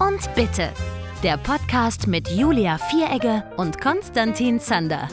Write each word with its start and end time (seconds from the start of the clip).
und 0.00 0.32
Bitte. 0.34 0.72
Der 1.24 1.36
Podcast 1.36 2.06
mit 2.06 2.28
Julia 2.28 2.78
Vieregge 2.78 3.42
und 3.56 3.80
Konstantin 3.80 4.60
Zander. 4.60 5.08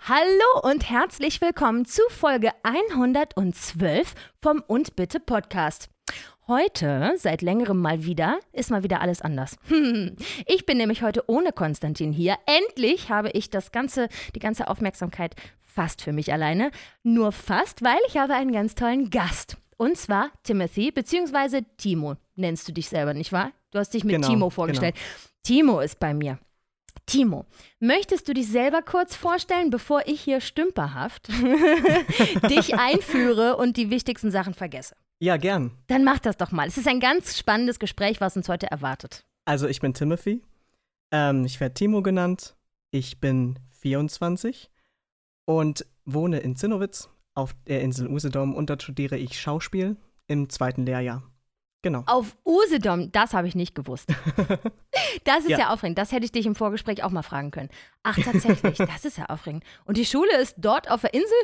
Hallo 0.00 0.68
und 0.68 0.90
herzlich 0.90 1.40
willkommen 1.40 1.84
zu 1.84 2.02
Folge 2.08 2.50
112 2.64 4.14
vom 4.40 4.64
Und 4.66 4.96
Bitte 4.96 5.20
Podcast. 5.20 5.90
Heute, 6.48 7.12
seit 7.18 7.40
längerem 7.40 7.80
mal 7.80 8.04
wieder, 8.04 8.40
ist 8.52 8.72
mal 8.72 8.82
wieder 8.82 9.00
alles 9.00 9.22
anders. 9.22 9.56
Ich 10.46 10.66
bin 10.66 10.78
nämlich 10.78 11.02
heute 11.02 11.22
ohne 11.28 11.52
Konstantin 11.52 12.12
hier. 12.12 12.36
Endlich 12.46 13.10
habe 13.10 13.30
ich 13.30 13.48
das 13.50 13.70
ganze, 13.70 14.08
die 14.34 14.40
ganze 14.40 14.66
Aufmerksamkeit 14.68 15.36
fast 15.60 16.02
für 16.02 16.12
mich 16.12 16.32
alleine. 16.32 16.72
Nur 17.04 17.30
fast, 17.30 17.84
weil 17.84 17.98
ich 18.08 18.16
habe 18.16 18.34
einen 18.34 18.52
ganz 18.52 18.74
tollen 18.74 19.08
Gast. 19.10 19.56
Und 19.82 19.96
zwar 19.96 20.30
Timothy, 20.44 20.92
beziehungsweise 20.92 21.64
Timo, 21.76 22.14
nennst 22.36 22.68
du 22.68 22.72
dich 22.72 22.88
selber, 22.88 23.14
nicht 23.14 23.32
wahr? 23.32 23.50
Du 23.72 23.80
hast 23.80 23.92
dich 23.92 24.04
mit 24.04 24.14
Genau, 24.14 24.28
Timo 24.28 24.48
vorgestellt. 24.48 24.94
Timo 25.42 25.80
ist 25.80 25.98
bei 25.98 26.14
mir. 26.14 26.38
Timo, 27.04 27.46
möchtest 27.80 28.28
du 28.28 28.32
dich 28.32 28.46
selber 28.46 28.82
kurz 28.82 29.16
vorstellen, 29.16 29.70
bevor 29.70 30.06
ich 30.06 30.20
hier 30.20 30.40
stümperhaft 30.40 31.26
dich 32.48 32.78
einführe 32.78 33.56
und 33.56 33.76
die 33.76 33.90
wichtigsten 33.90 34.30
Sachen 34.30 34.54
vergesse? 34.54 34.94
Ja, 35.18 35.36
gern. 35.36 35.72
Dann 35.88 36.04
mach 36.04 36.20
das 36.20 36.36
doch 36.36 36.52
mal. 36.52 36.68
Es 36.68 36.78
ist 36.78 36.86
ein 36.86 37.00
ganz 37.00 37.36
spannendes 37.36 37.80
Gespräch, 37.80 38.20
was 38.20 38.36
uns 38.36 38.48
heute 38.48 38.70
erwartet. 38.70 39.24
Also 39.46 39.66
ich 39.66 39.80
bin 39.80 39.94
Timothy. 39.94 40.42
Ähm, 41.10 41.44
ich 41.44 41.58
werde 41.58 41.74
Timo 41.74 42.02
genannt. 42.02 42.54
Ich 42.92 43.18
bin 43.18 43.58
24 43.80 44.70
und 45.44 45.84
wohne 46.04 46.38
in 46.38 46.54
Zinnowitz 46.54 47.08
auf 47.34 47.54
der 47.66 47.80
Insel 47.82 48.08
Usedom 48.08 48.54
und 48.54 48.70
dort 48.70 48.82
studiere 48.82 49.16
ich 49.16 49.40
Schauspiel 49.40 49.96
im 50.26 50.48
zweiten 50.48 50.84
Lehrjahr. 50.86 51.22
Genau. 51.82 52.04
Auf 52.06 52.36
Usedom, 52.46 53.10
das 53.10 53.34
habe 53.34 53.48
ich 53.48 53.54
nicht 53.54 53.74
gewusst. 53.74 54.08
Das 55.24 55.40
ist 55.44 55.50
ja. 55.50 55.58
Ja. 55.58 55.70
aufregend. 55.70 55.98
Das 55.98 56.10
hätte 56.10 56.24
ich 56.24 56.32
dich 56.32 56.46
im 56.46 56.54
Vorgespräch 56.54 57.04
auch 57.04 57.10
mal 57.10 57.22
fragen 57.22 57.50
können. 57.50 57.68
Ach, 58.02 58.18
tatsächlich, 58.18 58.78
das 58.78 59.04
ist 59.04 59.18
ja 59.18 59.26
aufregend. 59.26 59.62
Und 59.84 59.96
die 59.96 60.04
Schule 60.06 60.36
ist 60.40 60.56
dort 60.58 60.90
auf 60.90 61.02
der 61.02 61.14
Insel? 61.14 61.36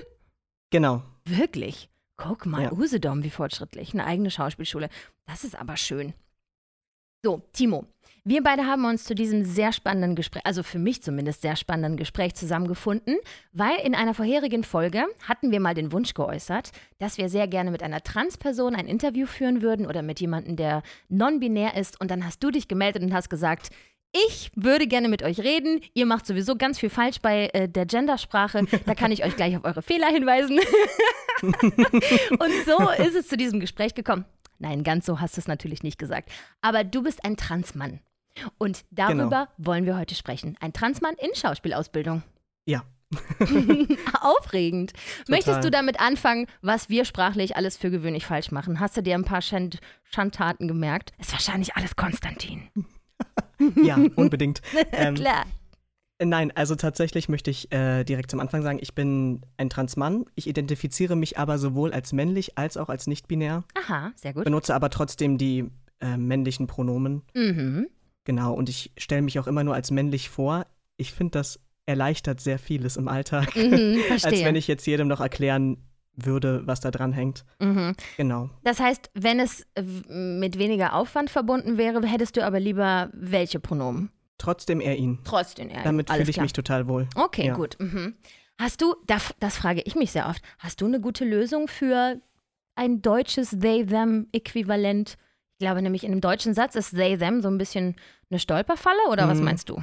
Genau. 0.71 1.03
Wirklich? 1.25 1.89
Guck 2.17 2.47
mal, 2.47 2.63
Ja. 2.65 2.73
Usedom, 2.73 3.23
wie 3.25 3.31
fortschrittlich. 3.31 3.93
Eine 3.93 4.05
eigene 4.05 4.31
Schauspielschule. 4.31 4.89
Das 5.27 5.45
ist 5.45 5.55
aber 5.55 5.77
schön. 5.77 6.15
So, 7.25 7.43
Timo, 7.53 7.85
wir 8.23 8.45
beide 8.45 8.65
haben 8.65 8.85
uns 8.85 9.03
zu 9.03 9.13
diesem 9.13 9.43
sehr 9.43 9.73
spannenden 9.73 10.15
Gespräch, 10.15 10.47
also 10.47 10.63
für 10.63 10.79
mich 10.79 11.03
zumindest 11.03 11.43
sehr 11.43 11.57
spannenden 11.57 11.97
Gespräch 11.97 12.37
zusammengefunden, 12.37 13.17
weil 13.53 13.77
in 13.81 13.97
einer 13.97 14.15
vorherigen 14.15 14.63
Folge 14.63 15.05
hatten 15.27 15.51
wir 15.51 15.59
mal 15.59 15.75
den 15.75 15.91
Wunsch 15.91 16.15
geäußert, 16.15 16.71
dass 17.01 17.19
wir 17.19 17.29
sehr 17.29 17.49
gerne 17.49 17.73
mit 17.73 17.83
einer 17.83 18.05
Transperson 18.05 18.77
ein 18.77 18.87
Interview 18.87 19.27
führen 19.27 19.63
würden 19.63 19.85
oder 19.85 20.03
mit 20.03 20.21
jemandem, 20.21 20.55
der 20.55 20.85
non-binär 21.09 21.77
ist. 21.77 22.01
Und 22.01 22.13
dann 22.13 22.25
hast 22.25 22.41
du 22.45 22.53
dich 22.53 22.69
gemeldet 22.69 23.03
und 23.03 23.13
hast 23.13 23.31
gesagt, 23.31 23.71
ich 24.13 24.53
würde 24.55 24.87
gerne 24.87 25.09
mit 25.09 25.25
euch 25.25 25.41
reden. 25.41 25.81
Ihr 25.95 26.07
macht 26.07 26.25
sowieso 26.25 26.55
ganz 26.55 26.79
viel 26.79 26.91
falsch 26.91 27.19
bei 27.21 27.51
äh, 27.53 27.69
der 27.69 27.85
Gendersprache. 27.85 28.65
Da 28.87 28.95
kann 28.95 29.11
ich 29.11 29.25
euch 29.25 29.35
gleich 29.35 29.57
auf 29.57 29.65
eure 29.65 29.83
Fehler 29.83 30.07
hinweisen. 30.07 30.61
Und 31.43 32.53
so 32.65 32.91
ist 33.03 33.17
es 33.17 33.27
zu 33.27 33.37
diesem 33.37 33.59
Gespräch 33.59 33.95
gekommen. 33.95 34.25
Nein, 34.59 34.83
ganz 34.83 35.07
so 35.07 35.21
hast 35.21 35.37
du 35.37 35.41
es 35.41 35.49
natürlich 35.49 35.83
nicht 35.83 35.99
gesagt. 35.99 36.31
Aber 36.61 36.85
du 36.85 37.03
bist 37.03 37.25
ein 37.25 37.37
Transmann. 37.37 38.01
Und 38.59 38.85
darüber 38.91 39.49
wollen 39.57 39.85
wir 39.85 39.97
heute 39.97 40.15
sprechen. 40.15 40.57
Ein 40.61 40.73
Transmann 40.73 41.15
in 41.15 41.35
Schauspielausbildung. 41.35 42.23
Ja. 42.67 42.85
Aufregend. 44.21 44.93
Möchtest 45.29 45.65
du 45.65 45.71
damit 45.71 46.01
anfangen, 46.01 46.47
was 46.61 46.89
wir 46.89 47.05
sprachlich 47.05 47.57
alles 47.57 47.77
für 47.77 47.91
gewöhnlich 47.91 48.27
falsch 48.27 48.51
machen? 48.51 48.81
Hast 48.81 48.97
du 48.97 49.03
dir 49.03 49.15
ein 49.15 49.25
paar 49.25 49.43
Schand 49.43 49.81
Schandtaten 50.05 50.69
gemerkt? 50.69 51.13
Ist 51.19 51.33
wahrscheinlich 51.33 51.75
alles 51.77 51.97
Konstantin. 51.97 52.69
Ja, 53.75 53.97
unbedingt. 54.15 54.63
Ähm, 54.93 55.17
Klar. 55.17 55.45
Nein, 56.21 56.51
also 56.55 56.75
tatsächlich 56.75 57.29
möchte 57.29 57.51
ich 57.51 57.71
äh, 57.73 58.03
direkt 58.03 58.31
zum 58.31 58.41
Anfang 58.41 58.63
sagen, 58.63 58.79
ich 58.81 58.95
bin 58.95 59.43
ein 59.57 59.71
Transmann. 59.71 60.25
Ich 60.35 60.49
identifiziere 60.49 61.15
mich 61.15 61.39
aber 61.39 61.59
sowohl 61.59 61.93
als 61.93 62.13
männlich 62.13 62.59
als 62.59 62.77
auch 62.77 62.89
als 62.89 63.07
nicht-binär, 63.07 63.65
Aha, 63.75 64.13
sehr 64.17 64.35
gut. 64.35 64.45
benutze 64.45 64.75
aber 64.75 64.91
trotzdem 64.91 65.39
die 65.39 65.71
äh, 66.01 66.17
männlichen 66.17 66.67
Pronomen. 66.67 67.23
Mhm. 67.35 67.89
Genau, 68.25 68.53
und 68.53 68.69
ich 68.69 68.93
stelle 68.99 69.23
mich 69.23 69.39
auch 69.39 69.47
immer 69.47 69.65
nur 69.65 69.75
als 69.75 69.91
männlich 69.91 70.29
vor. 70.29 70.67
Ich 70.97 71.13
finde, 71.13 71.39
das 71.39 71.61
erleichtert 71.87 72.41
sehr 72.41 72.59
vieles 72.59 72.97
im 72.97 73.09
Alltag. 73.09 73.55
Mhm, 73.57 74.01
als 74.11 74.45
wenn 74.45 74.57
ich 74.57 74.67
jetzt 74.67 74.87
jedem 74.87 75.09
noch 75.09 75.21
erklären 75.21 75.79
würde, 76.15 76.63
was 76.67 76.81
da 76.81 76.91
dran 76.91 77.13
hängt. 77.13 77.45
Mhm. 77.61 77.95
Genau. 78.17 78.51
Das 78.65 78.81
heißt, 78.81 79.11
wenn 79.15 79.39
es 79.39 79.67
äh, 79.77 79.83
mit 79.83 80.59
weniger 80.59 80.95
Aufwand 80.95 81.31
verbunden 81.31 81.79
wäre, 81.79 82.05
hättest 82.07 82.37
du 82.37 82.45
aber 82.45 82.59
lieber 82.59 83.09
welche 83.15 83.61
Pronomen? 83.61 84.11
Trotzdem 84.39 84.81
er 84.81 84.97
ihn. 84.97 85.19
Trotzdem, 85.25 85.69
ja. 85.71 85.83
Damit 85.83 86.11
alles 86.11 86.21
fühle 86.21 86.31
ich 86.31 86.35
klar. 86.37 86.45
mich 86.45 86.53
total 86.53 86.89
wohl. 86.89 87.09
Okay, 87.17 87.47
Ja. 87.49 87.55
gut. 87.55 87.77
Mhm. 87.81 88.15
Hast 88.61 88.81
du, 88.81 88.95
das, 89.07 89.35
das 89.41 89.57
frage 89.57 89.83
ich 89.85 89.95
mich 89.95 90.11
sehr 90.13 90.29
oft, 90.29 90.43
hast 90.59 90.81
du 90.81 90.87
eine 90.87 91.01
gute 91.01 91.25
Lösung 91.25 91.69
für 91.69 92.21
ein 92.75 93.03
deutsches 93.03 93.51
They-Them-Äquivalent? 93.61 95.17
Ich 95.53 95.59
glaube 95.65 95.83
nämlich, 95.83 96.05
in 96.05 96.13
einem 96.13 96.21
deutschen 96.21 96.55
Satz 96.55 96.75
ist 96.77 96.91
They-Them 96.95 97.43
so 97.43 97.49
ein 97.49 97.59
bisschen 97.59 97.97
eine 98.31 98.39
Stolperfalle 98.39 98.99
oder 99.11 99.29
was 99.29 99.39
Mhm. 99.39 99.45
meinst 99.45 99.69
du? 99.69 99.83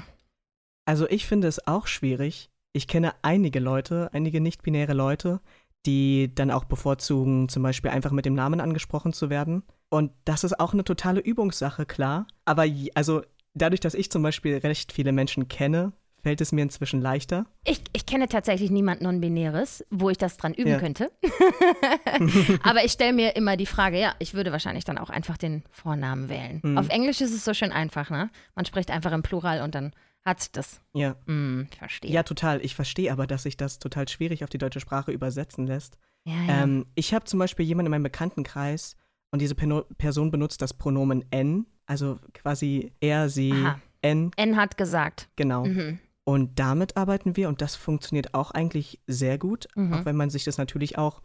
Also 0.85 1.07
ich 1.09 1.25
finde 1.25 1.47
es 1.47 1.65
auch 1.67 1.87
schwierig. 1.87 2.49
Ich 2.73 2.87
kenne 2.87 3.13
einige 3.21 3.59
Leute, 3.59 4.09
einige 4.13 4.39
nicht-binäre 4.41 4.93
Leute, 4.93 5.41
die 5.85 6.33
dann 6.33 6.51
auch 6.51 6.65
bevorzugen, 6.65 7.49
zum 7.49 7.63
Beispiel 7.63 7.91
einfach 7.91 8.11
mit 8.11 8.25
dem 8.25 8.33
Namen 8.35 8.59
angesprochen 8.61 9.13
zu 9.13 9.29
werden. 9.29 9.63
Und 9.89 10.11
das 10.25 10.43
ist 10.43 10.59
auch 10.59 10.73
eine 10.73 10.83
totale 10.83 11.19
Übungssache, 11.21 11.85
klar. 11.85 12.27
Aber 12.45 12.65
also 12.95 13.21
dadurch, 13.55 13.79
dass 13.79 13.93
ich 13.95 14.11
zum 14.11 14.21
Beispiel 14.21 14.57
recht 14.57 14.91
viele 14.91 15.11
Menschen 15.11 15.47
kenne, 15.47 15.93
fällt 16.21 16.41
es 16.41 16.51
mir 16.51 16.61
inzwischen 16.63 17.01
leichter. 17.01 17.45
Ich, 17.65 17.81
ich 17.93 18.05
kenne 18.07 18.27
tatsächlich 18.27 18.71
niemand 18.71 19.01
Non-Binäres, 19.01 19.85
wo 19.91 20.09
ich 20.09 20.17
das 20.17 20.37
dran 20.37 20.53
üben 20.53 20.71
Ja. 20.71 20.79
könnte. 20.79 21.11
Aber 22.63 22.83
ich 22.83 22.91
stelle 22.91 23.13
mir 23.13 23.35
immer 23.35 23.57
die 23.57 23.65
Frage, 23.65 23.99
ja, 23.99 24.15
ich 24.19 24.33
würde 24.33 24.51
wahrscheinlich 24.51 24.83
dann 24.85 24.97
auch 24.97 25.09
einfach 25.09 25.37
den 25.37 25.63
Vornamen 25.71 26.29
wählen. 26.29 26.61
Mhm. 26.63 26.77
Auf 26.77 26.89
Englisch 26.89 27.21
ist 27.21 27.33
es 27.33 27.45
so 27.45 27.53
schön 27.53 27.71
einfach, 27.71 28.09
ne? 28.09 28.29
Man 28.55 28.65
spricht 28.65 28.91
einfach 28.91 29.11
im 29.11 29.21
Plural 29.23 29.61
und 29.61 29.75
dann 29.75 29.93
hat 30.23 30.55
das. 30.57 30.81
Ja. 30.93 31.15
Hm, 31.27 31.67
verstehe. 31.77 32.09
Ja, 32.11 32.23
total. 32.23 32.63
Ich 32.65 32.73
verstehe 32.73 33.11
aber, 33.11 33.27
dass 33.27 33.43
sich 33.43 33.57
das 33.57 33.77
total 33.77 34.07
schwierig 34.07 34.43
auf 34.43 34.49
die 34.49 34.57
deutsche 34.57 34.79
Sprache 34.79 35.11
übersetzen 35.11 35.67
lässt. 35.67 35.99
ja, 36.23 36.33
ja. 36.47 36.63
Ähm, 36.63 36.87
ich 36.95 37.13
habe 37.13 37.25
zum 37.25 37.37
Beispiel 37.39 37.65
jemanden 37.65 37.87
in 37.87 37.91
meinem 37.91 38.03
Bekanntenkreis 38.03 38.95
und 39.31 39.41
diese 39.41 39.55
Person 39.55 40.31
benutzt 40.31 40.61
das 40.61 40.73
Pronomen 40.73 41.25
N, 41.31 41.65
also 41.85 42.19
quasi 42.33 42.91
er, 42.99 43.29
sie, 43.29 43.51
Aha. 43.51 43.79
N, 44.01 44.31
N 44.37 44.55
hat 44.55 44.77
gesagt. 44.77 45.29
genau. 45.35 45.65
Mhm. 45.65 45.99
Und 46.23 46.57
damit 46.59 46.97
arbeiten 46.97 47.35
wir 47.35 47.49
und 47.49 47.61
das 47.61 47.75
funktioniert 47.75 48.33
auch 48.33 48.51
eigentlich 48.51 48.99
sehr 49.05 49.37
gut, 49.37 49.67
Mhm. 49.75 49.93
auch 49.93 50.05
wenn 50.05 50.15
man 50.15 50.29
sich 50.31 50.43
das 50.43 50.57
natürlich 50.57 50.97
auch, 50.97 51.21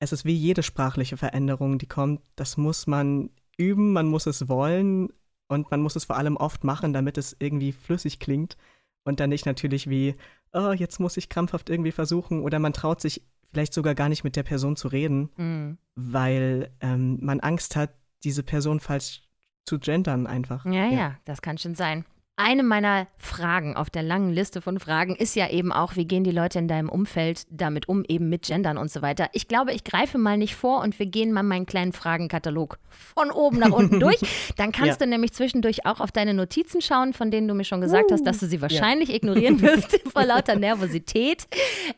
es 0.00 0.12
ist 0.12 0.24
wie 0.26 0.34
jede 0.34 0.62
sprachliche 0.62 1.16
Veränderung, 1.16 1.78
die 1.78 1.86
kommt, 1.86 2.20
das 2.36 2.56
muss 2.58 2.86
man 2.86 3.30
üben, 3.56 3.92
man 3.92 4.06
muss 4.06 4.26
es 4.26 4.48
wollen 4.48 5.08
und 5.48 5.70
man 5.70 5.80
muss 5.80 5.96
es 5.96 6.04
vor 6.04 6.16
allem 6.16 6.36
oft 6.36 6.64
machen, 6.64 6.92
damit 6.92 7.16
es 7.16 7.36
irgendwie 7.38 7.72
flüssig 7.72 8.18
klingt 8.20 8.56
und 9.04 9.20
dann 9.20 9.30
nicht 9.30 9.46
natürlich 9.46 9.88
wie, 9.88 10.14
oh, 10.52 10.72
jetzt 10.72 11.00
muss 11.00 11.16
ich 11.16 11.28
krampfhaft 11.30 11.70
irgendwie 11.70 11.92
versuchen 11.92 12.42
oder 12.42 12.58
man 12.58 12.72
traut 12.74 13.00
sich 13.00 13.22
vielleicht 13.54 13.72
sogar 13.72 13.94
gar 13.94 14.08
nicht 14.08 14.24
mit 14.24 14.34
der 14.36 14.42
Person 14.42 14.74
zu 14.76 14.88
reden, 14.88 15.30
Mhm. 15.36 15.78
weil 15.94 16.70
ähm, 16.80 17.18
man 17.22 17.40
Angst 17.40 17.76
hat, 17.76 17.90
diese 18.24 18.42
Person 18.42 18.80
falsch 18.80 19.22
zu 19.64 19.78
gendern 19.78 20.26
einfach. 20.26 20.66
Ja, 20.66 20.86
ja, 20.88 21.14
das 21.24 21.40
kann 21.40 21.56
schon 21.56 21.74
sein. 21.76 22.04
Eine 22.36 22.64
meiner 22.64 23.06
Fragen 23.16 23.76
auf 23.76 23.90
der 23.90 24.02
langen 24.02 24.32
Liste 24.32 24.60
von 24.60 24.80
Fragen 24.80 25.14
ist 25.14 25.36
ja 25.36 25.48
eben 25.50 25.70
auch, 25.72 25.94
wie 25.94 26.04
gehen 26.04 26.24
die 26.24 26.32
Leute 26.32 26.58
in 26.58 26.66
deinem 26.66 26.88
Umfeld 26.88 27.46
damit 27.48 27.88
um, 27.88 28.02
eben 28.08 28.28
mit 28.28 28.42
Gendern 28.42 28.76
und 28.76 28.90
so 28.90 29.02
weiter. 29.02 29.28
Ich 29.34 29.46
glaube, 29.46 29.72
ich 29.72 29.84
greife 29.84 30.18
mal 30.18 30.36
nicht 30.36 30.56
vor 30.56 30.80
und 30.82 30.98
wir 30.98 31.06
gehen 31.06 31.32
mal 31.32 31.44
meinen 31.44 31.64
kleinen 31.64 31.92
Fragenkatalog 31.92 32.80
von 32.88 33.30
oben 33.30 33.58
nach 33.60 33.70
unten 33.70 34.00
durch. 34.00 34.18
Dann 34.56 34.72
kannst 34.72 35.00
Ja. 35.00 35.06
du 35.06 35.10
nämlich 35.10 35.32
zwischendurch 35.32 35.86
auch 35.86 36.00
auf 36.00 36.10
deine 36.10 36.34
Notizen 36.34 36.80
schauen, 36.82 37.12
von 37.12 37.30
denen 37.30 37.46
du 37.46 37.54
mir 37.54 37.62
schon 37.64 37.80
gesagt 37.80 38.10
hast, 38.10 38.26
dass 38.26 38.38
du 38.40 38.46
sie 38.46 38.56
ja. 38.56 38.62
wahrscheinlich 38.62 39.14
ignorieren 39.14 39.62
wirst 39.62 40.00
vor 40.12 40.24
lauter 40.24 40.56
Nervosität. 40.56 41.46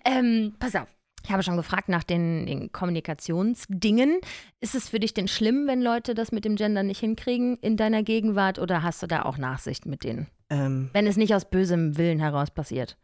Ähm, 0.04 0.54
pass 0.58 0.74
auf. 0.74 0.88
Ich 1.26 1.32
habe 1.32 1.42
schon 1.42 1.56
gefragt 1.56 1.88
nach 1.88 2.04
den, 2.04 2.46
den 2.46 2.70
Kommunikationsdingen. 2.70 4.20
Ist 4.60 4.76
es 4.76 4.88
für 4.88 5.00
dich 5.00 5.12
denn 5.12 5.26
schlimm, 5.26 5.66
wenn 5.66 5.82
Leute 5.82 6.14
das 6.14 6.30
mit 6.30 6.44
dem 6.44 6.54
Gender 6.54 6.84
nicht 6.84 7.00
hinkriegen 7.00 7.56
in 7.56 7.76
deiner 7.76 8.04
Gegenwart 8.04 8.60
oder 8.60 8.84
hast 8.84 9.02
du 9.02 9.08
da 9.08 9.22
auch 9.22 9.36
Nachsicht 9.36 9.86
mit 9.86 10.04
denen? 10.04 10.28
Ähm, 10.50 10.90
Wenn 10.92 11.08
es 11.08 11.16
nicht 11.16 11.34
aus 11.34 11.50
bösem 11.50 11.96
Willen 11.98 12.20
heraus 12.20 12.52
passiert. 12.52 12.96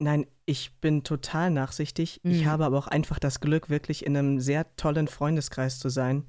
Nein, 0.00 0.26
ich 0.46 0.72
bin 0.80 1.04
total 1.04 1.50
nachsichtig. 1.52 2.20
Ich 2.24 2.42
Mhm. 2.42 2.46
habe 2.46 2.64
aber 2.64 2.76
auch 2.76 2.88
einfach 2.88 3.20
das 3.20 3.38
Glück, 3.38 3.70
wirklich 3.70 4.04
in 4.04 4.16
einem 4.16 4.40
sehr 4.40 4.74
tollen 4.74 5.06
Freundeskreis 5.06 5.78
zu 5.78 5.90
sein, 5.90 6.24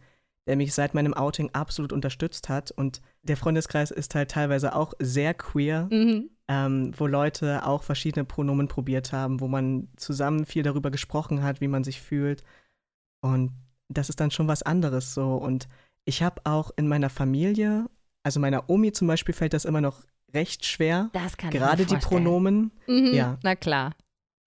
der 0.46 0.58
mich 0.58 0.76
seit 0.76 0.94
meinem 0.94 1.16
Outing 1.16 1.50
absolut 1.54 1.92
unterstützt 1.92 2.50
hat. 2.50 2.70
Und 2.70 3.02
der 3.24 3.36
Freundeskreis 3.38 3.90
ist 3.90 4.14
halt 4.14 4.30
teilweise 4.30 4.76
auch 4.76 4.94
sehr 5.00 5.34
queer, 5.34 5.88
Mhm. 5.92 6.30
Ähm, 6.50 6.92
wo 6.98 7.06
Leute 7.08 7.66
auch 7.66 7.84
verschiedene 7.84 8.26
Pronomen 8.26 8.68
probiert 8.68 9.14
haben, 9.14 9.40
wo 9.40 9.48
man 9.48 9.88
zusammen 9.96 10.46
viel 10.46 10.64
darüber 10.64 10.90
gesprochen 10.92 11.44
hat, 11.44 11.62
wie 11.62 11.68
man 11.68 11.84
sich 11.84 12.02
fühlt. 12.02 12.44
Und 13.22 13.52
das 13.88 14.10
ist 14.10 14.20
dann 14.20 14.32
schon 14.32 14.48
was 14.48 14.64
anderes 14.64 15.14
so. 15.14 15.36
Und 15.36 15.68
Ich 16.06 16.24
habe 16.24 16.42
auch 16.46 16.72
in 16.76 16.88
meiner 16.88 17.10
Familie, 17.12 17.86
also 18.24 18.40
meiner 18.40 18.68
Omi 18.70 18.92
zum 18.92 19.08
Beispiel, 19.08 19.36
fällt 19.36 19.54
das 19.54 19.66
immer 19.66 19.82
noch 19.82 20.02
recht 20.34 20.66
schwer. 20.66 21.10
Das 21.14 21.38
kann 21.38 21.52
Gerade 21.52 21.84
ich 21.84 21.88
die 21.88 21.94
mir 21.96 22.02
vorstellen. 22.02 22.24
Pronomen. 22.24 22.72
Mhm, 22.88 23.14
Ja. 23.14 23.38
Na 23.44 23.56
klar. 23.56 23.94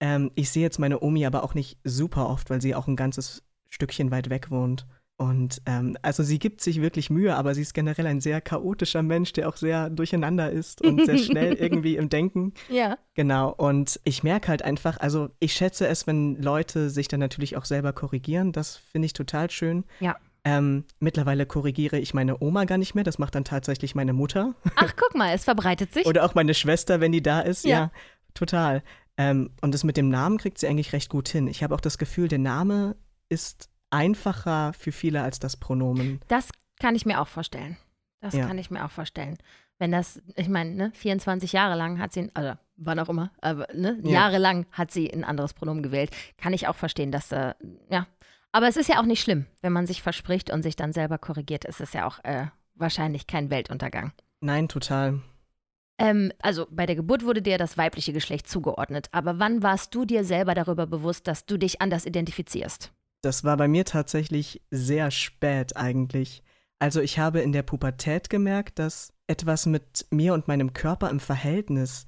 Ähm, 0.01 0.33
ich 0.35 0.51
sehe 0.51 0.63
jetzt 0.63 0.81
meine 0.81 1.01
Omi 1.01 1.25
aber 1.25 1.45
auch 1.45 1.55
nicht 1.55 1.79
super 1.85 2.29
oft, 2.29 2.51
weil 2.51 2.61
sie 2.61 2.75
auch 2.75 2.89
ein 2.89 2.97
ganzes 2.97 3.45
Stückchen 3.71 4.11
weit 4.11 4.29
weg 4.29 4.51
wohnt. 4.51 4.87
Und 5.23 5.63
ähm, 5.67 5.97
also 6.03 6.25
sie 6.25 6.41
gibt 6.41 6.61
sich 6.61 6.81
wirklich 6.81 7.09
Mühe, 7.09 7.37
aber 7.37 7.55
sie 7.55 7.63
ist 7.63 7.75
generell 7.75 8.09
ein 8.09 8.21
sehr 8.21 8.41
chaotischer 8.41 9.05
Mensch, 9.05 9.33
der 9.33 9.49
auch 9.49 9.57
sehr 9.57 9.89
durcheinander 9.89 10.51
ist 10.51 10.83
und 10.83 11.07
sehr 11.07 11.17
schnell 11.17 11.53
irgendwie 11.61 11.95
im 11.97 12.09
Denken. 12.09 12.55
Ja. 12.69 12.99
Genau. 13.15 13.51
Und 13.51 14.01
ich 14.03 14.25
merke 14.25 14.49
halt 14.49 14.63
einfach, 14.63 14.99
also 14.99 15.29
ich 15.39 15.53
schätze 15.53 15.87
es, 15.87 16.09
wenn 16.09 16.43
Leute 16.43 16.91
sich 16.91 17.07
dann 17.07 17.21
natürlich 17.21 17.57
auch 17.57 17.65
selber 17.65 17.93
korrigieren. 17.93 18.51
Das 18.51 18.77
finde 18.77 19.07
ich 19.07 19.13
total 19.13 19.49
schön. 19.49 19.85
Ja. 20.01 20.17
Ähm, 20.45 20.87
mittlerweile 20.99 21.47
korrigiere 21.47 22.01
ich 22.01 22.15
meine 22.15 22.43
Oma 22.43 22.65
gar 22.65 22.79
nicht 22.79 22.97
mehr. 22.97 23.05
Das 23.05 23.21
macht 23.21 23.37
dann 23.37 23.45
tatsächlich 23.45 23.95
meine 23.95 24.13
Mutter. 24.13 24.57
Ach, 24.75 24.93
guck 24.97 25.15
mal, 25.15 25.33
es 25.33 25.45
verbreitet 25.45 25.95
sich. 25.95 26.05
Oder 26.05 26.25
auch 26.25 26.35
meine 26.35 26.55
Schwester, 26.55 27.01
wenn 27.01 27.13
die 27.13 27.23
da 27.23 27.41
ist. 27.41 27.65
Ja. 27.65 27.71
Ja, 27.71 27.91
total. 28.35 28.83
Ähm, 29.17 29.51
und 29.61 29.73
das 29.73 29.85
mit 29.85 29.97
dem 29.97 30.09
Namen 30.09 30.39
kriegt 30.39 30.59
sie 30.59 30.67
eigentlich 30.67 30.93
recht 30.93 31.11
gut 31.11 31.29
hin. 31.29 31.47
Ich 31.47 31.63
habe 31.63 31.77
auch 31.77 31.81
das 31.81 31.97
Gefühl, 31.97 32.27
der 32.27 32.41
Name 32.41 32.97
ist 33.29 33.69
einfacher 33.93 34.73
für 34.73 34.93
viele 34.93 35.23
als 35.23 35.39
das 35.39 35.57
Pronomen. 35.57 36.21
Das 36.29 36.49
kann 36.81 36.95
ich 36.95 37.07
mir 37.07 37.21
auch 37.21 37.29
vorstellen. 37.29 37.77
Das 38.21 38.35
Ja. 38.35 38.47
kann 38.47 38.59
ich 38.59 38.71
mir 38.71 38.85
auch 38.85 38.91
vorstellen. 38.91 39.39
Wenn 39.79 39.91
das, 39.93 40.23
ich 40.37 40.49
meine, 40.49 40.71
ne, 40.75 40.93
24 40.95 41.53
Jahre 41.53 41.75
lang 41.77 41.99
hat 41.99 42.13
sie, 42.13 42.31
also 42.35 42.55
wann 42.77 42.99
auch 43.01 43.09
immer, 43.09 43.33
aber 43.41 43.67
ne, 43.75 43.99
Ja. 44.03 44.11
jahrelang 44.11 44.67
hat 44.73 44.91
sie 44.93 45.13
ein 45.13 45.25
anderes 45.25 45.55
Pronomen 45.55 45.83
gewählt. 45.83 46.11
Kann 46.39 46.53
ich 46.53 46.69
auch 46.69 46.77
verstehen, 46.77 47.11
dass, 47.13 47.33
äh, 47.33 47.55
ja. 47.91 48.07
Aber 48.53 48.69
es 48.69 48.77
ist 48.77 48.89
ja 48.89 49.01
auch 49.01 49.07
nicht 49.07 49.23
schlimm, 49.23 49.47
wenn 49.61 49.73
man 49.73 49.87
sich 49.87 50.03
verspricht 50.03 50.51
und 50.51 50.63
sich 50.63 50.77
dann 50.77 50.93
selber 50.93 51.19
korrigiert. 51.19 51.65
Es 51.65 51.81
ist 51.81 51.95
ja 51.95 52.07
auch 52.07 52.23
äh, 52.25 52.47
wahrscheinlich 52.75 53.27
kein 53.27 53.51
Weltuntergang. 53.51 54.13
Nein, 54.41 54.69
total. 54.69 55.21
Ähm, 55.99 56.33
also 56.43 56.67
bei 56.71 56.87
der 56.87 56.97
Geburt 56.97 57.25
wurde 57.25 57.43
dir 57.43 57.59
das 57.59 57.77
weibliche 57.79 58.13
Geschlecht 58.13 58.49
zugeordnet. 58.49 59.09
Aber 59.13 59.39
wann 59.39 59.63
warst 59.63 59.95
du 59.95 60.05
dir 60.05 60.25
selber 60.25 60.55
darüber 60.55 60.87
bewusst, 60.87 61.27
dass 61.27 61.47
du 61.47 61.57
dich 61.57 61.81
anders 61.81 62.07
identifizierst? 62.07 62.93
Das 63.23 63.45
war 63.45 63.57
bei 63.57 63.69
mir 63.69 63.85
tatsächlich 63.85 64.61
sehr 64.71 65.13
spät 65.13 65.77
eigentlich. 65.77 66.43
Also 66.81 67.01
ich 67.01 67.21
habe 67.21 67.39
in 67.41 67.53
der 67.53 67.63
Pubertät 67.63 68.29
gemerkt, 68.29 68.81
dass 68.81 69.13
etwas 69.29 69.67
mit 69.67 70.07
mir 70.11 70.35
und 70.35 70.49
meinem 70.49 70.73
Körper 70.73 71.09
im 71.09 71.21
Verhältnis 71.21 72.07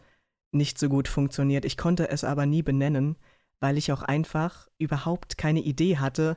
nicht 0.50 0.76
so 0.76 0.88
gut 0.88 1.06
funktioniert. 1.06 1.64
Ich 1.64 1.76
konnte 1.76 2.10
es 2.10 2.24
aber 2.24 2.46
nie 2.46 2.62
benennen, 2.62 3.14
weil 3.60 3.78
ich 3.78 3.92
auch 3.92 4.02
einfach 4.02 4.66
überhaupt 4.78 5.38
keine 5.38 5.60
Idee 5.60 5.98
hatte, 5.98 6.36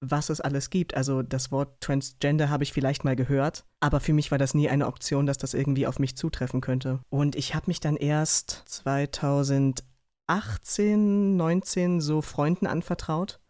was 0.00 0.28
es 0.28 0.42
alles 0.42 0.68
gibt. 0.68 0.92
Also 0.94 1.22
das 1.22 1.50
Wort 1.50 1.80
Transgender 1.80 2.50
habe 2.50 2.64
ich 2.64 2.74
vielleicht 2.74 3.04
mal 3.04 3.16
gehört, 3.16 3.64
aber 3.80 4.00
für 4.00 4.12
mich 4.12 4.30
war 4.30 4.36
das 4.36 4.52
nie 4.52 4.68
eine 4.68 4.86
Option, 4.86 5.24
dass 5.24 5.38
das 5.38 5.54
irgendwie 5.54 5.86
auf 5.86 5.98
mich 5.98 6.18
zutreffen 6.18 6.60
könnte. 6.60 7.00
Und 7.08 7.36
ich 7.36 7.54
habe 7.54 7.68
mich 7.68 7.80
dann 7.80 7.96
erst 7.96 8.64
2018, 8.66 11.38
19 11.38 12.02
so 12.02 12.20
Freunden 12.20 12.66
anvertraut 12.66 13.40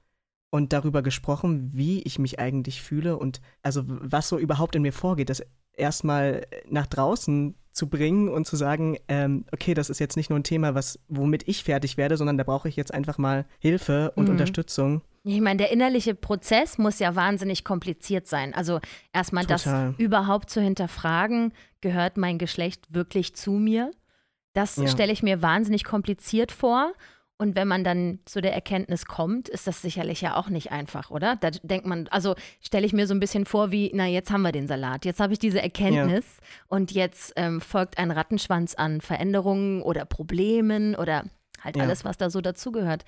und 0.51 0.73
darüber 0.73 1.03
gesprochen, 1.03 1.71
wie 1.73 2.03
ich 2.03 2.19
mich 2.19 2.39
eigentlich 2.39 2.83
fühle 2.83 3.17
und 3.17 3.41
also 3.63 3.85
was 3.87 4.29
so 4.29 4.39
überhaupt 4.39 4.75
in 4.75 4.83
mir 4.83 4.93
vorgeht, 4.93 5.31
das 5.31 5.43
erstmal 5.77 6.47
nach 6.69 6.87
draußen 6.87 7.55
zu 7.73 7.89
bringen 7.89 8.29
und 8.29 8.47
zu 8.47 8.57
sagen, 8.57 8.99
ähm, 9.07 9.45
okay, 9.53 9.75
das 9.75 9.91
ist 9.91 10.01
jetzt 10.01 10.17
nicht 10.17 10.29
nur 10.29 10.39
ein 10.39 10.45
Thema, 10.45 10.75
was, 10.75 10.99
womit 11.09 11.47
ich 11.49 11.63
fertig 11.63 11.97
werde, 11.97 12.17
sondern 12.17 12.37
da 12.37 12.43
brauche 12.45 12.69
ich 12.69 12.75
jetzt 12.77 12.93
einfach 12.93 13.17
mal 13.17 13.47
Hilfe 13.61 14.13
und 14.17 14.25
Mhm. 14.25 14.33
Unterstützung. 14.33 15.03
Ich 15.23 15.41
meine, 15.41 15.59
der 15.59 15.71
innerliche 15.71 16.15
Prozess 16.15 16.79
muss 16.79 16.99
ja 16.99 17.15
wahnsinnig 17.15 17.63
kompliziert 17.63 18.27
sein. 18.27 18.55
Also 18.55 18.81
erstmal 19.13 19.45
das 19.47 19.69
überhaupt 19.99 20.51
zu 20.51 20.61
hinterfragen, 20.61 21.53
gehört 21.81 22.17
mein 22.17 22.39
Geschlecht 22.39 22.93
wirklich 22.93 23.37
zu 23.37 23.53
mir? 23.53 23.93
Das 24.55 24.77
Ja. 24.77 24.89
stelle 24.89 25.13
ich 25.13 25.23
mir 25.23 25.43
wahnsinnig 25.43 25.85
kompliziert 25.85 26.51
vor. 26.51 26.93
Und 27.41 27.57
wenn 27.57 27.67
man 27.69 27.85
dann 27.85 28.19
zu 28.27 28.43
der 28.43 28.53
Erkenntnis 28.53 29.07
kommt, 29.07 29.49
ist 29.49 29.67
das 29.67 29.81
sicherlich 29.81 30.21
ja 30.21 30.37
auch 30.37 30.51
nicht 30.51 30.73
einfach, 30.73 31.11
oder? 31.11 31.37
Da 31.37 31.51
denkt 31.51 31.87
man, 31.87 32.07
also 32.09 32.35
stelle 32.61 32.85
ich 32.85 32.93
mir 32.93 33.07
so 33.07 33.15
ein 33.15 33.19
bisschen 33.21 33.47
vor 33.47 33.71
wie, 33.71 33.91
na, 33.95 34.07
jetzt 34.07 34.31
haben 34.31 34.43
wir 34.43 34.53
den 34.53 34.67
Salat, 34.69 35.07
jetzt 35.07 35.21
habe 35.21 35.33
ich 35.33 35.39
diese 35.39 35.63
Erkenntnis 35.63 36.27
und 36.69 36.93
jetzt 36.93 37.33
ähm, 37.37 37.63
folgt 37.63 37.97
ein 37.97 38.11
Rattenschwanz 38.11 38.75
an 38.75 39.01
Veränderungen 39.01 39.81
oder 39.81 40.05
Problemen 40.05 40.95
oder 40.95 41.25
halt 41.63 41.77
Ja. 41.79 41.85
alles, 41.85 42.05
was 42.05 42.19
da 42.19 42.29
so 42.29 42.43
dazugehört. 42.43 43.07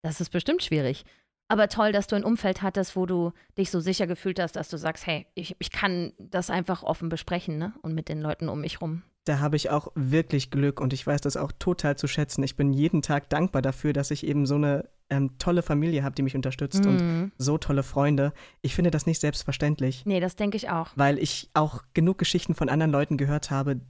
Das 0.00 0.22
ist 0.22 0.30
bestimmt 0.30 0.62
schwierig. 0.62 1.04
Aber 1.48 1.68
toll, 1.68 1.92
dass 1.92 2.06
du 2.06 2.16
ein 2.16 2.24
Umfeld 2.24 2.62
hattest, 2.62 2.96
wo 2.96 3.04
du 3.04 3.32
dich 3.58 3.70
so 3.70 3.80
sicher 3.80 4.06
gefühlt 4.06 4.40
hast, 4.40 4.56
dass 4.56 4.70
du 4.70 4.78
sagst, 4.78 5.06
hey, 5.06 5.26
ich, 5.34 5.56
ich 5.58 5.70
kann 5.70 6.14
das 6.18 6.48
einfach 6.48 6.82
offen 6.84 7.10
besprechen, 7.10 7.58
ne? 7.58 7.74
Und 7.82 7.92
mit 7.94 8.08
den 8.08 8.22
Leuten 8.22 8.48
um 8.48 8.62
mich 8.62 8.80
rum. 8.80 9.02
Da 9.24 9.38
habe 9.38 9.56
ich 9.56 9.70
auch 9.70 9.88
wirklich 9.94 10.50
Glück 10.50 10.80
und 10.80 10.92
ich 10.92 11.06
weiß 11.06 11.22
das 11.22 11.36
auch 11.38 11.50
total 11.58 11.96
zu 11.96 12.06
schätzen. 12.06 12.42
Ich 12.42 12.56
bin 12.56 12.72
jeden 12.74 13.00
Tag 13.00 13.30
dankbar 13.30 13.62
dafür, 13.62 13.92
dass 13.94 14.10
ich 14.10 14.26
eben 14.26 14.44
so 14.44 14.56
eine 14.56 14.88
ähm, 15.08 15.38
tolle 15.38 15.62
Familie 15.62 16.02
habe, 16.04 16.14
die 16.14 16.22
mich 16.22 16.36
unterstützt 16.36 16.86
und 16.86 17.02
Mhm. 17.02 17.32
so 17.38 17.56
tolle 17.58 17.82
Freunde. 17.82 18.32
Ich 18.62 18.74
finde 18.74 18.90
das 18.90 19.06
nicht 19.06 19.20
selbstverständlich. 19.20 20.04
Nee, 20.04 20.20
das 20.20 20.36
denke 20.36 20.56
ich 20.56 20.68
auch. 20.70 20.90
weil 20.96 21.18
ich 21.18 21.50
auch 21.54 21.82
genug 21.94 22.18
Geschichten 22.18 22.54
von 22.54 22.68
anderen 22.68 22.92
Leuten 22.92 23.16
gehört 23.16 23.50
habe, 23.50 23.80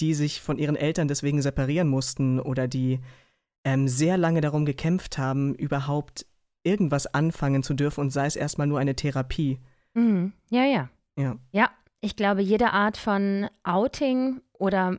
die 0.00 0.12
sich 0.14 0.42
von 0.42 0.58
ihren 0.58 0.76
Eltern 0.76 1.08
deswegen 1.08 1.40
separieren 1.40 1.88
mussten 1.88 2.38
oder 2.38 2.68
die 2.68 3.00
ähm, 3.64 3.88
sehr 3.88 4.18
lange 4.18 4.40
darum 4.42 4.66
gekämpft 4.66 5.16
haben, 5.16 5.54
überhaupt 5.54 6.26
irgendwas 6.64 7.06
anfangen 7.06 7.62
zu 7.62 7.72
dürfen 7.74 8.00
und 8.00 8.10
sei 8.10 8.26
es 8.26 8.36
erstmal 8.36 8.66
nur 8.66 8.78
eine 8.78 8.94
Therapie. 8.94 9.58
Mhm. 9.94 10.32
Ja, 10.50 10.64
ja. 10.64 10.90
Ja. 11.18 11.36
Ja, 11.52 11.70
ich 12.06 12.14
glaube, 12.16 12.40
jede 12.40 12.70
Art 12.70 12.96
von 12.96 13.48
Outing 13.64 14.40
oder 14.52 14.96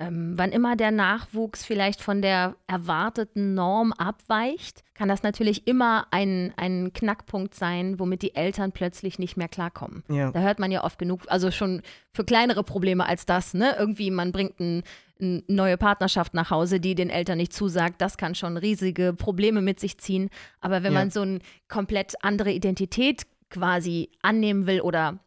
ähm, 0.00 0.32
wann 0.36 0.50
immer 0.50 0.74
der 0.74 0.90
Nachwuchs 0.90 1.64
vielleicht 1.64 2.02
von 2.02 2.20
der 2.20 2.56
erwarteten 2.66 3.54
Norm 3.54 3.92
abweicht, 3.92 4.82
kann 4.94 5.08
das 5.08 5.22
natürlich 5.22 5.68
immer 5.68 6.08
ein, 6.10 6.52
ein 6.56 6.92
Knackpunkt 6.92 7.54
sein, 7.54 8.00
womit 8.00 8.22
die 8.22 8.34
Eltern 8.34 8.72
plötzlich 8.72 9.20
nicht 9.20 9.36
mehr 9.36 9.46
klarkommen. 9.46 10.02
Ja. 10.08 10.32
Da 10.32 10.40
hört 10.40 10.58
man 10.58 10.72
ja 10.72 10.82
oft 10.82 10.98
genug, 10.98 11.20
also 11.28 11.52
schon 11.52 11.82
für 12.12 12.24
kleinere 12.24 12.64
Probleme 12.64 13.06
als 13.06 13.24
das, 13.24 13.54
ne? 13.54 13.76
Irgendwie, 13.78 14.10
man 14.10 14.32
bringt 14.32 14.58
ein, 14.58 14.82
eine 15.20 15.44
neue 15.46 15.76
Partnerschaft 15.76 16.34
nach 16.34 16.50
Hause, 16.50 16.80
die 16.80 16.96
den 16.96 17.08
Eltern 17.08 17.38
nicht 17.38 17.52
zusagt. 17.52 18.00
Das 18.00 18.16
kann 18.16 18.34
schon 18.34 18.56
riesige 18.56 19.12
Probleme 19.12 19.62
mit 19.62 19.78
sich 19.78 19.98
ziehen. 19.98 20.28
Aber 20.60 20.82
wenn 20.82 20.92
Ja. 20.92 20.98
man 20.98 21.10
so 21.10 21.20
eine 21.20 21.38
komplett 21.68 22.14
andere 22.24 22.50
Identität 22.50 23.22
quasi 23.48 24.10
annehmen 24.22 24.66
will 24.66 24.80
oder 24.80 25.20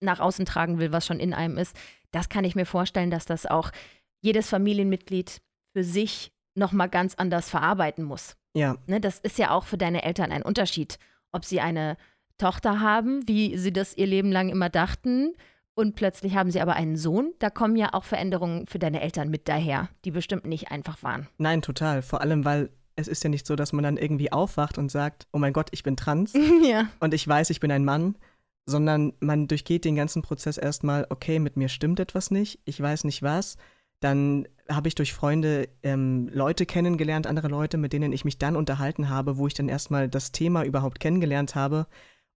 nach 0.00 0.20
außen 0.20 0.46
tragen 0.46 0.78
will, 0.78 0.92
was 0.92 1.06
schon 1.06 1.20
in 1.20 1.34
einem 1.34 1.58
ist, 1.58 1.76
das 2.10 2.28
kann 2.28 2.44
ich 2.44 2.54
mir 2.54 2.66
vorstellen, 2.66 3.10
dass 3.10 3.26
das 3.26 3.46
auch 3.46 3.70
jedes 4.20 4.48
Familienmitglied 4.48 5.40
für 5.72 5.84
sich 5.84 6.32
nochmal 6.54 6.88
ganz 6.88 7.14
anders 7.14 7.50
verarbeiten 7.50 8.04
muss. 8.04 8.36
Ja, 8.54 8.76
Ne, 8.86 9.00
das 9.00 9.18
ist 9.18 9.38
ja 9.38 9.50
auch 9.50 9.64
für 9.64 9.76
deine 9.76 10.02
Eltern 10.02 10.32
ein 10.32 10.42
Unterschied, 10.42 10.98
ob 11.32 11.44
sie 11.44 11.60
eine 11.60 11.96
Tochter 12.38 12.80
haben, 12.80 13.26
wie 13.28 13.56
sie 13.58 13.72
das 13.72 13.96
ihr 13.96 14.06
Leben 14.06 14.32
lang 14.32 14.48
immer 14.48 14.70
dachten, 14.70 15.34
und 15.78 15.94
plötzlich 15.94 16.34
haben 16.34 16.50
sie 16.50 16.62
aber 16.62 16.74
einen 16.74 16.96
Sohn. 16.96 17.34
Da 17.38 17.50
kommen 17.50 17.76
ja 17.76 17.92
auch 17.92 18.04
Veränderungen 18.04 18.66
für 18.66 18.78
deine 18.78 19.02
Eltern 19.02 19.28
mit 19.28 19.46
daher, 19.46 19.90
die 20.06 20.10
bestimmt 20.10 20.46
nicht 20.46 20.70
einfach 20.70 21.02
waren. 21.02 21.28
nein, 21.36 21.60
total. 21.60 22.00
Vor 22.00 22.22
allem, 22.22 22.46
weil 22.46 22.70
es 22.96 23.08
ist 23.08 23.22
ja 23.22 23.28
nicht 23.28 23.46
so, 23.46 23.56
dass 23.56 23.74
man 23.74 23.82
dann 23.84 23.98
irgendwie 23.98 24.32
aufwacht 24.32 24.78
und 24.78 24.90
sagt, 24.90 25.26
oh 25.34 25.38
mein 25.38 25.52
Gott, 25.52 25.68
ich 25.72 25.82
bin 25.82 25.96
trans 25.96 26.32
ja. 26.62 26.88
und 27.00 27.12
ich 27.12 27.28
weiß, 27.28 27.50
ich 27.50 27.60
bin 27.60 27.70
ein 27.70 27.84
Mann, 27.84 28.16
sondern 28.66 29.12
man 29.20 29.46
durchgeht 29.46 29.84
den 29.84 29.94
ganzen 29.94 30.22
Prozess 30.22 30.58
erstmal, 30.58 31.06
okay, 31.08 31.38
mit 31.38 31.56
mir 31.56 31.68
stimmt 31.68 32.00
etwas 32.00 32.30
nicht, 32.30 32.60
ich 32.64 32.80
weiß 32.80 33.04
nicht 33.04 33.22
was. 33.22 33.56
Dann 34.00 34.46
habe 34.68 34.88
ich 34.88 34.94
durch 34.94 35.14
Freunde 35.14 35.68
ähm, 35.82 36.28
Leute 36.32 36.66
kennengelernt, 36.66 37.26
andere 37.26 37.48
Leute, 37.48 37.78
mit 37.78 37.92
denen 37.92 38.12
ich 38.12 38.24
mich 38.24 38.38
dann 38.38 38.56
unterhalten 38.56 39.08
habe, 39.08 39.38
wo 39.38 39.46
ich 39.46 39.54
dann 39.54 39.68
erstmal 39.68 40.08
das 40.08 40.32
Thema 40.32 40.64
überhaupt 40.64 41.00
kennengelernt 41.00 41.54
habe, 41.54 41.86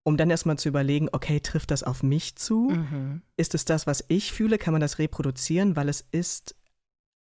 um 0.04 0.16
dann 0.16 0.30
erstmal 0.30 0.58
zu 0.58 0.68
überlegen, 0.68 1.08
okay, 1.12 1.40
trifft 1.40 1.70
das 1.70 1.82
auf 1.82 2.02
mich 2.02 2.36
zu? 2.36 2.70
Mhm. 2.70 3.22
Ist 3.36 3.54
es 3.54 3.64
das, 3.64 3.86
was 3.86 4.04
ich 4.08 4.32
fühle? 4.32 4.56
Kann 4.56 4.72
man 4.72 4.80
das 4.80 4.98
reproduzieren? 4.98 5.76
Weil 5.76 5.88
es 5.88 6.06
ist 6.12 6.54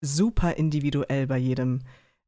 super 0.01 0.55
individuell 0.57 1.27
bei 1.27 1.37
jedem, 1.37 1.83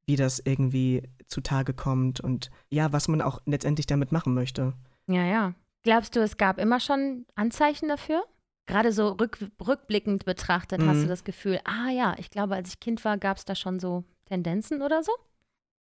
wie 0.06 0.16
das 0.16 0.40
irgendwie 0.40 1.04
zutage 1.28 1.74
kommt 1.74 2.20
und 2.20 2.50
ja, 2.70 2.94
was 2.94 3.08
man 3.08 3.22
auch 3.22 3.42
letztendlich 3.46 3.88
damit 3.88 4.12
machen 4.12 4.34
möchte. 4.34 4.74
Ja, 5.08 5.26
ja. 5.26 5.54
Glaubst 5.84 6.16
du, 6.16 6.20
es 6.22 6.38
gab 6.38 6.60
immer 6.60 6.80
schon 6.80 7.26
Anzeichen 7.36 7.88
dafür? 7.88 8.24
Gerade 8.66 8.92
so 8.92 9.10
rück, 9.10 9.40
rückblickend 9.66 10.26
betrachtet, 10.26 10.82
hast 10.86 10.98
Mhm. 10.98 11.02
du 11.04 11.08
das 11.08 11.24
Gefühl, 11.24 11.60
ah 11.64 11.90
ja, 11.90 12.16
ich 12.20 12.30
glaube, 12.30 12.56
als 12.56 12.70
ich 12.70 12.80
Kind 12.80 13.04
war, 13.06 13.18
gab 13.18 13.38
es 13.38 13.46
da 13.46 13.56
schon 13.56 13.80
so 13.80 14.04
Tendenzen 14.26 14.82
oder 14.82 15.02
so? 15.02 15.12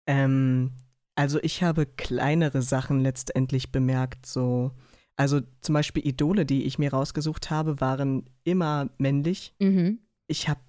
Ähm, 0.07 0.71
also 1.15 1.39
ich 1.43 1.61
habe 1.61 1.85
kleinere 1.85 2.61
Sachen 2.61 3.01
letztendlich 3.01 3.71
bemerkt, 3.71 4.25
so. 4.25 4.71
Also 5.15 5.41
zum 5.59 5.73
Beispiel 5.73 6.07
Idole, 6.07 6.45
die 6.45 6.63
ich 6.63 6.79
mir 6.79 6.91
rausgesucht 6.91 7.51
habe, 7.51 7.79
waren 7.79 8.27
immer 8.43 8.89
männlich. 8.97 9.53
Mhm. 9.59 9.99
Ich 10.25 10.49
habe 10.49 10.61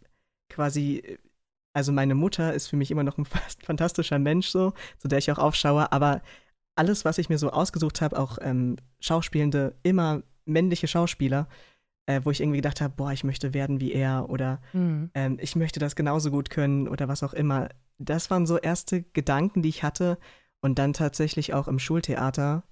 quasi, 0.50 1.18
also 1.72 1.92
meine 1.92 2.14
Mutter 2.14 2.52
ist 2.52 2.66
für 2.66 2.76
mich 2.76 2.90
immer 2.90 3.04
noch 3.04 3.16
ein 3.16 3.24
fast 3.24 3.64
fantastischer 3.64 4.18
Mensch, 4.18 4.48
so, 4.48 4.74
zu 4.98 5.08
der 5.08 5.18
ich 5.18 5.30
auch 5.32 5.38
aufschaue, 5.38 5.90
aber 5.92 6.20
alles, 6.74 7.04
was 7.04 7.18
ich 7.18 7.28
mir 7.28 7.38
so 7.38 7.50
ausgesucht 7.50 8.00
habe, 8.00 8.18
auch 8.18 8.38
ähm, 8.40 8.76
Schauspielende, 9.00 9.74
immer 9.82 10.22
männliche 10.44 10.88
Schauspieler, 10.88 11.48
äh, 12.06 12.20
wo 12.24 12.30
ich 12.30 12.40
irgendwie 12.40 12.58
gedacht 12.58 12.80
habe, 12.80 12.94
boah, 12.96 13.12
ich 13.12 13.24
möchte 13.24 13.54
werden 13.54 13.80
wie 13.80 13.92
er 13.92 14.28
oder 14.28 14.60
Mhm. 14.72 15.10
ähm, 15.14 15.38
ich 15.40 15.56
möchte 15.56 15.80
das 15.80 15.96
genauso 15.96 16.30
gut 16.30 16.50
können 16.50 16.88
oder 16.88 17.08
was 17.08 17.22
auch 17.22 17.34
immer. 17.34 17.68
Das 17.98 18.30
waren 18.30 18.46
so 18.46 18.58
erste 18.58 19.02
Gedanken, 19.02 19.62
die 19.62 19.68
ich 19.68 19.82
hatte 19.82 20.18
und 20.60 20.78
dann 20.78 20.92
tatsächlich 20.92 21.54
auch 21.54 21.68
im 21.68 21.78
Schultheater, 21.78 22.64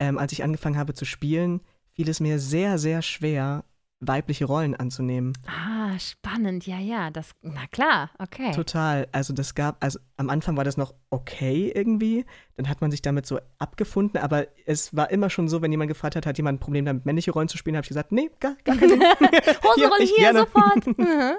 ähm, 0.00 0.18
als 0.18 0.32
ich 0.32 0.42
angefangen 0.42 0.76
habe 0.76 0.94
zu 0.94 1.04
spielen, 1.04 1.60
fiel 1.92 2.08
es 2.08 2.20
mir 2.20 2.38
sehr, 2.38 2.78
sehr 2.78 3.02
schwer, 3.02 3.64
weibliche 4.06 4.44
Rollen 4.44 4.74
anzunehmen. 4.74 5.32
Ah, 5.46 5.98
spannend. 5.98 6.66
Ja, 6.66 6.78
ja. 6.78 7.10
Das, 7.10 7.32
na 7.42 7.66
klar, 7.70 8.10
okay. 8.18 8.52
Total. 8.52 9.08
Also 9.12 9.32
das 9.32 9.54
gab, 9.54 9.82
also 9.82 9.98
am 10.16 10.30
Anfang 10.30 10.56
war 10.56 10.64
das 10.64 10.76
noch 10.76 10.94
okay 11.10 11.72
irgendwie. 11.74 12.24
Dann 12.56 12.68
hat 12.68 12.80
man 12.80 12.90
sich 12.90 13.02
damit 13.02 13.26
so 13.26 13.40
abgefunden, 13.58 14.18
aber 14.20 14.46
es 14.66 14.94
war 14.94 15.10
immer 15.10 15.30
schon 15.30 15.48
so, 15.48 15.62
wenn 15.62 15.70
jemand 15.70 15.88
gefragt 15.88 16.16
hat, 16.16 16.26
hat 16.26 16.36
jemand 16.36 16.56
ein 16.56 16.60
Problem 16.60 16.84
damit, 16.84 17.06
männliche 17.06 17.32
Rollen 17.32 17.48
zu 17.48 17.56
spielen, 17.58 17.76
habe 17.76 17.84
ich 17.84 17.88
gesagt, 17.88 18.12
nee, 18.12 18.30
gar, 18.40 18.56
gar 18.64 18.76
kein 18.76 18.90
ich 20.00 20.10
hier 20.10 20.32
gerne. 20.32 20.40
sofort. 20.40 20.86
Mhm. 20.98 21.36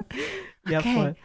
Ja, 0.67 0.79
Okay. 0.79 0.93
voll. 0.93 1.15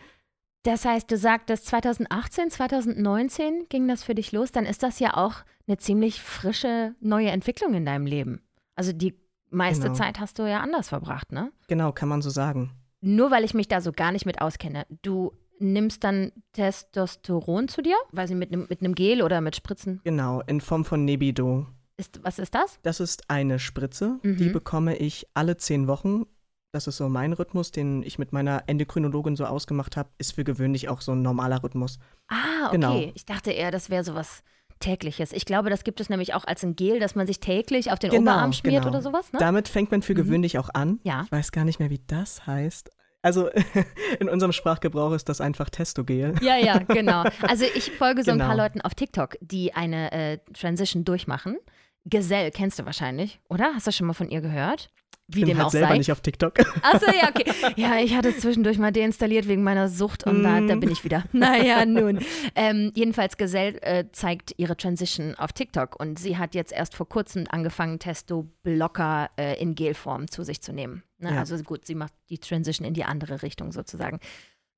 Das 0.64 0.84
heißt, 0.84 1.10
du 1.10 1.16
sagtest 1.16 1.66
2018, 1.66 2.50
2019 2.50 3.66
ging 3.70 3.88
das 3.88 4.04
für 4.04 4.14
dich 4.14 4.32
los, 4.32 4.52
dann 4.52 4.66
ist 4.66 4.82
das 4.82 4.98
ja 4.98 5.16
auch 5.16 5.36
eine 5.66 5.78
ziemlich 5.78 6.20
frische 6.20 6.94
neue 7.00 7.30
Entwicklung 7.30 7.72
in 7.74 7.86
deinem 7.86 8.04
Leben. 8.04 8.42
Also 8.74 8.92
die 8.92 9.14
meiste 9.50 9.84
Genau. 9.84 9.94
Zeit 9.94 10.20
hast 10.20 10.38
du 10.38 10.48
ja 10.48 10.60
anders 10.60 10.88
verbracht, 10.88 11.32
ne? 11.32 11.52
Genau, 11.68 11.92
kann 11.92 12.08
man 12.08 12.22
so 12.22 12.30
sagen. 12.30 12.72
Nur 13.00 13.30
weil 13.30 13.44
ich 13.44 13.54
mich 13.54 13.68
da 13.68 13.80
so 13.80 13.92
gar 13.92 14.12
nicht 14.12 14.26
mit 14.26 14.40
auskenne. 14.40 14.86
Du 15.02 15.32
nimmst 15.58 16.04
dann 16.04 16.32
Testosteron 16.52 17.68
zu 17.68 17.82
dir? 17.82 17.96
Weiß 18.12 18.30
ich, 18.30 18.36
mit 18.36 18.52
einem 18.52 18.66
mit 18.68 18.80
einem 18.80 18.94
Gel 18.94 19.22
oder 19.22 19.40
mit 19.40 19.56
Spritzen? 19.56 20.00
Genau, 20.04 20.40
in 20.46 20.60
Form 20.60 20.84
von 20.84 21.04
Nebido. 21.04 21.66
Ist, 21.96 22.20
was 22.24 22.38
ist 22.38 22.54
das? 22.54 22.78
Das 22.82 22.98
ist 23.00 23.28
eine 23.28 23.58
Spritze, 23.58 24.18
die 24.22 24.48
Mhm. 24.48 24.52
bekomme 24.52 24.96
ich 24.96 25.26
alle 25.34 25.56
zehn 25.58 25.86
Wochen. 25.86 26.24
Das 26.72 26.86
ist 26.86 26.96
so 26.98 27.08
mein 27.08 27.32
Rhythmus, 27.32 27.72
den 27.72 28.02
ich 28.02 28.18
mit 28.18 28.32
meiner 28.32 28.62
Endokrinologin 28.68 29.34
so 29.36 29.44
ausgemacht 29.44 29.96
habe. 29.96 30.08
Ist 30.18 30.32
für 30.36 30.44
gewöhnlich 30.44 30.88
auch 30.88 31.00
so 31.00 31.12
ein 31.12 31.20
normaler 31.22 31.62
Rhythmus. 31.62 31.98
Ah, 32.28 32.68
okay. 32.68 32.72
Genau. 32.72 33.00
Ich 33.14 33.26
dachte 33.26 33.50
eher, 33.50 33.70
das 33.70 33.90
wäre 33.90 34.04
sowas 34.04 34.42
tägliches. 34.80 35.32
Ich 35.32 35.44
glaube, 35.44 35.70
das 35.70 35.84
gibt 35.84 36.00
es 36.00 36.08
nämlich 36.08 36.34
auch 36.34 36.44
als 36.44 36.62
ein 36.64 36.74
Gel, 36.74 36.98
dass 36.98 37.14
man 37.14 37.26
sich 37.26 37.38
täglich 37.40 37.92
auf 37.92 37.98
den 37.98 38.10
Genau, 38.10 38.32
Oberarm 38.32 38.52
schmiert 38.52 38.82
genau. 38.84 38.88
oder 38.88 39.02
sowas, 39.02 39.32
ne? 39.32 39.38
Damit 39.38 39.68
fängt 39.68 39.90
man 39.90 40.02
für 40.02 40.12
Mhm. 40.12 40.16
gewöhnlich 40.16 40.58
auch 40.58 40.70
an. 40.74 40.98
Ja. 41.04 41.22
Ich 41.26 41.32
weiß 41.32 41.52
gar 41.52 41.64
nicht 41.64 41.78
mehr, 41.78 41.90
wie 41.90 42.00
das 42.06 42.46
heißt. 42.46 42.90
Also 43.22 43.48
in 44.20 44.28
unserem 44.30 44.52
Sprachgebrauch 44.52 45.12
ist 45.12 45.28
das 45.28 45.40
einfach 45.40 45.68
Testogel. 45.70 46.34
Ja, 46.40 46.56
ja, 46.56 46.78
genau. 46.78 47.24
Also 47.42 47.66
ich 47.74 47.90
folge 47.92 48.24
so 48.24 48.30
ein 48.32 48.38
paar 48.38 48.50
Genau. 48.52 48.62
Leuten 48.62 48.80
auf 48.80 48.94
TikTok, 48.94 49.36
die 49.42 49.74
eine 49.74 50.10
äh, 50.12 50.38
Transition 50.54 51.04
durchmachen. 51.04 51.58
Gesell 52.06 52.50
kennst 52.50 52.78
du 52.78 52.86
wahrscheinlich, 52.86 53.38
oder? 53.50 53.72
Hast 53.74 53.86
du 53.86 53.92
schon 53.92 54.06
mal 54.06 54.14
von 54.14 54.30
ihr 54.30 54.40
gehört? 54.40 54.90
Wie 55.32 55.40
Ich 55.40 55.46
bin 55.46 55.54
dem 55.54 55.58
halt 55.58 55.66
auch 55.66 55.70
selber 55.70 55.88
sei. 55.88 55.98
nicht 55.98 56.12
auf 56.12 56.20
TikTok. 56.20 56.58
Achso, 56.82 57.06
ja, 57.06 57.28
okay. 57.28 57.44
Ja, 57.76 57.98
ich 57.98 58.14
hatte 58.16 58.28
es 58.30 58.40
zwischendurch 58.40 58.78
mal 58.78 58.90
deinstalliert 58.92 59.46
wegen 59.48 59.62
meiner 59.62 59.88
Sucht 59.88 60.24
und 60.26 60.42
da, 60.42 60.60
da 60.60 60.76
Mm. 60.76 60.80
bin 60.80 60.90
ich 60.90 61.04
wieder. 61.04 61.24
Naja, 61.32 61.84
nun. 61.86 62.20
Ähm, 62.54 62.92
jedenfalls, 62.94 63.36
Gesell 63.36 63.78
äh, 63.82 64.04
zeigt 64.12 64.54
ihre 64.56 64.76
Transition 64.76 65.34
auf 65.36 65.52
TikTok 65.52 65.98
und 66.00 66.18
sie 66.18 66.36
hat 66.38 66.54
jetzt 66.54 66.72
erst 66.72 66.94
vor 66.94 67.08
kurzem 67.08 67.44
angefangen, 67.50 67.98
Testo-Blocker 67.98 69.30
äh, 69.38 69.60
in 69.60 69.74
Gelform 69.74 70.28
zu 70.30 70.42
sich 70.44 70.60
zu 70.62 70.72
nehmen. 70.72 71.02
Ne? 71.18 71.30
Ja. 71.32 71.38
Also 71.40 71.56
gut, 71.58 71.86
sie 71.86 71.94
macht 71.94 72.12
die 72.28 72.38
Transition 72.38 72.86
in 72.86 72.94
die 72.94 73.04
andere 73.04 73.42
Richtung 73.42 73.72
sozusagen. 73.72 74.20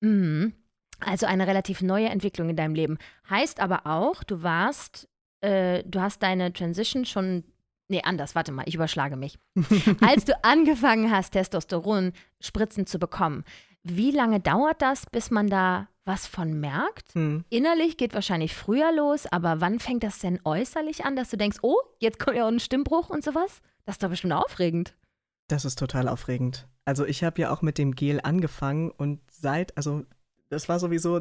Mhm. 0.00 0.52
Also 1.00 1.26
eine 1.26 1.46
relativ 1.46 1.82
neue 1.82 2.08
Entwicklung 2.08 2.48
in 2.48 2.56
deinem 2.56 2.74
Leben. 2.74 2.98
Heißt 3.28 3.60
aber 3.60 3.86
auch, 3.86 4.22
du 4.22 4.42
warst, 4.42 5.08
äh, 5.40 5.82
du 5.84 6.00
hast 6.00 6.22
deine 6.22 6.52
Transition 6.52 7.04
schon. 7.04 7.44
Nee, 7.92 8.00
anders, 8.04 8.34
warte 8.34 8.52
mal, 8.52 8.64
ich 8.64 8.74
überschlage 8.74 9.16
mich. 9.16 9.38
Als 10.00 10.24
du 10.24 10.32
angefangen 10.42 11.10
hast, 11.10 11.34
Testosteron-Spritzen 11.34 12.86
zu 12.86 12.98
bekommen, 12.98 13.44
wie 13.82 14.10
lange 14.10 14.40
dauert 14.40 14.80
das, 14.80 15.04
bis 15.12 15.30
man 15.30 15.48
da 15.48 15.88
was 16.06 16.26
von 16.26 16.58
merkt? 16.58 17.14
Hm. 17.14 17.44
Innerlich 17.50 17.98
geht 17.98 18.14
wahrscheinlich 18.14 18.54
früher 18.54 18.92
los, 18.92 19.26
aber 19.26 19.60
wann 19.60 19.78
fängt 19.78 20.04
das 20.04 20.20
denn 20.20 20.40
äußerlich 20.42 21.04
an, 21.04 21.16
dass 21.16 21.28
du 21.28 21.36
denkst, 21.36 21.58
oh, 21.60 21.76
jetzt 21.98 22.18
kommt 22.18 22.38
ja 22.38 22.44
auch 22.46 22.50
ein 22.50 22.60
Stimmbruch 22.60 23.10
und 23.10 23.22
sowas? 23.22 23.60
Das 23.84 23.96
ist 23.96 24.02
doch 24.02 24.08
bestimmt 24.08 24.32
aufregend. 24.32 24.96
Das 25.48 25.66
ist 25.66 25.78
total 25.78 26.08
aufregend. 26.08 26.66
Also 26.86 27.04
ich 27.04 27.22
habe 27.22 27.42
ja 27.42 27.52
auch 27.52 27.60
mit 27.60 27.76
dem 27.76 27.94
Gel 27.94 28.20
angefangen 28.22 28.90
und 28.90 29.20
seit, 29.30 29.76
also 29.76 30.06
das 30.48 30.70
war 30.70 30.80
sowieso 30.80 31.20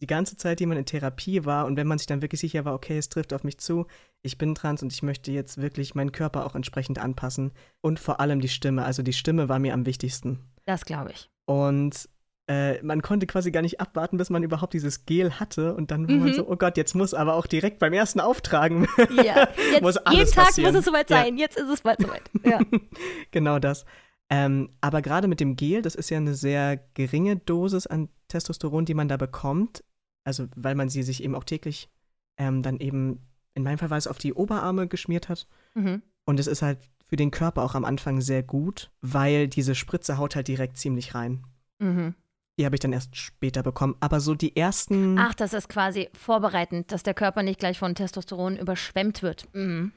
die 0.00 0.06
ganze 0.06 0.36
Zeit, 0.36 0.60
die 0.60 0.66
man 0.66 0.78
in 0.78 0.84
Therapie 0.86 1.44
war 1.44 1.66
und 1.66 1.76
wenn 1.76 1.86
man 1.86 1.98
sich 1.98 2.06
dann 2.06 2.22
wirklich 2.22 2.40
sicher 2.40 2.64
war, 2.64 2.74
okay, 2.74 2.98
es 2.98 3.08
trifft 3.08 3.32
auf 3.32 3.44
mich 3.44 3.58
zu, 3.58 3.86
ich 4.22 4.38
bin 4.38 4.54
trans 4.54 4.82
und 4.82 4.92
ich 4.92 5.02
möchte 5.02 5.32
jetzt 5.32 5.60
wirklich 5.60 5.94
meinen 5.94 6.12
Körper 6.12 6.46
auch 6.46 6.54
entsprechend 6.54 6.98
anpassen 6.98 7.52
und 7.80 7.98
vor 8.00 8.20
allem 8.20 8.40
die 8.40 8.48
Stimme. 8.48 8.84
Also 8.84 9.02
die 9.02 9.12
Stimme 9.12 9.48
war 9.48 9.58
mir 9.58 9.74
am 9.74 9.86
wichtigsten. 9.86 10.38
Das 10.66 10.84
glaube 10.84 11.12
ich. 11.12 11.30
Und 11.46 12.08
äh, 12.50 12.82
man 12.82 13.02
konnte 13.02 13.26
quasi 13.26 13.50
gar 13.50 13.60
nicht 13.62 13.78
abwarten, 13.80 14.16
bis 14.16 14.30
man 14.30 14.42
überhaupt 14.42 14.72
dieses 14.72 15.04
Gel 15.04 15.32
hatte 15.38 15.74
und 15.74 15.90
dann 15.90 16.08
war 16.08 16.16
man 16.16 16.28
Mhm. 16.30 16.34
so, 16.34 16.48
oh 16.48 16.56
Gott, 16.56 16.76
jetzt 16.78 16.94
muss 16.94 17.12
aber 17.12 17.34
auch 17.34 17.46
direkt 17.46 17.78
beim 17.78 17.92
ersten 17.92 18.20
Auftragen 18.20 18.86
Ja, 19.14 19.48
jetzt, 19.72 19.82
Muss 19.82 19.96
jeden 19.96 20.06
alles 20.06 20.30
Tag 20.30 20.46
passieren. 20.46 20.70
muss 20.72 20.78
es 20.80 20.84
soweit 20.86 21.10
Ja. 21.10 21.16
sein. 21.24 21.36
Jetzt 21.36 21.58
ist 21.58 21.68
es 21.68 21.80
bald 21.82 22.00
soweit. 22.00 22.22
Ja. 22.44 22.60
genau 23.30 23.58
das. 23.58 23.84
Ähm, 24.30 24.70
aber 24.80 25.02
gerade 25.02 25.28
mit 25.28 25.40
dem 25.40 25.56
Gel, 25.56 25.82
das 25.82 25.94
ist 25.94 26.10
ja 26.10 26.18
eine 26.18 26.34
sehr 26.34 26.76
geringe 26.94 27.36
Dosis 27.36 27.86
an 27.86 28.08
Testosteron, 28.28 28.84
die 28.84 28.94
man 28.94 29.08
da 29.08 29.16
bekommt. 29.16 29.84
Also, 30.24 30.46
weil 30.54 30.74
man 30.74 30.90
sie 30.90 31.02
sich 31.02 31.22
eben 31.22 31.34
auch 31.34 31.44
täglich 31.44 31.88
ähm, 32.36 32.62
dann 32.62 32.78
eben, 32.78 33.26
in 33.54 33.62
meinem 33.62 33.78
Fall 33.78 33.90
war 33.90 33.96
es 33.96 34.06
auf 34.06 34.18
die 34.18 34.34
Oberarme 34.34 34.86
geschmiert 34.86 35.28
hat. 35.28 35.46
Mhm. 35.74 36.02
Und 36.24 36.38
es 36.38 36.46
ist 36.46 36.62
halt 36.62 36.78
für 37.06 37.16
den 37.16 37.30
Körper 37.30 37.62
auch 37.62 37.74
am 37.74 37.86
Anfang 37.86 38.20
sehr 38.20 38.42
gut, 38.42 38.90
weil 39.00 39.48
diese 39.48 39.74
Spritze 39.74 40.18
haut 40.18 40.36
halt 40.36 40.48
direkt 40.48 40.76
ziemlich 40.76 41.14
rein. 41.14 41.44
Mhm. 41.78 42.14
Die 42.58 42.66
habe 42.66 42.76
ich 42.76 42.80
dann 42.80 42.92
erst 42.92 43.16
später 43.16 43.62
bekommen. 43.62 43.96
Aber 44.00 44.20
so 44.20 44.34
die 44.34 44.56
ersten. 44.56 45.18
Ach, 45.18 45.32
das 45.32 45.54
ist 45.54 45.68
quasi 45.68 46.08
vorbereitend, 46.12 46.92
dass 46.92 47.02
der 47.02 47.14
Körper 47.14 47.42
nicht 47.42 47.60
gleich 47.60 47.78
von 47.78 47.94
Testosteron 47.94 48.56
überschwemmt 48.56 49.22
wird. 49.22 49.48
Mhm. 49.54 49.92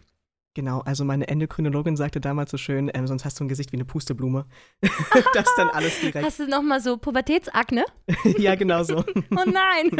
Genau, 0.53 0.79
also 0.81 1.05
meine 1.05 1.27
Endokrinologin 1.29 1.95
sagte 1.95 2.19
damals 2.19 2.51
so 2.51 2.57
schön, 2.57 2.91
ähm, 2.93 3.07
sonst 3.07 3.23
hast 3.23 3.39
du 3.39 3.45
ein 3.45 3.47
Gesicht 3.47 3.71
wie 3.71 3.77
eine 3.77 3.85
Pusteblume. 3.85 4.45
das 5.33 5.47
dann 5.55 5.69
alles 5.69 5.99
direkt. 6.01 6.25
Hast 6.25 6.39
du 6.39 6.47
nochmal 6.47 6.81
so 6.81 6.97
Pubertätsakne? 6.97 7.85
ja, 8.37 8.55
genau 8.55 8.83
so. 8.83 8.97
Oh 9.31 9.45
nein. 9.49 9.91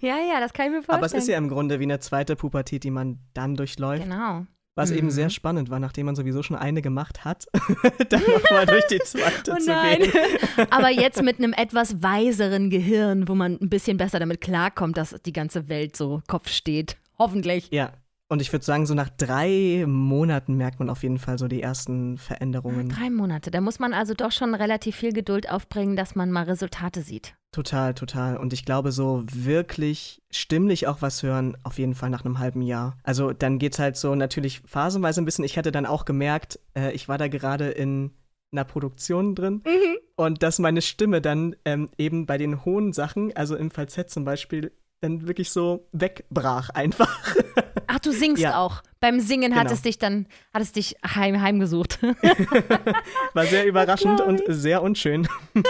ja, 0.00 0.16
ja, 0.18 0.40
das 0.40 0.52
kann 0.52 0.66
ich 0.66 0.72
mir 0.72 0.76
vorstellen. 0.82 0.96
Aber 0.98 1.06
es 1.06 1.12
ist 1.14 1.28
ja 1.28 1.38
im 1.38 1.48
Grunde 1.48 1.78
wie 1.78 1.84
eine 1.84 2.00
zweite 2.00 2.34
Pubertät, 2.34 2.82
die 2.82 2.90
man 2.90 3.20
dann 3.32 3.54
durchläuft. 3.54 4.02
Genau. 4.02 4.44
Was 4.74 4.90
Mhm. 4.90 4.96
eben 4.96 5.10
sehr 5.10 5.28
spannend 5.30 5.68
war, 5.70 5.78
nachdem 5.78 6.06
man 6.06 6.16
sowieso 6.16 6.42
schon 6.42 6.56
eine 6.56 6.80
gemacht 6.82 7.24
hat, 7.26 7.46
dann 8.08 8.22
nochmal 8.22 8.64
durch 8.66 8.86
die 8.88 8.98
zweite 9.00 9.52
Oh 9.52 9.56
zu 9.58 9.66
nein. 9.70 10.00
gehen. 10.00 10.12
Aber 10.70 10.88
jetzt 10.90 11.22
mit 11.22 11.38
einem 11.38 11.52
etwas 11.52 12.02
weiseren 12.02 12.70
Gehirn, 12.70 13.28
wo 13.28 13.34
man 13.34 13.58
ein 13.60 13.68
bisschen 13.68 13.98
besser 13.98 14.18
damit 14.18 14.40
klarkommt, 14.40 14.96
dass 14.96 15.14
die 15.26 15.32
ganze 15.34 15.68
Welt 15.68 15.94
so 15.94 16.22
Kopf 16.26 16.48
steht. 16.48 16.96
Hoffentlich. 17.18 17.68
Ja. 17.70 17.92
Und 18.32 18.40
ich 18.40 18.50
würde 18.50 18.64
sagen, 18.64 18.86
so 18.86 18.94
nach 18.94 19.10
drei 19.10 19.84
Monaten 19.86 20.54
merkt 20.54 20.78
man 20.78 20.88
auf 20.88 21.02
jeden 21.02 21.18
Fall 21.18 21.36
so 21.36 21.48
die 21.48 21.60
ersten 21.60 22.16
Veränderungen. 22.16 22.88
Drei 22.88 23.10
Monate. 23.10 23.50
Da 23.50 23.60
muss 23.60 23.78
man 23.78 23.92
also 23.92 24.14
doch 24.14 24.32
schon 24.32 24.54
relativ 24.54 24.96
viel 24.96 25.12
Geduld 25.12 25.50
aufbringen, 25.50 25.96
dass 25.96 26.14
man 26.14 26.32
mal 26.32 26.44
Resultate 26.44 27.02
sieht. 27.02 27.34
Total, 27.50 27.92
total. 27.92 28.38
Und 28.38 28.54
ich 28.54 28.64
glaube, 28.64 28.90
so 28.90 29.22
wirklich 29.30 30.22
stimmlich 30.30 30.86
auch 30.86 31.02
was 31.02 31.22
hören, 31.22 31.58
auf 31.62 31.78
jeden 31.78 31.94
Fall 31.94 32.08
nach 32.08 32.24
einem 32.24 32.38
halben 32.38 32.62
Jahr. 32.62 32.96
Also 33.02 33.34
dann 33.34 33.58
geht's 33.58 33.78
halt 33.78 33.98
so 33.98 34.14
natürlich 34.14 34.62
phasenweise 34.64 35.20
ein 35.20 35.26
bisschen. 35.26 35.44
Ich 35.44 35.58
hatte 35.58 35.70
dann 35.70 35.84
auch 35.84 36.06
gemerkt, 36.06 36.58
äh, 36.74 36.90
ich 36.92 37.08
war 37.08 37.18
da 37.18 37.28
gerade 37.28 37.68
in 37.68 38.12
einer 38.50 38.64
Produktion 38.64 39.34
drin 39.34 39.62
und 40.16 40.42
dass 40.42 40.58
meine 40.58 40.80
Stimme 40.80 41.20
dann 41.20 41.54
ähm, 41.66 41.90
eben 41.98 42.24
bei 42.24 42.38
den 42.38 42.64
hohen 42.64 42.94
Sachen, 42.94 43.36
also 43.36 43.56
im 43.56 43.70
Falsett 43.70 44.08
zum 44.08 44.24
Beispiel, 44.24 44.72
dann 45.02 45.26
wirklich 45.26 45.50
so 45.50 45.86
wegbrach 45.92 46.70
einfach. 46.70 47.34
Ach, 47.86 47.98
du 47.98 48.12
singst 48.12 48.42
Ja. 48.42 48.58
auch. 48.58 48.82
Beim 49.00 49.18
Singen 49.20 49.54
hat 49.54 49.62
Genau. 49.64 49.72
es 49.74 49.82
dich 49.82 49.98
dann, 49.98 50.26
hat 50.54 50.62
es 50.62 50.72
dich 50.72 50.96
heim, 51.04 51.40
heimgesucht. 51.42 51.98
War 53.34 53.44
sehr 53.46 53.66
überraschend 53.66 54.20
und 54.20 54.42
sehr 54.46 54.80
unschön. 54.82 55.26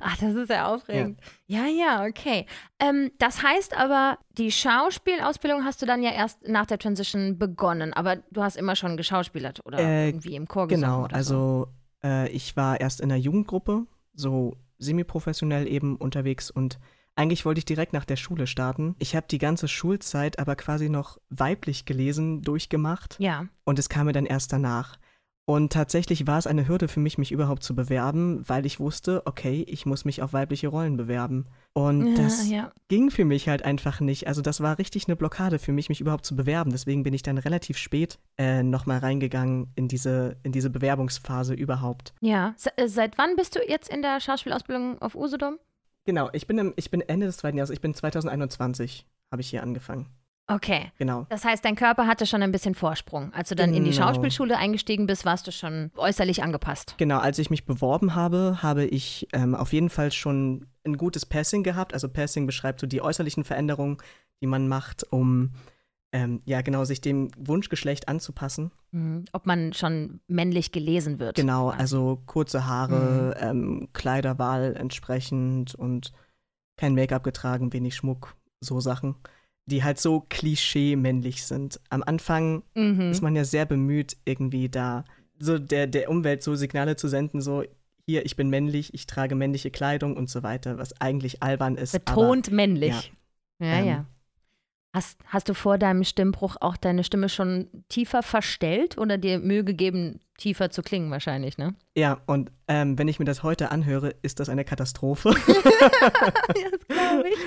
Ach, 0.00 0.16
das 0.18 0.34
ist 0.34 0.50
ja 0.50 0.66
aufregend. 0.72 1.20
Ja, 1.46 1.66
ja, 1.66 2.04
okay. 2.06 2.46
Ähm, 2.78 3.10
das 3.18 3.42
heißt 3.42 3.76
aber, 3.76 4.18
die 4.38 4.50
Schauspielausbildung 4.50 5.64
hast 5.64 5.82
du 5.82 5.86
dann 5.86 6.02
ja 6.02 6.10
erst 6.12 6.46
nach 6.48 6.66
der 6.66 6.78
Transition 6.78 7.38
begonnen, 7.38 7.92
aber 7.92 8.16
du 8.30 8.42
hast 8.42 8.56
immer 8.56 8.76
schon 8.76 8.96
geschauspielert 8.96 9.64
oder 9.66 9.78
Äh, 9.78 10.08
irgendwie 10.08 10.34
im 10.34 10.48
Chor 10.48 10.68
gesungen 10.68 10.88
Genau, 10.90 11.04
oder 11.04 11.22
so. 11.22 11.34
also 11.34 11.68
äh, 12.04 12.28
ich 12.30 12.56
war 12.56 12.80
erst 12.80 13.00
in 13.00 13.08
der 13.08 13.18
Jugendgruppe, 13.18 13.86
so 14.14 14.56
semi-professionell 14.78 15.68
eben 15.68 15.96
unterwegs 15.96 16.50
und 16.50 16.78
eigentlich 17.14 17.44
wollte 17.44 17.58
ich 17.58 17.64
direkt 17.64 17.92
nach 17.92 18.04
der 18.04 18.16
Schule 18.16 18.46
starten. 18.46 18.94
Ich 18.98 19.14
habe 19.14 19.26
die 19.30 19.38
ganze 19.38 19.68
Schulzeit 19.68 20.38
aber 20.38 20.56
quasi 20.56 20.88
noch 20.88 21.18
weiblich 21.30 21.84
gelesen, 21.84 22.42
durchgemacht 22.42 23.16
Ja. 23.18 23.46
und 23.64 23.78
es 23.78 23.88
kam 23.88 24.06
mir 24.06 24.12
dann 24.12 24.26
erst 24.26 24.52
danach. 24.52 24.96
Und 25.44 25.72
tatsächlich 25.72 26.28
war 26.28 26.38
es 26.38 26.46
eine 26.46 26.68
Hürde 26.68 26.86
für 26.86 27.00
mich, 27.00 27.18
mich 27.18 27.32
überhaupt 27.32 27.64
zu 27.64 27.74
bewerben, 27.74 28.48
weil 28.48 28.64
ich 28.64 28.78
wusste, 28.78 29.22
okay, 29.26 29.64
ich 29.66 29.84
muss 29.86 30.04
mich 30.04 30.22
auf 30.22 30.32
weibliche 30.32 30.68
Rollen 30.68 30.96
bewerben. 30.96 31.46
Und 31.72 32.06
Ja, 32.16 32.22
das 32.22 32.48
ja. 32.48 32.72
ging 32.86 33.10
für 33.10 33.24
mich 33.24 33.48
halt 33.48 33.64
einfach 33.64 33.98
nicht. 33.98 34.28
Also 34.28 34.40
das 34.40 34.60
war 34.60 34.78
richtig 34.78 35.08
eine 35.08 35.16
Blockade 35.16 35.58
für 35.58 35.72
mich, 35.72 35.88
mich 35.88 36.00
überhaupt 36.00 36.24
zu 36.24 36.36
bewerben. 36.36 36.70
Deswegen 36.70 37.02
bin 37.02 37.12
ich 37.12 37.22
dann 37.22 37.38
relativ 37.38 37.76
spät 37.76 38.20
äh, 38.38 38.62
nochmal 38.62 38.98
reingegangen 38.98 39.72
in 39.74 39.88
diese, 39.88 40.36
in 40.44 40.52
diese 40.52 40.70
Bewerbungsphase 40.70 41.54
überhaupt. 41.54 42.14
Ja. 42.20 42.54
Se 42.56 42.70
äh, 42.78 42.86
seit 42.86 43.18
wann 43.18 43.34
bist 43.34 43.56
du 43.56 43.60
jetzt 43.68 43.88
in 43.92 44.00
der 44.00 44.20
Schauspielausbildung 44.20 45.02
auf 45.02 45.16
Usedom? 45.16 45.58
Genau, 46.04 46.30
ich 46.32 46.46
bin, 46.46 46.58
im, 46.58 46.72
ich 46.76 46.90
bin 46.90 47.00
Ende 47.00 47.26
des 47.26 47.36
zweiten 47.38 47.56
Jahres, 47.56 47.70
ich 47.70 47.80
bin 47.80 47.94
2021, 47.94 49.06
habe 49.30 49.40
ich 49.42 49.48
hier 49.50 49.62
angefangen. 49.62 50.06
Okay. 50.48 50.90
Genau. 50.98 51.26
Das 51.30 51.44
heißt, 51.44 51.64
dein 51.64 51.76
Körper 51.76 52.06
hatte 52.06 52.26
schon 52.26 52.42
ein 52.42 52.50
bisschen 52.52 52.74
Vorsprung. 52.74 53.32
Als 53.32 53.48
du 53.48 53.54
dann 53.54 53.72
in 53.72 53.84
die 53.84 53.90
Genau. 53.92 54.08
Schauspielschule 54.08 54.56
eingestiegen 54.58 55.06
bist, 55.06 55.24
warst 55.24 55.46
du 55.46 55.52
schon 55.52 55.92
äußerlich 55.96 56.42
angepasst. 56.42 56.96
Genau, 56.98 57.18
als 57.18 57.38
ich 57.38 57.48
mich 57.48 57.64
beworben 57.64 58.14
habe, 58.14 58.58
habe 58.60 58.84
ich 58.84 59.28
ähm, 59.32 59.54
auf 59.54 59.72
jeden 59.72 59.88
Fall 59.88 60.10
schon 60.12 60.66
ein 60.84 60.96
gutes 60.96 61.24
Passing 61.24 61.62
gehabt. 61.62 61.94
Also 61.94 62.08
Passing 62.08 62.46
beschreibt 62.46 62.80
so 62.80 62.86
die 62.86 63.00
äußerlichen 63.00 63.44
Veränderungen, 63.44 63.98
die 64.42 64.46
man 64.48 64.66
macht, 64.68 65.04
um 65.10 65.52
ähm, 66.12 66.40
ja 66.44 66.60
genau 66.60 66.84
sich 66.84 67.00
dem 67.00 67.30
Wunschgeschlecht 67.36 68.08
anzupassen. 68.08 68.70
Mhm. 68.90 69.24
Ob 69.32 69.46
man 69.46 69.72
schon 69.72 70.20
männlich 70.28 70.70
gelesen 70.72 71.18
wird. 71.18 71.36
Genau, 71.36 71.70
also 71.70 72.22
kurze 72.26 72.66
Haare, 72.66 73.36
ähm, 73.40 73.88
Kleiderwahl 73.92 74.76
entsprechend 74.76 75.74
und 75.74 76.12
kein 76.76 76.94
Make-up 76.94 77.22
getragen, 77.24 77.72
wenig 77.72 77.96
Schmuck, 77.96 78.36
so 78.60 78.80
Sachen, 78.80 79.16
die 79.66 79.82
halt 79.84 79.98
so 79.98 80.20
klischee-männlich 80.28 81.44
sind. 81.44 81.80
Am 81.90 82.02
Anfang 82.02 82.62
Mhm. 82.74 83.10
ist 83.10 83.22
man 83.22 83.36
ja 83.36 83.44
sehr 83.44 83.64
bemüht, 83.66 84.16
irgendwie 84.24 84.68
da 84.68 85.04
so 85.38 85.58
der, 85.58 85.86
der 85.86 86.10
Umwelt 86.10 86.42
so 86.42 86.54
Signale 86.54 86.96
zu 86.96 87.08
senden, 87.08 87.40
so 87.40 87.64
hier, 88.06 88.26
ich 88.26 88.36
bin 88.36 88.50
männlich, 88.50 88.94
ich 88.94 89.06
trage 89.06 89.34
männliche 89.34 89.70
Kleidung 89.70 90.16
und 90.16 90.28
so 90.28 90.42
weiter, 90.42 90.76
was 90.78 91.00
eigentlich 91.00 91.42
albern 91.42 91.76
ist. 91.76 91.92
Betont 91.92 92.50
männlich. 92.50 93.12
Ja, 93.60 93.78
Ähm, 93.78 93.86
ja. 93.86 94.06
Hast, 94.94 95.18
hast 95.26 95.48
du 95.48 95.54
vor 95.54 95.78
deinem 95.78 96.04
Stimmbruch 96.04 96.56
auch 96.60 96.76
deine 96.76 97.02
Stimme 97.02 97.30
schon 97.30 97.68
tiefer 97.88 98.22
verstellt 98.22 98.98
oder 98.98 99.16
dir 99.16 99.38
Mühe 99.38 99.64
gegeben, 99.64 100.20
tiefer 100.36 100.68
zu 100.70 100.82
klingen 100.82 101.10
wahrscheinlich, 101.10 101.56
ne? 101.56 101.74
Ja, 101.96 102.20
und 102.26 102.50
ähm, 102.68 102.98
wenn 102.98 103.08
ich 103.08 103.18
mir 103.18 103.24
das 103.24 103.42
heute 103.42 103.70
anhöre, 103.70 104.14
ist 104.20 104.38
das 104.38 104.50
eine 104.50 104.64
Katastrophe. 104.66 105.30
das 105.46 106.86
glaube 106.88 107.28
ich. 107.30 107.38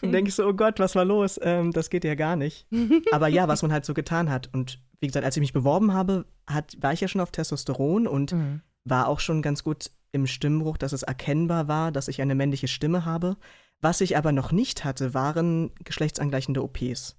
Dann 0.00 0.12
denke 0.12 0.28
ich 0.30 0.34
so, 0.34 0.46
oh 0.46 0.52
Gott, 0.52 0.78
was 0.80 0.94
war 0.96 1.04
los? 1.04 1.38
Ähm, 1.42 1.70
das 1.72 1.90
geht 1.90 2.04
ja 2.04 2.14
gar 2.16 2.34
nicht. 2.36 2.66
Aber 3.12 3.28
ja, 3.28 3.46
was 3.46 3.62
man 3.62 3.72
halt 3.72 3.84
so 3.84 3.94
getan 3.94 4.28
hat. 4.30 4.50
Und 4.52 4.80
wie 5.00 5.06
gesagt, 5.06 5.24
als 5.24 5.36
ich 5.36 5.40
mich 5.40 5.52
beworben 5.52 5.92
habe, 5.94 6.26
hat, 6.48 6.76
war 6.80 6.92
ich 6.92 7.00
ja 7.00 7.08
schon 7.08 7.20
auf 7.20 7.30
Testosteron 7.30 8.06
und 8.08 8.32
Mhm. 8.32 8.62
war 8.84 9.06
auch 9.08 9.20
schon 9.20 9.42
ganz 9.42 9.62
gut 9.62 9.90
im 10.10 10.26
Stimmbruch, 10.26 10.76
dass 10.76 10.92
es 10.92 11.02
erkennbar 11.02 11.68
war, 11.68 11.92
dass 11.92 12.08
ich 12.08 12.20
eine 12.22 12.34
männliche 12.34 12.68
Stimme 12.68 13.04
habe. 13.04 13.36
Was 13.84 14.00
ich 14.00 14.16
aber 14.16 14.32
noch 14.32 14.50
nicht 14.50 14.82
hatte, 14.82 15.12
waren 15.12 15.70
geschlechtsangleichende 15.84 16.62
OPs. 16.62 17.16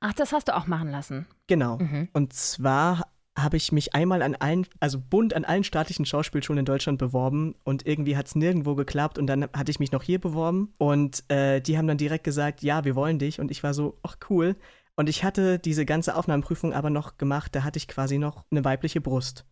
Ach, 0.00 0.12
das 0.14 0.32
hast 0.32 0.48
du 0.48 0.56
auch 0.56 0.66
machen 0.66 0.90
lassen. 0.90 1.28
Genau. 1.46 1.78
Mhm. 1.78 2.08
Und 2.12 2.32
zwar 2.32 3.12
habe 3.38 3.56
ich 3.56 3.70
mich 3.70 3.94
einmal 3.94 4.22
an 4.22 4.34
allen, 4.34 4.66
also 4.80 4.98
bunt 4.98 5.32
an 5.32 5.44
allen 5.44 5.62
staatlichen 5.62 6.06
Schauspielschulen 6.06 6.58
in 6.58 6.64
Deutschland 6.64 6.98
beworben 6.98 7.54
und 7.62 7.86
irgendwie 7.86 8.16
hat 8.16 8.26
es 8.26 8.34
nirgendwo 8.34 8.74
geklappt 8.74 9.16
und 9.16 9.28
dann 9.28 9.44
hatte 9.44 9.70
ich 9.70 9.78
mich 9.78 9.92
noch 9.92 10.02
hier 10.02 10.20
beworben 10.20 10.74
und 10.76 11.22
äh, 11.30 11.60
die 11.60 11.78
haben 11.78 11.86
dann 11.86 11.98
direkt 11.98 12.24
gesagt, 12.24 12.64
ja, 12.64 12.84
wir 12.84 12.96
wollen 12.96 13.20
dich 13.20 13.38
und 13.38 13.52
ich 13.52 13.62
war 13.62 13.72
so, 13.72 14.00
ach 14.02 14.16
cool. 14.28 14.56
Und 14.96 15.08
ich 15.08 15.22
hatte 15.22 15.60
diese 15.60 15.86
ganze 15.86 16.16
Aufnahmeprüfung 16.16 16.72
aber 16.72 16.90
noch 16.90 17.16
gemacht, 17.16 17.54
da 17.54 17.62
hatte 17.62 17.76
ich 17.76 17.86
quasi 17.86 18.18
noch 18.18 18.44
eine 18.50 18.64
weibliche 18.64 19.00
Brust. 19.00 19.46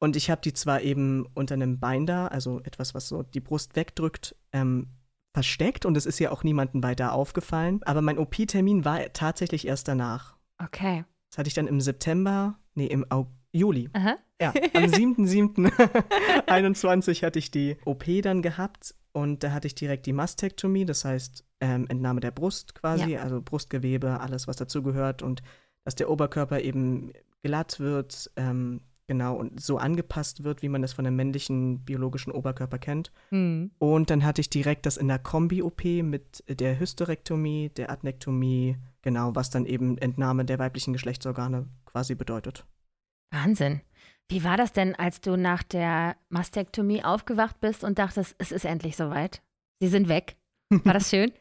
Und 0.00 0.16
ich 0.16 0.28
habe 0.28 0.40
die 0.40 0.54
zwar 0.54 0.80
eben 0.80 1.26
unter 1.34 1.54
einem 1.54 1.78
Binder, 1.78 2.32
also 2.32 2.58
etwas, 2.62 2.94
was 2.96 3.06
so 3.06 3.22
die 3.22 3.38
Brust 3.38 3.76
wegdrückt, 3.76 4.34
ähm, 4.52 4.88
versteckt 5.32 5.86
und 5.86 5.96
es 5.96 6.06
ist 6.06 6.18
ja 6.18 6.32
auch 6.32 6.42
niemandem 6.42 6.82
weiter 6.82 7.12
aufgefallen, 7.12 7.80
aber 7.84 8.02
mein 8.02 8.18
OP-Termin 8.18 8.84
war 8.84 9.12
tatsächlich 9.12 9.66
erst 9.66 9.88
danach. 9.88 10.36
Okay. 10.62 11.04
Das 11.30 11.38
hatte 11.38 11.48
ich 11.48 11.54
dann 11.54 11.68
im 11.68 11.80
September, 11.80 12.58
nee, 12.74 12.86
im 12.86 13.10
Au 13.10 13.28
Juli. 13.52 13.88
Aha. 13.92 14.16
Ja, 14.40 14.52
am 14.74 14.84
7.7.21 14.90 17.22
hatte 17.24 17.38
ich 17.38 17.50
die 17.50 17.76
OP 17.84 18.04
dann 18.22 18.42
gehabt 18.42 18.94
und 19.12 19.44
da 19.44 19.52
hatte 19.52 19.66
ich 19.66 19.74
direkt 19.74 20.06
die 20.06 20.12
Mastektomie, 20.12 20.84
das 20.84 21.04
heißt 21.04 21.44
ähm, 21.60 21.86
Entnahme 21.88 22.20
der 22.20 22.30
Brust 22.30 22.74
quasi, 22.74 23.16
also 23.16 23.42
Brustgewebe, 23.42 24.20
alles 24.20 24.46
was 24.48 24.56
dazugehört 24.56 25.22
und 25.22 25.42
dass 25.84 25.94
der 25.94 26.10
Oberkörper 26.10 26.60
eben 26.60 27.12
glatt 27.42 27.80
wird, 27.80 28.30
ähm, 28.36 28.82
genau, 29.10 29.34
und 29.34 29.60
so 29.60 29.76
angepasst 29.76 30.44
wird, 30.44 30.62
wie 30.62 30.68
man 30.68 30.82
das 30.82 30.92
von 30.92 31.04
einem 31.04 31.16
männlichen 31.16 31.80
biologischen 31.80 32.30
Oberkörper 32.30 32.78
kennt. 32.78 33.10
Mhm. 33.32 33.72
Und 33.80 34.08
dann 34.08 34.24
hatte 34.24 34.40
ich 34.40 34.50
direkt 34.50 34.86
das 34.86 34.96
in 34.96 35.08
der 35.08 35.18
Kombi-OP 35.18 35.82
mit 36.04 36.44
der 36.48 36.78
Hysterektomie, 36.78 37.70
der 37.70 37.90
Adnektomie, 37.90 38.76
genau, 39.02 39.34
was 39.34 39.50
dann 39.50 39.66
eben 39.66 39.98
Entnahme 39.98 40.44
der 40.44 40.60
weiblichen 40.60 40.92
Geschlechtsorgane 40.92 41.66
quasi 41.86 42.14
bedeutet. 42.14 42.64
Wahnsinn. 43.32 43.80
Wie 44.28 44.44
war 44.44 44.56
das 44.56 44.72
denn, 44.72 44.94
als 44.94 45.20
du 45.20 45.34
nach 45.34 45.64
der 45.64 46.14
Mastektomie 46.28 47.02
aufgewacht 47.02 47.60
bist 47.60 47.82
und 47.82 47.98
dachtest, 47.98 48.36
es 48.38 48.52
ist 48.52 48.64
endlich 48.64 48.96
soweit? 48.96 49.42
Sie 49.80 49.88
sind 49.88 50.08
weg. 50.08 50.36
War 50.84 50.94
das 50.94 51.10
schön? 51.10 51.32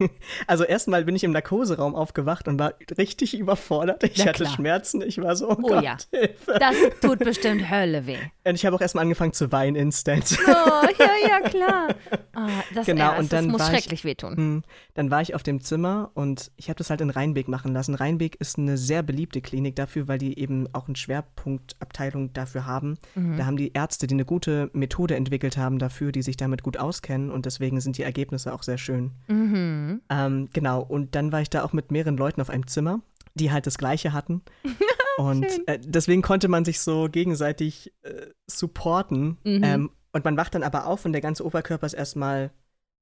Also 0.46 0.64
erstmal 0.64 1.04
bin 1.04 1.16
ich 1.16 1.24
im 1.24 1.32
Narkoseraum 1.32 1.94
aufgewacht 1.94 2.46
und 2.48 2.58
war 2.58 2.74
richtig 2.96 3.36
überfordert. 3.36 4.04
Ich 4.04 4.26
hatte. 4.26 4.46
Schmerzen. 4.46 5.02
Ich 5.02 5.18
war 5.20 5.34
so, 5.36 5.48
oh, 5.50 5.56
Oh 5.58 5.68
Gott, 5.68 5.82
ja. 5.84 5.96
Hilfe. 6.12 6.56
Das 6.58 6.74
tut 7.00 7.18
bestimmt 7.18 7.68
Hölle 7.70 8.06
weh. 8.06 8.16
Und 8.44 8.54
ich 8.54 8.64
habe 8.64 8.76
auch 8.76 8.80
erstmal 8.80 9.02
angefangen 9.02 9.32
zu 9.32 9.50
weinen 9.52 9.76
instant. 9.76 10.38
Oh, 10.46 10.86
ja, 10.98 11.28
ja, 11.28 11.40
klar. 11.48 11.88
Ah, 12.34 12.48
das, 12.74 12.86
Genau, 12.86 13.00
ja, 13.02 13.10
und 13.18 13.24
das 13.24 13.28
dann 13.30 13.48
muss 13.48 13.60
war 13.60 13.72
ich- 13.72 13.80
schrecklich 13.80 14.04
wehtun. 14.04 14.36
Hm, 14.36 14.62
Dann 14.94 15.10
war 15.10 15.20
ich 15.20 15.34
auf 15.34 15.42
dem 15.42 15.60
Zimmer 15.60 16.10
und 16.14 16.50
ich 16.56 16.68
habe 16.68 16.78
das 16.78 16.90
halt 16.90 17.00
in 17.00 17.10
Rheinbeek 17.10 17.48
machen 17.48 17.72
lassen. 17.72 17.94
Rheinbeek 17.94 18.36
ist 18.40 18.58
eine 18.58 18.76
sehr 18.78 19.02
beliebte 19.02 19.40
Klinik 19.40 19.76
dafür, 19.76 20.06
weil 20.08 20.18
die 20.18 20.38
eben 20.38 20.68
auch 20.74 20.86
eine 20.86 20.96
Schwerpunktabteilung 20.96 22.32
dafür 22.32 22.66
haben. 22.66 22.98
Mhm. 23.14 23.36
Da 23.36 23.46
haben 23.46 23.56
die 23.56 23.72
Ärzte, 23.72 24.06
die 24.06 24.14
eine 24.14 24.24
gute 24.24 24.70
Methode 24.72 25.16
entwickelt 25.16 25.56
haben 25.56 25.78
dafür, 25.78 26.12
die 26.12 26.22
sich 26.22 26.36
damit 26.36 26.62
gut 26.62 26.76
auskennen 26.78 27.30
und 27.30 27.46
deswegen 27.46 27.80
sind 27.80 27.98
die 27.98 28.02
Ergebnisse 28.02 28.52
auch 28.52 28.62
sehr 28.62 28.78
schön. 28.78 29.12
Mhm. 29.26 29.87
Ähm, 30.08 30.48
genau, 30.52 30.82
und 30.82 31.14
dann 31.14 31.32
war 31.32 31.40
ich 31.40 31.50
da 31.50 31.62
auch 31.64 31.72
mit 31.72 31.90
mehreren 31.90 32.16
Leuten 32.16 32.40
auf 32.40 32.50
einem 32.50 32.66
Zimmer, 32.66 33.00
die 33.34 33.50
halt 33.52 33.66
das 33.66 33.78
Gleiche 33.78 34.12
hatten. 34.12 34.42
Und 35.18 35.46
äh, 35.66 35.80
deswegen 35.82 36.22
konnte 36.22 36.46
man 36.46 36.64
sich 36.64 36.78
so 36.78 37.08
gegenseitig 37.10 37.92
äh, 38.02 38.26
supporten. 38.46 39.36
Mhm. 39.42 39.64
Ähm, 39.64 39.90
und 40.12 40.24
man 40.24 40.36
wacht 40.36 40.54
dann 40.54 40.62
aber 40.62 40.86
auf 40.86 41.04
und 41.04 41.12
der 41.12 41.20
ganze 41.20 41.44
Oberkörper 41.44 41.86
ist 41.86 41.94
erstmal, 41.94 42.52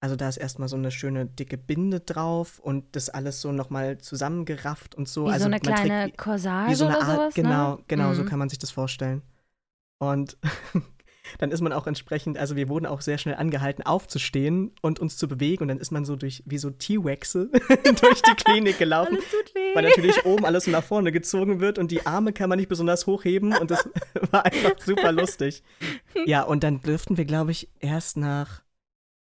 also 0.00 0.16
da 0.16 0.26
ist 0.28 0.38
erstmal 0.38 0.68
so 0.68 0.76
eine 0.76 0.90
schöne 0.90 1.26
dicke 1.26 1.58
Binde 1.58 2.00
drauf 2.00 2.58
und 2.58 2.96
das 2.96 3.10
alles 3.10 3.42
so 3.42 3.52
nochmal 3.52 3.98
zusammengerafft 3.98 4.94
und 4.94 5.08
so. 5.10 5.26
Wie 5.26 5.30
also 5.32 5.40
so 5.44 5.46
eine 5.50 5.60
trägt 5.60 5.76
kleine 5.76 6.06
wie- 6.06 6.12
Corsage 6.16 6.74
so 6.74 6.86
eine 6.86 6.96
oder 6.96 7.06
Art, 7.06 7.16
sowas, 7.16 7.34
genau, 7.34 7.74
ne? 7.76 7.82
genau, 7.86 8.14
so 8.14 8.22
Mhm. 8.22 8.26
kann 8.28 8.38
man 8.38 8.48
sich 8.48 8.58
das 8.58 8.70
vorstellen. 8.70 9.20
Und 9.98 10.38
dann 11.38 11.50
ist 11.50 11.60
man 11.60 11.72
auch 11.72 11.86
entsprechend, 11.86 12.38
also 12.38 12.56
wir 12.56 12.68
wurden 12.68 12.86
auch 12.86 13.00
sehr 13.00 13.18
schnell 13.18 13.34
angehalten, 13.34 13.84
aufzustehen 13.84 14.72
und 14.82 15.00
uns 15.00 15.16
zu 15.16 15.28
bewegen. 15.28 15.62
Und 15.62 15.68
dann 15.68 15.78
ist 15.78 15.90
man 15.90 16.04
so 16.04 16.16
durch, 16.16 16.42
wie 16.46 16.58
so 16.58 16.70
T-Waxe 16.70 17.50
durch 18.00 18.22
die 18.22 18.34
Klinik 18.34 18.78
gelaufen. 18.78 19.18
Weil 19.74 19.82
natürlich 19.82 20.24
oben 20.24 20.44
alles 20.44 20.66
nach 20.66 20.84
vorne 20.84 21.12
gezogen 21.12 21.60
wird 21.60 21.78
und 21.78 21.90
die 21.90 22.06
Arme 22.06 22.32
kann 22.32 22.48
man 22.48 22.58
nicht 22.58 22.68
besonders 22.68 23.06
hochheben 23.06 23.56
und 23.56 23.70
das 23.70 23.88
war 24.30 24.44
einfach 24.44 24.78
super 24.78 25.12
lustig. 25.12 25.62
Ja, 26.24 26.42
und 26.42 26.62
dann 26.64 26.80
dürften 26.82 27.16
wir, 27.16 27.24
glaube 27.24 27.50
ich, 27.50 27.68
erst 27.80 28.16
nach 28.16 28.62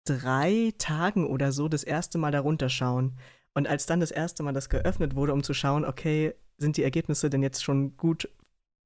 drei 0.05 0.73
Tagen 0.79 1.27
oder 1.27 1.53
so 1.53 1.69
das 1.69 1.85
erste 1.85 2.19
Mal 2.19 2.33
darunter 2.33 2.69
schauen. 2.69 3.17
Und 3.55 3.69
als 3.69 3.87
dann 3.87 4.01
das 4.01 4.11
erste 4.11 4.43
Mal 4.43 4.53
das 4.53 4.69
geöffnet 4.69 5.15
wurde, 5.15 5.33
um 5.33 5.43
zu 5.43 5.55
schauen, 5.55 5.85
okay, 5.85 6.35
sind 6.57 6.77
die 6.77 6.83
Ergebnisse 6.83 7.31
denn 7.31 7.43
jetzt 7.43 7.65
schon 7.65 7.97
gut, 7.97 8.29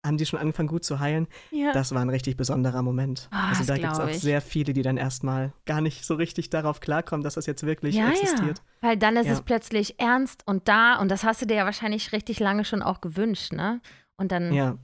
haben 0.05 0.19
die 0.19 0.27
schon 0.27 0.39
angefangen 0.39 0.69
gut 0.69 0.85
zu 0.85 1.01
heilen? 1.01 1.27
ja. 1.51 1.73
Das 1.73 1.95
war 1.95 2.03
ein 2.03 2.11
richtig 2.11 2.37
besonderer 2.37 2.83
Moment. 2.83 3.29
Ah, 3.31 3.49
also 3.49 3.65
da 3.65 3.77
gibt 3.77 3.93
es 3.93 3.99
auch 3.99 4.09
ich. 4.09 4.21
sehr 4.21 4.41
viele, 4.41 4.73
die 4.73 4.83
dann 4.83 4.97
erstmal 4.97 5.53
gar 5.65 5.81
nicht 5.81 6.05
so 6.05 6.15
richtig 6.15 6.51
darauf 6.51 6.81
klarkommen, 6.81 7.25
dass 7.25 7.35
das 7.35 7.47
jetzt 7.47 7.65
wirklich 7.65 7.95
ja, 7.95 8.11
existiert. 8.11 8.59
ja. 8.59 8.89
Weil 8.89 8.97
dann 8.97 9.17
ist 9.17 9.29
es 9.29 9.43
plötzlich 9.43 9.99
ernst 9.99 10.43
und 10.47 10.69
da 10.69 10.97
und 11.01 11.11
das 11.11 11.25
hast 11.25 11.43
du 11.43 11.47
dir 11.47 11.57
ja 11.57 11.65
wahrscheinlich 11.65 12.13
richtig 12.13 12.39
lange 12.39 12.65
schon 12.65 12.83
auch 12.83 13.01
gewünscht, 13.01 13.53
ne? 13.53 13.81
Und 14.17 14.31
dann, 14.31 14.53
Ja. 14.53 14.77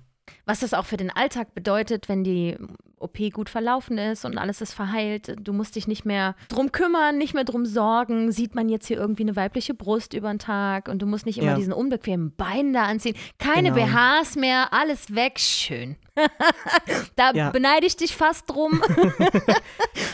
Was 0.47 0.61
das 0.61 0.75
auch 0.75 0.85
für 0.87 0.97
den 0.97 1.11
Alltag 1.11 1.55
bedeutet, 1.55 2.09
wenn 2.09 2.25
die 2.25 2.57
OP 2.99 3.19
gut 3.33 3.49
verlaufen 3.49 3.97
ist 3.99 4.25
und 4.27 4.37
alles 4.37 4.61
ist 4.61 4.75
verheilt, 4.75 5.35
du 5.41 5.53
musst 5.55 5.75
dich 5.77 5.89
nicht 5.89 6.05
mehr 6.05 6.35
drum 6.49 6.71
kümmern, 6.71 7.17
nicht 7.17 7.33
mehr 7.35 7.45
drum 7.45 7.65
sorgen, 7.65 8.31
sieht 8.31 8.55
man 8.55 8.69
jetzt 8.69 8.87
hier 8.87 8.99
irgendwie 8.99 9.23
eine 9.23 9.37
weibliche 9.37 9.73
Brust 9.73 10.13
über 10.13 10.29
den 10.29 10.39
Tag 10.39 10.89
und 10.89 11.01
du 11.01 11.07
musst 11.07 11.25
nicht 11.25 11.39
immer 11.39 11.53
Ja. 11.53 11.57
diesen 11.57 11.73
unbequemen 11.73 12.35
Bein 12.37 12.73
da 12.75 12.85
anziehen, 12.85 13.17
keine 13.39 13.73
Genau. 13.73 13.87
BHs 13.87 14.37
mehr, 14.37 14.73
alles 14.73 15.15
weg, 15.15 15.39
schön. 15.39 15.97
da 17.17 17.33
Ja. 17.33 17.51
beneide 17.51 17.87
ich 17.87 17.97
dich 17.97 18.15
fast 18.17 18.51
drum. 18.51 18.83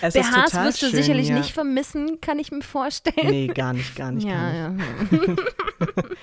Es 0.03 0.15
ist 0.15 0.31
BHs 0.31 0.55
wirst 0.55 0.83
du 0.83 0.87
schön, 0.87 0.95
sicherlich 0.97 1.29
ja. 1.29 1.37
nicht 1.39 1.53
vermissen, 1.53 2.21
kann 2.21 2.39
ich 2.39 2.53
mir 2.53 2.63
vorstellen. 2.63 3.29
Nee, 3.31 3.47
gar 3.49 3.73
nicht, 3.73 3.97
gar 3.97 4.13
nicht. 4.13 4.29
gar 4.29 4.71
nicht. 4.73 4.83
ja, 5.19 5.27
ja. 5.27 5.97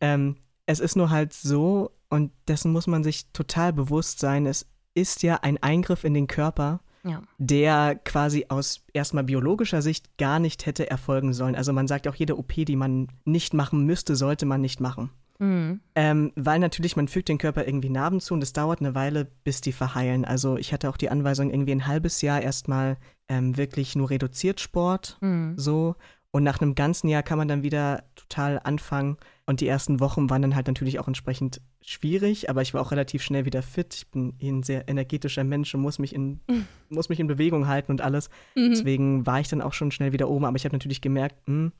Ähm, 0.00 0.36
es 0.66 0.80
ist 0.80 0.96
nur 0.96 1.10
halt 1.10 1.32
so, 1.32 1.90
und 2.08 2.32
dessen 2.48 2.72
muss 2.72 2.86
man 2.86 3.02
sich 3.02 3.30
total 3.32 3.72
bewusst 3.72 4.18
sein. 4.20 4.46
Es 4.46 4.66
ist 4.94 5.22
ja 5.22 5.36
ein 5.42 5.60
Eingriff 5.62 6.04
in 6.04 6.14
den 6.14 6.26
Körper, 6.28 6.80
Ja. 7.02 7.22
der 7.38 7.96
quasi 8.04 8.46
aus 8.48 8.84
erstmal 8.92 9.24
biologischer 9.24 9.82
Sicht 9.82 10.16
gar 10.18 10.38
nicht 10.38 10.66
hätte 10.66 10.88
erfolgen 10.90 11.32
sollen. 11.32 11.54
Also 11.56 11.72
man 11.72 11.86
sagt 11.88 12.06
auch, 12.08 12.14
jede 12.14 12.36
OP, 12.38 12.52
die 12.64 12.76
man 12.76 13.08
nicht 13.24 13.54
machen 13.54 13.84
müsste, 13.84 14.16
sollte 14.16 14.46
man 14.46 14.60
nicht 14.60 14.80
machen. 14.80 15.10
Mhm. 15.38 15.80
Ähm, 15.94 16.32
weil 16.34 16.58
natürlich, 16.60 16.96
man 16.96 17.08
fügt 17.08 17.28
den 17.28 17.36
Körper 17.38 17.66
irgendwie 17.66 17.90
Narben 17.90 18.20
zu 18.20 18.32
und 18.34 18.42
es 18.42 18.52
dauert 18.54 18.80
eine 18.80 18.94
Weile, 18.94 19.26
bis 19.44 19.60
die 19.60 19.72
verheilen. 19.72 20.24
Also 20.24 20.56
ich 20.56 20.72
hatte 20.72 20.88
auch 20.88 20.96
die 20.96 21.10
Anweisung, 21.10 21.50
irgendwie 21.50 21.72
ein 21.72 21.86
halbes 21.86 22.22
Jahr 22.22 22.40
erstmal 22.40 22.96
ähm, 23.28 23.56
wirklich 23.56 23.96
nur 23.96 24.08
reduziert 24.10 24.60
Sport, 24.60 25.18
Mhm. 25.20 25.54
so. 25.58 25.94
Und 26.30 26.42
nach 26.44 26.60
einem 26.60 26.74
ganzen 26.74 27.08
Jahr 27.08 27.22
kann 27.22 27.38
man 27.38 27.48
dann 27.48 27.62
wieder 27.62 28.04
total 28.14 28.60
anfangen. 28.64 29.16
Und 29.48 29.60
die 29.60 29.68
ersten 29.68 30.00
Wochen 30.00 30.28
waren 30.28 30.42
dann 30.42 30.56
halt 30.56 30.66
natürlich 30.66 30.98
auch 30.98 31.06
entsprechend 31.06 31.60
schwierig, 31.80 32.50
aber 32.50 32.62
ich 32.62 32.74
war 32.74 32.82
auch 32.82 32.90
relativ 32.90 33.22
schnell 33.22 33.44
wieder 33.44 33.62
fit. 33.62 33.94
Ich 33.94 34.08
bin 34.08 34.34
eh 34.40 34.48
ein 34.48 34.64
sehr 34.64 34.88
energetischer 34.88 35.44
Mensch 35.44 35.72
und 35.72 35.82
muss 35.82 36.00
mich 36.00 36.12
in, 36.12 36.40
muss 36.88 37.08
mich 37.08 37.20
in 37.20 37.28
Bewegung 37.28 37.68
halten 37.68 37.92
und 37.92 38.00
alles. 38.00 38.28
Mhm. 38.56 38.70
Deswegen 38.70 39.24
war 39.24 39.38
ich 39.38 39.48
dann 39.48 39.62
auch 39.62 39.72
schon 39.72 39.92
schnell 39.92 40.12
wieder 40.12 40.28
oben. 40.28 40.44
Aber 40.44 40.56
ich 40.56 40.64
habe 40.64 40.74
natürlich 40.74 41.00
gemerkt, 41.00 41.46
hm, 41.46 41.70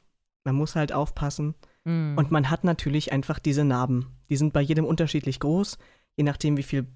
man 0.44 0.54
muss 0.54 0.76
halt 0.76 0.92
aufpassen. 0.92 1.56
Mhm. 1.84 2.14
Und 2.16 2.30
man 2.30 2.50
hat 2.50 2.62
natürlich 2.62 3.10
einfach 3.10 3.40
diese 3.40 3.64
Narben. 3.64 4.06
Die 4.30 4.36
sind 4.36 4.52
bei 4.52 4.60
jedem 4.60 4.84
unterschiedlich 4.84 5.40
groß, 5.40 5.76
je 6.16 6.24
nachdem, 6.24 6.56
wie 6.56 6.62
viel 6.62 6.86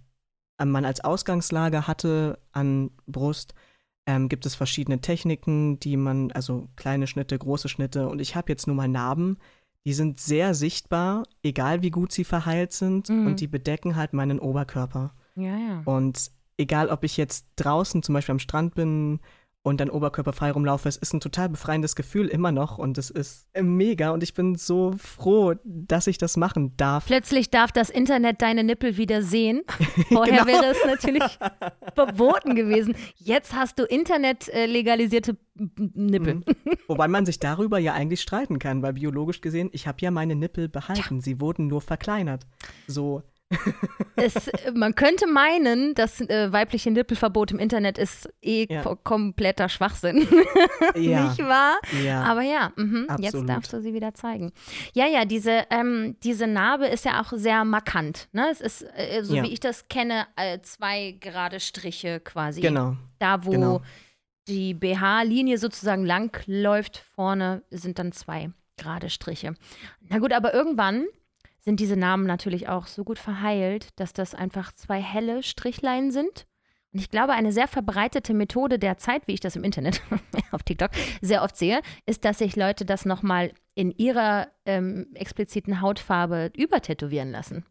man 0.63 0.85
als 0.85 1.03
Ausgangslage 1.03 1.87
hatte 1.87 2.39
an 2.53 2.91
Brust. 3.07 3.55
Ähm, 4.07 4.29
gibt 4.29 4.47
es 4.47 4.55
verschiedene 4.55 5.01
Techniken, 5.01 5.79
die 5.81 5.97
man, 5.97 6.33
also 6.33 6.69
kleine 6.77 7.07
Schnitte, 7.07 7.39
große 7.39 7.69
Schnitte. 7.69 8.09
Und 8.09 8.21
ich 8.21 8.37
habe 8.37 8.51
jetzt 8.53 8.67
nur 8.67 8.77
mal 8.77 8.89
Narben. 8.89 9.39
Die 9.87 9.95
sind 9.95 10.21
sehr 10.21 10.55
sichtbar, 10.55 11.23
egal 11.43 11.83
wie 11.83 11.91
gut 11.91 12.13
sie 12.13 12.25
verheilt 12.25 12.73
sind. 12.73 13.09
Mhm. 13.09 13.27
Und 13.27 13.41
die 13.41 13.47
bedecken 13.47 13.97
halt 13.97 14.13
meinen 14.13 14.39
Oberkörper. 14.39 15.15
ja, 15.37 15.57
ja. 15.57 15.83
Und 15.85 16.31
egal, 16.59 16.89
ob 16.89 17.05
ich 17.05 17.17
jetzt 17.17 17.47
draußen 17.57 18.03
zum 18.03 18.13
Beispiel 18.13 18.35
am 18.35 18.39
Strand 18.39 18.75
bin 18.75 19.21
und 19.63 19.79
dann 19.81 19.91
oberkörperfrei 19.91 20.53
rumlaufe, 20.53 20.89
es 20.89 20.97
ist 20.97 21.13
ein 21.13 21.21
total 21.21 21.51
befreiendes 21.51 21.95
Gefühl 21.95 22.29
immer 22.29 22.51
noch 22.51 22.79
und 22.79 22.97
es 22.97 23.11
ist 23.11 23.47
mega 23.61 24.11
und 24.11 24.23
ich 24.23 24.33
bin 24.33 24.55
so 24.55 24.95
froh, 24.97 25.55
dass 25.65 26.07
ich 26.07 26.17
das 26.17 26.37
machen 26.39 26.77
darf. 26.79 27.07
Plötzlich 27.07 27.51
darf 27.51 27.71
das 27.71 27.91
Internet 27.91 28.41
deine 28.41 28.65
Nippel 28.65 28.97
wieder 28.97 29.23
sehen. 29.23 29.63
Vorher 30.09 30.45
Genau. 30.45 30.47
wäre 30.47 30.65
es 30.73 30.79
natürlich 30.87 31.23
verboten 31.95 32.55
gewesen. 32.55 32.95
Jetzt 33.17 33.55
hast 33.55 33.79
du 33.79 33.85
Internet 33.85 34.49
äh, 34.49 34.65
legalisierte 34.67 35.37
Nippel. 35.77 36.37
Mhm. 36.37 36.45
Wobei 36.89 37.09
man 37.09 37.27
sich 37.27 37.39
darüber 37.39 37.79
ja 37.79 37.93
eigentlich 37.93 38.23
streiten 38.23 38.59
kann, 38.59 38.81
weil 38.83 38.95
biologisch 38.95 39.43
gesehen, 39.43 39.69
ich 39.73 39.87
habe 39.87 39.99
ja 40.01 40.11
meine 40.11 40.37
Nippel 40.37 40.69
behalten, 40.71 41.21
sie 41.21 41.39
wurden 41.41 41.67
nur 41.67 41.83
verkleinert. 41.83 42.47
So, 42.87 43.23
Es, 44.17 44.49
äh, 44.49 44.73
man 44.75 44.95
könnte 44.95 45.27
meinen, 45.27 45.95
das 45.95 46.21
äh, 46.21 46.53
weibliche 46.53 46.91
Nippelverbot 46.91 47.51
im 47.53 47.59
Internet 47.59 47.99
ist 47.99 48.29
eh 48.43 48.67
Ja. 48.71 48.83
ko- 48.83 48.97
kompletter 48.97 49.69
Schwachsinn. 49.69 50.27
ja, 50.95 51.25
Nicht 51.29 51.39
wahr? 51.41 51.79
ja. 52.05 52.23
Aber 52.23 52.43
ja, 52.43 52.73
mhm, 52.77 53.07
jetzt 53.19 53.37
darfst 53.49 53.73
du 53.73 53.81
sie 53.81 53.95
wieder 53.95 54.15
zeigen. 54.15 54.53
Ja, 54.93 55.07
ja, 55.07 55.25
diese, 55.25 55.65
ähm, 55.71 56.17
diese 56.23 56.47
Narbe 56.47 56.87
ist 56.87 57.05
ja 57.05 57.21
auch 57.23 57.33
sehr 57.35 57.65
markant. 57.65 58.29
Ne? 58.33 58.47
Es 58.51 58.61
ist, 58.61 58.83
äh, 58.95 59.23
so 59.25 59.35
wie 59.43 59.53
ich 59.53 59.61
das 59.61 59.89
kenne, 59.89 60.27
äh, 60.37 60.61
zwei 60.63 61.17
gerade 61.21 61.59
Striche 61.61 62.21
quasi. 62.21 62.61
genau. 62.61 62.97
Da, 63.19 63.45
wo 63.45 63.51
Genau. 63.51 63.83
die 64.49 64.75
BH-Linie 64.75 65.59
sozusagen 65.59 66.05
lang 66.05 66.37
läuft, 66.47 66.99
vorne 67.15 67.63
sind 67.71 67.99
dann 67.99 68.13
zwei 68.13 68.51
gerade 68.77 69.11
Striche. 69.11 69.55
Na 70.09 70.19
gut, 70.19 70.33
aber 70.33 70.55
irgendwann 70.55 71.05
sind 71.61 71.81
diese 71.81 71.97
Namen 71.97 72.27
natürlich 72.27 72.69
auch 72.69 72.87
so 72.87 73.05
gut 73.05 73.19
verheilt, 73.19 73.89
dass 73.97 74.13
das 74.13 74.35
einfach 74.35 74.73
zwei 74.73 75.01
helle 75.01 75.43
Strichlein 75.43 76.11
sind. 76.11 76.47
Und 76.93 76.99
ich 77.01 77.11
glaube, 77.11 77.35
eine 77.35 77.53
sehr 77.53 77.69
verbreitete 77.69 78.35
Methode 78.35 78.79
der 78.79 78.99
Zeit, 78.99 79.29
wie 79.29 79.33
ich 79.35 79.41
das 79.41 79.55
im 79.57 79.63
Internet 79.63 80.03
auf 80.51 80.63
TikTok 80.65 80.91
sehr 81.21 81.43
oft 81.43 81.57
sehe, 81.57 81.81
ist, 82.07 82.25
dass 82.25 82.39
sich 82.39 82.57
Leute 82.57 82.85
das 82.85 83.05
nochmal 83.05 83.53
in 83.75 83.93
ihrer 83.93 84.49
ähm, 84.67 85.07
expliziten 85.15 85.81
Hautfarbe 85.81 86.51
übertätowieren 86.57 87.31
lassen. 87.31 87.65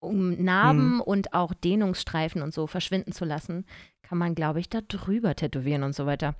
Um 0.00 0.42
Narben 0.42 1.00
und 1.00 1.32
auch 1.32 1.54
Dehnungsstreifen 1.54 2.42
und 2.42 2.52
so 2.52 2.66
verschwinden 2.66 3.12
zu 3.12 3.24
lassen, 3.24 3.64
kann 4.02 4.18
man, 4.18 4.34
glaube 4.34 4.58
ich, 4.58 4.68
da 4.68 4.80
drüber 4.80 5.36
tätowieren 5.36 5.84
und 5.84 5.94
so 5.94 6.06
weiter. 6.06 6.34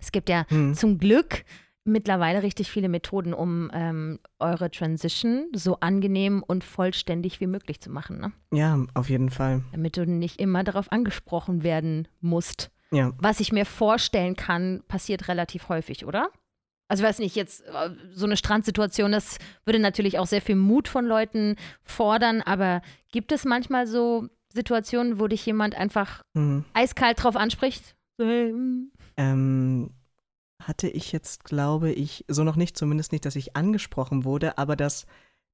Es 0.00 0.12
gibt 0.12 0.28
ja 0.28 0.46
Hm. 0.48 0.72
zum 0.74 0.98
Glück 0.98 1.44
mittlerweile 1.86 2.42
richtig 2.42 2.70
viele 2.70 2.88
Methoden, 2.88 3.32
um 3.34 3.70
ähm, 3.72 4.18
eure 4.38 4.70
Transition 4.70 5.46
so 5.54 5.78
angenehm 5.80 6.42
und 6.46 6.64
vollständig 6.64 7.40
wie 7.40 7.46
möglich 7.46 7.80
zu 7.80 7.90
machen, 7.90 8.18
ne? 8.18 8.32
Ja, 8.52 8.78
auf 8.94 9.08
jeden 9.08 9.30
Fall. 9.30 9.62
damit 9.72 9.96
du 9.96 10.06
nicht 10.06 10.40
immer 10.40 10.64
darauf 10.64 10.90
angesprochen 10.92 11.62
werden 11.62 12.08
musst. 12.20 12.70
Ja. 12.90 13.12
Was 13.18 13.40
ich 13.40 13.52
mir 13.52 13.66
vorstellen 13.66 14.36
kann, 14.36 14.82
passiert 14.88 15.28
relativ 15.28 15.68
häufig, 15.68 16.04
oder? 16.06 16.28
Also 16.88 17.02
ich 17.02 17.08
weiß 17.08 17.18
nicht, 17.18 17.34
jetzt 17.34 17.62
äh, 17.66 17.90
so 18.12 18.26
eine 18.26 18.36
Strandsituation, 18.36 19.10
das 19.10 19.38
würde 19.64 19.80
natürlich 19.80 20.18
auch 20.18 20.26
sehr 20.26 20.40
viel 20.42 20.54
Mut 20.56 20.86
von 20.86 21.04
Leuten 21.04 21.56
fordern, 21.82 22.42
aber 22.42 22.80
gibt 23.10 23.32
es 23.32 23.44
manchmal 23.44 23.86
so 23.88 24.28
Situationen, 24.52 25.18
wo 25.18 25.26
dich 25.26 25.44
jemand 25.44 25.74
einfach 25.74 26.22
Hm. 26.36 26.64
eiskalt 26.74 27.22
drauf 27.22 27.34
anspricht? 27.36 27.96
Hm. 28.20 28.92
Ähm, 29.16 29.90
hatte 30.62 30.88
ich 30.88 31.12
jetzt, 31.12 31.44
glaube 31.44 31.92
ich, 31.92 32.24
so 32.28 32.44
noch 32.44 32.56
nicht, 32.56 32.76
zumindest 32.76 33.12
nicht, 33.12 33.24
dass 33.24 33.36
ich 33.36 33.56
angesprochen 33.56 34.24
wurde, 34.24 34.58
aber 34.58 34.76
dass 34.76 35.06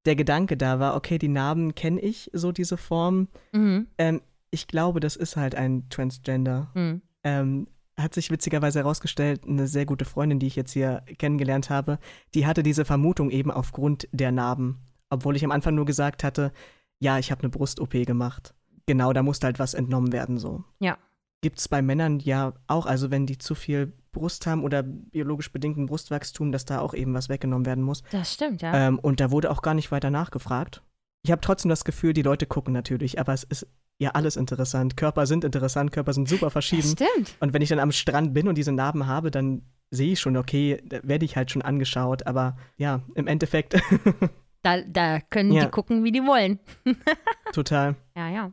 der 0.05 0.15
Gedanke 0.15 0.57
da 0.57 0.79
war, 0.79 0.95
okay, 0.95 1.17
die 1.17 1.27
Narben 1.27 1.75
kenne 1.75 2.01
ich, 2.01 2.29
so 2.33 2.51
diese 2.51 2.77
Form. 2.77 3.27
Mhm. 3.51 3.87
Ähm, 3.97 4.21
ich 4.51 4.67
glaube, 4.67 4.99
das 4.99 5.15
ist 5.15 5.35
halt 5.35 5.55
ein 5.55 5.89
Transgender. 5.89 6.71
Mhm. 6.73 7.01
Ähm, 7.23 7.67
hat 7.97 8.13
sich 8.13 8.31
witzigerweise 8.31 8.79
herausgestellt, 8.79 9.45
eine 9.47 9.67
sehr 9.67 9.85
gute 9.85 10.05
Freundin, 10.05 10.39
die 10.39 10.47
ich 10.47 10.55
jetzt 10.55 10.71
hier 10.71 11.03
kennengelernt 11.19 11.69
habe, 11.69 11.99
die 12.33 12.45
hatte 12.45 12.63
diese 12.63 12.85
Vermutung 12.85 13.29
eben 13.29 13.51
aufgrund 13.51 14.07
der 14.11 14.31
Narben. 14.31 14.79
Obwohl 15.09 15.35
ich 15.35 15.45
am 15.45 15.51
Anfang 15.51 15.75
nur 15.75 15.85
gesagt 15.85 16.23
hatte, 16.23 16.51
ja, 16.99 17.19
ich 17.19 17.31
habe 17.31 17.41
eine 17.41 17.49
Brust-OP 17.49 17.91
gemacht. 18.05 18.55
Genau, 18.87 19.13
da 19.13 19.21
musste 19.21 19.45
halt 19.45 19.59
was 19.59 19.73
entnommen 19.73 20.11
werden, 20.11 20.37
so. 20.37 20.63
Ja. 20.79 20.97
Gibt 21.41 21.59
es 21.59 21.67
bei 21.67 21.81
Männern 21.81 22.19
ja 22.19 22.53
auch, 22.67 22.85
also 22.85 23.11
wenn 23.11 23.25
die 23.25 23.37
zu 23.37 23.53
viel 23.53 23.93
Brust 24.13 24.47
haben 24.47 24.63
oder 24.63 24.83
biologisch 24.83 25.51
bedingten 25.51 25.87
Brustwachstum, 25.87 26.53
dass 26.53 26.63
da 26.63 26.79
auch 26.79 26.93
eben 26.93 27.13
was 27.13 27.27
weggenommen 27.27 27.65
werden 27.65 27.83
muss. 27.83 28.03
Das 28.11 28.33
stimmt, 28.33 28.61
ja. 28.61 28.73
Ähm, 28.87 28.99
und 28.99 29.19
da 29.19 29.29
wurde 29.31 29.51
auch 29.51 29.61
gar 29.61 29.73
nicht 29.73 29.91
weiter 29.91 30.09
nachgefragt. 30.09 30.81
Ich 31.23 31.31
habe 31.31 31.41
trotzdem 31.41 31.69
das 31.69 31.83
Gefühl, 31.83 32.13
die 32.13 32.21
Leute 32.21 32.45
gucken 32.45 32.73
natürlich, 32.73 33.19
aber 33.19 33.33
es 33.33 33.43
ist 33.43 33.67
ja 33.99 34.11
alles 34.11 34.35
interessant. 34.37 34.95
Körper 34.97 35.25
sind 35.25 35.43
interessant, 35.43 35.91
Körper 35.91 36.13
sind 36.13 36.29
super 36.29 36.45
das 36.47 36.53
verschieden. 36.53 36.89
stimmt. 36.91 37.35
Und 37.41 37.53
wenn 37.53 37.61
ich 37.61 37.69
dann 37.69 37.79
am 37.79 37.91
Strand 37.91 38.33
bin 38.33 38.47
und 38.47 38.57
diese 38.57 38.71
Narben 38.71 39.07
habe, 39.07 39.31
dann 39.31 39.61
sehe 39.91 40.13
ich 40.13 40.19
schon, 40.19 40.35
okay, 40.37 40.81
da 40.85 40.99
werde 41.03 41.25
ich 41.25 41.35
halt 41.37 41.51
schon 41.51 41.61
angeschaut. 41.61 42.25
Aber 42.27 42.57
ja, 42.77 43.01
im 43.15 43.27
Endeffekt 43.27 43.75
Da, 44.63 44.79
da 44.81 45.19
können 45.19 45.51
Ja. 45.51 45.65
die 45.65 45.71
gucken, 45.71 46.05
wie 46.05 46.11
die 46.13 46.21
wollen. 46.23 46.57
total. 47.53 47.95
Ja, 48.15 48.29
ja. 48.29 48.51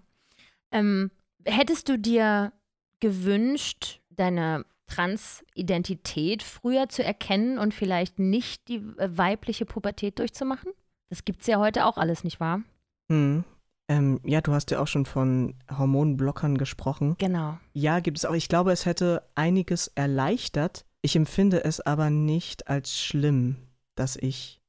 Ähm, 0.73 1.11
hättest 1.45 1.89
du 1.89 1.97
dir 1.99 2.53
gewünscht, 2.99 4.01
deine 4.11 4.65
Transidentität 4.91 6.43
früher 6.43 6.89
zu 6.89 7.03
erkennen 7.03 7.59
und 7.59 7.73
vielleicht 7.73 8.19
nicht 8.19 8.69
die 8.69 8.83
äh, 8.99 9.17
weibliche 9.17 9.65
Pubertät 9.65 10.19
durchzumachen? 10.19 10.73
Das 11.09 11.25
gibt's 11.25 11.47
ja 11.47 11.59
heute 11.59 11.87
auch 11.87 11.97
alles, 11.97 12.25
nicht 12.25 12.41
wahr? 12.41 12.63
Hm. 13.11 13.45
Ähm, 13.89 14.21
ja, 14.25 14.41
du 14.41 14.53
hast 14.53 14.71
ja 14.71 14.81
auch 14.81 14.87
schon 14.87 15.07
von 15.07 15.55
Hormonblockern 15.77 16.59
gesprochen. 16.59 17.17
Genau. 17.19 17.59
Ja, 17.73 18.01
gibt 18.01 18.19
es 18.19 18.25
auch. 18.25 18.35
Ich 18.35 18.49
glaube, 18.49 18.71
es 18.71 18.87
hätte 18.87 19.23
einiges 19.35 19.89
erleichtert. 19.89 20.85
Ich 21.03 21.17
empfinde 21.17 21.65
es 21.65 21.81
aber 21.81 22.11
nicht 22.11 22.69
als 22.69 22.97
schlimm, 22.97 23.57
dass 23.97 24.17
ich 24.17 24.61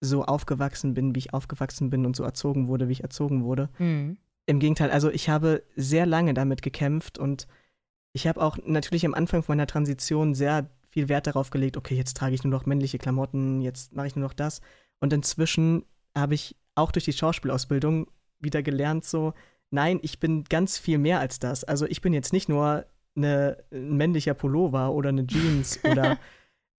so 0.00 0.24
aufgewachsen 0.24 0.94
bin, 0.94 1.14
wie 1.14 1.18
ich 1.18 1.34
aufgewachsen 1.34 1.90
bin 1.90 2.06
und 2.06 2.16
so 2.16 2.24
erzogen 2.24 2.68
wurde, 2.68 2.88
wie 2.88 2.92
ich 2.92 3.02
erzogen 3.02 3.44
wurde. 3.44 3.68
Hm. 3.76 4.16
Im 4.46 4.60
Gegenteil, 4.60 4.90
also 4.90 5.10
ich 5.10 5.28
habe 5.28 5.62
sehr 5.76 6.06
lange 6.06 6.34
damit 6.34 6.62
gekämpft 6.62 7.18
und 7.18 7.46
ich 8.14 8.26
habe 8.26 8.40
auch 8.40 8.56
natürlich 8.64 9.04
am 9.04 9.12
Anfang 9.12 9.44
meiner 9.48 9.66
Transition 9.66 10.34
sehr 10.34 10.70
viel 10.88 11.08
Wert 11.08 11.26
darauf 11.26 11.50
gelegt, 11.50 11.76
okay, 11.76 11.96
jetzt 11.96 12.16
trage 12.16 12.34
ich 12.34 12.44
nur 12.44 12.52
noch 12.52 12.64
männliche 12.64 12.98
Klamotten, 12.98 13.60
jetzt 13.60 13.92
mache 13.92 14.06
ich 14.06 14.16
nur 14.16 14.24
noch 14.24 14.32
das. 14.32 14.60
Und 15.00 15.12
inzwischen 15.12 15.84
habe 16.16 16.34
ich 16.34 16.56
auch 16.76 16.92
durch 16.92 17.04
die 17.04 17.12
Schauspielausbildung 17.12 18.06
wieder 18.38 18.62
gelernt, 18.62 19.04
so, 19.04 19.34
nein, 19.70 19.98
ich 20.02 20.20
bin 20.20 20.44
ganz 20.44 20.78
viel 20.78 20.98
mehr 20.98 21.18
als 21.18 21.40
das. 21.40 21.64
Also 21.64 21.86
ich 21.86 22.00
bin 22.00 22.12
jetzt 22.12 22.32
nicht 22.32 22.48
nur 22.48 22.86
eine, 23.16 23.58
ein 23.72 23.96
männlicher 23.96 24.34
Pullover 24.34 24.92
oder 24.92 25.08
eine 25.08 25.26
Jeans 25.26 25.80
oder 25.84 26.18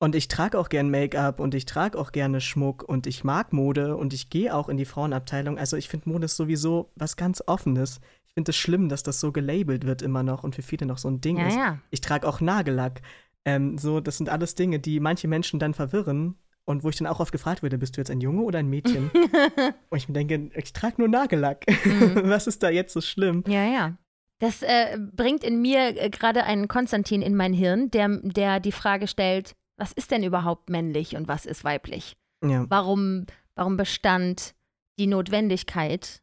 und 0.06 0.14
ich 0.14 0.28
trage 0.28 0.60
auch 0.60 0.70
gern 0.70 0.92
Make-up 0.92 1.40
und 1.40 1.56
ich 1.56 1.66
trage 1.66 1.98
auch 1.98 2.12
gerne 2.12 2.40
Schmuck 2.40 2.84
und 2.84 3.08
ich 3.08 3.24
mag 3.24 3.54
Mode 3.54 3.98
und 3.98 4.14
ich 4.14 4.30
gehe 4.30 4.54
auch 4.54 4.70
in 4.70 4.78
die 4.78 4.86
Frauenabteilung. 4.86 5.58
Also 5.58 5.78
ich 5.78 5.90
finde 5.90 6.10
Mode 6.10 6.26
ist 6.26 6.38
sowieso 6.38 6.92
was 6.96 7.18
ganz 7.18 7.42
Offenes. 7.48 8.00
Ich 8.28 8.36
finde 8.36 8.52
es 8.52 8.56
schlimm, 8.56 8.88
dass 8.88 9.02
das 9.02 9.20
so 9.20 9.32
gelabelt 9.32 9.88
wird 9.88 10.04
immer 10.04 10.22
noch 10.22 10.44
und 10.44 10.54
für 10.54 10.62
viele 10.62 10.86
noch 10.86 11.00
so 11.00 11.08
ein 11.10 11.22
Ding 11.22 11.38
Ja, 11.40 11.48
ist. 11.48 11.56
ja. 11.56 11.80
Ich 11.90 12.02
trage 12.02 12.28
auch 12.28 12.40
Nagellack. 12.40 13.02
Ähm, 13.46 13.80
so, 13.80 14.00
das 14.00 14.18
sind 14.18 14.30
alles 14.30 14.54
Dinge, 14.54 14.78
die 14.80 15.00
manche 15.00 15.28
Menschen 15.28 15.60
dann 15.60 15.74
verwirren. 15.74 16.36
Und 16.66 16.84
wo 16.84 16.90
ich 16.90 16.98
dann 16.98 17.08
auch 17.08 17.20
oft 17.20 17.32
gefragt 17.32 17.64
werde, 17.64 17.80
bist 17.80 17.98
du 17.98 18.02
jetzt 18.02 18.12
ein 18.12 18.22
Junge 18.22 18.44
oder 18.44 18.60
ein 18.60 18.70
Mädchen? 18.70 19.10
und 19.90 19.98
ich 19.98 20.08
mir 20.08 20.14
denke, 20.14 20.52
ich 20.56 20.72
trage 20.72 20.96
nur 21.00 21.08
Nagellack. 21.08 21.66
Mhm. 21.84 22.22
Was 22.30 22.46
ist 22.46 22.62
da 22.62 22.70
jetzt 22.70 22.94
so 22.94 23.02
schlimm? 23.02 23.44
Ja, 23.48 23.66
ja. 23.66 23.98
Das 24.40 24.62
äh, 24.62 25.00
bringt 25.00 25.44
in 25.44 25.62
mir 25.64 26.00
äh, 26.00 26.12
gerade 26.12 26.44
einen 26.44 26.68
Konstantin 26.68 27.24
in 27.24 27.36
mein 27.36 27.54
Hirn, 27.54 27.90
der, 27.90 28.20
der 28.22 28.60
die 28.60 28.72
Frage 28.72 29.08
stellt, 29.08 29.56
was 29.78 29.92
ist 29.92 30.12
denn 30.12 30.24
überhaupt 30.24 30.70
männlich 30.70 31.16
und 31.16 31.28
was 31.28 31.46
ist 31.46 31.64
weiblich? 31.64 32.18
Ja. 32.44 32.66
Warum, 32.70 33.26
warum 33.56 33.78
bestand 33.78 34.56
die 35.00 35.08
Notwendigkeit, 35.08 36.22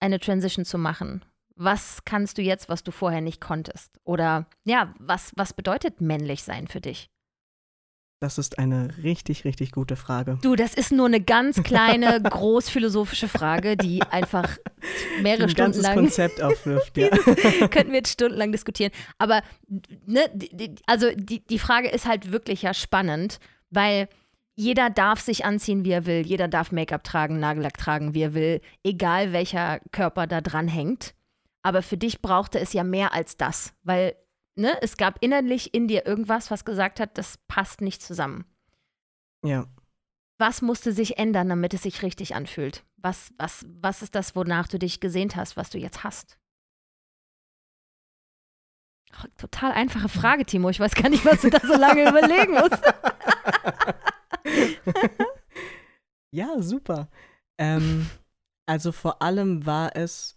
eine 0.00 0.18
Transition 0.18 0.64
zu 0.64 0.78
machen? 0.78 1.24
Was 1.56 2.04
kannst 2.04 2.38
du 2.38 2.42
jetzt, 2.42 2.68
was 2.68 2.82
du 2.82 2.90
vorher 2.90 3.20
nicht 3.20 3.40
konntest? 3.40 4.00
Oder 4.04 4.46
ja, 4.64 4.94
was, 4.98 5.32
was 5.36 5.52
bedeutet 5.52 6.00
männlich 6.00 6.42
sein 6.42 6.66
für 6.66 6.80
dich? 6.80 7.10
Das 8.24 8.38
ist 8.38 8.58
eine 8.58 8.88
richtig, 9.02 9.44
richtig 9.44 9.70
gute 9.70 9.96
Frage. 9.96 10.38
Du, 10.40 10.56
das 10.56 10.72
ist 10.72 10.92
nur 10.92 11.04
eine 11.04 11.20
ganz 11.20 11.62
kleine, 11.62 12.22
großphilosophische 12.22 13.28
Frage, 13.28 13.76
die 13.76 14.00
einfach 14.00 14.56
mehrere 15.20 15.42
Ein 15.42 15.50
Stunden 15.50 15.72
ganzes 15.72 15.82
lang 15.82 15.94
Konzept 15.94 16.40
aufwirft, 16.40 16.96
ja. 16.96 17.08
könnten 17.68 17.90
wir 17.90 17.98
jetzt 17.98 18.12
stundenlang 18.12 18.50
diskutieren. 18.50 18.92
Aber 19.18 19.42
ne, 20.06 20.22
also 20.86 21.10
die, 21.14 21.44
die 21.44 21.58
Frage 21.58 21.90
ist 21.90 22.08
halt 22.08 22.32
wirklich 22.32 22.62
ja 22.62 22.72
spannend, 22.72 23.40
weil 23.68 24.08
jeder 24.54 24.88
darf 24.88 25.20
sich 25.20 25.44
anziehen, 25.44 25.84
wie 25.84 25.90
er 25.90 26.06
will. 26.06 26.22
Jeder 26.24 26.48
darf 26.48 26.72
Make-up 26.72 27.04
tragen, 27.04 27.38
Nagellack 27.38 27.76
tragen, 27.76 28.14
wie 28.14 28.22
er 28.22 28.32
will, 28.32 28.62
egal 28.82 29.34
welcher 29.34 29.80
Körper 29.92 30.26
da 30.26 30.40
dran 30.40 30.66
hängt. 30.66 31.12
Aber 31.62 31.82
für 31.82 31.98
dich 31.98 32.22
brauchte 32.22 32.58
es 32.58 32.72
ja 32.72 32.84
mehr 32.84 33.12
als 33.12 33.36
das, 33.36 33.74
weil 33.82 34.14
ne, 34.56 34.80
es 34.82 34.96
gab 34.96 35.22
innerlich 35.22 35.74
in 35.74 35.88
dir 35.88 36.06
irgendwas, 36.06 36.50
was 36.50 36.64
gesagt 36.64 37.00
hat, 37.00 37.18
das 37.18 37.38
passt 37.48 37.80
nicht 37.80 38.02
zusammen. 38.02 38.44
Ja. 39.44 39.66
Was 40.38 40.62
musste 40.62 40.92
sich 40.92 41.18
ändern, 41.18 41.48
damit 41.48 41.74
es 41.74 41.82
sich 41.82 42.02
richtig 42.02 42.34
anfühlt? 42.34 42.84
Was, 42.96 43.32
was, 43.38 43.64
was 43.68 44.02
ist 44.02 44.14
das, 44.14 44.34
wonach 44.34 44.68
du 44.68 44.78
dich 44.78 45.00
gesehnt 45.00 45.36
hast, 45.36 45.56
was 45.56 45.70
du 45.70 45.78
jetzt 45.78 46.04
hast? 46.04 46.38
Ach, 49.12 49.26
total 49.38 49.72
einfache 49.72 50.08
Frage, 50.08 50.44
Timo. 50.44 50.70
Ich 50.70 50.80
weiß 50.80 50.94
gar 50.94 51.08
nicht, 51.08 51.24
was 51.24 51.42
du 51.42 51.50
da 51.50 51.60
so 51.60 51.76
lange 51.76 52.02
überlegen 52.08 52.54
musst. 52.54 52.82
Ja, 56.34 56.60
super. 56.60 57.08
Ähm, 57.58 58.10
also 58.66 58.90
vor 58.90 59.22
allem 59.22 59.66
war 59.66 59.94
es, 59.94 60.36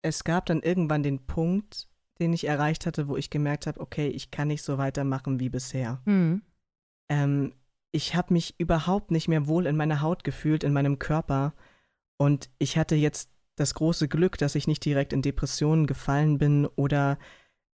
es 0.00 0.24
gab 0.24 0.46
dann 0.46 0.62
irgendwann 0.62 1.02
den 1.02 1.26
Punkt, 1.26 1.85
den 2.18 2.32
ich 2.32 2.46
erreicht 2.46 2.86
hatte, 2.86 3.08
wo 3.08 3.16
ich 3.16 3.30
gemerkt 3.30 3.66
habe, 3.66 3.80
okay, 3.80 4.08
ich 4.08 4.30
kann 4.30 4.48
nicht 4.48 4.62
so 4.62 4.78
weitermachen 4.78 5.40
wie 5.40 5.48
bisher. 5.48 6.00
Hm. 6.04 6.42
Ähm, 7.08 7.52
ich 7.92 8.14
habe 8.14 8.32
mich 8.32 8.54
überhaupt 8.58 9.10
nicht 9.10 9.28
mehr 9.28 9.46
wohl 9.46 9.66
in 9.66 9.76
meiner 9.76 10.00
Haut 10.02 10.24
gefühlt, 10.24 10.64
in 10.64 10.72
meinem 10.72 10.98
Körper. 10.98 11.54
Und 12.18 12.50
ich 12.58 12.76
hatte 12.76 12.94
jetzt 12.94 13.30
das 13.56 13.74
große 13.74 14.08
Glück, 14.08 14.38
dass 14.38 14.54
ich 14.54 14.66
nicht 14.66 14.84
direkt 14.84 15.12
in 15.12 15.22
Depressionen 15.22 15.86
gefallen 15.86 16.38
bin 16.38 16.66
oder 16.66 17.18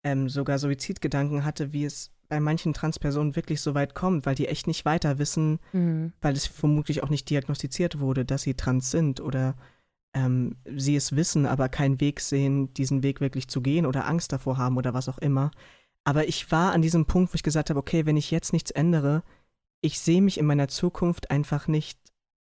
ähm, 0.04 0.30
sogar 0.30 0.58
Suizidgedanken 0.58 1.44
hatte, 1.46 1.74
wie 1.74 1.86
es 1.86 2.12
bei 2.30 2.40
manchen 2.40 2.74
Transpersonen 2.74 3.36
wirklich 3.36 3.62
so 3.62 3.74
weit 3.74 3.96
kommt, 3.96 4.26
weil 4.26 4.36
die 4.36 4.48
echt 4.48 4.68
nicht 4.68 4.86
weiter 4.86 5.18
wissen, 5.18 5.60
Hm. 5.72 6.14
weil 6.22 6.34
es 6.34 6.46
vermutlich 6.46 7.04
auch 7.04 7.10
nicht 7.10 7.30
diagnostiziert 7.30 8.00
wurde, 8.00 8.26
dass 8.26 8.42
sie 8.42 8.56
trans 8.56 8.92
sind 8.92 9.22
oder 9.22 9.56
ähm, 10.14 10.56
sie 10.66 10.96
es 10.96 11.16
wissen, 11.16 11.46
aber 11.46 11.70
keinen 11.70 12.00
Weg 12.00 12.20
sehen, 12.20 12.74
diesen 12.74 13.04
Weg 13.04 13.22
wirklich 13.22 13.48
zu 13.48 13.62
gehen 13.62 13.86
oder 13.86 14.08
Angst 14.08 14.32
davor 14.32 14.58
haben 14.58 14.78
oder 14.78 14.94
was 14.94 15.10
auch 15.10 15.18
immer. 15.18 15.52
Aber 16.04 16.28
ich 16.28 16.52
war 16.52 16.72
an 16.72 16.82
diesem 16.82 17.06
Punkt, 17.06 17.34
wo 17.34 17.36
ich 17.36 17.44
gesagt 17.44 17.70
habe, 17.70 17.80
okay, 17.80 18.06
wenn 18.06 18.18
ich 18.18 18.32
jetzt 18.32 18.54
nichts 18.54 18.72
ändere, 18.72 19.24
ich 19.82 20.00
sehe 20.00 20.22
mich 20.22 20.38
in 20.38 20.46
meiner 20.46 20.68
Zukunft 20.68 21.30
einfach 21.32 21.68
nicht 21.68 22.00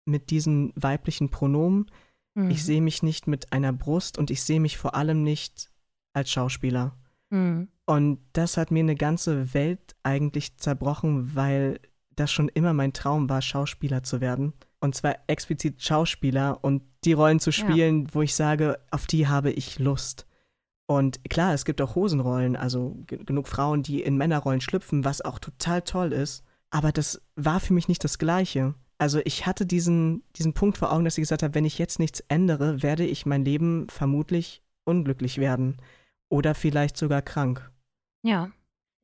mit 0.04 0.30
diesen 0.30 0.72
weiblichen 0.74 1.30
Pronomen, 1.30 1.86
Hm. 2.34 2.50
ich 2.50 2.64
sehe 2.64 2.80
mich 2.80 3.02
nicht 3.02 3.26
mit 3.26 3.52
einer 3.52 3.72
Brust 3.72 4.18
und 4.18 4.30
ich 4.30 4.42
sehe 4.42 4.60
mich 4.60 4.78
vor 4.78 4.94
allem 4.94 5.22
nicht 5.22 5.70
als 6.12 6.30
Schauspieler. 6.30 6.96
Hm. 7.30 7.68
Und 7.84 8.20
das 8.32 8.56
hat 8.56 8.70
mir 8.70 8.80
eine 8.80 8.94
ganze 8.94 9.54
Welt 9.54 9.96
eigentlich 10.02 10.56
zerbrochen, 10.56 11.34
weil 11.34 11.80
das 12.10 12.30
schon 12.30 12.48
immer 12.48 12.72
mein 12.72 12.92
Traum 12.92 13.28
war, 13.28 13.42
Schauspieler 13.42 14.02
zu 14.02 14.20
werden. 14.20 14.52
Und 14.82 14.96
zwar 14.96 15.16
explizit 15.28 15.80
Schauspieler 15.80 16.58
und 16.62 16.82
die 17.04 17.12
Rollen 17.12 17.38
zu 17.38 17.52
spielen, 17.52 18.12
wo 18.12 18.22
ich 18.22 18.34
sage, 18.34 18.80
auf 18.90 19.06
die 19.06 19.28
habe 19.28 19.52
ich 19.52 19.78
Lust. 19.78 20.26
Und 20.86 21.22
klar, 21.30 21.54
es 21.54 21.64
gibt 21.64 21.80
auch 21.80 21.94
Hosenrollen, 21.94 22.56
also 22.56 22.96
ge- 23.06 23.22
genug 23.24 23.46
Frauen, 23.46 23.84
die 23.84 24.02
in 24.02 24.16
Männerrollen 24.16 24.60
schlüpfen, 24.60 25.04
was 25.04 25.20
auch 25.20 25.38
total 25.38 25.82
toll 25.82 26.12
ist. 26.12 26.42
Aber 26.70 26.90
das 26.90 27.22
war 27.36 27.60
für 27.60 27.74
mich 27.74 27.86
nicht 27.86 28.02
das 28.02 28.18
Gleiche. 28.18 28.74
Also 28.98 29.20
ich 29.24 29.46
hatte 29.46 29.66
diesen, 29.66 30.24
diesen 30.34 30.52
Punkt 30.52 30.78
vor 30.78 30.92
Augen, 30.92 31.04
dass 31.04 31.16
ich 31.16 31.22
gesagt 31.22 31.44
habe, 31.44 31.54
wenn 31.54 31.64
ich 31.64 31.78
jetzt 31.78 32.00
nichts 32.00 32.20
ändere, 32.28 32.82
werde 32.82 33.06
ich 33.06 33.24
mein 33.24 33.44
Leben 33.44 33.86
vermutlich 33.88 34.62
unglücklich 34.84 35.38
werden. 35.38 35.76
Oder 36.28 36.56
vielleicht 36.56 36.96
sogar 36.96 37.22
krank. 37.22 37.70
Ja. 38.24 38.50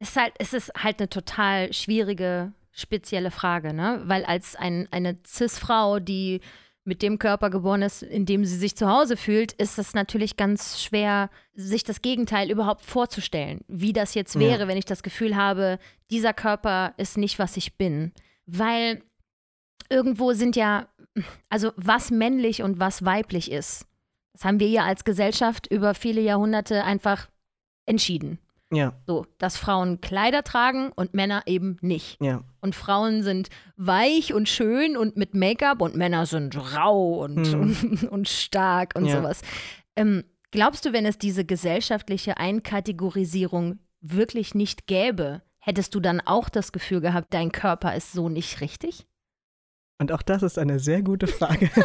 Es 0.01 0.11
ist 0.11 0.17
halt, 0.17 0.35
es 0.39 0.53
ist 0.53 0.73
halt 0.77 0.99
eine 0.99 1.09
total 1.09 1.73
schwierige, 1.73 2.53
spezielle 2.81 3.31
Frage, 3.31 3.73
ne? 3.73 4.03
Weil 4.05 4.25
als 4.25 4.57
ein, 4.57 4.89
eine 4.91 5.19
Cis-Frau, 5.27 5.99
die 5.99 6.41
mit 6.85 7.03
dem 7.03 7.19
Körper 7.19 7.51
geboren 7.51 7.83
ist, 7.83 8.03
in 8.03 8.25
dem 8.25 8.45
sie 8.47 8.57
sich 8.57 8.75
zu 8.75 8.89
Hause 8.89 9.17
fühlt, 9.19 9.53
ist 9.53 9.79
es 9.79 9.93
natürlich 9.95 10.37
ganz 10.39 10.81
schwer, 10.83 11.29
sich 11.53 11.85
das 11.85 12.01
Gegenteil 12.01 12.51
überhaupt 12.51 12.83
vorzustellen. 12.85 13.61
Wie 13.69 13.93
das 13.93 14.15
jetzt 14.15 14.37
Ja. 14.37 14.41
wäre, 14.41 14.69
wenn 14.69 14.79
ich 14.79 14.87
das 14.87 15.03
Gefühl 15.03 15.37
habe, 15.37 15.79
dieser 16.11 16.33
Körper 16.33 16.95
ist 16.97 17.19
nicht, 17.19 17.39
was 17.39 17.59
ich 17.59 17.77
bin. 17.77 18.13
Weil 18.47 19.03
irgendwo 19.91 20.33
sind 20.33 20.57
ja, 20.57 20.89
also 21.51 21.73
was 21.77 22.11
männlich 22.11 22.63
und 22.63 22.81
was 22.81 23.05
weiblich 23.05 23.51
ist, 23.51 23.85
das 24.33 24.45
haben 24.45 24.61
wir 24.61 24.69
ja 24.69 24.85
als 24.85 25.05
Gesellschaft 25.05 25.67
über 25.67 25.93
viele 25.95 26.21
Jahrhunderte 26.23 26.85
einfach 26.85 27.29
entschieden. 27.87 28.39
Ja, 28.73 28.93
So, 29.07 29.25
dass 29.39 29.57
Frauen 29.57 30.01
Kleider 30.03 30.45
tragen 30.45 30.93
und 30.95 31.15
Männer 31.15 31.43
eben 31.47 31.79
nicht. 31.81 32.21
ja. 32.21 32.43
Und 32.61 32.75
Frauen 32.75 33.23
sind 33.23 33.49
weich 33.77 34.35
und 34.35 34.49
schön 34.49 34.97
und 34.97 35.17
mit 35.17 35.35
Make-up 35.35 35.81
und 35.81 35.97
Männer 35.97 36.27
sind 36.27 36.55
rau 36.77 37.23
und, 37.25 37.47
Hm. 37.47 37.61
und, 37.61 38.03
und 38.11 38.29
stark 38.29 38.93
und 38.95 39.07
Ja. 39.07 39.17
sowas. 39.19 39.41
Ähm, 39.97 40.25
glaubst 40.51 40.85
du, 40.85 40.93
wenn 40.93 41.07
es 41.07 41.17
diese 41.19 41.45
gesellschaftliche 41.47 42.37
Einkategorisierung 42.37 43.79
wirklich 44.01 44.55
nicht 44.55 44.87
gäbe, 44.87 45.43
hättest 45.61 45.95
du 45.95 46.01
dann 46.01 46.21
auch 46.21 46.49
das 46.49 46.73
Gefühl 46.73 47.01
gehabt, 47.01 47.33
dein 47.33 47.53
Körper 47.53 47.95
ist 47.95 48.13
so 48.13 48.29
nicht 48.29 48.61
richtig? 48.61 49.07
Und 50.01 50.13
auch 50.13 50.23
das 50.23 50.43
ist 50.43 50.59
eine 50.59 50.79
sehr 50.79 51.03
gute 51.03 51.27
Frage. 51.27 51.71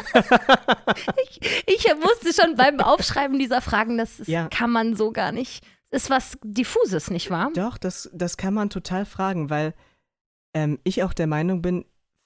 Ich, 1.25 1.39
ich 1.65 1.85
wusste 1.85 2.33
schon 2.39 2.55
beim 2.55 2.79
Aufschreiben 2.79 3.39
dieser 3.39 3.61
Fragen, 3.61 3.97
das 3.97 4.19
ist, 4.19 4.27
Ja. 4.27 4.47
kann 4.49 4.69
man 4.71 4.95
so 4.95 5.11
gar 5.11 5.31
nicht. 5.31 5.63
Ist 5.93 6.09
was 6.09 6.39
Diffuses, 6.43 7.11
nicht 7.11 7.29
wahr? 7.29 7.51
Doch, 7.53 7.77
das, 7.77 8.09
das 8.13 8.35
kann 8.35 8.55
man 8.55 8.71
total 8.71 9.05
fragen, 9.05 9.51
weil 9.51 9.75
ähm, 10.55 10.79
ich 10.83 11.03
auch 11.03 11.13
der 11.13 11.27
Meinung 11.27 11.61
bin, 11.61 11.85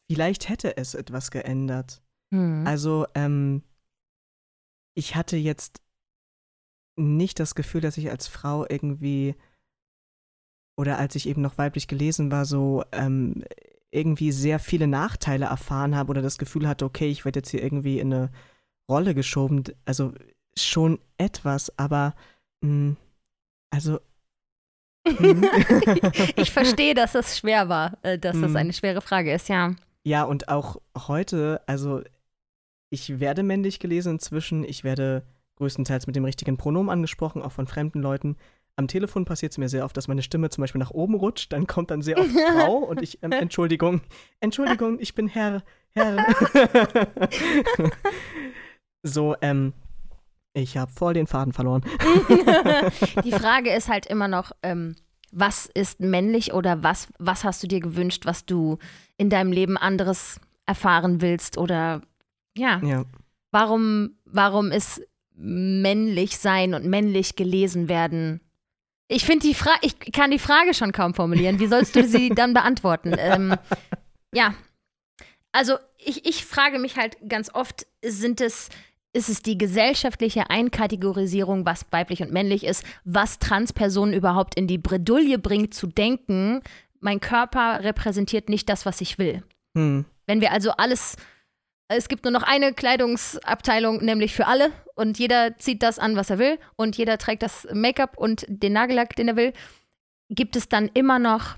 vielleicht 0.10 0.48
hätte 0.48 0.78
es 0.78 0.96
etwas 0.96 1.32
geändert. 1.32 2.02
Hm. 2.34 2.66
Also, 2.66 3.08
ähm, 3.14 3.64
ich 4.96 5.18
hatte 5.18 5.36
jetzt 5.36 5.82
nicht 6.96 7.42
das 7.42 7.56
Gefühl, 7.56 7.82
dass 7.82 7.98
ich 7.98 8.10
als 8.10 8.28
Frau 8.28 8.66
irgendwie 8.70 9.36
oder 10.80 10.98
als 10.98 11.16
ich 11.16 11.28
eben 11.28 11.42
noch 11.42 11.58
weiblich 11.58 11.90
gelesen 11.90 12.32
war, 12.32 12.46
so 12.46 12.86
ähm, 12.94 13.44
irgendwie 13.92 14.32
sehr 14.32 14.60
viele 14.60 14.88
Nachteile 14.88 15.48
erfahren 15.48 15.94
habe 15.94 16.12
oder 16.12 16.22
das 16.22 16.38
Gefühl 16.38 16.70
hatte, 16.70 16.86
okay, 16.86 17.10
ich 17.10 17.26
werde 17.26 17.40
jetzt 17.40 17.50
hier 17.50 17.64
irgendwie 17.64 18.00
in 18.00 18.14
eine 18.14 18.32
Rolle 18.90 19.14
geschoben. 19.14 19.66
Also 19.84 20.14
schon 20.58 21.00
etwas, 21.18 21.78
aber 21.78 22.16
mh, 22.62 22.96
also 23.70 24.00
hm. 25.08 25.46
ich 26.36 26.52
verstehe, 26.52 26.94
dass 26.94 27.16
es 27.16 27.38
schwer 27.38 27.70
war, 27.70 27.98
äh, 28.02 28.20
dass 28.20 28.40
das 28.40 28.50
Hm. 28.50 28.58
eine 28.58 28.74
schwere 28.74 29.02
Frage 29.02 29.34
ist, 29.34 29.50
ja. 29.50 29.76
Ja, 30.04 30.24
und 30.24 30.50
auch 30.50 30.78
heute, 31.08 31.62
also 31.66 32.02
ich 32.90 33.20
werde 33.20 33.44
männlich 33.44 33.80
gelesen 33.80 34.14
inzwischen. 34.14 34.64
Ich 34.64 34.84
werde 34.84 35.24
größtenteils 35.58 36.08
mit 36.08 36.16
dem 36.16 36.26
richtigen 36.26 36.58
Pronomen 36.58 36.90
angesprochen, 36.90 37.42
auch 37.42 37.52
von 37.52 37.68
fremden 37.68 38.02
Leuten. 38.02 38.38
Am 38.76 38.88
Telefon 38.88 39.26
passiert 39.26 39.52
es 39.52 39.58
mir 39.58 39.70
sehr 39.70 39.84
oft, 39.86 39.98
dass 39.98 40.08
meine 40.08 40.22
Stimme 40.22 40.50
zum 40.50 40.62
Beispiel 40.62 40.80
nach 40.80 40.92
oben 40.92 41.16
rutscht. 41.16 41.52
Dann 41.52 41.68
kommt 41.68 41.90
dann 41.90 42.02
sehr 42.02 42.20
oft 42.20 42.30
Frau 42.54 42.78
und 42.78 43.02
ich, 43.02 43.22
ähm, 43.24 43.32
Entschuldigung, 43.32 44.02
Entschuldigung, 44.40 45.00
ich 45.00 45.16
bin 45.16 45.28
Herr, 45.28 45.64
Herr. 45.94 46.26
so, 49.04 49.36
ähm, 49.42 49.74
ich 50.58 50.78
habe 50.78 50.92
voll 50.92 51.14
den 51.14 51.28
Faden 51.28 51.54
verloren. 51.54 51.84
Die 53.24 53.32
Frage 53.32 53.72
ist 53.72 53.90
halt 53.90 54.06
immer 54.06 54.28
noch, 54.28 54.52
ähm, 54.64 54.96
was 55.32 55.68
ist 55.68 56.00
männlich 56.00 56.54
oder 56.54 56.84
was, 56.84 57.08
was 57.20 57.44
hast 57.44 57.62
du 57.64 57.68
dir 57.68 57.80
gewünscht, 57.80 58.26
was 58.26 58.46
du 58.46 58.78
in 59.18 59.30
deinem 59.30 59.52
Leben 59.52 59.78
anderes 59.78 60.40
erfahren 60.66 61.22
willst 61.22 61.58
oder 61.58 62.02
ja, 62.58 62.80
Ja, 62.84 63.06
warum, 63.52 64.18
warum 64.26 64.72
ist 64.72 65.02
männlich 65.36 66.38
sein 66.38 66.74
und 66.74 66.86
männlich 66.86 67.36
gelesen 67.36 67.88
werden? 67.88 68.42
Ich 69.10 69.26
finde 69.26 69.48
die 69.48 69.54
Frage, 69.54 69.80
ich 69.82 70.00
kann 70.12 70.32
die 70.32 70.40
Frage 70.40 70.74
schon 70.74 70.92
kaum 70.92 71.14
formulieren. 71.14 71.60
Wie 71.60 71.68
sollst 71.68 71.96
du 71.96 72.04
sie 72.04 72.30
dann 72.30 72.54
beantworten? 72.54 73.14
Ähm, 73.20 73.56
ja, 74.34 74.54
also 75.52 75.78
ich, 75.98 76.26
ich 76.26 76.46
frage 76.46 76.80
mich 76.80 76.98
halt 76.98 77.18
ganz 77.28 77.54
oft, 77.54 77.88
sind 78.04 78.42
es, 78.42 78.70
ist 79.18 79.30
es 79.30 79.42
die 79.42 79.58
gesellschaftliche 79.58 80.50
Einkategorisierung, 80.52 81.66
was 81.66 81.86
weiblich 81.90 82.22
und 82.22 82.32
männlich 82.32 82.64
ist, 82.64 82.86
was 83.04 83.40
Transpersonen 83.40 84.14
überhaupt 84.14 84.56
in 84.56 84.68
die 84.68 84.78
Bredouille 84.78 85.40
bringt, 85.40 85.74
zu 85.74 85.88
denken, 85.88 86.62
mein 87.00 87.20
Körper 87.20 87.84
repräsentiert 87.84 88.48
nicht 88.48 88.70
das, 88.70 88.86
was 88.86 89.02
ich 89.02 89.18
will. 89.18 89.44
Hm. 89.76 90.06
Wenn 90.28 90.40
wir 90.40 90.52
also 90.52 90.72
alles, 90.72 91.16
es 91.88 92.10
gibt 92.10 92.26
nur 92.26 92.32
noch 92.32 92.44
eine 92.44 92.74
Kleidungsabteilung, 92.74 94.04
nämlich 94.06 94.36
für 94.36 94.46
alle, 94.46 94.72
und 94.96 95.18
jeder 95.18 95.58
zieht 95.58 95.82
das 95.82 95.98
an, 95.98 96.16
was 96.16 96.30
er 96.30 96.38
will, 96.38 96.60
und 96.76 96.96
jeder 96.96 97.18
trägt 97.18 97.42
das 97.42 97.68
Make-up 97.74 98.18
und 98.18 98.46
den 98.48 98.74
Nagellack, 98.74 99.16
den 99.16 99.30
er 99.30 99.36
will, 99.36 99.54
gibt 100.30 100.56
es 100.56 100.70
dann 100.70 100.90
immer 100.94 101.18
noch 101.18 101.58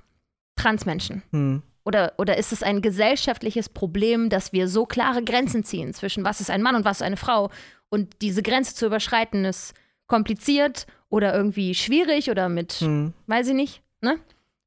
Transmenschen? 0.56 1.24
Hm. 1.32 1.62
Oder, 1.86 2.13
oder 2.18 2.38
ist 2.38 2.52
es 2.52 2.62
ein 2.62 2.82
gesellschaftliches 2.82 3.70
Problem, 3.70 4.30
dass 4.30 4.54
wir 4.54 4.68
so 4.68 4.86
klare 4.86 5.24
Grenzen 5.24 5.63
ziehen 5.63 5.94
zwischen 5.94 6.24
was 6.24 6.42
ist 6.42 6.52
ein 6.52 6.62
Mann 6.62 6.76
und 6.76 6.86
was 6.86 6.98
ist 6.98 7.06
eine 7.06 7.18
Frau? 7.18 7.50
Und 7.89 8.22
diese 8.22 8.44
Grenze 8.44 8.76
zu 8.76 8.86
überschreiten 8.86 9.46
ist 9.46 9.74
kompliziert 10.08 10.86
oder 11.10 11.34
irgendwie 11.34 11.74
schwierig 11.74 12.30
oder 12.30 12.50
mit, 12.50 12.74
Hm. 12.74 13.13
weiß 13.28 13.48
ich 13.48 13.54
nicht, 13.56 13.82
ne? 14.02 14.18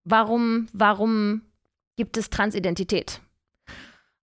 Warum, 0.05 0.66
warum 0.72 1.42
gibt 1.96 2.16
es 2.16 2.31
Transidentität? 2.31 3.20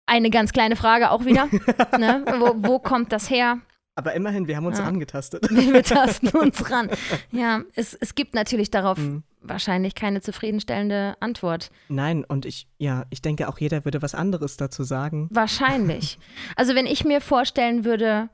Eine 0.06 0.30
ganz 0.30 0.52
kleine 0.52 0.76
Frage 0.76 1.12
auch 1.12 1.24
wieder. 1.26 1.46
ne? 1.98 2.26
wo, 2.40 2.54
wo 2.58 2.80
kommt 2.80 3.14
das 3.14 3.30
her? 3.30 3.60
Aber 3.96 4.14
immerhin, 4.14 4.48
wir 4.48 4.56
haben 4.58 4.66
uns 4.66 4.80
Ja. 4.80 4.86
angetastet. 4.86 5.48
Wir 5.52 5.84
tasten 5.84 6.28
uns 6.38 6.72
ran. 6.72 6.90
Ja, 7.32 7.62
es, 7.76 7.94
es 7.94 8.16
gibt 8.16 8.34
natürlich 8.34 8.72
darauf 8.72 8.98
Hm. 8.98 9.22
wahrscheinlich 9.42 9.94
keine 9.94 10.22
zufriedenstellende 10.22 11.16
Antwort. 11.20 11.70
Nein, 11.90 12.24
und 12.24 12.46
ich, 12.46 12.68
ja, 12.80 13.06
ich 13.12 13.22
denke 13.22 13.48
auch 13.50 13.60
jeder 13.60 13.86
würde 13.86 14.02
was 14.02 14.16
anderes 14.16 14.58
dazu 14.58 14.84
sagen. 14.84 15.28
Wahrscheinlich. 15.32 16.18
Also 16.56 16.74
wenn 16.76 16.88
ich 16.88 17.06
mir 17.06 17.22
vorstellen 17.22 17.86
würde, 17.86 18.30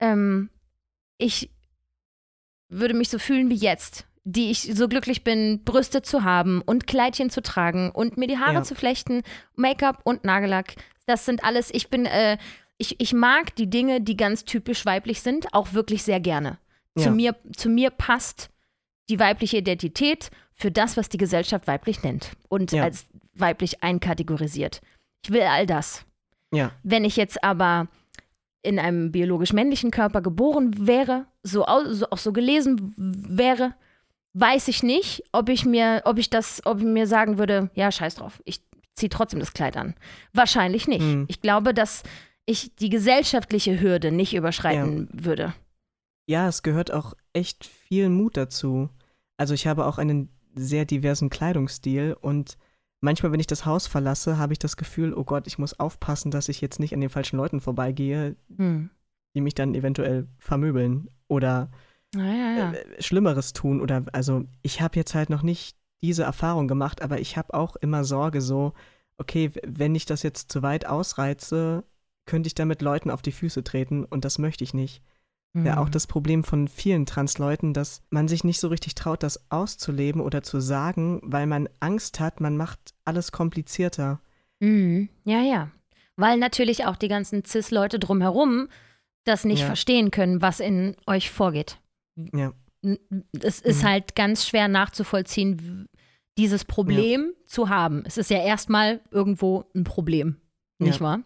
ähm, 0.00 0.48
ich 1.18 1.50
würde 2.68 2.94
mich 2.94 3.08
so 3.08 3.18
fühlen 3.18 3.50
wie 3.50 3.54
jetzt, 3.56 4.06
die 4.24 4.50
ich 4.50 4.62
so 4.74 4.88
glücklich 4.88 5.22
bin, 5.24 5.62
Brüste 5.64 6.02
zu 6.02 6.24
haben 6.24 6.62
und 6.62 6.86
Kleidchen 6.86 7.30
zu 7.30 7.42
tragen 7.42 7.90
und 7.90 8.16
mir 8.16 8.26
die 8.26 8.38
Haare 8.38 8.54
Ja. 8.54 8.62
zu 8.62 8.74
flechten, 8.74 9.22
Make-up 9.56 10.00
und 10.04 10.24
Nagellack. 10.24 10.74
Das 11.06 11.24
sind 11.26 11.44
alles, 11.44 11.70
ich 11.72 11.90
bin, 11.90 12.06
äh, 12.06 12.38
ich, 12.78 13.00
ich 13.00 13.12
mag 13.12 13.54
die 13.56 13.68
Dinge, 13.70 14.00
die 14.00 14.16
ganz 14.16 14.44
typisch 14.44 14.84
weiblich 14.84 15.20
sind, 15.22 15.52
auch 15.52 15.72
wirklich 15.72 16.02
sehr 16.02 16.20
gerne. 16.20 16.58
Zu, 16.96 17.04
Ja. 17.06 17.10
mir, 17.10 17.36
zu 17.56 17.68
mir 17.68 17.90
passt 17.90 18.50
die 19.08 19.18
weibliche 19.18 19.58
Identität 19.58 20.30
für 20.54 20.70
das, 20.70 20.96
was 20.96 21.08
die 21.08 21.18
Gesellschaft 21.18 21.66
weiblich 21.66 22.02
nennt 22.02 22.32
und 22.48 22.72
Ja. 22.72 22.84
als 22.84 23.06
weiblich 23.34 23.82
einkategorisiert. 23.82 24.80
Ich 25.24 25.30
will 25.32 25.42
all 25.42 25.66
das. 25.66 26.04
Ja, 26.52 26.70
Wenn 26.84 27.04
ich 27.04 27.16
jetzt 27.16 27.42
aber 27.42 27.88
in 28.62 28.78
einem 28.78 29.10
biologisch 29.12 29.52
männlichen 29.52 29.90
Körper 29.90 30.22
geboren 30.22 30.86
wäre, 30.86 31.26
so, 31.42 31.66
so 31.90 32.06
auch 32.10 32.18
so 32.18 32.32
gelesen 32.32 32.94
wäre, 32.96 33.74
weiß 34.34 34.68
ich 34.68 34.82
nicht, 34.82 35.24
ob 35.32 35.48
ich 35.48 35.64
mir, 35.64 36.02
ob 36.04 36.18
ich 36.18 36.30
das, 36.30 36.64
ob 36.64 36.78
ich 36.78 36.84
mir 36.84 37.06
sagen 37.06 37.38
würde, 37.38 37.70
ja, 37.74 37.90
scheiß 37.90 38.14
drauf, 38.16 38.40
ich 38.44 38.60
ziehe 38.94 39.10
trotzdem 39.10 39.40
das 39.40 39.52
Kleid 39.52 39.76
an. 39.76 39.94
Wahrscheinlich 40.32 40.86
nicht. 40.86 41.02
Hm. 41.02 41.24
Ich 41.28 41.40
glaube, 41.40 41.74
dass 41.74 42.04
ich 42.46 42.74
die 42.76 42.90
gesellschaftliche 42.90 43.80
Hürde 43.80 44.12
nicht 44.12 44.34
überschreiten 44.34 45.08
würde. 45.12 45.54
ja, 46.26 46.48
es 46.48 46.62
gehört 46.62 46.92
auch 46.92 47.14
echt 47.32 47.64
viel 47.66 48.08
Mut 48.08 48.36
dazu. 48.36 48.88
Also 49.36 49.54
ich 49.54 49.66
habe 49.66 49.86
auch 49.86 49.98
einen 49.98 50.28
sehr 50.54 50.84
diversen 50.84 51.30
Kleidungsstil 51.30 52.16
und 52.20 52.56
manchmal, 53.00 53.32
wenn 53.32 53.40
ich 53.40 53.46
das 53.46 53.66
Haus 53.66 53.86
verlasse, 53.86 54.38
habe 54.38 54.52
ich 54.52 54.58
das 54.58 54.76
Gefühl, 54.76 55.12
oh 55.14 55.24
Gott, 55.24 55.46
ich 55.46 55.58
muss 55.58 55.78
aufpassen, 55.80 56.30
dass 56.30 56.48
ich 56.48 56.60
jetzt 56.60 56.78
nicht 56.80 56.94
an 56.94 57.00
den 57.00 57.10
falschen 57.10 57.36
Leuten 57.36 57.60
vorbeigehe, 57.60 58.36
Hm. 58.56 58.90
die 59.34 59.40
mich 59.40 59.54
dann 59.54 59.74
eventuell 59.74 60.28
vermöbeln 60.38 61.08
oder 61.28 61.70
Ja, 62.14 62.22
ja, 62.24 62.56
ja. 62.58 62.72
äh, 62.72 63.02
Schlimmeres 63.02 63.52
tun. 63.52 63.80
Oder 63.80 64.04
also 64.12 64.44
ich 64.62 64.80
habe 64.80 64.96
jetzt 64.96 65.14
halt 65.14 65.28
noch 65.30 65.42
nicht 65.42 65.76
diese 66.02 66.22
Erfahrung 66.22 66.68
gemacht, 66.68 67.02
aber 67.02 67.18
ich 67.20 67.36
habe 67.36 67.52
auch 67.54 67.74
immer 67.76 68.04
Sorge 68.04 68.40
so, 68.40 68.72
okay, 69.18 69.50
wenn 69.66 69.94
ich 69.96 70.06
das 70.06 70.22
jetzt 70.22 70.52
zu 70.52 70.62
weit 70.62 70.86
ausreize, 70.86 71.82
könnte 72.26 72.46
ich 72.46 72.54
damit 72.54 72.82
Leuten 72.82 73.10
auf 73.10 73.22
die 73.22 73.32
Füße 73.32 73.62
treten 73.64 74.04
und 74.04 74.24
das 74.24 74.38
möchte 74.38 74.64
ich 74.64 74.74
nicht. 74.74 75.02
Ja, 75.56 75.78
auch 75.78 75.84
Hm. 75.84 75.92
das 75.92 76.08
Problem 76.08 76.42
von 76.42 76.66
vielen 76.66 77.06
Transleuten, 77.06 77.74
dass 77.74 78.02
man 78.10 78.26
sich 78.26 78.42
nicht 78.42 78.58
so 78.58 78.66
richtig 78.66 78.96
traut, 78.96 79.22
das 79.22 79.52
auszuleben 79.52 80.20
oder 80.20 80.42
zu 80.42 80.58
sagen, 80.58 81.20
weil 81.22 81.46
man 81.46 81.68
Angst 81.78 82.18
hat, 82.18 82.40
man 82.40 82.56
macht 82.56 82.92
alles 83.04 83.30
komplizierter. 83.30 84.20
Mhm. 84.58 85.08
Ja, 85.24 85.42
ja. 85.42 85.70
Weil 86.16 86.38
natürlich 86.38 86.86
auch 86.86 86.96
die 86.96 87.06
ganzen 87.06 87.44
Cis-Leute 87.44 88.00
drumherum 88.00 88.68
das 89.22 89.44
nicht 89.44 89.60
Ja. 89.60 89.66
verstehen 89.66 90.10
können, 90.10 90.42
was 90.42 90.58
in 90.58 90.96
euch 91.06 91.30
vorgeht. 91.30 91.78
Ja. 92.16 92.52
Es 93.40 93.60
ist 93.60 93.82
Mhm. 93.82 93.86
halt 93.88 94.16
ganz 94.16 94.46
schwer 94.48 94.66
nachzuvollziehen, 94.66 95.86
dieses 96.36 96.64
Problem 96.64 97.32
zu 97.46 97.68
haben. 97.68 98.02
Es 98.06 98.18
ist 98.18 98.28
ja 98.30 98.42
erstmal 98.42 99.00
irgendwo 99.12 99.66
ein 99.74 99.84
Problem, 99.84 100.36
nicht 100.80 100.96
Ja. 100.98 101.06
wahr? 101.06 101.20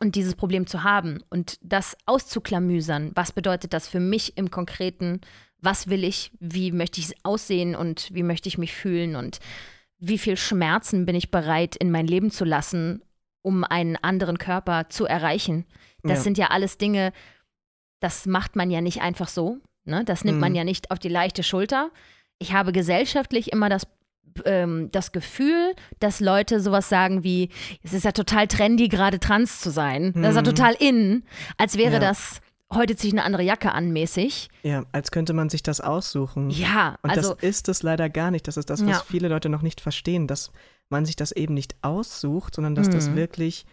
Und 0.00 0.16
dieses 0.16 0.34
Problem 0.34 0.66
zu 0.66 0.82
haben 0.82 1.22
und 1.30 1.58
das 1.62 1.96
auszuklamüsern, 2.06 3.12
was 3.14 3.32
bedeutet 3.32 3.72
das 3.72 3.88
für 3.88 4.00
mich 4.00 4.36
im 4.36 4.50
Konkreten? 4.50 5.20
Was 5.60 5.88
will 5.88 6.04
ich? 6.04 6.32
Wie 6.40 6.72
möchte 6.72 7.00
ich 7.00 7.14
aussehen 7.24 7.74
und 7.76 8.08
wie 8.12 8.22
möchte 8.24 8.48
ich 8.48 8.58
mich 8.58 8.74
fühlen? 8.74 9.14
Und 9.16 9.38
wie 9.98 10.18
viel 10.18 10.36
Schmerzen 10.36 11.06
bin 11.06 11.14
ich 11.14 11.30
bereit, 11.30 11.76
in 11.76 11.90
mein 11.90 12.06
Leben 12.06 12.30
zu 12.30 12.44
lassen, 12.44 13.02
um 13.42 13.62
einen 13.64 13.96
anderen 13.96 14.38
Körper 14.38 14.88
zu 14.88 15.06
erreichen? 15.06 15.64
Das 16.02 16.18
Ja. 16.18 16.22
sind 16.24 16.38
ja 16.38 16.46
alles 16.48 16.76
Dinge, 16.76 17.12
das 18.00 18.26
macht 18.26 18.56
man 18.56 18.70
ja 18.70 18.80
nicht 18.80 19.00
einfach 19.00 19.28
so. 19.28 19.58
Ne? 19.84 20.04
Das 20.04 20.24
nimmt 20.24 20.40
man 20.40 20.52
Mhm. 20.52 20.56
ja 20.56 20.64
nicht 20.64 20.90
auf 20.90 20.98
die 20.98 21.08
leichte 21.08 21.42
Schulter. 21.42 21.90
Ich 22.38 22.52
habe 22.52 22.72
gesellschaftlich 22.72 23.52
immer 23.52 23.68
das, 23.68 23.86
ähm, 24.44 24.90
das 24.92 25.12
Gefühl, 25.12 25.74
dass 26.00 26.20
Leute 26.20 26.60
sowas 26.60 26.88
sagen 26.88 27.24
wie, 27.24 27.50
es 27.82 27.92
ist 27.92 28.04
ja 28.04 28.12
total 28.12 28.48
trendy, 28.48 28.88
gerade 28.88 29.20
trans 29.20 29.60
zu 29.60 29.70
sein. 29.70 30.12
Das 30.14 30.30
ist 30.30 30.36
ja 30.36 30.40
Mhm. 30.42 30.46
total 30.46 30.74
in, 30.78 31.22
als 31.56 31.76
wäre 31.76 31.94
Ja. 31.94 31.98
das, 32.00 32.40
heute 32.72 32.96
ziehe 32.96 33.08
ich 33.08 33.14
eine 33.14 33.24
andere 33.24 33.42
Jacke 33.42 33.72
an 33.72 33.92
mäßig. 33.92 34.48
Ja, 34.62 34.84
als 34.92 35.10
könnte 35.10 35.32
man 35.32 35.48
sich 35.50 35.62
das 35.62 35.80
aussuchen. 35.80 36.50
Ja, 36.50 36.96
Und 37.02 37.10
also 37.10 37.34
das 37.34 37.42
ist 37.42 37.68
es 37.68 37.82
leider 37.82 38.08
gar 38.10 38.30
nicht. 38.30 38.48
Das 38.48 38.56
ist 38.56 38.70
das, 38.70 38.82
was 38.84 38.90
Ja. 38.90 39.04
viele 39.06 39.28
Leute 39.28 39.48
noch 39.48 39.62
nicht 39.62 39.80
verstehen, 39.80 40.26
dass 40.26 40.50
man 40.90 41.06
sich 41.06 41.16
das 41.16 41.32
eben 41.32 41.54
nicht 41.54 41.76
aussucht, 41.82 42.54
sondern 42.56 42.74
dass 42.74 42.90
das 42.90 43.10
Mhm. 43.10 43.16
wirklich 43.16 43.64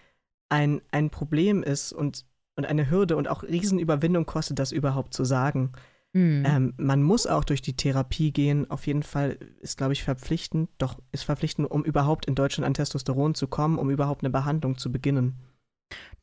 ein, 0.49 0.81
ein 0.91 1.09
Problem 1.09 1.63
ist 1.63 1.93
und, 1.93 2.25
und 2.55 2.65
eine 2.65 2.89
Hürde 2.89 3.15
und 3.17 3.27
auch 3.29 3.43
Riesenüberwindung 3.43 4.25
kostet, 4.25 4.59
das 4.59 4.71
überhaupt 4.71 5.13
zu 5.13 5.23
sagen. 5.23 5.71
Mh. 6.13 6.47
Ähm, 6.49 6.73
man 6.77 7.03
muss 7.03 7.27
auch 7.27 7.43
durch 7.43 7.61
die 7.61 7.75
Therapie 7.75 8.31
gehen. 8.31 8.69
Auf 8.69 8.87
jeden 8.87 9.03
Fall 9.03 9.37
ist, 9.61 9.77
glaube 9.77 9.93
ich, 9.93 10.03
verpflichtend, 10.03 10.69
doch 10.77 10.99
ist 11.11 11.23
verpflichtend, 11.23 11.69
um 11.71 11.83
überhaupt 11.83 12.25
in 12.25 12.35
Deutschland 12.35 12.65
an 12.67 12.73
Testosteron 12.73 13.35
zu 13.35 13.47
kommen, 13.47 13.77
um 13.77 13.89
überhaupt 13.89 14.23
eine 14.23 14.29
Behandlung 14.31 14.77
zu 14.77 14.91
beginnen. 14.91 15.35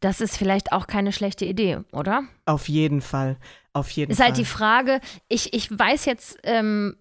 das 0.00 0.20
ist 0.20 0.36
vielleicht 0.36 0.72
auch 0.72 0.86
keine 0.86 1.12
schlechte 1.12 1.44
Idee, 1.44 1.80
oder? 1.92 2.22
Auf 2.46 2.68
jeden 2.68 3.00
Fall. 3.00 3.36
Auf 3.72 3.90
jeden 3.90 4.12
Ist 4.12 4.18
Fall. 4.18 4.26
halt 4.28 4.38
die 4.38 4.44
Frage, 4.44 5.00
ich, 5.28 5.52
ich 5.54 5.70
weiß 5.76 6.04
jetzt, 6.04 6.38
ähm, 6.44 6.96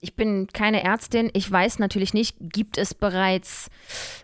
ich 0.00 0.14
bin 0.16 0.46
keine 0.52 0.82
Ärztin, 0.84 1.30
ich 1.34 1.50
weiß 1.50 1.78
natürlich 1.78 2.14
nicht, 2.14 2.36
gibt 2.40 2.78
es 2.78 2.94
bereits 2.94 3.68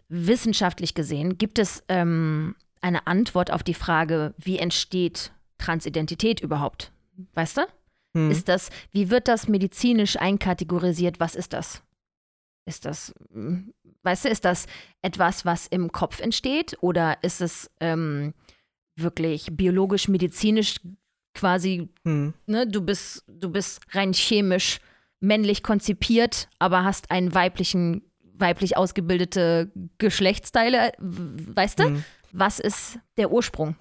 wissenschaftlich 0.09 0.95
gesehen, 0.95 1.37
gibt 1.39 1.59
es 1.59 1.83
ähm, 1.89 2.55
eine 2.81 3.07
Antwort 3.07 3.53
auf 3.53 3.63
die 3.63 3.75
Frage, 3.75 4.35
wie 4.39 4.59
entsteht 4.59 5.33
Transidentität 5.59 6.41
überhaupt? 6.41 6.93
Weißt 7.35 7.57
du? 7.59 7.63
Hm. 8.15 8.31
Ist 8.31 8.49
das, 8.49 8.71
wie 8.91 9.11
wird 9.11 9.29
das 9.29 9.49
medizinisch 9.49 10.17
einkategorisiert? 10.17 11.21
Was 11.21 11.35
ist 11.35 11.53
das? 11.53 11.83
Ist 12.67 12.85
das, 12.85 13.13
hm, 13.33 13.73
weißt 14.03 14.25
du, 14.27 14.29
ist 14.29 14.45
das 14.45 14.67
etwas, 15.01 15.45
was 15.45 15.67
im 15.67 15.91
Kopf 15.91 16.21
entsteht 16.21 16.77
oder 16.81 17.19
ist 17.23 17.41
es 17.41 17.71
ähm, 17.81 18.35
wirklich 18.97 19.49
biologisch-medizinisch 19.51 20.81
quasi 21.35 21.89
Hm. 22.05 22.35
ne, 22.47 22.67
du 22.67 22.83
bist, 22.83 23.25
du 23.27 23.51
bist 23.51 23.81
rein 23.93 24.13
chemisch 24.13 24.81
männlich 25.21 25.63
konzipiert, 25.63 26.49
aber 26.59 26.85
hast 26.85 27.11
einen 27.11 27.35
weiblichen, 27.35 28.03
weiblich 28.35 28.77
ausgebildete 28.77 29.71
Geschlechtsteile, 29.99 30.93
weißt 30.99 31.79
du? 31.79 31.85
Hm. 31.85 32.05
Was 32.33 32.59
ist 32.59 32.99
der 33.17 33.31
Ursprung? 33.31 33.77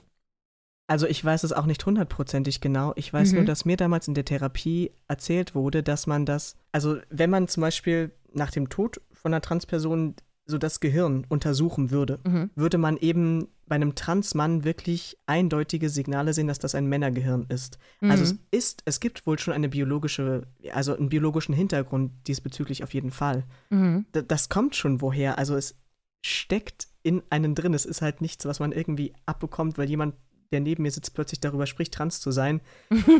Also 0.91 1.07
ich 1.07 1.23
weiß 1.23 1.43
es 1.45 1.53
auch 1.53 1.65
nicht 1.65 1.85
hundertprozentig 1.85 2.59
genau. 2.59 2.91
Ich 2.97 3.13
weiß 3.13 3.31
nur, 3.31 3.43
Mhm. 3.43 3.45
dass 3.45 3.63
mir 3.63 3.77
damals 3.77 4.09
in 4.09 4.13
der 4.13 4.25
Therapie 4.25 4.91
erzählt 5.07 5.55
wurde, 5.55 5.83
dass 5.83 6.05
man 6.05 6.25
das, 6.25 6.57
also 6.73 6.97
wenn 7.09 7.29
man 7.29 7.47
zum 7.47 7.61
Beispiel 7.61 8.11
nach 8.33 8.51
dem 8.51 8.67
Tod 8.67 8.99
von 9.13 9.33
einer 9.33 9.39
Transperson 9.41 10.15
so 10.47 10.57
das 10.57 10.81
Gehirn 10.81 11.25
untersuchen 11.29 11.91
würde, 11.91 12.19
Mhm. 12.27 12.49
würde 12.55 12.77
man 12.77 12.97
eben 12.97 13.47
bei 13.67 13.75
einem 13.75 13.95
Transmann 13.95 14.65
wirklich 14.65 15.17
eindeutige 15.27 15.87
Signale 15.89 16.33
sehen, 16.33 16.47
dass 16.47 16.59
das 16.59 16.75
ein 16.75 16.87
Männergehirn 16.87 17.45
ist. 17.47 17.77
Also 18.01 18.23
es 18.23 18.33
Mhm. 18.33 18.39
ist, 18.51 18.81
es 18.83 18.99
gibt 18.99 19.25
wohl 19.25 19.39
schon 19.39 19.53
eine 19.53 19.69
biologische, 19.69 20.45
also 20.73 20.93
einen 20.97 21.07
biologischen 21.07 21.53
Hintergrund 21.55 22.11
diesbezüglich 22.27 22.83
auf 22.83 22.93
jeden 22.93 23.11
Fall. 23.11 23.45
Mhm. 23.69 24.07
Das 24.11 24.49
kommt 24.49 24.75
schon 24.75 24.99
woher. 24.99 25.37
Also 25.37 25.55
es 25.55 25.75
steckt 26.21 26.89
in 27.01 27.23
einen 27.29 27.55
drin. 27.55 27.73
Es 27.73 27.85
ist 27.85 28.01
halt 28.01 28.19
nichts, 28.19 28.43
was 28.45 28.59
man 28.59 28.73
irgendwie 28.73 29.13
abbekommt, 29.25 29.77
weil 29.77 29.89
jemand, 29.89 30.15
der 30.51 30.59
neben 30.59 30.83
mir 30.83 30.91
sitzt, 30.91 31.13
plötzlich 31.13 31.39
darüber 31.39 31.65
spricht, 31.65 31.93
trans 31.93 32.19
zu 32.19 32.31
sein. 32.31 32.61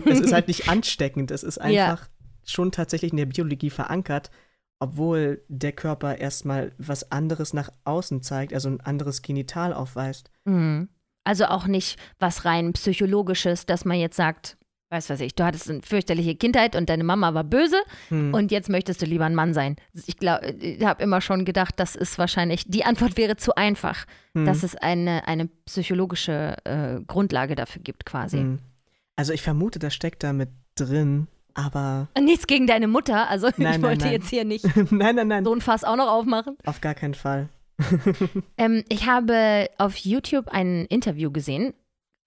es 0.05 0.19
ist 0.19 0.33
halt 0.33 0.47
nicht 0.49 0.69
ansteckend. 0.69 1.31
Es 1.31 1.43
ist 1.43 1.59
einfach 1.59 2.03
ja. 2.03 2.09
schon 2.45 2.71
tatsächlich 2.71 3.11
in 3.11 3.17
der 3.17 3.25
Biologie 3.25 3.69
verankert, 3.69 4.31
obwohl 4.79 5.43
der 5.47 5.71
Körper 5.71 6.17
erstmal 6.17 6.71
was 6.77 7.11
anderes 7.11 7.53
nach 7.53 7.71
außen 7.83 8.21
zeigt, 8.23 8.53
also 8.53 8.69
ein 8.69 8.81
anderes 8.81 9.21
Genital 9.21 9.73
aufweist. 9.73 10.31
Mhm. 10.45 10.89
Also 11.23 11.45
auch 11.45 11.67
nicht 11.67 11.99
was 12.17 12.45
rein 12.45 12.73
psychologisches, 12.73 13.67
dass 13.67 13.85
man 13.85 13.99
jetzt 13.99 14.15
sagt, 14.15 14.57
weiß 14.91 15.09
was 15.09 15.21
ich, 15.21 15.35
du 15.35 15.45
hattest 15.45 15.69
eine 15.69 15.81
fürchterliche 15.81 16.35
Kindheit 16.35 16.75
und 16.75 16.89
deine 16.89 17.03
Mama 17.03 17.33
war 17.33 17.45
böse 17.45 17.77
hm. 18.09 18.33
und 18.33 18.51
jetzt 18.51 18.69
möchtest 18.69 19.01
du 19.01 19.05
lieber 19.05 19.25
ein 19.25 19.35
Mann 19.35 19.53
sein. 19.53 19.77
Ich 20.05 20.17
glaube, 20.17 20.51
ich 20.59 20.83
habe 20.83 21.01
immer 21.01 21.21
schon 21.21 21.45
gedacht, 21.45 21.75
das 21.77 21.95
ist 21.95 22.19
wahrscheinlich, 22.19 22.65
die 22.67 22.83
Antwort 22.83 23.15
wäre 23.15 23.37
zu 23.37 23.55
einfach, 23.55 24.05
hm. 24.33 24.45
dass 24.45 24.63
es 24.63 24.75
eine, 24.75 25.27
eine 25.27 25.47
psychologische 25.65 26.57
äh, 26.65 26.99
Grundlage 27.07 27.55
dafür 27.55 27.81
gibt 27.81 28.05
quasi. 28.05 28.39
Hm. 28.39 28.59
Also 29.15 29.31
ich 29.31 29.41
vermute, 29.41 29.79
das 29.79 29.93
steckt 29.93 30.23
da 30.23 30.33
mit 30.33 30.49
drin, 30.75 31.27
aber. 31.53 32.09
Nichts 32.19 32.47
gegen 32.47 32.67
deine 32.67 32.87
Mutter, 32.87 33.29
also 33.29 33.49
nein, 33.57 33.75
ich 33.75 33.81
wollte 33.81 34.05
nein. 34.05 34.13
jetzt 34.13 34.29
hier 34.29 34.43
nicht 34.43 34.65
nein, 34.91 35.15
nein, 35.15 35.27
nein. 35.29 35.45
so 35.45 35.53
ein 35.53 35.61
Fass 35.61 35.85
auch 35.85 35.95
noch 35.95 36.09
aufmachen. 36.09 36.57
Auf 36.65 36.81
gar 36.81 36.95
keinen 36.95 37.13
Fall. 37.13 37.47
ähm, 38.57 38.83
ich 38.89 39.07
habe 39.07 39.67
auf 39.77 39.95
YouTube 39.95 40.49
ein 40.49 40.85
Interview 40.85 41.31
gesehen 41.31 41.73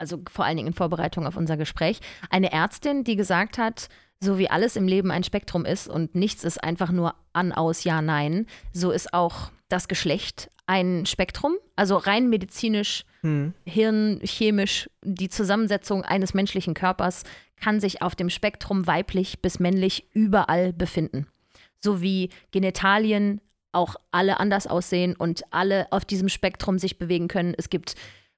also 0.05 0.21
vor 0.31 0.45
allen 0.45 0.59
Dingen 0.59 0.69
in 0.69 0.75
Vorbereitung 0.75 1.27
auf 1.27 1.37
unser 1.37 1.57
Gespräch, 1.57 2.01
eine 2.29 2.53
Ärztin, 2.53 3.05
die 3.05 3.17
gesagt 3.17 3.57
hat, 3.57 3.89
so 4.21 4.39
wie 4.39 4.51
alles 4.51 4.77
im 4.77 4.87
Leben 4.87 5.11
ein 5.11 5.25
Spektrum 5.25 5.65
ist 5.65 5.89
und 5.89 6.15
nichts 6.15 6.45
ist 6.45 6.63
einfach 6.63 6.93
nur 6.93 7.15
an, 7.33 7.53
aus, 7.53 7.85
ja, 7.85 8.03
nein, 8.03 8.47
so 8.73 8.91
ist 8.91 9.15
auch 9.15 9.51
das 9.71 9.89
Geschlecht 9.89 10.51
ein 10.67 11.07
Spektrum, 11.07 11.55
also 11.75 11.97
rein 11.97 12.29
medizinisch, 12.29 13.05
hm. 13.23 13.55
hirnchemisch, 13.65 14.91
die 15.03 15.29
Zusammensetzung 15.31 16.03
eines 16.03 16.35
menschlichen 16.35 16.75
Körpers 16.75 17.25
kann 17.57 17.81
sich 17.81 18.03
auf 18.03 18.15
dem 18.15 18.29
Spektrum 18.29 18.87
weiblich 18.87 19.41
bis 19.41 19.59
männlich 19.59 20.07
überall 20.13 20.73
befinden. 20.75 21.27
So 21.81 22.03
wie 22.03 22.29
Genitalien 22.51 23.41
auch 23.73 23.97
alle 24.11 24.39
anders 24.39 24.67
aussehen 24.67 25.17
und 25.17 25.43
alle 25.51 25.87
auf 25.91 26.05
diesem 26.05 26.29
Spektrum 26.29 26.79
sich 26.79 26.99
bewegen 26.99 27.29
können. 27.29 27.55
Es 27.57 27.71
gibt 27.71 27.95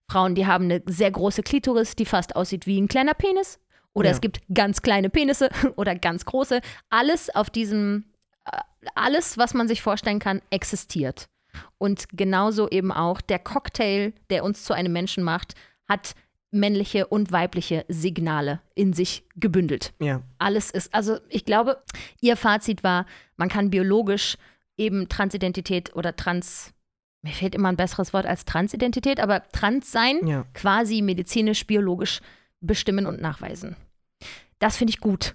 Frauen, 0.09 0.35
die 0.35 0.47
haben 0.47 0.65
eine 0.65 0.83
sehr 0.87 1.11
große 1.11 1.43
Klitoris, 1.43 1.97
die 1.97 2.07
fast 2.07 2.37
aussieht 2.37 2.67
wie 2.67 2.81
ein 2.81 2.89
kleiner 2.89 3.15
Penis. 3.15 3.59
Oder 3.93 4.11
ja. 4.11 4.15
es 4.15 4.21
gibt 4.21 4.41
ganz 4.53 4.83
kleine 4.83 5.11
Penisse 5.11 5.49
oder 5.77 5.95
ganz 5.95 6.25
große. 6.25 6.61
Alles 6.91 7.35
auf 7.35 7.51
diesem, 7.51 8.05
äh, 8.45 8.59
alles, 8.95 9.39
was 9.39 9.55
man 9.55 9.69
sich 9.69 9.83
vorstellen 9.83 10.19
kann, 10.19 10.43
existiert. 10.51 11.29
Und 11.79 12.07
genauso 12.13 12.69
eben 12.69 12.93
auch 12.93 13.21
der 13.21 13.39
Cocktail, 13.39 14.13
der 14.29 14.45
uns 14.45 14.65
zu 14.65 14.75
einem 14.75 14.93
Menschen 14.93 15.25
macht, 15.25 15.55
hat 15.89 16.15
männliche 16.51 17.07
und 17.07 17.33
weibliche 17.33 17.85
Signale 17.89 18.61
in 18.75 18.93
sich 18.93 19.25
gebündelt. 19.35 19.93
Ja. 20.01 20.23
Alles 20.39 20.71
ist, 20.71 20.95
also 20.95 21.19
ich 21.29 21.45
glaube, 21.45 21.83
ihr 22.21 22.37
Fazit 22.37 22.85
war, 22.85 23.07
man 23.37 23.49
kann 23.49 23.71
biologisch 23.71 24.37
eben 24.77 25.09
Transidentität 25.09 25.95
oder 25.97 26.17
Trans 26.17 26.73
mir 27.27 27.33
fehlt 27.33 27.55
immer 27.57 27.69
ein 27.69 27.77
besseres 27.77 28.13
Wort 28.13 28.25
als 28.25 28.45
Transidentität, 28.45 29.19
aber 29.19 29.43
Transsein 29.51 30.27
ja. 30.27 30.45
quasi 30.55 31.03
medizinisch, 31.03 31.67
biologisch 31.67 32.21
bestimmen 32.61 33.07
und 33.07 33.21
nachweisen. 33.21 33.75
Das 34.61 34.77
finde 34.77 34.93
ich 34.93 35.01
gut. 35.01 35.35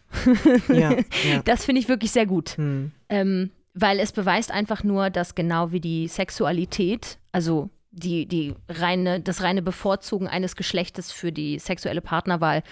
Ja, 0.69 0.91
ja. 1.29 1.41
Das 1.43 1.65
finde 1.65 1.81
ich 1.81 1.89
wirklich 1.89 2.11
sehr 2.11 2.25
gut. 2.25 2.51
Hm. 2.51 2.91
Ähm, 3.09 3.51
weil 3.73 3.99
es 3.99 4.13
beweist 4.13 4.51
einfach 4.51 4.83
nur, 4.83 5.09
dass 5.09 5.35
genau 5.35 5.71
wie 5.71 5.81
die 5.81 6.07
Sexualität, 6.07 7.19
also 7.31 7.69
die, 7.91 8.25
die 8.25 8.55
reine, 8.69 9.19
das 9.19 9.43
reine 9.43 9.61
Bevorzugen 9.61 10.27
eines 10.27 10.55
Geschlechtes 10.55 11.11
für 11.11 11.31
die 11.31 11.59
sexuelle 11.59 12.01
Partnerwahl, 12.01 12.63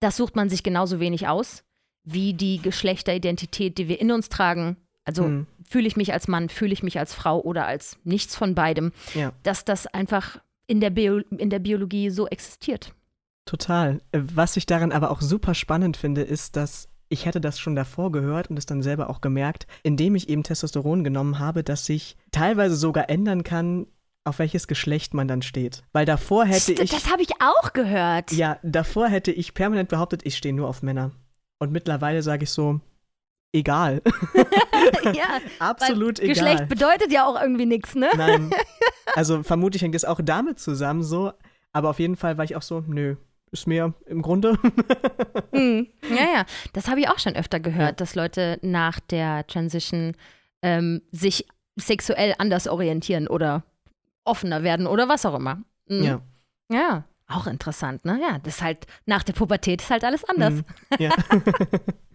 das 0.00 0.16
sucht 0.16 0.36
man 0.36 0.50
sich 0.50 0.62
genauso 0.62 1.00
wenig 1.00 1.28
aus, 1.28 1.64
wie 2.04 2.34
die 2.34 2.60
Geschlechteridentität, 2.60 3.78
die 3.78 3.88
wir 3.88 4.00
in 4.00 4.10
uns 4.10 4.28
tragen, 4.28 4.76
also 5.04 5.24
mhm. 5.24 5.46
fühle 5.68 5.86
ich 5.86 5.96
mich 5.96 6.12
als 6.12 6.28
Mann, 6.28 6.48
fühle 6.48 6.72
ich 6.72 6.82
mich 6.82 6.98
als 6.98 7.14
Frau 7.14 7.40
oder 7.40 7.66
als 7.66 7.98
nichts 8.04 8.36
von 8.36 8.54
beidem, 8.54 8.92
ja. 9.14 9.32
dass 9.42 9.64
das 9.64 9.86
einfach 9.86 10.38
in 10.66 10.80
der, 10.80 10.90
Bio 10.90 11.18
in 11.36 11.50
der 11.50 11.58
Biologie 11.58 12.10
so 12.10 12.26
existiert. 12.26 12.94
Total. 13.44 14.00
Äh, 14.12 14.20
was 14.34 14.56
ich 14.56 14.66
daran 14.66 14.92
aber 14.92 15.10
auch 15.10 15.20
super 15.20 15.54
spannend 15.54 15.96
finde, 15.96 16.22
ist, 16.22 16.56
dass 16.56 16.88
ich 17.08 17.26
hätte 17.26 17.40
das 17.40 17.60
schon 17.60 17.76
davor 17.76 18.10
gehört 18.10 18.50
und 18.50 18.58
es 18.58 18.66
dann 18.66 18.82
selber 18.82 19.10
auch 19.10 19.20
gemerkt, 19.20 19.66
indem 19.82 20.14
ich 20.14 20.28
eben 20.28 20.42
Testosteron 20.42 21.04
genommen 21.04 21.38
habe, 21.38 21.62
dass 21.62 21.84
sich 21.84 22.16
teilweise 22.32 22.76
sogar 22.76 23.10
ändern 23.10 23.44
kann, 23.44 23.86
auf 24.24 24.38
welches 24.38 24.66
Geschlecht 24.66 25.12
man 25.12 25.28
dann 25.28 25.42
steht. 25.42 25.84
Weil 25.92 26.06
davor 26.06 26.46
hätte 26.46 26.72
ich. 26.72 26.90
Das 26.90 27.12
habe 27.12 27.22
ich 27.22 27.30
auch 27.40 27.74
gehört. 27.74 28.32
Ja, 28.32 28.58
davor 28.62 29.08
hätte 29.08 29.30
ich 29.30 29.52
permanent 29.52 29.90
behauptet, 29.90 30.22
ich 30.24 30.36
stehe 30.36 30.54
nur 30.54 30.66
auf 30.66 30.82
Männer. 30.82 31.12
Und 31.58 31.72
mittlerweile 31.72 32.22
sage 32.22 32.44
ich 32.44 32.50
so, 32.50 32.80
egal. 33.52 34.02
ja, 35.14 35.40
absolut 35.58 36.18
egal. 36.18 36.34
Geschlecht 36.34 36.68
bedeutet 36.68 37.12
ja 37.12 37.26
auch 37.26 37.40
irgendwie 37.40 37.66
nichts, 37.66 37.94
ne? 37.94 38.10
Nein. 38.16 38.50
Also 39.14 39.42
vermutlich 39.42 39.82
hängt 39.82 39.94
es 39.94 40.04
auch 40.04 40.18
damit 40.24 40.58
zusammen 40.58 41.02
so, 41.02 41.32
aber 41.72 41.90
auf 41.90 42.00
jeden 42.00 42.16
Fall 42.16 42.38
war 42.38 42.44
ich 42.44 42.56
auch 42.56 42.62
so, 42.62 42.82
nö, 42.86 43.16
ist 43.52 43.66
mir 43.66 43.92
im 44.06 44.22
Grunde. 44.22 44.58
hm. 45.52 45.86
Ja, 46.10 46.24
ja, 46.32 46.46
das 46.72 46.88
habe 46.88 47.00
ich 47.00 47.08
auch 47.08 47.18
schon 47.18 47.36
öfter 47.36 47.60
gehört, 47.60 47.90
ja. 47.90 47.92
dass 47.92 48.14
Leute 48.14 48.58
nach 48.62 48.98
der 48.98 49.46
Transition 49.46 50.16
ähm, 50.62 51.02
sich 51.12 51.46
sexuell 51.76 52.34
anders 52.38 52.66
orientieren 52.66 53.28
oder 53.28 53.62
offener 54.24 54.62
werden 54.62 54.86
oder 54.86 55.08
was 55.08 55.26
auch 55.26 55.34
immer. 55.34 55.62
Mhm. 55.86 56.02
Ja. 56.02 56.20
Ja, 56.72 57.04
auch 57.28 57.46
interessant, 57.46 58.04
ne? 58.04 58.18
Ja, 58.20 58.38
das 58.38 58.56
ist 58.56 58.62
halt 58.62 58.86
nach 59.06 59.22
der 59.22 59.34
Pubertät 59.34 59.82
ist 59.82 59.90
halt 59.90 60.04
alles 60.04 60.24
anders. 60.24 60.54
Mhm. 60.54 60.64
Ja. 60.98 61.10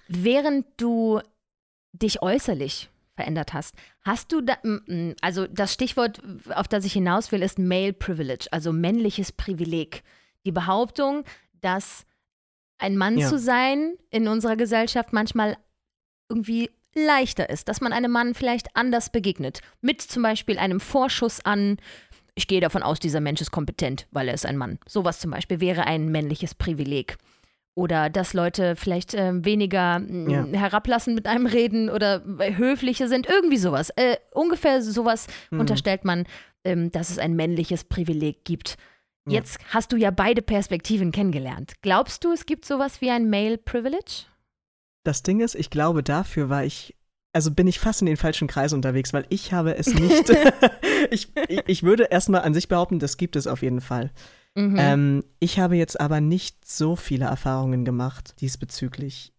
Während 0.07 0.65
du 0.77 1.21
dich 2.01 2.21
äußerlich 2.21 2.89
verändert 3.15 3.53
hast, 3.53 3.75
hast 4.01 4.31
du 4.31 4.41
da, 4.41 4.57
also 5.21 5.45
das 5.47 5.73
Stichwort, 5.73 6.21
auf 6.55 6.69
das 6.69 6.85
ich 6.85 6.93
hinaus 6.93 7.31
will, 7.31 7.41
ist 7.41 7.59
Male 7.59 7.93
Privilege, 7.93 8.47
also 8.51 8.71
männliches 8.71 9.33
Privileg. 9.33 10.03
Die 10.45 10.53
Behauptung, 10.53 11.25
dass 11.59 12.05
ein 12.77 12.95
Mann 12.95 13.17
ja. 13.17 13.27
zu 13.27 13.37
sein 13.37 13.95
in 14.09 14.29
unserer 14.29 14.55
Gesellschaft 14.55 15.11
manchmal 15.11 15.57
irgendwie 16.29 16.69
leichter 16.95 17.49
ist, 17.49 17.67
dass 17.67 17.81
man 17.81 17.91
einem 17.91 18.11
Mann 18.11 18.33
vielleicht 18.35 18.75
anders 18.75 19.11
begegnet. 19.11 19.61
Mit 19.81 20.01
zum 20.01 20.23
Beispiel 20.23 20.57
einem 20.57 20.79
Vorschuss 20.79 21.43
an, 21.43 21.77
ich 22.35 22.47
gehe 22.47 22.61
davon 22.61 22.83
aus, 22.83 22.99
dieser 22.99 23.19
Mensch 23.19 23.41
ist 23.41 23.51
kompetent, 23.51 24.07
weil 24.11 24.29
er 24.29 24.33
ist 24.33 24.45
ein 24.45 24.57
Mann. 24.57 24.79
Sowas 24.87 25.19
zum 25.19 25.31
Beispiel 25.31 25.59
wäre 25.59 25.85
ein 25.85 26.09
männliches 26.09 26.55
Privileg 26.55 27.17
oder 27.75 28.09
dass 28.09 28.33
Leute 28.33 28.75
vielleicht 28.75 29.13
äh, 29.13 29.45
weniger 29.45 29.99
mm, 29.99 30.29
ja. 30.29 30.45
herablassen 30.59 31.15
mit 31.15 31.27
einem 31.27 31.45
reden 31.45 31.89
oder 31.89 32.23
höflicher 32.25 33.07
sind, 33.07 33.27
irgendwie 33.27 33.57
sowas. 33.57 33.89
Äh, 33.95 34.17
ungefähr 34.31 34.81
sowas 34.81 35.27
mhm. 35.49 35.61
unterstellt 35.61 36.05
man, 36.05 36.25
ähm, 36.63 36.91
dass 36.91 37.09
es 37.09 37.19
ein 37.19 37.35
männliches 37.35 37.83
Privileg 37.83 38.43
gibt. 38.43 38.77
Ja. 39.27 39.35
Jetzt 39.35 39.59
hast 39.73 39.91
du 39.91 39.97
ja 39.97 40.11
beide 40.11 40.41
Perspektiven 40.41 41.11
kennengelernt. 41.11 41.73
Glaubst 41.81 42.23
du, 42.23 42.31
es 42.31 42.45
gibt 42.45 42.65
sowas 42.65 43.01
wie 43.01 43.11
ein 43.11 43.29
Male 43.29 43.57
Privilege? 43.57 44.25
Das 45.03 45.23
Ding 45.23 45.39
ist, 45.39 45.55
ich 45.55 45.69
glaube, 45.69 46.03
dafür 46.03 46.49
war 46.49 46.65
ich 46.65 46.95
also 47.31 47.51
bin 47.51 47.67
ich 47.67 47.79
fast 47.79 48.01
in 48.01 48.07
den 48.07 48.17
falschen 48.17 48.47
Kreisen 48.47 48.75
unterwegs, 48.75 49.13
weil 49.13 49.25
ich 49.29 49.53
habe 49.53 49.77
es 49.77 49.87
nicht. 49.93 50.29
ich, 51.11 51.29
ich 51.67 51.83
würde 51.83 52.05
erstmal 52.05 52.41
an 52.41 52.53
sich 52.53 52.67
behaupten, 52.67 52.99
das 52.99 53.17
gibt 53.17 53.35
es 53.35 53.47
auf 53.47 53.61
jeden 53.61 53.81
Fall. 53.81 54.11
Mhm. 54.59 54.75
Ähm, 54.77 55.23
ich 55.39 55.59
habe 55.59 55.75
jetzt 55.75 55.99
aber 55.99 56.21
nicht 56.21 56.67
so 56.67 56.95
viele 56.95 57.25
Erfahrungen 57.25 57.85
gemacht 57.85 58.41
diesbezüglich. 58.41 59.31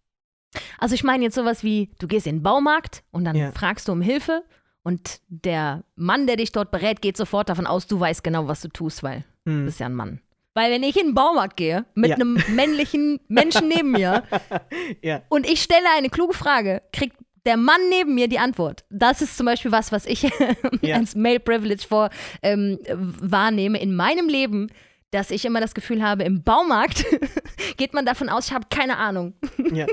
Also 0.79 0.95
ich 0.95 1.03
meine 1.03 1.23
jetzt 1.23 1.35
sowas 1.35 1.63
wie, 1.63 1.91
du 1.99 2.07
gehst 2.07 2.27
in 2.27 2.37
den 2.37 2.43
Baumarkt 2.43 3.03
und 3.11 3.23
dann 3.23 3.35
ja. 3.35 3.51
fragst 3.51 3.87
du 3.87 3.91
um 3.91 4.01
Hilfe 4.01 4.43
und 4.83 5.21
der 5.27 5.83
Mann, 5.95 6.27
der 6.27 6.37
dich 6.37 6.51
dort 6.51 6.71
berät, 6.71 7.01
geht 7.01 7.17
sofort 7.17 7.49
davon 7.49 7.67
aus, 7.67 7.87
du 7.87 7.99
weißt 7.99 8.23
genau, 8.23 8.47
was 8.47 8.61
du 8.61 8.67
tust, 8.67 9.03
weil 9.03 9.23
mhm. 9.45 9.59
du 9.59 9.65
bist 9.65 9.79
ja 9.79 9.85
ein 9.85 9.93
Mann. 9.93 10.19
Weil 10.53 10.71
wenn 10.71 10.83
ich 10.83 10.99
in 10.99 11.09
den 11.09 11.13
Baumarkt 11.13 11.55
gehe 11.55 11.85
mit 11.93 12.09
ja. 12.09 12.15
einem 12.15 12.41
männlichen 12.49 13.19
Menschen 13.27 13.67
neben 13.67 13.91
mir 13.91 14.23
ja. 15.01 15.21
und 15.29 15.47
ich 15.47 15.61
stelle 15.61 15.85
eine 15.95 16.09
kluge 16.09 16.33
Frage, 16.33 16.81
kriegt 16.91 17.15
der 17.45 17.57
Mann 17.57 17.81
neben 17.89 18.13
mir 18.13 18.27
die 18.27 18.39
Antwort. 18.39 18.83
Das 18.89 19.21
ist 19.21 19.37
zum 19.37 19.45
Beispiel 19.45 19.71
was, 19.71 19.91
was 19.91 20.05
ich 20.05 20.23
ja. 20.81 20.95
als 20.95 21.15
Male 21.15 21.39
Privilege 21.39 21.85
vor 21.87 22.09
ähm, 22.43 22.79
wahrnehme 22.89 23.79
in 23.79 23.95
meinem 23.95 24.27
Leben 24.27 24.67
dass 25.11 25.31
ich 25.31 25.45
immer 25.45 25.61
das 25.61 25.73
Gefühl 25.73 26.03
habe, 26.03 26.23
im 26.23 26.43
Baumarkt 26.43 27.05
geht 27.77 27.93
man 27.93 28.05
davon 28.05 28.29
aus, 28.29 28.47
ich 28.47 28.53
habe 28.53 28.67
keine 28.69 28.97
Ahnung. 28.97 29.33
ja. 29.71 29.85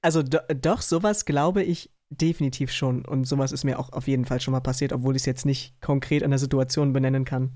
Also 0.00 0.22
do, 0.22 0.38
doch, 0.60 0.82
sowas 0.82 1.24
glaube 1.24 1.62
ich 1.62 1.90
definitiv 2.10 2.70
schon. 2.72 3.04
Und 3.04 3.24
sowas 3.24 3.52
ist 3.52 3.64
mir 3.64 3.78
auch 3.78 3.92
auf 3.92 4.06
jeden 4.06 4.24
Fall 4.24 4.40
schon 4.40 4.52
mal 4.52 4.60
passiert, 4.60 4.92
obwohl 4.92 5.16
ich 5.16 5.22
es 5.22 5.26
jetzt 5.26 5.46
nicht 5.46 5.80
konkret 5.80 6.22
an 6.22 6.30
der 6.30 6.38
Situation 6.38 6.92
benennen 6.92 7.24
kann. 7.24 7.52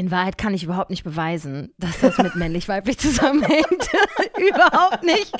In 0.00 0.10
Wahrheit 0.10 0.38
kann 0.38 0.54
ich 0.54 0.64
überhaupt 0.64 0.88
nicht 0.88 1.04
beweisen, 1.04 1.74
dass 1.76 2.00
das 2.00 2.16
mit 2.16 2.34
männlich-weiblich 2.34 2.96
zusammenhängt. 2.98 3.66
überhaupt 4.38 5.02
nicht. 5.02 5.30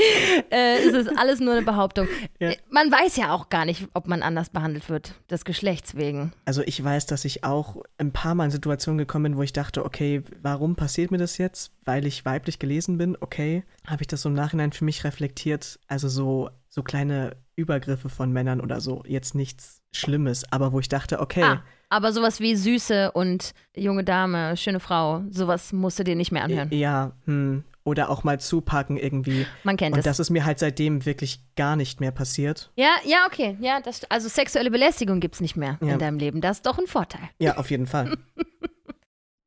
Äh, 0.50 0.86
es 0.86 0.92
ist 0.92 1.18
alles 1.18 1.40
nur 1.40 1.54
eine 1.54 1.62
Behauptung. 1.62 2.06
Ja. 2.38 2.50
Äh, 2.50 2.56
Man 2.68 2.92
weiß 2.92 3.16
ja 3.16 3.32
auch 3.32 3.48
gar 3.48 3.64
nicht, 3.64 3.88
ob 3.94 4.06
man 4.06 4.22
anders 4.22 4.50
behandelt 4.50 4.90
wird, 4.90 5.14
des 5.30 5.46
Geschlechts 5.46 5.96
wegen. 5.96 6.34
Also 6.44 6.60
ich 6.60 6.84
weiß, 6.84 7.06
dass 7.06 7.24
ich 7.24 7.42
auch 7.42 7.78
ein 7.96 8.12
paar 8.12 8.34
Mal 8.34 8.44
in 8.44 8.50
Situationen 8.50 8.98
gekommen 8.98 9.22
bin, 9.32 9.36
wo 9.38 9.42
ich 9.42 9.54
dachte, 9.54 9.82
okay, 9.82 10.24
warum 10.42 10.76
passiert 10.76 11.10
mir 11.10 11.16
das 11.16 11.38
jetzt? 11.38 11.72
Weil 11.86 12.06
ich 12.06 12.26
weiblich 12.26 12.58
gelesen 12.58 12.98
bin, 12.98 13.16
okay. 13.18 13.64
Habe 13.86 14.02
ich 14.02 14.08
das 14.08 14.20
so 14.20 14.28
im 14.28 14.34
Nachhinein 14.34 14.72
für 14.72 14.84
mich 14.84 15.04
reflektiert? 15.04 15.80
Also 15.88 16.10
so, 16.10 16.50
so 16.68 16.82
kleine 16.82 17.34
Übergriffe 17.60 18.08
von 18.08 18.32
Männern 18.32 18.60
oder 18.60 18.80
so. 18.80 19.02
Jetzt 19.06 19.34
nichts 19.34 19.82
Schlimmes, 19.92 20.44
aber 20.52 20.72
wo 20.72 20.80
ich 20.80 20.88
dachte, 20.88 21.20
okay. 21.20 21.42
Ah, 21.42 21.62
aber 21.88 22.12
sowas 22.12 22.40
wie 22.40 22.54
Süße 22.56 23.12
und 23.12 23.52
junge 23.76 24.04
Dame, 24.04 24.56
schöne 24.56 24.80
Frau, 24.80 25.22
sowas 25.30 25.72
musst 25.72 25.98
du 25.98 26.04
dir 26.04 26.16
nicht 26.16 26.32
mehr 26.32 26.44
anhören. 26.44 26.68
Ja, 26.72 27.12
hm. 27.26 27.64
Oder 27.82 28.10
auch 28.10 28.24
mal 28.24 28.38
zupacken 28.38 28.98
irgendwie. 28.98 29.46
Man 29.64 29.76
kennt 29.78 29.94
Und 29.94 30.00
es. 30.00 30.04
das 30.04 30.20
ist 30.20 30.28
mir 30.30 30.44
halt 30.44 30.58
seitdem 30.58 31.06
wirklich 31.06 31.40
gar 31.56 31.76
nicht 31.76 31.98
mehr 31.98 32.10
passiert. 32.10 32.70
Ja, 32.76 32.90
ja, 33.04 33.24
okay. 33.26 33.56
Ja, 33.60 33.80
das, 33.80 34.04
also 34.10 34.28
sexuelle 34.28 34.70
Belästigung 34.70 35.18
gibt 35.18 35.36
es 35.36 35.40
nicht 35.40 35.56
mehr 35.56 35.78
Ja. 35.80 35.94
in 35.94 35.98
deinem 35.98 36.18
Leben. 36.18 36.40
Das 36.42 36.58
ist 36.58 36.66
doch 36.66 36.78
ein 36.78 36.86
Vorteil. 36.86 37.28
Ja, 37.38 37.56
auf 37.56 37.70
jeden 37.70 37.86
Fall. 37.86 38.16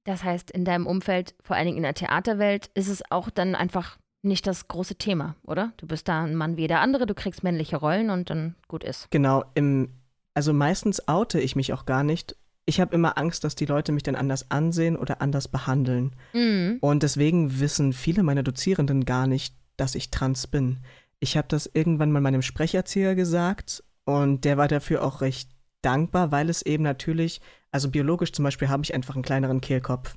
Das 0.05 0.23
heißt, 0.25 0.51
in 0.51 0.65
deinem 0.65 0.85
Umfeld, 0.85 1.33
vor 1.41 1.55
allen 1.55 1.65
Dingen 1.65 1.77
in 1.77 1.83
der 1.83 1.93
Theaterwelt, 1.93 2.69
ist 2.73 2.89
es 2.89 3.03
auch 3.09 3.29
dann 3.29 3.55
einfach 3.55 3.97
nicht 4.23 4.47
das 4.47 4.67
große 4.67 4.95
Thema, 4.95 5.35
oder? 5.43 5.73
Du 5.77 5.85
bist 5.85 6.07
da 6.07 6.23
ein 6.23 6.35
Mann 6.35 6.57
wie 6.57 6.61
jeder 6.61 6.79
andere, 6.79 7.05
du 7.05 7.13
kriegst 7.13 7.43
männliche 7.43 7.77
Rollen 7.77 8.09
und 8.09 8.29
dann 8.29 8.55
gut 8.67 8.83
ist. 8.83 9.11
Genau, 9.11 9.43
im, 9.53 9.89
also 10.33 10.53
meistens 10.53 11.07
oute 11.07 11.39
ich 11.39 11.55
mich 11.55 11.73
auch 11.73 11.85
gar 11.85 12.03
nicht. 12.03 12.35
Ich 12.65 12.79
habe 12.79 12.95
immer 12.95 13.17
Angst, 13.17 13.43
dass 13.43 13.55
die 13.55 13.65
Leute 13.65 13.91
mich 13.91 14.03
dann 14.03 14.15
anders 14.15 14.49
ansehen 14.49 14.95
oder 14.95 15.21
anders 15.21 15.49
behandeln. 15.49 16.15
Mhm. 16.31 16.77
Und 16.79 17.03
deswegen 17.03 17.59
wissen 17.59 17.91
viele 17.91 18.23
meiner 18.23 18.43
Dozierenden 18.43 19.03
gar 19.03 19.27
nicht, 19.27 19.55
dass 19.75 19.95
ich 19.95 20.09
trans 20.09 20.47
bin. 20.47 20.79
Ich 21.19 21.35
habe 21.35 21.47
das 21.49 21.69
irgendwann 21.73 22.11
mal 22.11 22.21
meinem 22.21 22.41
Sprecherzieher 22.41 23.15
gesagt 23.15 23.83
und 24.05 24.45
der 24.45 24.57
war 24.57 24.67
dafür 24.67 25.03
auch 25.03 25.21
recht 25.21 25.49
dankbar, 25.81 26.31
weil 26.31 26.49
es 26.49 26.61
eben 26.61 26.83
natürlich, 26.83 27.41
also 27.71 27.89
biologisch 27.89 28.31
zum 28.31 28.43
Beispiel 28.43 28.69
habe 28.69 28.83
ich 28.83 28.93
einfach 28.93 29.15
einen 29.15 29.23
kleineren 29.23 29.59
Kehlkopf. 29.59 30.15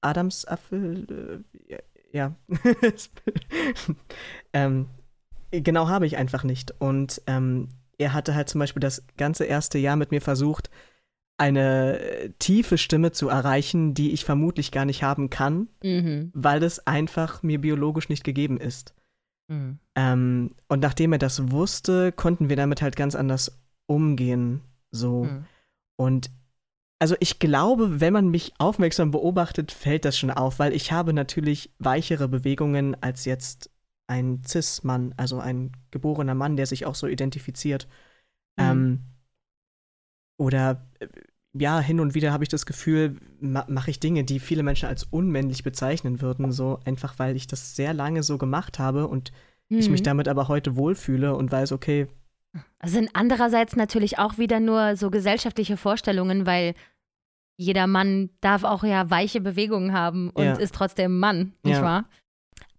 Adamsapfel, 0.00 1.42
äh, 1.68 1.78
ja. 2.12 2.34
ähm, 4.52 4.86
genau 5.50 5.88
habe 5.88 6.06
ich 6.06 6.16
einfach 6.16 6.44
nicht. 6.44 6.74
Und 6.80 7.22
ähm, 7.26 7.68
er 7.98 8.12
hatte 8.12 8.34
halt 8.34 8.48
zum 8.48 8.58
Beispiel 8.58 8.80
das 8.80 9.04
ganze 9.16 9.44
erste 9.44 9.78
Jahr 9.78 9.96
mit 9.96 10.10
mir 10.10 10.20
versucht, 10.20 10.70
eine 11.38 11.98
äh, 11.98 12.30
tiefe 12.38 12.76
Stimme 12.76 13.12
zu 13.12 13.28
erreichen, 13.28 13.94
die 13.94 14.12
ich 14.12 14.24
vermutlich 14.24 14.72
gar 14.72 14.84
nicht 14.84 15.02
haben 15.02 15.30
kann, 15.30 15.68
Mhm. 15.82 16.30
weil 16.34 16.62
es 16.62 16.86
einfach 16.86 17.42
mir 17.42 17.60
biologisch 17.60 18.08
nicht 18.08 18.24
gegeben 18.24 18.58
ist. 18.58 18.94
Mhm. 19.48 19.78
Ähm, 19.94 20.50
und 20.68 20.80
nachdem 20.80 21.12
er 21.12 21.18
das 21.18 21.50
wusste, 21.50 22.12
konnten 22.12 22.48
wir 22.50 22.56
damit 22.56 22.82
halt 22.82 22.94
ganz 22.94 23.14
anders 23.14 23.58
umgehen. 23.86 24.60
So. 24.90 25.24
Mhm. 25.24 25.44
Und 25.96 26.30
also 27.00 27.16
ich 27.18 27.38
glaube, 27.38 28.00
wenn 28.00 28.12
man 28.12 28.28
mich 28.28 28.52
aufmerksam 28.58 29.10
beobachtet, 29.10 29.72
fällt 29.72 30.04
das 30.04 30.18
schon 30.18 30.30
auf, 30.30 30.58
weil 30.58 30.74
ich 30.74 30.92
habe 30.92 31.12
natürlich 31.14 31.74
weichere 31.78 32.28
Bewegungen 32.28 32.94
als 33.02 33.24
jetzt 33.24 33.70
ein 34.06 34.42
Cis-Mann, 34.46 35.14
also 35.16 35.38
ein 35.40 35.72
geborener 35.90 36.34
Mann, 36.34 36.56
der 36.56 36.66
sich 36.66 36.84
auch 36.86 36.94
so 36.94 37.06
identifiziert. 37.06 37.88
Mhm. 38.58 38.64
Ähm, 38.64 39.00
oder 40.36 40.86
äh, 40.98 41.08
ja, 41.52 41.80
hin 41.80 42.00
und 42.00 42.14
wieder 42.14 42.32
habe 42.32 42.44
ich 42.44 42.48
das 42.48 42.66
Gefühl, 42.66 43.16
ma 43.40 43.64
mache 43.68 43.90
ich 43.90 43.98
Dinge, 43.98 44.24
die 44.24 44.38
viele 44.38 44.62
Menschen 44.62 44.88
als 44.88 45.04
unmännlich 45.04 45.64
bezeichnen 45.64 46.20
würden, 46.20 46.52
so 46.52 46.80
einfach 46.84 47.18
weil 47.18 47.34
ich 47.34 47.46
das 47.46 47.74
sehr 47.74 47.92
lange 47.94 48.22
so 48.22 48.38
gemacht 48.38 48.78
habe 48.78 49.08
und 49.08 49.32
ich 49.68 49.88
mich 49.90 50.00
Mhm. 50.00 50.04
damit 50.04 50.28
aber 50.28 50.48
heute 50.48 50.76
wohlfühle 50.76 51.34
und 51.34 51.50
weiß, 51.50 51.72
okay, 51.72 52.08
Das 52.80 52.90
sind 52.92 53.10
andererseits 53.14 53.76
natürlich 53.76 54.18
auch 54.18 54.38
wieder 54.38 54.58
nur 54.60 54.96
so 54.96 55.10
gesellschaftliche 55.10 55.76
Vorstellungen, 55.76 56.46
weil 56.46 56.74
jeder 57.56 57.86
Mann 57.86 58.30
darf 58.40 58.64
auch 58.64 58.84
ja 58.84 59.10
weiche 59.10 59.40
Bewegungen 59.40 59.92
haben 59.92 60.30
und 60.30 60.44
Ja. 60.44 60.54
ist 60.54 60.74
trotzdem 60.74 61.18
Mann, 61.18 61.52
nicht 61.62 61.76
Ja. 61.76 61.82
wahr? 61.82 62.04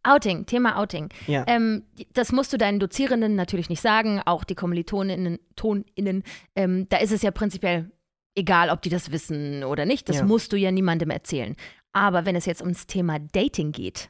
Outing, 0.03 0.47
Thema 0.47 0.77
Outing. 0.79 1.09
ja. 1.27 1.43
Ähm, 1.47 1.83
das 2.13 2.31
musst 2.31 2.51
du 2.51 2.57
deinen 2.57 2.79
Dozierenden 2.79 3.35
natürlich 3.35 3.69
nicht 3.69 3.81
sagen, 3.81 4.19
auch 4.25 4.43
die 4.43 4.55
Kommilitoninnen, 4.55 5.37
Toninnen. 5.55 6.23
Ähm, 6.55 6.87
da 6.89 6.97
ist 6.97 7.11
es 7.11 7.21
ja 7.21 7.29
prinzipiell 7.29 7.91
egal, 8.35 8.71
ob 8.71 8.81
die 8.81 8.89
das 8.89 9.11
wissen 9.11 9.63
oder 9.63 9.85
nicht. 9.85 10.09
Das 10.09 10.23
musst 10.23 10.51
du 10.53 10.57
ja 10.57 10.71
niemandem 10.71 11.11
erzählen. 11.11 11.55
Aber 11.93 12.25
wenn 12.25 12.35
es 12.35 12.45
jetzt 12.47 12.61
ums 12.61 12.87
Thema 12.87 13.19
Dating 13.19 13.71
geht, 13.73 14.09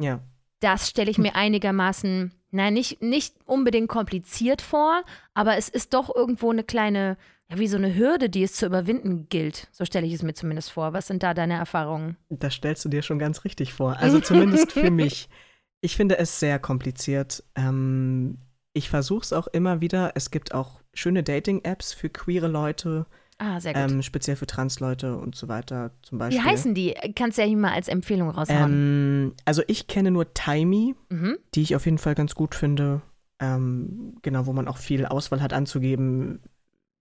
ja. 0.00 0.20
das 0.60 0.88
stelle 0.88 1.10
ich 1.10 1.18
mir 1.18 1.36
einigermaßen, 1.36 2.32
nein, 2.50 2.74
nicht, 2.74 3.02
nicht 3.02 3.34
unbedingt 3.44 3.88
kompliziert 3.88 4.62
vor, 4.62 5.02
aber 5.34 5.56
es 5.56 5.68
ist 5.68 5.94
doch 5.94 6.14
irgendwo 6.14 6.50
eine 6.50 6.64
kleine, 6.64 7.16
ja, 7.50 7.58
wie 7.58 7.68
so 7.68 7.76
eine 7.76 7.94
Hürde, 7.94 8.28
die 8.28 8.42
es 8.42 8.54
zu 8.54 8.66
überwinden 8.66 9.28
gilt. 9.28 9.68
So 9.72 9.84
stelle 9.84 10.06
ich 10.06 10.14
es 10.14 10.22
mir 10.22 10.34
zumindest 10.34 10.72
vor. 10.72 10.92
Was 10.92 11.06
sind 11.06 11.22
da 11.22 11.34
deine 11.34 11.54
Erfahrungen? 11.54 12.16
Das 12.28 12.54
stellst 12.54 12.84
du 12.84 12.88
dir 12.88 13.02
schon 13.02 13.18
ganz 13.18 13.44
richtig 13.44 13.72
vor. 13.72 13.96
Also 13.98 14.20
zumindest 14.20 14.72
für 14.72 14.90
mich. 14.90 15.28
Ich 15.80 15.96
finde 15.96 16.18
es 16.18 16.40
sehr 16.40 16.58
kompliziert. 16.58 17.44
Ähm, 17.54 18.38
ich 18.72 18.88
versuche 18.88 19.22
es 19.22 19.32
auch 19.32 19.46
immer 19.48 19.80
wieder. 19.80 20.12
Es 20.14 20.30
gibt 20.30 20.54
auch 20.54 20.80
schöne 20.94 21.22
Dating-Apps 21.22 21.92
für 21.92 22.10
queere 22.10 22.48
Leute, 22.48 23.06
Ah, 23.38 23.60
sehr 23.60 23.72
gut. 23.72 23.82
ähm, 23.92 24.02
speziell 24.02 24.36
für 24.36 24.46
Trans-Leute 24.46 25.16
und 25.16 25.36
so 25.36 25.46
weiter 25.48 25.92
zum 26.02 26.18
wie 26.18 26.20
Beispiel. 26.20 26.44
heißen 26.44 26.74
die? 26.74 26.94
Kannst 27.14 27.38
du 27.38 27.42
ja 27.42 27.48
hier 27.48 27.56
mal 27.56 27.72
als 27.72 27.86
Empfehlung 27.88 28.30
raushauen. 28.30 28.72
Ähm, 28.72 29.34
also 29.44 29.62
ich 29.68 29.86
kenne 29.86 30.10
nur 30.10 30.34
Timey, 30.34 30.94
mhm. 31.08 31.36
die 31.54 31.62
ich 31.62 31.76
auf 31.76 31.84
jeden 31.84 31.98
Fall 31.98 32.14
ganz 32.16 32.34
gut 32.34 32.54
finde. 32.56 33.00
Ähm, 33.40 34.16
genau, 34.22 34.46
wo 34.46 34.52
man 34.52 34.66
auch 34.66 34.78
viel 34.78 35.06
Auswahl 35.06 35.40
hat 35.40 35.52
anzugeben, 35.52 36.40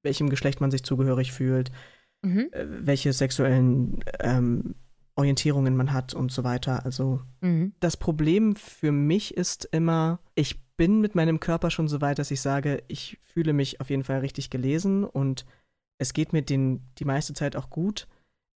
welchem 0.04 0.30
Geschlecht 0.30 0.62
man 0.62 0.70
sich 0.70 0.84
zugehörig 0.84 1.32
fühlt, 1.32 1.72
Mhm. 2.24 2.50
äh, 2.52 2.66
welche 2.86 3.14
sexuellen 3.14 4.00
ähm, 4.20 4.76
Orientierungen 5.16 5.76
man 5.76 5.92
hat 5.94 6.14
und 6.14 6.32
so 6.32 6.44
weiter. 6.44 6.86
Also 6.86 7.22
Mhm. 7.42 7.74
das 7.80 7.98
Problem 7.98 8.56
für 8.56 8.92
mich 8.92 9.36
ist 9.36 9.66
immer, 9.72 10.20
ich 10.36 10.60
bin 10.78 11.02
mit 11.02 11.16
meinem 11.16 11.40
Körper 11.40 11.72
schon 11.72 11.88
so 11.88 12.02
weit, 12.02 12.20
dass 12.20 12.30
ich 12.30 12.42
sage, 12.42 12.84
ich 12.88 13.20
fühle 13.24 13.54
mich 13.54 13.82
auf 13.82 13.90
jeden 13.90 14.04
Fall 14.04 14.20
richtig 14.20 14.52
gelesen 14.52 15.04
und 15.04 15.46
es 15.98 16.14
geht 16.14 16.34
mir 16.34 16.42
den, 16.42 16.82
die 16.98 17.06
meiste 17.06 17.34
Zeit 17.34 17.56
auch 17.56 17.70
gut, 17.70 18.08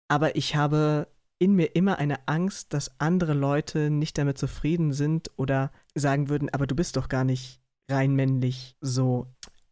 aber 0.09 0.37
ich 0.37 0.57
habe 0.57 1.09
in 1.39 1.55
mir 1.55 1.75
immer 1.75 1.99
eine 1.99 2.29
Angst, 2.29 2.75
dass 2.75 3.01
andere 3.01 3.33
Leute 3.33 3.91
nicht 3.91 4.19
damit 4.19 4.37
zufrieden 4.37 4.93
sind 4.93 5.31
oder 5.37 5.73
sagen 5.95 6.29
würden, 6.29 6.51
aber 6.51 6.67
du 6.67 6.75
bist 6.75 6.97
doch 6.97 7.09
gar 7.09 7.25
nicht 7.25 7.61
rein 7.91 8.15
männlich 8.15 8.77
so. 8.81 9.27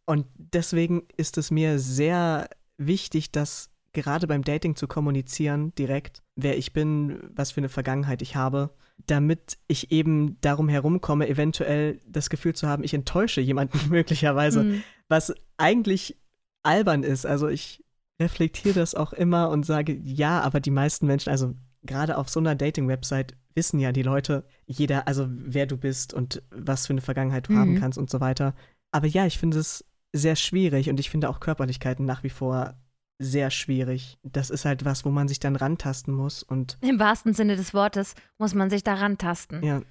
Und 0.05 0.25
deswegen 0.35 1.03
ist 1.15 1.37
es 1.37 1.51
mir 1.51 1.77
sehr 1.77 2.49
wichtig, 2.77 3.31
dass 3.31 3.69
gerade 3.93 4.25
beim 4.25 4.43
Dating 4.43 4.75
zu 4.75 4.87
kommunizieren 4.87 5.73
direkt, 5.75 6.23
wer 6.35 6.57
ich 6.57 6.73
bin, 6.73 7.19
was 7.35 7.51
für 7.51 7.59
eine 7.61 7.69
Vergangenheit 7.69 8.21
ich 8.23 8.35
habe, 8.35 8.71
damit 9.05 9.57
ich 9.67 9.91
eben 9.91 10.37
darum 10.41 10.69
herumkomme, 10.69 11.27
eventuell 11.27 11.99
das 12.07 12.29
Gefühl 12.29 12.55
zu 12.55 12.67
haben, 12.67 12.83
ich 12.83 12.93
enttäusche 12.93 13.41
jemanden 13.41 13.79
möglicherweise, 13.89 14.63
Mhm. 14.63 14.83
was 15.07 15.33
eigentlich 15.57 16.17
albern 16.63 17.03
ist. 17.03 17.25
Also 17.25 17.47
ich 17.47 17.83
reflektiere 18.19 18.75
das 18.79 18.95
auch 18.95 19.13
immer 19.13 19.49
und 19.49 19.65
sage, 19.65 19.93
ja, 20.03 20.41
aber 20.41 20.59
die 20.59 20.71
meisten 20.71 21.07
Menschen, 21.07 21.29
also 21.29 21.55
gerade 21.83 22.17
auf 22.17 22.29
so 22.29 22.39
einer 22.39 22.55
Dating-Website 22.55 23.35
wissen 23.55 23.79
ja 23.79 23.91
die 23.91 24.03
Leute, 24.03 24.43
jeder, 24.65 25.07
also 25.07 25.27
wer 25.29 25.65
du 25.65 25.77
bist 25.77 26.13
und 26.13 26.41
was 26.51 26.87
für 26.87 26.93
eine 26.93 27.01
Vergangenheit 27.01 27.47
du 27.47 27.53
haben 27.55 27.73
Mhm. 27.73 27.79
kannst 27.79 27.97
und 27.97 28.09
so 28.09 28.19
weiter. 28.19 28.53
Aber 28.91 29.07
ja, 29.07 29.25
ich 29.25 29.37
finde 29.37 29.59
es 29.59 29.85
sehr 30.11 30.35
schwierig 30.35 30.89
und 30.89 30.99
ich 30.99 31.09
finde 31.09 31.29
auch 31.29 31.39
Körperlichkeiten 31.39 32.05
nach 32.05 32.23
wie 32.23 32.29
vor 32.29 32.75
sehr 33.19 33.51
schwierig. 33.51 34.17
Das 34.23 34.49
ist 34.49 34.65
halt 34.65 34.85
was, 34.85 35.03
wo 35.05 35.09
man 35.09 35.27
sich 35.27 35.39
dann 35.39 35.55
rantasten 35.55 36.13
muss 36.13 36.41
und 36.43 36.77
Im 36.81 36.99
wahrsten 36.99 37.33
Sinne 37.33 37.55
des 37.57 37.73
Wortes 37.73 38.15
muss 38.37 38.53
man 38.53 38.69
sich 38.69 38.83
daran 38.83 39.17
tasten. 39.17 39.63
ja. 39.63 39.81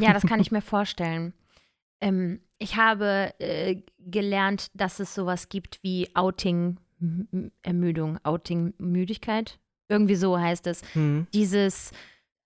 Ja, 0.00 0.14
das 0.14 0.22
kann 0.24 0.40
ich 0.40 0.50
mir 0.50 0.62
vorstellen. 0.62 1.34
Ähm, 2.00 2.40
ich 2.58 2.76
habe 2.76 3.32
äh, 3.38 3.82
gelernt, 3.98 4.70
dass 4.74 5.00
es 5.00 5.14
sowas 5.14 5.48
gibt 5.48 5.82
wie 5.82 6.08
Outing-Ermüdung, 6.14 8.18
Outing-Müdigkeit. 8.24 9.58
Irgendwie 9.88 10.16
so 10.16 10.38
heißt 10.38 10.66
es. 10.66 10.82
Hm. 10.94 11.26
Dieses, 11.32 11.92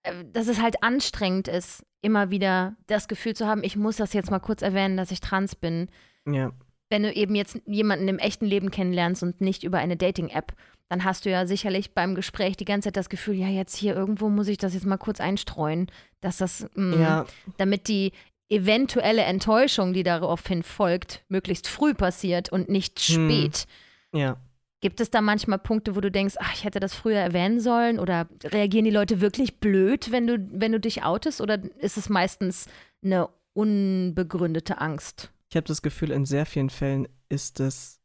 äh, 0.03 0.25
dass 0.33 0.49
es 0.49 0.61
halt 0.61 0.83
anstrengend 0.83 1.49
ist, 1.49 1.85
immer 2.03 2.31
wieder 2.31 2.77
das 2.87 3.09
Gefühl 3.09 3.35
zu 3.35 3.47
haben, 3.47 3.65
ich 3.65 3.77
muss 3.77 3.97
das 3.97 4.13
jetzt 4.13 4.31
mal 4.31 4.41
kurz 4.41 4.63
erwähnen, 4.63 4.97
dass 4.97 5.11
ich 5.11 5.21
trans 5.21 5.55
bin. 5.55 5.89
Ja. 6.27 6.53
Wenn 6.91 7.05
du 7.05 7.13
eben 7.13 7.35
jetzt 7.35 7.61
jemanden 7.67 8.09
im 8.09 8.19
echten 8.19 8.45
Leben 8.45 8.71
kennenlernst 8.71 9.23
und 9.23 9.41
nicht 9.41 9.65
über 9.65 9.79
eine 9.79 9.97
Dating-App, 9.97 10.53
dann 10.89 11.05
hast 11.05 11.25
du 11.25 11.31
ja 11.31 11.47
sicherlich 11.47 11.95
beim 11.95 12.15
Gespräch 12.15 12.59
die 12.59 12.67
ganze 12.67 12.89
Zeit 12.89 12.99
das 12.99 13.09
Gefühl, 13.09 13.35
ja, 13.35 13.49
jetzt 13.49 13.77
hier 13.77 13.95
irgendwo 13.95 14.29
muss 14.29 14.49
ich 14.49 14.59
das 14.59 14.75
jetzt 14.75 14.85
mal 14.85 14.99
kurz 14.99 15.21
einstreuen, 15.21 15.91
dass 16.21 16.37
das, 16.37 16.67
mh, 16.75 16.97
Ja, 16.97 17.27
damit 17.57 17.89
die 17.89 18.13
eventuelle 18.53 19.23
Enttäuschung, 19.23 19.93
die 19.93 20.03
daraufhin 20.03 20.63
folgt, 20.63 21.25
möglichst 21.29 21.67
früh 21.69 21.95
passiert 21.95 22.51
und 22.53 22.69
nicht 22.69 22.99
Hm. 23.01 23.31
spät. 23.31 23.67
ja. 24.15 24.37
Gibt 24.81 25.01
es 25.01 25.11
da 25.11 25.21
manchmal 25.21 25.61
Punkte, 25.61 25.95
wo 25.95 26.01
du 26.01 26.11
denkst, 26.11 26.35
ach, 26.41 26.55
ich 26.55 26.65
hätte 26.65 26.81
das 26.81 26.93
früher 26.93 27.19
erwähnen 27.21 27.61
sollen? 27.61 28.01
Oder 28.01 28.27
reagieren 28.43 28.85
die 28.85 28.91
Leute 28.91 29.21
wirklich 29.21 29.61
blöd, 29.61 30.11
wenn 30.11 30.27
du, 30.27 30.45
wenn 30.53 30.73
du 30.73 30.81
dich 30.81 31.05
outest? 31.05 31.41
Oder 31.41 31.61
ist 31.79 31.97
es 31.97 32.09
meistens 32.09 32.67
eine 33.05 33.29
unbegründete 33.53 34.81
Angst? 34.81 35.31
Ich 35.51 35.57
habe 35.57 35.69
das 35.69 35.83
Gefühl, 35.83 36.11
in 36.11 36.25
sehr 36.27 36.47
vielen 36.47 36.69
Fällen 36.69 37.07
ist 37.29 37.61
es 37.61 38.01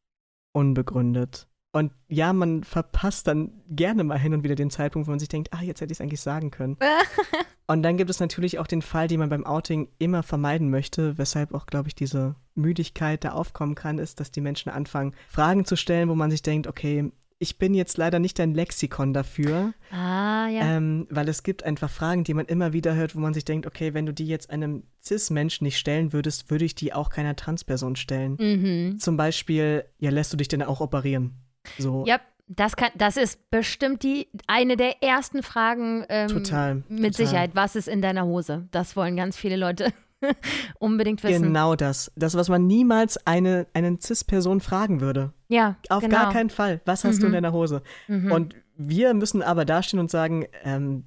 unbegründet. 0.53 1.47
Und 1.77 1.91
ja, 2.07 2.33
man 2.33 2.63
verpasst 2.63 3.27
dann 3.27 3.51
gerne 3.69 4.03
mal 4.03 4.17
hin 4.17 4.33
und 4.33 4.43
wieder 4.43 4.55
den 4.55 4.71
Zeitpunkt, 4.71 5.07
wo 5.07 5.11
man 5.11 5.19
sich 5.19 5.29
denkt, 5.29 5.53
ah, 5.53 5.61
jetzt 5.61 5.79
hätte 5.79 5.91
ich 5.91 5.97
es 5.97 6.01
eigentlich 6.01 6.21
sagen 6.21 6.49
können. 6.49 6.75
und 7.67 7.83
dann 7.83 7.97
gibt 7.97 8.09
es 8.09 8.19
natürlich 8.19 8.57
auch 8.57 8.65
den 8.65 8.81
Fall, 8.81 9.07
den 9.07 9.19
man 9.19 9.29
beim 9.29 9.45
Outing 9.45 9.87
immer 9.99 10.23
vermeiden 10.23 10.71
möchte, 10.71 11.19
weshalb 11.19 11.53
auch, 11.53 11.67
glaube 11.67 11.87
ich, 11.87 11.93
diese 11.93 12.33
Müdigkeit 12.55 13.23
da 13.23 13.33
aufkommen 13.33 13.75
kann, 13.75 13.99
ist, 13.99 14.19
dass 14.19 14.31
die 14.31 14.41
Menschen 14.41 14.71
anfangen, 14.71 15.13
Fragen 15.29 15.65
zu 15.65 15.75
stellen, 15.75 16.09
wo 16.09 16.15
man 16.15 16.31
sich 16.31 16.41
denkt, 16.41 16.65
okay, 16.65 17.11
ich 17.37 17.59
bin 17.59 17.75
jetzt 17.75 17.99
leider 17.99 18.17
nicht 18.17 18.39
ein 18.39 18.55
Lexikon 18.55 19.13
dafür. 19.13 19.75
Ah, 19.91 20.47
ja. 20.47 20.77
Ähm, 20.77 21.05
weil 21.11 21.29
es 21.29 21.43
gibt 21.43 21.61
einfach 21.61 21.91
Fragen, 21.91 22.23
die 22.23 22.33
man 22.33 22.47
immer 22.47 22.73
wieder 22.73 22.95
hört, 22.95 23.15
wo 23.15 23.19
man 23.19 23.35
sich 23.35 23.45
denkt, 23.45 23.67
okay, 23.67 23.93
wenn 23.93 24.07
du 24.07 24.13
die 24.15 24.25
jetzt 24.25 24.49
einem 24.49 24.81
Cis-Menschen 25.03 25.65
nicht 25.65 25.77
stellen 25.77 26.11
würdest, 26.11 26.49
würde 26.49 26.65
ich 26.65 26.73
die 26.73 26.93
auch 26.93 27.11
keiner 27.11 27.35
Transperson 27.35 27.95
stellen. 27.95 28.37
Mhm. 28.39 28.97
Zum 28.97 29.15
Beispiel, 29.15 29.85
ja, 29.99 30.09
lässt 30.09 30.33
du 30.33 30.37
dich 30.37 30.47
denn 30.47 30.63
auch 30.63 30.81
operieren? 30.81 31.35
So. 31.77 32.03
Ja, 32.07 32.19
das, 32.47 32.75
kann, 32.75 32.91
das 32.95 33.17
ist 33.17 33.49
bestimmt 33.49 34.03
die 34.03 34.27
eine 34.47 34.77
der 34.77 35.03
ersten 35.03 35.43
Fragen. 35.43 36.05
Ähm, 36.09 36.27
Total. 36.29 36.75
Mit 36.87 37.13
total. 37.13 37.13
Sicherheit. 37.13 37.51
Was 37.55 37.75
ist 37.75 37.87
in 37.87 38.01
deiner 38.01 38.25
Hose? 38.25 38.67
Das 38.71 38.95
wollen 38.95 39.15
ganz 39.17 39.35
viele 39.37 39.57
Leute 39.57 39.91
unbedingt 40.79 41.23
wissen. 41.23 41.43
Genau 41.43 41.75
das. 41.75 42.11
Das, 42.15 42.35
was 42.35 42.49
man 42.49 42.65
niemals 42.67 43.25
eine, 43.27 43.67
einen 43.73 43.99
Cis-Person 43.99 44.61
fragen 44.61 45.01
würde. 45.01 45.33
Ja, 45.47 45.75
Auf 45.89 46.03
genau. 46.03 46.15
gar 46.17 46.31
keinen 46.33 46.49
Fall. 46.49 46.81
Was 46.85 47.03
hast 47.03 47.21
du 47.21 47.25
in 47.25 47.31
Mhm. 47.31 47.35
deiner 47.35 47.51
Hose? 47.53 47.81
Mhm. 48.07 48.31
Und 48.31 48.55
wir 48.75 49.13
müssen 49.13 49.41
aber 49.41 49.65
dastehen 49.65 49.99
und 49.99 50.09
sagen, 50.11 50.45
ähm, 50.63 51.05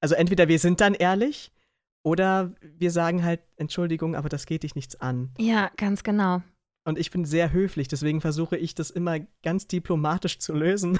also 0.00 0.14
entweder 0.14 0.48
wir 0.48 0.58
sind 0.58 0.80
dann 0.80 0.94
ehrlich 0.94 1.52
oder 2.02 2.52
wir 2.62 2.90
sagen 2.90 3.22
halt, 3.24 3.40
Entschuldigung, 3.56 4.16
aber 4.16 4.28
das 4.30 4.46
geht 4.46 4.62
dich 4.62 4.74
nichts 4.74 5.00
an. 5.00 5.30
ja, 5.38 5.70
ganz 5.76 6.02
genau. 6.02 6.40
Und 6.90 6.98
ich 6.98 7.12
bin 7.12 7.24
sehr 7.24 7.52
höflich, 7.52 7.86
deswegen 7.86 8.20
versuche 8.20 8.56
ich 8.56 8.74
das 8.74 8.90
immer 8.90 9.20
ganz 9.44 9.68
diplomatisch 9.68 10.40
zu 10.40 10.52
lösen. 10.52 10.98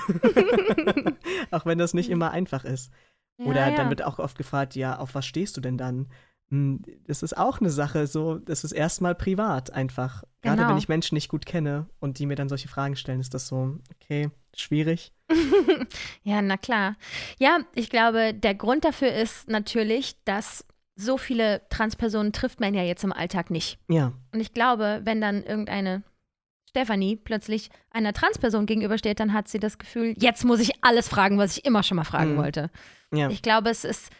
auch 1.51 1.67
wenn 1.67 1.79
das 1.79 1.95
nicht 1.95 2.11
immer 2.11 2.31
einfach 2.31 2.65
ist. 2.65 2.93
Oder 3.39 3.63
ja, 3.63 3.69
ja. 3.71 3.77
dann 3.77 3.89
wird 3.91 4.03
auch 4.05 4.21
oft 4.21 4.39
gefragt, 4.39 4.77
ja, 4.77 4.99
auf 4.99 5.17
was 5.17 5.27
stehst 5.27 5.57
du 5.57 5.61
denn 5.61 5.77
dann? 5.77 6.07
Hm, 6.51 6.83
Das 7.09 7.25
ist 7.25 7.37
auch 7.37 7.61
eine 7.61 7.71
Sache, 7.71 8.07
so, 8.07 8.37
das 8.39 8.63
ist 8.63 8.71
erstmal 8.71 9.17
privat 9.17 9.73
einfach. 9.73 10.23
Gerade 10.43 10.59
Genau. 10.59 10.71
wenn 10.71 10.79
ich 10.79 10.89
Menschen 10.89 11.17
nicht 11.17 11.29
gut 11.29 11.45
kenne 11.45 11.87
und 11.99 12.21
die 12.21 12.27
mir 12.27 12.37
dann 12.37 12.49
solche 12.49 12.69
Fragen 12.69 12.95
stellen, 12.95 13.21
ist 13.21 13.35
das 13.35 13.49
so, 13.49 13.79
okay, 13.95 14.31
schwierig. 14.55 15.13
Ja, 16.23 16.41
na 16.41 16.57
klar. 16.57 16.97
Ja, 17.41 17.59
ich 17.75 17.91
glaube, 17.91 18.33
der 18.33 18.55
Grund 18.55 18.85
dafür 18.85 19.13
ist 19.13 19.49
natürlich, 19.49 20.23
dass 20.25 20.65
so 21.01 21.17
viele 21.19 21.63
Transpersonen 21.71 22.33
trifft 22.33 22.61
man 22.61 22.75
ja 22.75 22.83
jetzt 22.83 23.05
im 23.05 23.13
Alltag 23.13 23.51
nicht. 23.51 23.79
Ja, 23.89 24.13
Und 24.33 24.41
ich 24.41 24.53
glaube, 24.53 25.01
wenn 25.05 25.21
dann 25.21 25.43
irgendeine 25.43 26.03
Stefanie 26.69 27.17
plötzlich 27.17 27.71
einer 27.91 28.13
Transperson 28.13 28.67
gegenübersteht, 28.67 29.19
dann 29.19 29.33
hat 29.33 29.49
sie 29.49 29.59
das 29.59 29.79
Gefühl, 29.79 30.15
jetzt 30.19 30.45
muss 30.45 30.61
ich 30.61 30.73
alles 30.85 31.09
fragen, 31.09 31.37
was 31.39 31.57
ich 31.57 31.65
immer 31.65 31.83
schon 31.83 31.97
mal 31.97 32.05
fragen 32.05 32.35
Mhm. 32.35 32.39
wollte. 32.39 32.71
ja, 33.13 33.29
Ich 33.29 33.43
glaube, 33.43 33.71
es 33.71 33.85
ist 33.85 34.11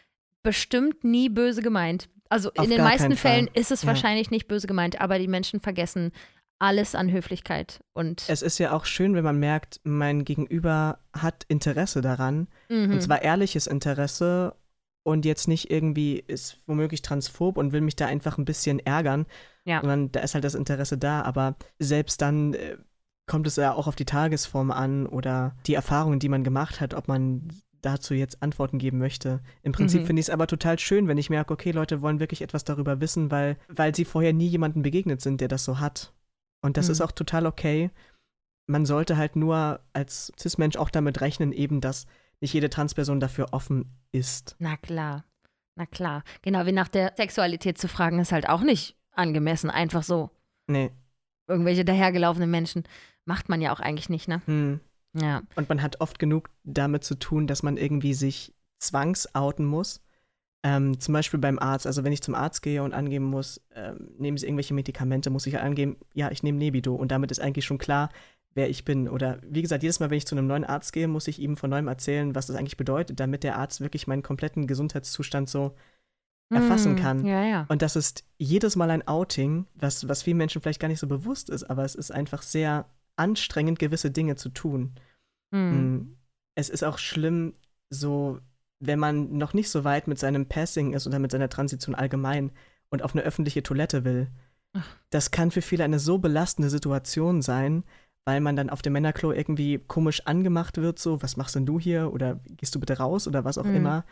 bestimmt 0.43 1.05
nie 1.05 1.29
böse 1.29 1.63
gemeint. 1.63 2.09
Also 2.29 2.51
Auf 2.57 2.65
in 2.65 2.71
den 2.71 2.83
meisten 2.83 3.09
keinen 3.09 3.17
Fall. 3.17 3.33
Fällen 3.33 3.51
ist 3.55 3.71
es 3.71 3.83
Ja. 3.83 3.89
wahrscheinlich 3.89 4.31
nicht 4.31 4.49
böse 4.49 4.67
gemeint, 4.67 5.01
aber 5.01 5.19
die 5.19 5.29
Menschen 5.29 5.61
vergessen 5.61 6.13
alles 6.59 6.95
an 6.95 7.11
Höflichkeit 7.11 7.81
und 7.95 8.25
es 8.29 8.43
ist 8.43 8.59
ja 8.59 8.73
auch 8.73 8.85
schön, 8.85 9.15
wenn 9.15 9.25
man 9.25 9.39
merkt, 9.39 9.81
mein 9.83 10.25
Gegenüber 10.27 10.99
hat 11.15 11.45
Interesse 11.49 12.03
daran. 12.03 12.49
Mhm. 12.69 12.93
Und 12.93 13.01
zwar 13.03 13.23
ehrliches 13.23 13.67
Interesse 13.67 14.55
und 15.03 15.25
jetzt 15.25 15.49
nicht 15.49 15.71
irgendwie 15.71 16.19
ist 16.27 16.61
womöglich 16.67 17.03
transphob 17.03 17.57
und 17.57 17.73
will 17.73 17.81
mich 17.81 17.97
da 17.97 18.07
einfach 18.07 18.39
ein 18.39 18.45
bisschen 18.45 18.79
ärgern. 18.81 19.27
Ja. 19.65 19.81
Sondern 19.81 20.13
da 20.13 20.21
ist 20.21 20.35
halt 20.35 20.45
das 20.45 20.55
Interesse 20.55 20.99
da. 20.99 21.23
Aber 21.23 21.57
selbst 21.79 22.21
dann 22.23 22.55
äh, 22.55 22.77
kommt 23.27 23.47
es 23.47 23.57
ja 23.57 23.73
auch 23.73 23.87
auf 23.87 23.97
die 23.97 24.05
Tagesform 24.05 24.71
an 24.71 25.07
oder 25.07 25.57
die 25.67 25.75
Erfahrungen, 25.75 26.19
die 26.19 26.29
man 26.29 26.45
gemacht 26.45 26.81
hat, 26.81 26.95
ob 26.95 27.09
man 27.09 27.49
dazu 27.83 28.13
jetzt 28.13 28.43
Antworten 28.43 28.79
geben 28.79 28.99
möchte. 28.99 29.41
Im 29.63 29.73
Prinzip 29.73 30.03
Mhm. 30.03 30.07
finde 30.07 30.21
ich 30.21 30.27
es 30.27 30.31
aber 30.31 30.47
total 30.47 30.79
schön, 30.79 31.09
wenn 31.09 31.17
ich 31.17 31.31
merke, 31.31 31.55
okay, 31.55 31.71
Leute 31.71 32.03
wollen 32.03 32.21
wirklich 32.21 32.43
etwas 32.43 32.65
darüber 32.65 33.01
wissen, 33.01 33.31
weil, 33.31 33.57
weil 33.69 33.95
sie 33.95 34.05
vorher 34.05 34.35
nie 34.35 34.49
jemandem 34.49 34.83
begegnet 34.83 35.23
sind, 35.23 35.41
der 35.41 35.49
das 35.49 35.65
so 35.65 35.81
hat. 35.81 36.13
Und 36.63 36.77
das 36.77 36.87
Mhm. 36.89 36.93
ist 36.93 37.01
auch 37.01 37.13
total 37.13 37.47
okay. 37.47 37.91
Man 38.67 38.85
sollte 38.85 39.17
halt 39.17 39.35
nur 39.35 39.81
als 39.95 40.31
Cis-Mensch 40.39 40.77
auch 40.77 40.91
damit 40.91 41.23
rechnen, 41.23 41.53
eben, 41.53 41.81
dass 41.81 42.07
nicht 42.41 42.55
jede 42.55 42.71
Transperson 42.71 43.21
dafür 43.21 43.49
offen 43.53 43.91
ist. 44.13 44.57
Na 44.59 44.77
klar, 44.77 45.25
na 45.77 45.87
klar. 45.87 46.23
Genau 46.43 46.67
wie 46.67 46.73
nach 46.73 46.89
der 46.89 47.15
Sexualität 47.17 47.79
zu 47.79 47.89
fragen, 47.89 48.19
ist 48.19 48.33
halt 48.33 48.49
auch 48.49 48.63
nicht 48.63 48.97
angemessen. 49.13 49.71
Einfach 49.71 50.03
so. 50.03 50.31
Nee. 50.67 50.91
Irgendwelche 51.47 51.85
dahergelaufenen 51.85 52.51
Menschen 52.51 52.85
macht 53.25 53.49
man 53.49 53.61
ja 53.61 53.73
auch 53.73 53.81
eigentlich 53.81 54.09
nicht, 54.09 54.29
ne? 54.29 54.41
Hm. 54.47 54.81
Ja. 55.15 55.43
Und 55.57 55.69
man 55.69 55.83
hat 55.83 56.01
oft 56.01 56.19
genug 56.19 56.51
damit 56.63 57.05
zu 57.05 57.17
tun, 57.17 57.47
dass 57.47 57.63
man 57.63 57.77
irgendwie 57.77 58.15
sich 58.15 58.55
zwangsouten 58.79 59.67
muss. 59.67 60.01
Ähm, 60.63 61.01
zum 61.01 61.15
Beispiel 61.15 61.41
beim 61.41 61.59
Arzt. 61.59 61.87
Also 61.87 62.05
wenn 62.05 62.13
ich 62.13 62.23
zum 62.23 62.35
Arzt 62.35 62.63
gehe 62.63 62.83
und 62.83 62.93
angeben 62.93 63.25
muss, 63.25 63.61
ähm, 63.75 64.11
nehmen 64.19 64.37
Sie 64.37 64.47
irgendwelche 64.47 64.75
Medikamente, 64.75 65.31
muss 65.31 65.47
ich 65.47 65.59
angeben, 65.59 65.97
ja, 66.15 66.31
ich 66.31 66.43
nehme 66.43 66.59
Nebido. 66.59 66.95
Und 66.95 67.11
damit 67.11 67.31
ist 67.31 67.41
eigentlich 67.41 67.65
schon 67.65 67.79
klar, 67.79 68.11
wer 68.55 68.69
ich 68.69 68.85
bin. 68.85 69.09
Oder 69.09 69.39
wie 69.43 69.63
gesagt, 69.63 69.83
jedes 69.83 70.01
Mal, 70.01 70.11
wenn 70.11 70.19
ich 70.19 70.27
zu 70.27 70.35
einem 70.35 70.47
neuen 70.47 70.65
Arzt 70.65 70.93
gehe, 70.93 71.09
muss 71.09 71.29
ich 71.29 71.39
ihm 71.39 71.57
von 71.57 71.71
neuem 71.71 71.89
erzählen, 71.89 72.35
was 72.35 72.47
das 72.47 72.57
eigentlich 72.57 72.77
bedeutet, 72.77 73.21
damit 73.21 73.45
der 73.45 73.57
Arzt 73.57 73.81
wirklich 73.81 74.07
meinen 74.07 74.23
kompletten 74.23 74.67
Gesundheitszustand 74.67 75.49
so 75.49 75.75
erfassen 76.53 76.95
Mm, 76.95 76.97
kann. 76.97 77.25
Ja, 77.25 77.45
ja. 77.45 77.67
Und 77.69 77.81
das 77.83 77.97
ist 77.97 78.25
jedes 78.37 78.75
Mal 78.75 78.91
ein 78.91 79.07
Outing, 79.07 79.67
was, 79.75 80.09
was 80.09 80.23
vielen 80.23 80.37
Menschen 80.37 80.61
vielleicht 80.61 80.81
gar 80.81 80.89
nicht 80.89 80.99
so 80.99 81.07
bewusst 81.07 81.49
ist, 81.49 81.65
aber 81.65 81.85
es 81.85 81.95
ist 81.95 82.11
einfach 82.11 82.43
sehr 82.43 82.87
anstrengend, 83.17 83.79
gewisse 83.79 84.11
Dinge 84.11 84.35
zu 84.35 84.49
tun. 84.49 84.95
Mm. 85.53 86.17
Es 86.57 86.69
ist 86.69 86.83
auch 86.83 86.99
schlimm, 86.99 87.55
so, 87.89 88.41
wenn 88.81 88.99
man 88.99 89.37
noch 89.37 89.55
nicht 89.55 89.71
so 89.71 89.85
weit 89.85 90.09
mit 90.09 90.19
seinem 90.19 90.47
Passing 90.47 90.93
ist 90.93 91.07
oder 91.07 91.19
mit 91.19 91.31
seiner 91.31 91.49
Transition 91.49 91.95
allgemein 91.95 92.51
und 92.89 93.03
auf 93.03 93.15
eine 93.15 93.23
öffentliche 93.23 93.63
Toilette 93.63 94.05
will. 94.05 94.29
Das 95.11 95.31
kann 95.31 95.51
für 95.51 95.63
viele 95.63 95.85
eine 95.85 95.99
so 95.99 96.19
belastende 96.19 96.71
Situation 96.71 97.43
sein, 97.43 97.85
weil 98.25 98.41
man 98.41 98.57
dann 98.57 98.71
auf 98.71 98.83
dem 98.83 98.93
Männerklo 98.93 99.33
irgendwie 99.33 99.79
komisch 99.79 100.27
angemacht 100.27 100.77
wird, 100.77 100.99
so, 100.99 101.23
was 101.23 101.37
machst 101.37 101.55
denn 101.55 101.67
du 101.67 101.81
hier? 101.81 102.13
Oder 102.13 102.41
gehst 102.57 102.75
du 102.75 102.81
bitte 102.81 102.99
raus 102.99 103.27
oder 103.27 103.45
was 103.45 103.59
auch 103.59 103.65
Mhm. 103.65 103.77
immer. 103.77 104.05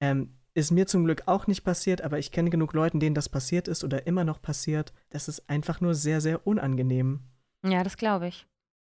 Ähm, 0.00 0.34
ist 0.54 0.70
mir 0.70 0.86
zum 0.86 1.04
Glück 1.04 1.22
auch 1.26 1.46
nicht 1.46 1.64
passiert, 1.64 2.02
aber 2.02 2.18
ich 2.18 2.30
kenne 2.30 2.50
genug 2.50 2.74
Leuten, 2.74 3.00
denen 3.00 3.14
das 3.14 3.28
passiert 3.28 3.68
ist 3.68 3.84
oder 3.84 4.06
immer 4.06 4.24
noch 4.24 4.42
passiert. 4.42 4.92
Das 5.10 5.28
ist 5.28 5.48
einfach 5.48 5.80
nur 5.80 5.94
sehr, 5.94 6.20
sehr 6.20 6.46
unangenehm. 6.46 7.20
Ja, 7.66 7.82
das 7.82 7.96
glaube 7.96 8.28
ich. 8.28 8.46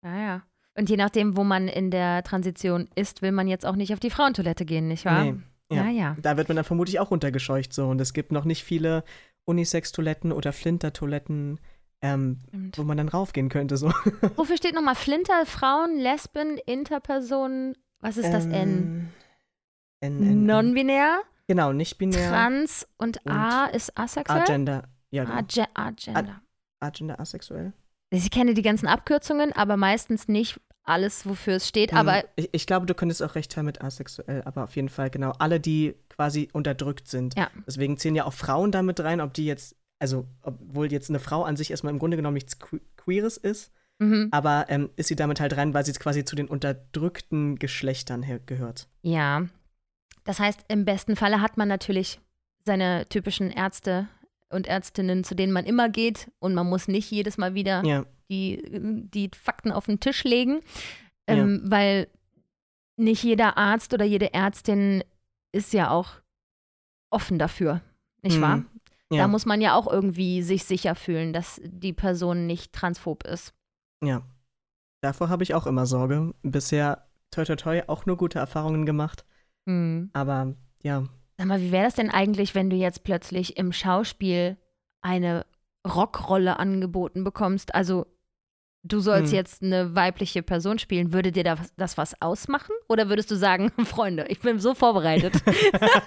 Ja, 0.04 0.18
ja. 0.18 0.42
Und 0.76 0.90
je 0.90 0.98
nachdem, 0.98 1.38
wo 1.38 1.44
man 1.44 1.68
in 1.68 1.92
der 1.92 2.24
Transition 2.24 2.88
ist, 2.96 3.22
will 3.22 3.32
man 3.32 3.48
jetzt 3.48 3.66
auch 3.66 3.76
nicht 3.76 3.94
auf 3.94 4.00
die 4.00 4.10
Frauentoilette 4.10 4.66
gehen, 4.66 4.88
nicht 4.88 5.06
wahr? 5.06 5.26
Nee, 5.26 5.36
ja. 5.72 5.84
ja. 5.86 5.90
ja. 5.92 6.18
Da 6.20 6.38
wird 6.38 6.48
man 6.48 6.56
dann 6.56 6.66
vermutlich 6.66 7.00
auch 7.00 7.12
runtergescheucht 7.12 7.72
so. 7.74 7.88
Und 7.88 8.02
es 8.02 8.14
gibt 8.14 8.32
noch 8.32 8.46
nicht 8.46 8.64
viele 8.64 9.04
Unisex-Toiletten 9.46 10.32
oder 10.32 10.54
Flinter-Toiletten, 10.54 11.60
ähm, 12.04 12.40
Stimmt. 12.50 12.78
wo 12.78 12.84
man 12.84 12.98
dann 12.98 13.08
raufgehen 13.10 13.50
könnte. 13.50 13.78
So. 13.78 13.88
Wofür 14.36 14.58
steht 14.58 14.76
nochmal 14.76 14.96
Flinter, 14.96 15.46
Frauen, 15.46 15.98
Lesben, 15.98 16.58
Interpersonen? 16.66 17.76
Was 18.00 18.18
ist 18.18 18.32
das 18.32 18.46
N? 18.46 18.52
Ähm, 18.52 19.10
N, 20.02 20.22
N. 20.22 20.46
Non-binär, 20.46 21.22
Genau, 21.48 21.74
nicht 21.74 21.98
binär. 21.98 22.30
trans 22.30 22.88
und, 22.98 23.26
A 23.28 23.66
ist 23.66 23.98
asexuell? 23.98 24.42
Agender. 24.42 24.84
Ja, 25.12 25.24
genau. 25.24 25.38
Age 25.38 25.64
Agender. 25.74 26.42
Agender 26.80 27.20
asexuell. 27.20 27.74
Ich 28.10 28.30
kenne 28.32 28.54
die 28.54 28.62
ganzen 28.62 28.88
Abkürzungen, 28.88 29.54
aber 29.54 29.76
meistens 29.78 30.28
nicht 30.28 30.60
alles, 30.84 31.26
wofür 31.26 31.56
es 31.56 31.68
steht. 31.68 31.92
Hm, 31.92 31.98
Aber 31.98 32.24
ich, 32.36 32.50
ich 32.52 32.68
glaube, 32.68 32.86
du 32.86 32.94
könntest 32.94 33.24
auch 33.24 33.36
recht 33.36 33.56
haben 33.56 33.66
mit 33.66 33.82
asexuell, 33.82 34.42
aber 34.44 34.64
auf 34.66 34.76
jeden 34.76 34.90
Fall, 34.90 35.10
genau. 35.10 35.32
Alle, 35.40 35.60
die 35.60 35.96
quasi 36.10 36.50
unterdrückt 36.52 37.08
sind. 37.08 37.38
Ja. 37.38 37.50
Deswegen 37.66 37.98
zählen 37.98 38.16
ja 38.16 38.26
auch 38.26 38.34
Frauen 38.34 38.72
damit 38.72 39.00
rein, 39.00 39.22
ob 39.22 39.34
die 39.34 39.46
jetzt, 39.46 39.76
also, 40.04 40.28
obwohl 40.42 40.92
jetzt 40.92 41.10
eine 41.10 41.20
Frau 41.20 41.44
an 41.44 41.56
sich 41.56 41.72
erstmal 41.72 41.94
im 41.94 42.00
Grunde 42.00 42.18
genommen 42.18 42.36
nichts 42.36 42.60
Que- 42.60 42.82
Queeres 42.98 43.38
ist, 43.38 43.72
mhm. 44.00 44.28
aber 44.32 44.66
ähm, 44.68 44.90
ist 44.98 45.08
sie 45.08 45.16
damit 45.16 45.40
halt 45.40 45.56
rein, 45.58 45.74
weil 45.74 45.84
sie 45.86 45.92
jetzt 45.92 46.00
quasi 46.02 46.26
zu 46.26 46.36
den 46.36 46.48
unterdrückten 46.48 47.58
Geschlechtern 47.58 48.26
gehört. 48.46 48.88
ja. 49.02 49.48
Das 50.26 50.40
heißt, 50.40 50.64
im 50.70 50.86
besten 50.86 51.18
Falle 51.18 51.42
hat 51.42 51.58
man 51.58 51.68
natürlich 51.68 52.20
seine 52.66 53.06
typischen 53.10 53.52
Ärzte 53.52 54.08
und 54.50 54.68
Ärztinnen, 54.68 55.26
zu 55.26 55.36
denen 55.36 55.52
man 55.52 55.66
immer 55.66 55.90
geht 55.90 56.32
und 56.40 56.54
man 56.54 56.68
muss 56.70 56.88
nicht 56.88 57.12
jedes 57.12 57.38
Mal 57.38 57.56
wieder 57.56 57.84
Ja, 57.84 58.06
die, 58.30 58.62
die 59.14 59.30
Fakten 59.36 59.72
auf 59.74 59.86
den 59.88 60.00
Tisch 60.00 60.24
legen, 60.24 60.62
ähm, 61.28 61.62
weil 61.66 62.08
nicht 62.96 63.22
jeder 63.24 63.58
Arzt 63.58 63.94
oder 63.94 64.06
jede 64.06 64.34
Ärztin 64.34 65.04
ist 65.52 65.74
ja 65.74 65.90
auch 65.90 66.10
offen 67.10 67.38
dafür, 67.38 67.82
nicht 68.22 68.38
Mhm. 68.38 68.42
wahr? 68.42 68.64
Ja, 69.12 69.24
Da 69.24 69.28
muss 69.28 69.46
man 69.46 69.62
ja 69.62 69.76
auch 69.76 69.88
irgendwie 69.88 70.42
sich 70.42 70.64
sicher 70.66 70.96
fühlen, 70.96 71.34
dass 71.34 71.62
die 71.64 71.94
Person 71.94 72.48
nicht 72.48 72.74
transphob 72.74 73.26
ist. 73.26 73.54
ja. 74.04 74.22
davor 75.02 75.30
habe 75.30 75.44
ich 75.44 75.54
auch 75.54 75.68
immer 75.68 75.86
Sorge. 75.86 76.34
Bisher, 76.44 77.08
toi 77.32 77.44
toi 77.44 77.56
toi, 77.56 77.82
auch 77.88 78.06
nur 78.06 78.18
gute 78.18 78.40
Erfahrungen 78.40 78.86
gemacht. 78.86 79.26
Mhm. 79.66 80.10
Aber 80.14 80.56
ja, 80.82 81.04
Sag 81.38 81.48
mal, 81.48 81.62
wie 81.62 81.72
wäre 81.72 81.86
das 81.86 81.96
denn 81.96 82.12
eigentlich, 82.12 82.54
wenn 82.56 82.70
du 82.70 82.76
jetzt 82.76 83.04
plötzlich 83.04 83.58
im 83.58 83.74
Schauspiel 83.74 84.58
eine 85.02 85.46
Rockrolle 85.86 86.60
angeboten 86.60 87.24
bekommst? 87.24 87.74
Also 87.74 88.06
du 88.84 89.00
sollst 89.00 89.32
Hm. 89.32 89.38
jetzt 89.38 89.64
eine 89.64 89.96
weibliche 89.96 90.44
Person 90.44 90.78
spielen. 90.78 91.14
Würde 91.14 91.32
dir 91.32 91.44
das, 91.44 91.60
das 91.78 91.98
was 91.98 92.22
ausmachen? 92.22 92.74
Oder 92.88 93.10
würdest 93.10 93.32
du 93.32 93.36
sagen, 93.36 93.72
Freunde, 93.86 94.26
ich 94.28 94.40
bin 94.40 94.60
so 94.60 94.76
vorbereitet. 94.76 95.34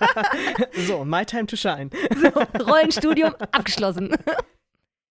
so, 0.87 1.05
my 1.05 1.25
time 1.25 1.47
to 1.47 1.57
shine. 1.57 1.91
Rollenstudium 2.61 3.35
abgeschlossen. 3.51 4.15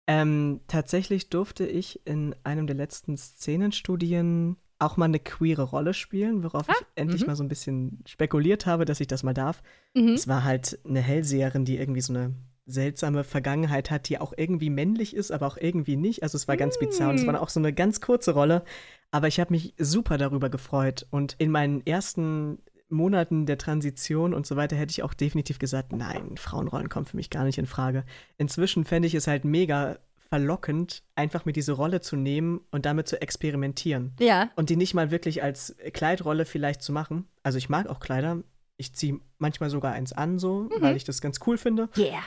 Ähm, 0.06 0.60
tatsächlich 0.66 1.30
durfte 1.30 1.66
ich 1.66 2.04
in 2.06 2.34
einem 2.42 2.66
der 2.66 2.76
letzten 2.76 3.16
Szenenstudien 3.16 4.56
auch 4.80 4.96
mal 4.96 5.04
eine 5.04 5.20
queere 5.20 5.62
Rolle 5.62 5.92
spielen, 5.92 6.42
worauf 6.42 6.66
ich 6.68 6.74
endlich 6.94 7.20
mhm. 7.20 7.26
mal 7.28 7.36
so 7.36 7.44
ein 7.44 7.48
bisschen 7.48 8.02
spekuliert 8.06 8.64
habe, 8.64 8.86
dass 8.86 9.00
ich 9.00 9.06
das 9.06 9.22
mal 9.22 9.34
darf. 9.34 9.62
Mhm. 9.94 10.14
Es 10.14 10.26
war 10.26 10.42
halt 10.42 10.78
eine 10.88 11.00
Hellseherin, 11.00 11.66
die 11.66 11.76
irgendwie 11.76 12.00
so 12.00 12.14
eine 12.14 12.34
seltsame 12.66 13.24
Vergangenheit 13.24 13.90
hat, 13.90 14.08
die 14.08 14.18
auch 14.18 14.32
irgendwie 14.36 14.70
männlich 14.70 15.14
ist, 15.16 15.30
aber 15.32 15.46
auch 15.46 15.56
irgendwie 15.56 15.96
nicht. 15.96 16.22
Also 16.22 16.36
es 16.36 16.46
war 16.48 16.56
ganz 16.56 16.78
bizarr 16.78 17.10
und 17.10 17.16
es 17.16 17.26
war 17.26 17.40
auch 17.40 17.48
so 17.48 17.60
eine 17.60 17.72
ganz 17.72 18.00
kurze 18.00 18.32
Rolle. 18.32 18.64
Aber 19.10 19.26
ich 19.28 19.40
habe 19.40 19.52
mich 19.52 19.74
super 19.78 20.18
darüber 20.18 20.50
gefreut. 20.50 21.06
Und 21.10 21.34
in 21.38 21.50
meinen 21.50 21.84
ersten 21.86 22.58
Monaten 22.88 23.46
der 23.46 23.58
Transition 23.58 24.34
und 24.34 24.46
so 24.46 24.56
weiter 24.56 24.76
hätte 24.76 24.90
ich 24.92 25.02
auch 25.02 25.14
definitiv 25.14 25.58
gesagt, 25.58 25.92
nein, 25.92 26.36
Frauenrollen 26.36 26.88
kommen 26.88 27.06
für 27.06 27.16
mich 27.16 27.30
gar 27.30 27.44
nicht 27.44 27.58
in 27.58 27.66
Frage. 27.66 28.04
Inzwischen 28.38 28.84
fände 28.84 29.08
ich 29.08 29.14
es 29.14 29.26
halt 29.26 29.44
mega 29.44 29.98
verlockend, 30.28 31.02
einfach 31.16 31.44
mir 31.44 31.52
diese 31.52 31.72
Rolle 31.72 32.00
zu 32.00 32.14
nehmen 32.14 32.60
und 32.70 32.86
damit 32.86 33.08
zu 33.08 33.20
experimentieren. 33.20 34.12
Ja. 34.20 34.50
Und 34.54 34.70
die 34.70 34.76
nicht 34.76 34.94
mal 34.94 35.10
wirklich 35.10 35.42
als 35.42 35.74
Kleidrolle 35.92 36.44
vielleicht 36.44 36.82
zu 36.82 36.92
machen. 36.92 37.26
Also 37.42 37.58
ich 37.58 37.68
mag 37.68 37.88
auch 37.88 37.98
Kleider. 37.98 38.42
Ich 38.76 38.94
ziehe 38.94 39.18
manchmal 39.38 39.70
sogar 39.70 39.92
eins 39.92 40.12
an, 40.12 40.38
so, 40.38 40.68
Mhm. 40.70 40.80
weil 40.82 40.96
ich 40.96 41.04
das 41.04 41.20
ganz 41.20 41.40
cool 41.46 41.58
finde. 41.58 41.88
Yeah. 41.96 42.22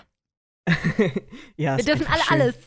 ja, 1.57 1.77
Wir 1.77 1.83
dürfen 1.85 2.07
alle 2.07 2.21
schön. 2.23 2.41
alles. 2.41 2.57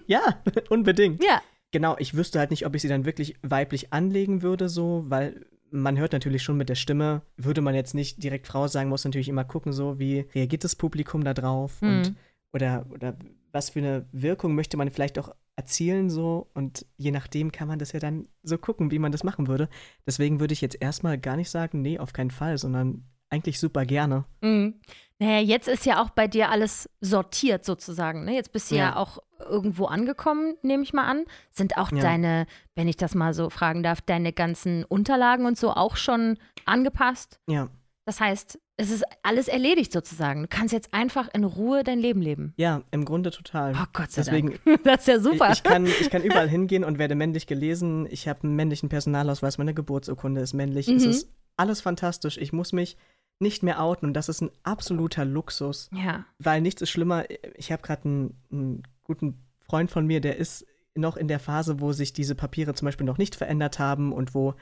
Ja, 0.06 0.42
unbedingt. 0.68 1.22
ja. 1.22 1.40
Genau, 1.72 1.94
ich 2.00 2.14
wüsste 2.14 2.40
halt 2.40 2.50
nicht, 2.50 2.66
ob 2.66 2.74
ich 2.74 2.82
sie 2.82 2.88
dann 2.88 3.04
wirklich 3.04 3.36
weiblich 3.42 3.92
anlegen 3.92 4.42
würde, 4.42 4.68
so, 4.68 5.04
weil 5.06 5.46
man 5.70 5.96
hört 5.98 6.12
natürlich 6.12 6.42
schon 6.42 6.56
mit 6.56 6.68
der 6.68 6.74
Stimme, 6.74 7.22
würde 7.36 7.60
man 7.60 7.76
jetzt 7.76 7.94
nicht 7.94 8.20
direkt 8.24 8.48
Frau 8.48 8.66
sagen, 8.66 8.88
muss 8.88 9.04
natürlich 9.04 9.28
immer 9.28 9.44
gucken, 9.44 9.72
so, 9.72 10.00
wie 10.00 10.26
reagiert 10.34 10.64
das 10.64 10.74
Publikum 10.74 11.22
da 11.22 11.32
drauf 11.32 11.80
Mhm. 11.80 11.88
und 11.88 12.14
oder, 12.52 12.86
oder 12.90 13.16
was 13.52 13.70
für 13.70 13.78
eine 13.78 14.04
Wirkung 14.10 14.56
möchte 14.56 14.76
man 14.76 14.90
vielleicht 14.90 15.16
auch 15.20 15.32
erzielen, 15.54 16.10
so, 16.10 16.50
und 16.54 16.86
je 16.96 17.12
nachdem 17.12 17.52
kann 17.52 17.68
man 17.68 17.78
das 17.78 17.92
ja 17.92 18.00
dann 18.00 18.26
so 18.42 18.58
gucken, 18.58 18.90
wie 18.90 18.98
man 18.98 19.12
das 19.12 19.22
machen 19.22 19.46
würde. 19.46 19.68
Deswegen 20.06 20.40
würde 20.40 20.54
ich 20.54 20.60
jetzt 20.62 20.80
erstmal 20.80 21.18
gar 21.18 21.36
nicht 21.36 21.50
sagen, 21.50 21.82
nee, 21.82 22.00
auf 22.00 22.12
keinen 22.12 22.32
Fall, 22.32 22.58
sondern 22.58 23.04
eigentlich 23.28 23.60
super 23.60 23.86
gerne. 23.86 24.24
Mhm. 24.40 24.80
Naja, 25.22 25.40
jetzt 25.40 25.68
ist 25.68 25.84
ja 25.86 26.02
auch 26.02 26.10
bei 26.10 26.26
dir 26.26 26.48
alles 26.48 26.88
sortiert 27.00 27.64
sozusagen. 27.64 28.24
Ne? 28.24 28.34
Jetzt 28.34 28.52
bist 28.52 28.70
du 28.70 28.74
ja. 28.76 28.80
Ja. 28.90 28.96
auch 28.96 29.18
irgendwo 29.38 29.84
angekommen, 29.84 30.54
nehme 30.62 30.82
ich 30.82 30.92
mal 30.94 31.04
an. 31.06 31.24
Sind 31.50 31.76
auch 31.76 31.92
Ja. 31.92 32.00
deine, 32.00 32.46
wenn 32.74 32.88
ich 32.88 32.96
das 32.96 33.14
mal 33.14 33.34
so 33.34 33.50
fragen 33.50 33.82
darf, 33.82 34.00
deine 34.00 34.32
ganzen 34.32 34.84
Unterlagen 34.84 35.44
und 35.46 35.58
so 35.58 35.70
auch 35.72 35.96
schon 35.96 36.38
angepasst? 36.64 37.38
Ja. 37.46 37.68
Das 38.06 38.18
heißt, 38.18 38.58
es 38.78 38.90
ist 38.90 39.04
alles 39.22 39.48
erledigt 39.48 39.92
sozusagen. 39.92 40.42
Du 40.42 40.48
kannst 40.48 40.72
jetzt 40.72 40.94
einfach 40.94 41.28
in 41.34 41.44
Ruhe 41.44 41.84
dein 41.84 41.98
Leben 41.98 42.22
leben. 42.22 42.54
Ja, 42.56 42.82
im 42.90 43.04
Grunde 43.04 43.30
total. 43.30 43.74
Oh 43.76 43.84
Gott 43.92 44.10
sei 44.10 44.22
Deswegen, 44.22 44.58
Dank. 44.64 44.82
Das 44.84 45.00
ist 45.02 45.08
ja 45.08 45.20
super. 45.20 45.48
Ich, 45.52 45.58
ich, 45.58 45.62
kann, 45.62 45.84
ich 45.86 46.08
kann 46.10 46.22
überall 46.22 46.48
hingehen 46.48 46.82
und 46.82 46.98
werde 46.98 47.14
männlich 47.14 47.46
gelesen. 47.46 48.06
Ich 48.10 48.26
habe 48.26 48.44
einen 48.44 48.56
männlichen 48.56 48.88
Personalausweis, 48.88 49.58
meine 49.58 49.74
Geburtsurkunde 49.74 50.40
ist 50.40 50.54
männlich. 50.54 50.88
Es 50.88 51.04
Mhm. 51.04 51.10
ist 51.10 51.28
alles 51.58 51.82
fantastisch. 51.82 52.38
Ich 52.38 52.54
muss 52.54 52.72
mich 52.72 52.96
nicht 53.40 53.62
mehr 53.62 53.82
outen 53.82 54.06
und 54.06 54.14
das 54.14 54.28
ist 54.28 54.40
ein 54.42 54.50
absoluter 54.62 55.24
Luxus, 55.24 55.90
ja. 55.92 56.24
weil 56.38 56.60
nichts 56.60 56.82
ist 56.82 56.90
schlimmer. 56.90 57.24
Ich 57.56 57.72
habe 57.72 57.82
gerade 57.82 58.04
einen, 58.04 58.42
einen 58.52 58.82
guten 59.04 59.42
Freund 59.60 59.90
von 59.90 60.06
mir, 60.06 60.20
der 60.20 60.36
ist 60.36 60.66
noch 60.94 61.16
in 61.16 61.28
der 61.28 61.40
Phase, 61.40 61.80
wo 61.80 61.92
sich 61.92 62.12
diese 62.12 62.34
Papiere 62.34 62.74
zum 62.74 62.86
Beispiel 62.86 63.06
noch 63.06 63.18
nicht 63.18 63.36
verändert 63.36 63.78
haben 63.78 64.12
und 64.12 64.34
wo 64.34 64.54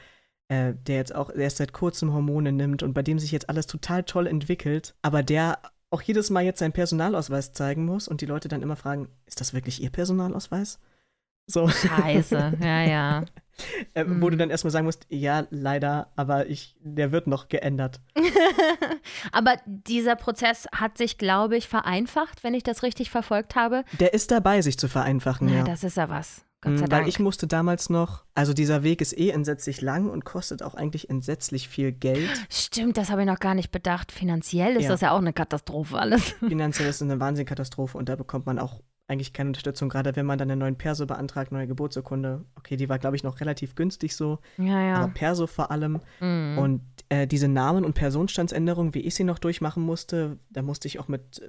äh, 0.48 0.74
der 0.74 0.96
jetzt 0.96 1.14
auch 1.14 1.30
erst 1.30 1.58
seit 1.58 1.72
kurzem 1.72 2.12
Hormone 2.12 2.52
nimmt 2.52 2.82
und 2.82 2.94
bei 2.94 3.02
dem 3.02 3.18
sich 3.18 3.32
jetzt 3.32 3.48
alles 3.48 3.66
total 3.66 4.04
toll 4.04 4.26
entwickelt, 4.26 4.94
aber 5.02 5.22
der 5.22 5.58
auch 5.90 6.02
jedes 6.02 6.30
Mal 6.30 6.44
jetzt 6.44 6.58
seinen 6.58 6.72
Personalausweis 6.72 7.52
zeigen 7.52 7.84
muss 7.84 8.08
und 8.08 8.20
die 8.20 8.26
Leute 8.26 8.48
dann 8.48 8.62
immer 8.62 8.76
fragen, 8.76 9.08
ist 9.26 9.40
das 9.40 9.54
wirklich 9.54 9.82
ihr 9.82 9.90
Personalausweis? 9.90 10.78
So. 11.46 11.68
Scheiße. 11.68 12.58
Ja, 12.60 12.82
ja. 12.82 13.24
Äh, 13.94 14.04
Wo 14.06 14.28
du 14.30 14.36
Mhm. 14.36 14.38
dann 14.38 14.50
erstmal 14.50 14.70
sagen 14.70 14.86
musst, 14.86 15.06
ja, 15.08 15.46
leider, 15.50 16.12
aber 16.16 16.46
ich, 16.46 16.76
der 16.80 17.10
wird 17.12 17.26
noch 17.26 17.48
geändert. 17.48 18.00
Aber 19.32 19.56
dieser 19.66 20.16
Prozess 20.16 20.66
hat 20.74 20.98
sich, 20.98 21.18
glaube 21.18 21.56
ich, 21.56 21.68
vereinfacht, 21.68 22.44
wenn 22.44 22.54
ich 22.54 22.62
das 22.62 22.82
richtig 22.82 23.10
verfolgt 23.10 23.56
habe. 23.56 23.84
Der 23.98 24.14
ist 24.14 24.30
dabei, 24.30 24.62
sich 24.62 24.78
zu 24.78 24.88
vereinfachen, 24.88 25.48
Na, 25.50 25.58
ja. 25.58 25.64
das 25.64 25.84
ist 25.84 25.96
ja 25.96 26.08
was. 26.08 26.44
Gott 26.60 26.72
Mm, 26.72 26.76
sei 26.76 26.82
Weil 26.82 26.88
Dank. 26.88 27.08
ich 27.08 27.18
musste 27.20 27.46
damals 27.46 27.88
noch, 27.88 28.24
also 28.34 28.52
dieser 28.52 28.82
Weg 28.82 29.00
ist 29.00 29.16
eh 29.16 29.30
entsetzlich 29.30 29.80
lang 29.80 30.10
und 30.10 30.24
kostet 30.24 30.62
auch 30.62 30.74
eigentlich 30.74 31.08
entsetzlich 31.08 31.68
viel 31.68 31.92
Geld. 31.92 32.28
Stimmt, 32.50 32.96
das 32.96 33.10
habe 33.10 33.22
ich 33.22 33.26
noch 33.28 33.38
gar 33.38 33.54
nicht 33.54 33.70
bedacht. 33.70 34.10
Finanziell 34.10 34.76
ist 34.76 34.84
Ja. 34.84 34.88
das 34.90 35.00
ja 35.00 35.12
auch 35.12 35.18
eine 35.18 35.32
Katastrophe 35.32 35.96
alles. 35.98 36.34
Finanziell 36.46 36.88
ist 36.88 36.96
es 36.96 37.02
eine 37.02 37.20
Wahnsinnskatastrophe 37.20 37.96
und 37.96 38.08
da 38.08 38.16
bekommt 38.16 38.46
man 38.46 38.58
auch 38.58 38.80
eigentlich 39.08 39.32
keine 39.32 39.48
Unterstützung, 39.48 39.88
gerade 39.88 40.14
wenn 40.16 40.26
man 40.26 40.38
dann 40.38 40.50
einen 40.50 40.60
neuen 40.60 40.76
Perso 40.76 41.06
beantragt, 41.06 41.50
neue 41.50 41.66
Geburtsurkunde. 41.66 42.44
Okay, 42.56 42.76
die 42.76 42.88
war, 42.88 42.98
glaube 42.98 43.16
ich, 43.16 43.24
noch 43.24 43.40
relativ 43.40 43.74
günstig 43.74 44.14
so, 44.14 44.38
Ja, 44.58 44.82
ja. 44.82 44.96
aber 44.96 45.12
Perso 45.12 45.46
vor 45.46 45.70
allem. 45.70 46.00
Mhm. 46.20 46.58
Und 46.58 46.82
äh, 47.08 47.26
diese 47.26 47.48
Namen- 47.48 47.86
und 47.86 47.94
Personenstandsänderung, 47.94 48.94
wie 48.94 49.00
ich 49.00 49.14
sie 49.14 49.24
noch 49.24 49.38
durchmachen 49.38 49.82
musste, 49.82 50.38
da 50.50 50.60
musste 50.60 50.88
ich 50.88 50.98
auch 50.98 51.08
mit 51.08 51.40
äh, 51.40 51.48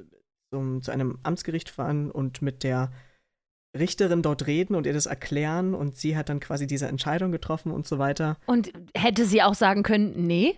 zum, 0.54 0.82
zu 0.82 0.92
einem 0.92 1.20
Amtsgericht 1.24 1.70
fahren 1.70 2.10
und 2.10 2.42
mit 2.42 2.64
der 2.64 2.92
Richterin 3.78 4.22
dort 4.22 4.48
reden 4.48 4.74
und 4.74 4.88
ihr 4.88 4.94
das 4.94 5.06
erklären 5.06 5.76
und 5.76 5.96
sie 5.96 6.18
hat 6.18 6.30
dann 6.30 6.40
quasi 6.40 6.66
diese 6.66 6.88
Entscheidung 6.88 7.32
getroffen 7.32 7.72
und 7.72 7.86
so 7.86 8.00
weiter. 8.00 8.38
Und 8.48 8.72
hätte 8.96 9.26
sie 9.26 9.44
auch 9.44 9.54
sagen 9.54 9.84
können, 9.84 10.26
nee? 10.26 10.58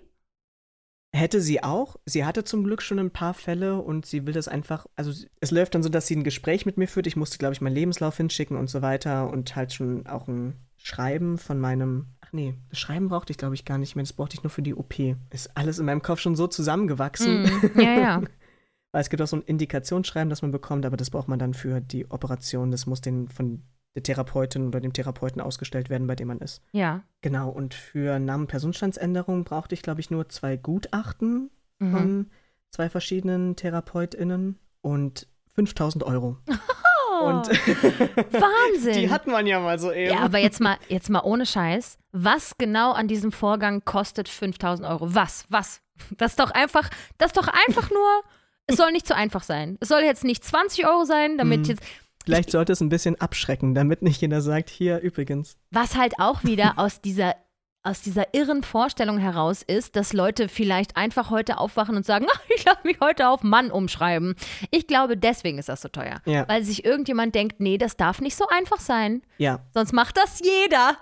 Hätte 1.13 1.41
sie 1.41 1.61
auch. 1.61 1.97
Sie 2.05 2.23
hatte 2.23 2.45
zum 2.45 2.63
Glück 2.63 2.81
schon 2.81 2.97
ein 2.97 3.11
paar 3.11 3.33
Fälle 3.33 3.81
und 3.81 4.05
sie 4.05 4.25
will 4.25 4.33
das 4.33 4.47
einfach. 4.47 4.85
Also, 4.95 5.11
es 5.41 5.51
läuft 5.51 5.75
dann 5.75 5.83
so, 5.83 5.89
dass 5.89 6.07
sie 6.07 6.15
ein 6.15 6.23
Gespräch 6.23 6.65
mit 6.65 6.77
mir 6.77 6.87
führt. 6.87 7.05
Ich 7.05 7.17
musste, 7.17 7.37
glaube 7.37 7.53
ich, 7.53 7.59
meinen 7.59 7.75
Lebenslauf 7.75 8.15
hinschicken 8.15 8.55
und 8.55 8.69
so 8.69 8.81
weiter 8.81 9.29
und 9.29 9.53
halt 9.55 9.73
schon 9.73 10.07
auch 10.07 10.29
ein 10.29 10.55
Schreiben 10.77 11.37
von 11.37 11.59
meinem. 11.59 12.07
Ach 12.21 12.31
nee, 12.31 12.55
das 12.69 12.79
Schreiben 12.79 13.09
brauchte 13.09 13.31
ich, 13.31 13.37
glaube 13.37 13.55
ich, 13.55 13.65
gar 13.65 13.77
nicht 13.77 13.95
mehr. 13.95 14.03
Das 14.03 14.13
brauchte 14.13 14.35
ich 14.35 14.43
nur 14.43 14.49
für 14.51 14.61
die 14.61 14.73
OP. 14.73 14.95
Ist 15.31 15.55
alles 15.57 15.79
in 15.79 15.85
meinem 15.85 16.01
Kopf 16.01 16.21
schon 16.21 16.37
so 16.37 16.47
zusammengewachsen. 16.47 17.43
Mhm. 17.43 17.71
Ja, 17.81 17.99
ja. 17.99 18.21
Weil 18.93 19.01
es 19.01 19.09
gibt 19.09 19.21
auch 19.21 19.27
so 19.27 19.37
ein 19.37 19.43
Indikationsschreiben, 19.43 20.29
das 20.29 20.41
man 20.41 20.51
bekommt, 20.51 20.85
aber 20.85 20.97
das 20.97 21.09
braucht 21.09 21.27
man 21.27 21.39
dann 21.39 21.53
für 21.53 21.81
die 21.81 22.09
Operation. 22.09 22.71
Das 22.71 22.85
muss 22.85 23.01
den 23.01 23.27
von 23.27 23.63
der 23.95 24.03
Therapeutin 24.03 24.67
oder 24.67 24.79
dem 24.79 24.93
Therapeuten 24.93 25.41
ausgestellt 25.41 25.89
werden, 25.89 26.07
bei 26.07 26.15
dem 26.15 26.27
man 26.29 26.39
ist. 26.39 26.61
Ja. 26.71 27.01
Genau, 27.21 27.49
und 27.49 27.73
für 27.73 28.19
Namen- 28.19 28.47
Personenstandsänderung 28.47 29.43
brauchte 29.43 29.75
ich, 29.75 29.81
glaube 29.81 29.99
ich, 30.01 30.09
nur 30.11 30.29
zwei 30.29 30.55
Gutachten 30.57 31.49
Mhm. 31.79 31.91
von 31.97 32.29
zwei 32.69 32.89
verschiedenen 32.89 33.55
TherapeutInnen 33.55 34.57
und 34.81 35.27
5000 35.53 36.03
Euro. 36.03 36.37
Oh, 37.23 37.25
Und 37.25 37.49
Wahnsinn. 37.49 38.93
die 38.97 39.09
hat 39.11 39.27
man 39.27 39.45
ja 39.45 39.59
mal 39.59 39.77
so 39.77 39.91
eben. 39.91 40.13
ja, 40.13 40.21
aber 40.21 40.39
jetzt 40.39 40.59
mal, 40.59 40.77
jetzt 40.87 41.09
mal 41.09 41.21
ohne 41.23 41.45
Scheiß. 41.45 41.97
Was 42.11 42.57
genau 42.57 42.93
an 42.93 43.07
diesem 43.07 43.31
Vorgang 43.31 43.83
kostet 43.85 44.27
5000 44.29 44.87
Euro? 44.87 45.13
Was? 45.13 45.45
Was? 45.49 45.81
Das 46.17 46.31
ist 46.31 46.39
doch 46.39 46.49
einfach, 46.51 46.89
das 47.19 47.27
ist 47.27 47.37
doch 47.37 47.47
einfach 47.47 47.91
nur, 47.91 48.23
es 48.65 48.77
soll 48.77 48.91
nicht 48.91 49.05
zu 49.05 49.15
einfach 49.15 49.43
sein. 49.43 49.77
Es 49.81 49.89
soll 49.89 50.01
jetzt 50.01 50.23
nicht 50.23 50.43
20 50.43 50.87
Euro 50.87 51.03
sein, 51.05 51.37
damit 51.37 51.59
Mhm. 51.59 51.65
jetzt, 51.65 51.83
Vielleicht 52.31 52.51
sollte 52.51 52.73
es 52.73 52.81
ein 52.81 52.89
bisschen 52.89 53.19
abschrecken, 53.19 53.73
damit 53.75 54.01
nicht 54.01 54.21
jeder 54.21 54.41
sagt, 54.41 54.69
hier 54.69 54.99
übrigens. 54.99 55.57
was 55.71 55.95
halt 55.97 56.13
auch 56.19 56.43
wieder 56.43 56.73
aus 56.77 57.01
dieser 57.01 57.35
aus 57.83 58.01
dieser 58.01 58.35
irren 58.35 58.61
Vorstellung 58.61 59.17
heraus 59.17 59.63
ist, 59.63 59.95
dass 59.95 60.13
Leute 60.13 60.49
vielleicht 60.49 60.97
einfach 60.97 61.31
heute 61.31 61.57
aufwachen 61.57 61.95
und 61.95 62.05
sagen, 62.05 62.27
ach, 62.31 62.39
ich 62.55 62.63
lasse 62.63 62.81
mich 62.83 62.99
heute 63.01 63.27
auf 63.27 63.41
Mann 63.41 63.71
umschreiben. 63.71 64.35
Ich 64.69 64.85
glaube, 64.85 65.17
deswegen 65.17 65.57
ist 65.57 65.67
das 65.67 65.81
so 65.81 65.89
teuer. 65.89 66.21
Ja. 66.25 66.47
Weil 66.47 66.63
sich 66.63 66.85
irgendjemand 66.85 67.33
denkt, 67.33 67.59
nee, 67.59 67.79
das 67.79 67.97
darf 67.97 68.21
nicht 68.21 68.35
so 68.35 68.45
einfach 68.49 68.79
sein. 68.79 69.23
Ja, 69.39 69.65
Sonst 69.73 69.93
macht 69.93 70.15
das 70.17 70.39
jeder. 70.41 70.95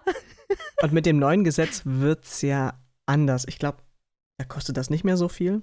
und 0.82 0.94
mit 0.94 1.06
dem 1.06 1.20
neuen 1.20 1.44
Gesetz 1.44 1.82
wird 1.84 2.24
es 2.24 2.42
ja 2.42 2.74
anders. 3.06 3.44
Ich 3.50 3.60
glaube, 3.60 3.80
da 4.38 4.46
kostet 4.46 4.78
das 4.78 4.90
nicht 4.90 5.04
mehr 5.04 5.18
so 5.18 5.28
viel. 5.28 5.62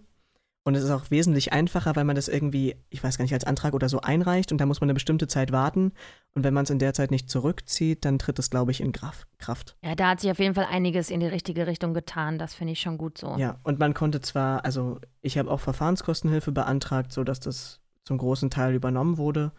Und 0.67 0.75
es 0.75 0.83
ist 0.83 0.91
auch 0.91 1.13
wesentlich 1.13 1.53
einfacher, 1.53 1.95
weil 1.95 2.03
man 2.03 2.17
das 2.17 2.27
irgendwie, 2.27 2.75
ich 2.91 3.05
weiß 3.05 3.19
gar 3.19 3.23
nicht, 3.23 3.33
als 3.33 3.45
Antrag 3.45 3.73
oder 3.73 3.89
so 3.89 4.01
einreicht 4.01 4.51
und 4.51 4.61
da 4.61 4.67
muss 4.67 4.81
man 4.81 4.87
eine 4.87 4.95
bestimmte 4.95 5.29
Zeit 5.29 5.53
warten. 5.53 5.93
Und 6.35 6.43
wenn 6.43 6.53
man 6.53 6.65
es 6.65 6.71
in 6.71 6.81
der 6.81 6.93
Zeit 6.93 7.13
nicht 7.13 7.31
zurückzieht, 7.31 8.05
dann 8.05 8.19
tritt 8.19 8.41
es, 8.41 8.51
glaube 8.51 8.73
ich, 8.73 8.81
in 8.81 8.91
Kraft. 8.91 9.77
Ja, 9.85 9.95
da 9.95 10.09
hat 10.09 10.21
sich 10.21 10.29
auf 10.29 10.41
jeden 10.41 10.55
Fall 10.55 10.67
einiges 10.69 11.11
in 11.11 11.21
die 11.21 11.27
richtige 11.27 11.69
Richtung 11.69 11.95
getan. 11.95 12.37
Das 12.41 12.53
finde 12.53 12.73
ich 12.73 12.81
schon 12.81 12.99
gut 12.99 13.17
so. 13.17 13.37
Ja, 13.39 13.61
und 13.63 13.79
man 13.79 13.95
konnte 13.95 14.21
zwar, 14.21 14.65
also 14.65 14.99
ich 15.23 15.39
habe 15.39 15.53
auch 15.53 15.61
Verfahrenskostenhilfe 15.61 16.51
beantragt, 16.51 17.13
sodass 17.13 17.39
das 17.39 17.81
zum 18.03 18.19
großen 18.19 18.51
Teil 18.51 18.75
übernommen 18.75 19.19
wurde. 19.19 19.53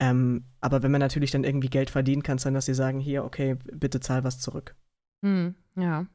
Ähm, 0.00 0.46
aber 0.60 0.82
wenn 0.82 0.90
man 0.90 1.00
natürlich 1.00 1.30
dann 1.30 1.44
irgendwie 1.44 1.70
Geld 1.70 1.88
verdienen 1.88 2.24
kann, 2.24 2.38
dann, 2.38 2.54
dass 2.54 2.66
sie 2.66 2.74
sagen, 2.74 2.98
hier, 2.98 3.24
okay, 3.24 3.58
bitte 3.72 4.00
zahl 4.00 4.24
was 4.24 4.40
zurück. 4.40 4.74
Hm, 5.24 5.54
ja. 5.76 6.06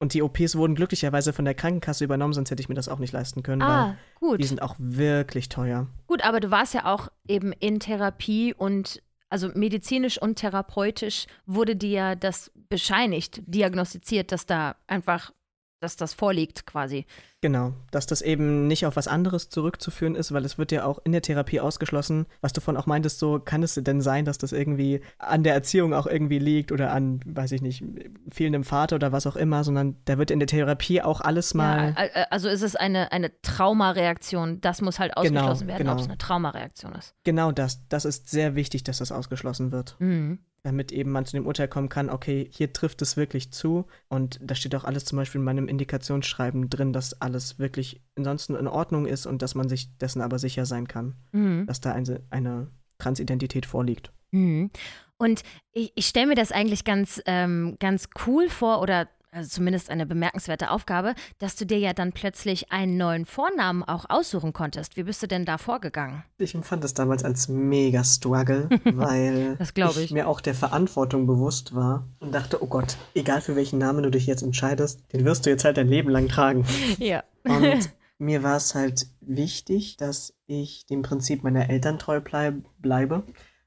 Und 0.00 0.14
die 0.14 0.22
OPs 0.22 0.56
wurden 0.56 0.74
glücklicherweise 0.74 1.32
von 1.34 1.44
der 1.44 1.54
Krankenkasse 1.54 2.02
übernommen, 2.04 2.32
sonst 2.32 2.50
hätte 2.50 2.62
ich 2.62 2.68
mir 2.70 2.74
das 2.74 2.88
auch 2.88 2.98
nicht 2.98 3.12
leisten 3.12 3.42
können, 3.42 3.60
Ah, 3.62 3.96
weil 4.20 4.30
gut. 4.30 4.40
die 4.42 4.46
sind 4.46 4.62
auch 4.62 4.74
wirklich 4.78 5.50
teuer. 5.50 5.86
Gut, 6.06 6.24
aber 6.24 6.40
du 6.40 6.50
warst 6.50 6.72
ja 6.72 6.86
auch 6.86 7.08
eben 7.28 7.52
in 7.52 7.80
Therapie 7.80 8.54
und 8.54 9.02
also 9.28 9.50
medizinisch 9.54 10.20
und 10.20 10.36
therapeutisch 10.36 11.26
wurde 11.46 11.76
dir 11.76 11.90
ja 11.90 12.14
das 12.16 12.50
bescheinigt, 12.70 13.42
diagnostiziert, 13.46 14.32
dass 14.32 14.46
da 14.46 14.74
einfach, 14.86 15.32
dass 15.80 15.96
das 15.96 16.14
vorliegt 16.14 16.66
quasi. 16.66 17.06
Genau, 17.40 17.72
dass 17.90 18.06
das 18.06 18.20
eben 18.20 18.66
nicht 18.66 18.84
auf 18.84 18.96
was 18.96 19.08
anderes 19.08 19.48
zurückzuführen 19.48 20.14
ist, 20.14 20.32
weil 20.32 20.44
es 20.44 20.58
wird 20.58 20.72
ja 20.72 20.84
auch 20.84 20.98
in 21.04 21.12
der 21.12 21.22
Therapie 21.22 21.58
ausgeschlossen, 21.58 22.26
was 22.42 22.52
du 22.52 22.60
von 22.60 22.76
auch 22.76 22.84
meintest, 22.84 23.18
so 23.18 23.40
kann 23.40 23.62
es 23.62 23.74
denn 23.74 24.02
sein, 24.02 24.26
dass 24.26 24.36
das 24.36 24.52
irgendwie 24.52 25.00
an 25.18 25.42
der 25.42 25.54
Erziehung 25.54 25.94
auch 25.94 26.06
irgendwie 26.06 26.38
liegt 26.38 26.70
oder 26.70 26.92
an, 26.92 27.20
weiß 27.24 27.52
ich 27.52 27.62
nicht, 27.62 27.82
fehlendem 28.30 28.64
Vater 28.64 28.96
oder 28.96 29.10
was 29.10 29.26
auch 29.26 29.36
immer, 29.36 29.64
sondern 29.64 29.96
da 30.04 30.18
wird 30.18 30.30
in 30.30 30.38
der 30.38 30.48
Therapie 30.48 31.00
auch 31.00 31.22
alles 31.22 31.54
mal. 31.54 31.94
Ja, 31.96 32.24
also 32.30 32.48
ist 32.50 32.62
es 32.62 32.76
eine, 32.76 33.10
eine 33.12 33.32
Traumareaktion, 33.40 34.60
das 34.60 34.82
muss 34.82 34.98
halt 34.98 35.12
Genau, 35.16 35.40
ausgeschlossen 35.40 35.66
werden, 35.66 35.78
genau. 35.78 35.92
ob 35.92 36.00
es 36.00 36.06
eine 36.06 36.18
Traumareaktion 36.18 36.92
ist. 36.92 37.14
Genau 37.24 37.52
das. 37.52 37.86
Das 37.88 38.04
ist 38.04 38.28
sehr 38.28 38.54
wichtig, 38.54 38.84
dass 38.84 38.98
das 38.98 39.12
ausgeschlossen 39.12 39.72
wird. 39.72 39.96
Mhm. 39.98 40.40
Damit 40.62 40.92
eben 40.92 41.10
man 41.10 41.24
zu 41.24 41.32
dem 41.32 41.46
Urteil 41.46 41.68
kommen 41.68 41.88
kann, 41.88 42.10
okay, 42.10 42.48
hier 42.52 42.72
trifft 42.72 43.02
es 43.02 43.16
wirklich 43.16 43.52
zu. 43.52 43.86
Und 44.08 44.38
da 44.42 44.54
steht 44.54 44.74
auch 44.74 44.84
alles 44.84 45.04
zum 45.04 45.16
Beispiel 45.16 45.38
in 45.40 45.44
meinem 45.44 45.68
Indikationsschreiben 45.68 46.68
drin, 46.68 46.92
dass 46.92 47.20
alles 47.20 47.58
wirklich 47.58 48.02
ansonsten 48.16 48.54
in 48.54 48.66
Ordnung 48.66 49.06
ist 49.06 49.26
und 49.26 49.42
dass 49.42 49.54
man 49.54 49.68
sich 49.68 49.96
dessen 49.98 50.20
aber 50.20 50.38
sicher 50.38 50.66
sein 50.66 50.86
kann, 50.88 51.14
Mhm. 51.32 51.66
dass 51.66 51.80
da 51.80 51.92
eine, 51.92 52.22
eine 52.30 52.68
Transidentität 52.98 53.66
vorliegt. 53.66 54.12
Mhm. 54.30 54.70
Und 55.16 55.42
ich, 55.72 55.92
ich 55.94 56.06
stelle 56.06 56.28
mir 56.28 56.34
das 56.34 56.52
eigentlich 56.52 56.84
ganz, 56.84 57.20
ähm, 57.26 57.76
ganz 57.78 58.08
cool 58.26 58.48
vor 58.48 58.80
oder 58.80 59.08
also 59.32 59.48
zumindest 59.48 59.90
eine 59.90 60.06
bemerkenswerte 60.06 60.70
Aufgabe, 60.70 61.14
dass 61.38 61.56
du 61.56 61.64
dir 61.64 61.78
ja 61.78 61.92
dann 61.92 62.12
plötzlich 62.12 62.72
einen 62.72 62.96
neuen 62.96 63.26
Vornamen 63.26 63.82
auch 63.82 64.06
aussuchen 64.08 64.52
konntest. 64.52 64.96
Wie 64.96 65.04
bist 65.04 65.22
du 65.22 65.28
denn 65.28 65.44
da 65.44 65.58
vorgegangen? 65.58 66.24
Ich 66.38 66.54
empfand 66.54 66.84
es 66.84 66.94
damals 66.94 67.24
als 67.24 67.48
mega 67.48 68.02
Struggle, 68.04 68.68
weil 68.84 69.56
Das 69.56 69.74
glaub 69.74 69.96
ich. 69.96 70.10
mir 70.10 70.26
auch 70.28 70.40
der 70.40 70.54
Verantwortung 70.54 71.26
bewusst 71.26 71.74
war 71.74 72.08
und 72.18 72.34
dachte, 72.34 72.62
oh 72.62 72.66
Gott, 72.66 72.96
egal 73.14 73.40
für 73.40 73.56
welchen 73.56 73.78
Namen 73.78 74.02
du 74.02 74.10
dich 74.10 74.26
jetzt 74.26 74.42
entscheidest, 74.42 75.00
den 75.12 75.24
wirst 75.24 75.46
du 75.46 75.50
jetzt 75.50 75.64
halt 75.64 75.76
dein 75.76 75.88
Leben 75.88 76.10
lang 76.10 76.28
tragen. 76.28 76.64
Ja. 76.98 77.22
Und 77.44 77.90
mir 78.18 78.42
war 78.42 78.56
es 78.56 78.74
halt 78.74 79.06
wichtig, 79.20 79.96
dass 79.96 80.34
ich 80.46 80.86
dem 80.86 81.02
Prinzip 81.02 81.42
meiner 81.42 81.70
Eltern 81.70 81.98
treu 81.98 82.20
bleib, 82.20 82.54
bleibe, 82.78 83.22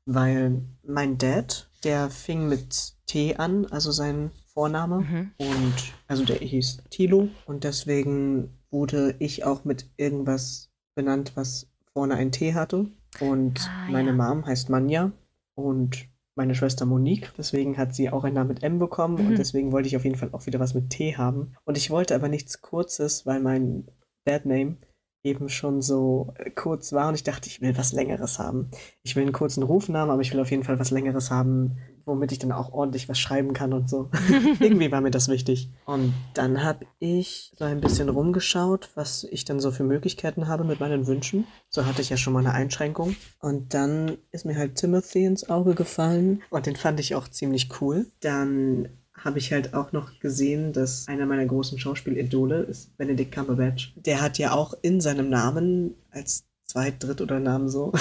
weil 0.05 0.61
mein 0.85 1.17
Dad, 1.17 1.69
der 1.83 2.09
fing 2.09 2.47
mit 2.47 2.93
T 3.05 3.35
an, 3.35 3.65
also 3.67 3.91
sein 3.91 4.31
Vorname, 4.53 4.99
Mhm. 5.01 5.31
und 5.37 5.73
also 6.07 6.23
der 6.25 6.37
hieß 6.37 6.83
Tilo 6.89 7.29
und 7.45 7.63
deswegen 7.63 8.49
wurde 8.71 9.15
ich 9.19 9.43
auch 9.45 9.65
mit 9.65 9.89
irgendwas 9.97 10.69
benannt, 10.95 11.31
was 11.35 11.67
vorne 11.93 12.15
ein 12.15 12.31
T 12.31 12.53
hatte. 12.53 12.87
Und 13.19 13.59
Ah, 13.69 13.89
meine 13.91 14.09
ja. 14.09 14.15
Mom 14.15 14.45
heißt 14.45 14.69
Manja 14.69 15.11
und 15.55 16.07
meine 16.35 16.55
Schwester 16.55 16.85
Monique. 16.87 17.31
Deswegen 17.37 17.77
hat 17.77 17.93
sie 17.93 18.09
auch 18.09 18.23
einen 18.23 18.35
Namen 18.35 18.47
mit 18.49 18.63
M 18.63 18.79
bekommen 18.79 19.19
Mhm. 19.21 19.27
und 19.27 19.37
deswegen 19.37 19.71
wollte 19.71 19.87
ich 19.87 19.95
auf 19.95 20.03
jeden 20.03 20.15
Fall 20.17 20.29
auch 20.31 20.47
wieder 20.47 20.59
was 20.59 20.73
mit 20.73 20.89
T 20.89 21.15
haben. 21.15 21.53
Und 21.65 21.77
ich 21.77 21.91
wollte 21.91 22.15
aber 22.15 22.27
nichts 22.29 22.61
Kurzes, 22.61 23.25
weil 23.27 23.39
mein 23.39 23.87
Dad-Name 24.25 24.77
eben 25.23 25.49
schon 25.49 25.81
so 25.81 26.33
äh, 26.37 26.49
kurz 26.49 26.93
war 26.93 27.09
und 27.09 27.15
ich 27.15 27.23
dachte, 27.23 27.47
ich 27.47 27.61
will 27.61 27.77
was 27.77 27.93
Längeres 27.93 28.39
haben. 28.39 28.69
Ich 29.03 29.15
will 29.15 29.23
einen 29.23 29.31
kurzen 29.31 29.63
Rufnamen, 29.63 30.11
aber 30.11 30.21
ich 30.21 30.33
will 30.33 30.41
auf 30.41 30.51
jeden 30.51 30.63
Fall 30.63 30.79
was 30.79 30.91
Längeres 30.91 31.31
haben, 31.31 31.77
womit 32.05 32.33
ich 32.33 32.39
dann 32.39 32.51
auch 32.51 32.73
ordentlich 32.73 33.07
was 33.07 33.17
schreiben 33.17 33.53
kann 33.53 33.73
und 33.73 33.89
so. 33.89 34.09
Irgendwie 34.59 34.91
war 34.91 35.01
mir 35.01 35.11
das 35.11 35.29
wichtig. 35.29 35.69
Und 35.85 36.13
dann 36.33 36.63
habe 36.63 36.85
ich 36.99 37.53
so 37.57 37.63
ein 37.63 37.79
bisschen 37.79 38.09
rumgeschaut, 38.09 38.89
was 38.95 39.23
ich 39.23 39.45
dann 39.45 39.61
so 39.61 39.71
für 39.71 39.83
Möglichkeiten 39.83 40.47
habe 40.47 40.65
mit 40.65 40.81
meinen 40.81 41.07
Wünschen. 41.07 41.45
So 41.69 41.85
hatte 41.85 42.01
ich 42.01 42.09
ja 42.09 42.17
schon 42.17 42.33
mal 42.33 42.39
eine 42.39 42.53
Einschränkung. 42.53 43.15
Und 43.39 43.73
dann 43.73 44.17
ist 44.31 44.45
mir 44.45 44.57
halt 44.57 44.75
Timothy 44.75 45.25
ins 45.25 45.49
Auge 45.49 45.73
gefallen 45.73 46.41
und 46.49 46.65
den 46.65 46.75
fand 46.75 46.99
ich 46.99 47.15
auch 47.15 47.29
ziemlich 47.29 47.69
cool. 47.81 48.07
Dann 48.19 48.89
habe 49.23 49.39
ich 49.39 49.53
halt 49.53 49.73
auch 49.73 49.91
noch 49.91 50.19
gesehen, 50.19 50.73
dass 50.73 51.07
einer 51.07 51.25
meiner 51.25 51.45
großen 51.45 51.79
Schauspielidole 51.79 52.63
ist 52.63 52.95
Benedict 52.97 53.31
Cumberbatch. 53.31 53.93
Der 53.95 54.21
hat 54.21 54.37
ja 54.37 54.51
auch 54.51 54.73
in 54.81 54.99
seinem 54.99 55.29
Namen 55.29 55.95
als 56.11 56.45
Zweit-, 56.65 57.01
Dritt- 57.03 57.21
oder 57.21 57.39
Namen 57.39 57.69
so 57.69 57.93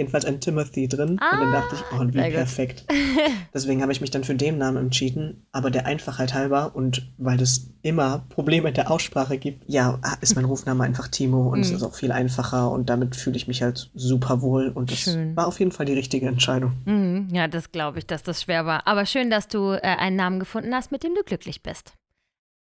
jedenfalls 0.00 0.24
ein 0.24 0.40
Timothy 0.40 0.88
drin. 0.88 1.10
und 1.10 1.20
dann 1.20 1.52
dachte 1.52 1.76
ich, 1.76 1.82
oh, 1.92 2.02
wie 2.08 2.12
sehr 2.12 2.24
gut. 2.26 2.34
perfekt. 2.34 2.84
Deswegen 3.54 3.82
habe 3.82 3.92
ich 3.92 4.00
mich 4.00 4.10
dann 4.10 4.24
für 4.24 4.34
den 4.34 4.58
Namen 4.58 4.76
entschieden, 4.78 5.46
aber 5.52 5.70
der 5.70 5.86
Einfachheit 5.86 6.34
halber 6.34 6.74
und 6.74 7.10
weil 7.18 7.40
es 7.40 7.70
immer 7.82 8.24
Probleme 8.28 8.64
mit 8.68 8.76
der 8.76 8.90
Aussprache 8.90 9.38
gibt, 9.38 9.64
ja, 9.68 9.98
ist 10.20 10.34
mein 10.36 10.44
Rufname 10.44 10.84
einfach 10.84 11.08
Timo 11.08 11.48
und 11.48 11.60
es 11.60 11.70
Mhm. 11.70 11.76
ist 11.76 11.82
auch 11.82 11.94
viel 11.94 12.12
einfacher 12.12 12.70
und 12.70 12.90
damit 12.90 13.16
fühle 13.16 13.36
ich 13.36 13.48
mich 13.48 13.62
halt 13.62 13.90
super 13.94 14.42
wohl 14.42 14.68
und 14.68 14.90
das 14.90 14.98
Schön. 15.00 15.34
war 15.36 15.46
auf 15.46 15.58
jeden 15.60 15.72
Fall 15.72 15.86
die 15.86 15.94
richtige 15.94 16.26
Entscheidung. 16.26 16.72
Mhm. 16.84 17.28
Ja, 17.32 17.48
das 17.48 17.72
glaube 17.72 17.98
ich, 17.98 18.06
dass 18.06 18.22
das 18.22 18.42
schwer 18.42 18.66
war. 18.66 18.86
Aber 18.86 19.06
schön, 19.06 19.30
dass 19.30 19.48
du 19.48 19.72
äh, 19.72 19.80
einen 19.82 20.16
Namen 20.16 20.38
gefunden 20.40 20.74
hast, 20.74 20.92
mit 20.92 21.02
dem 21.04 21.14
du 21.14 21.22
glücklich 21.22 21.62
bist. 21.62 21.92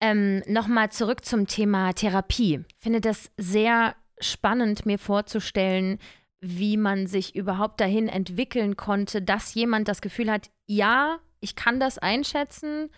Ähm, 0.01 0.41
Nochmal 0.47 0.91
zurück 0.91 1.25
zum 1.25 1.47
Thema 1.47 1.91
Therapie. 1.93 2.61
Ich 2.77 2.81
finde 2.83 3.01
das 3.01 3.29
sehr 3.37 3.95
spannend, 4.21 4.85
mir 4.85 4.97
vorzustellen, 4.97 5.97
wie 6.41 6.77
man 6.77 7.07
sich 7.07 7.35
überhaupt 7.35 7.81
dahin 7.81 8.07
entwickeln 8.07 8.75
konnte, 8.77 9.21
dass 9.21 9.53
jemand 9.53 9.87
das 9.87 10.01
Gefühl 10.01 10.31
hat, 10.31 10.49
ja, 10.65 11.19
ich 11.41 11.55
kann 11.55 11.79
das 11.79 11.97
einschätzen, 11.97 12.89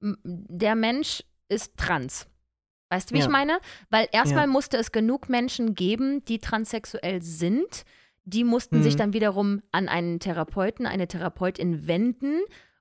der 0.00 0.74
Mensch 0.74 1.22
ist 1.48 1.76
trans. 1.76 2.28
Weißt 2.90 3.10
du, 3.10 3.14
wie 3.14 3.18
Ja. 3.18 3.24
ich 3.26 3.30
meine? 3.30 3.58
Weil 3.90 4.08
erstmal 4.12 4.44
Ja. 4.44 4.50
musste 4.52 4.76
es 4.78 4.92
genug 4.92 5.28
Menschen 5.28 5.74
geben, 5.74 6.24
die 6.24 6.38
transsexuell 6.38 7.20
sind. 7.22 7.84
Die 8.24 8.44
mussten 8.44 8.82
sich 8.82 8.94
Mhm. 8.94 8.98
dann 8.98 9.12
wiederum 9.12 9.62
an 9.72 9.88
einen 9.88 10.20
Therapeuten, 10.20 10.86
eine 10.86 11.06
Therapeutin 11.08 11.86
wenden. 11.86 12.40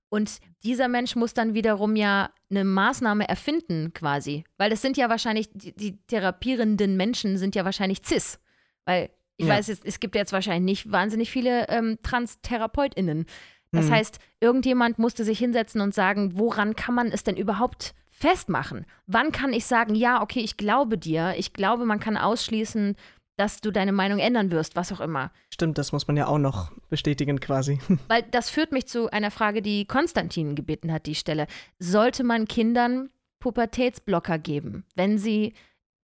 Und 0.09 0.39
dieser 0.63 0.88
Mensch 0.88 1.15
muss 1.15 1.34
dann 1.34 1.53
wiederum 1.53 1.95
ja 1.97 2.32
eine 2.49 2.63
Maßnahme 2.63 3.28
erfinden, 3.28 3.91
quasi. 3.93 4.45
Weil 4.57 4.72
es 4.72 4.82
sind 4.82 4.95
ja 4.97 5.09
wahrscheinlich, 5.09 5.49
die, 5.53 5.76
die 5.76 5.97
therapierenden 6.07 6.95
Menschen 6.95 7.38
sind 7.38 7.55
ja 7.55 7.65
wahrscheinlich 7.65 7.99
cis. 8.05 8.39
Weil 8.86 9.09
ich 9.38 9.46
Ja. 9.48 9.54
weiß, 9.56 9.70
es, 9.70 9.82
es 9.84 10.00
gibt 10.00 10.16
jetzt 10.16 10.34
wahrscheinlich 10.34 10.64
nicht 10.86 10.92
wahnsinnig 10.92 11.30
viele 11.32 11.68
ähm, 11.70 11.98
Trans-TherapeutInnen. 12.04 13.26
Das 13.72 13.88
Mhm. 13.88 13.92
heißt, 13.94 14.20
irgendjemand 14.40 14.98
musste 15.00 15.24
sich 15.24 15.40
hinsetzen 15.40 15.82
und 15.82 15.94
sagen, 15.94 16.38
woran 16.38 16.76
kann 16.76 16.96
man 16.96 17.08
es 17.12 17.24
denn 17.24 17.38
überhaupt 17.38 17.94
festmachen? 18.08 18.86
Wann 19.06 19.32
kann 19.32 19.54
ich 19.54 19.66
sagen, 19.66 19.94
ja, 19.94 20.22
okay, 20.22 20.40
ich 20.40 20.58
glaube 20.58 20.98
dir, 20.98 21.36
ich 21.38 21.54
glaube, 21.54 21.86
man 21.86 22.00
kann 22.00 22.18
ausschließen, 22.18 22.96
dass 23.36 23.62
du 23.62 23.70
deine 23.70 23.92
Meinung 23.92 24.18
ändern 24.18 24.50
wirst, 24.50 24.76
was 24.76 24.92
auch 24.92 25.00
immer. 25.00 25.32
Stimmt, 25.54 25.78
das 25.78 25.92
muss 25.92 26.08
man 26.08 26.18
ja 26.18 26.26
auch 26.26 26.40
noch 26.40 26.72
bestätigen 26.90 27.40
quasi. 27.40 27.80
Weil 28.08 28.24
das 28.24 28.50
führt 28.50 28.72
mich 28.72 28.88
zu 28.88 29.12
einer 29.12 29.30
Frage, 29.30 29.62
die 29.62 29.86
Konstantin 29.86 30.56
gebeten 30.56 30.92
hat, 30.92 31.06
die 31.06 31.12
ich 31.12 31.20
stelle. 31.20 31.46
Sollte 31.78 32.24
man 32.24 32.48
Kindern 32.48 33.10
Pubertätsblocker 33.40 34.40
geben, 34.40 34.86
wenn 34.96 35.18
sie 35.20 35.54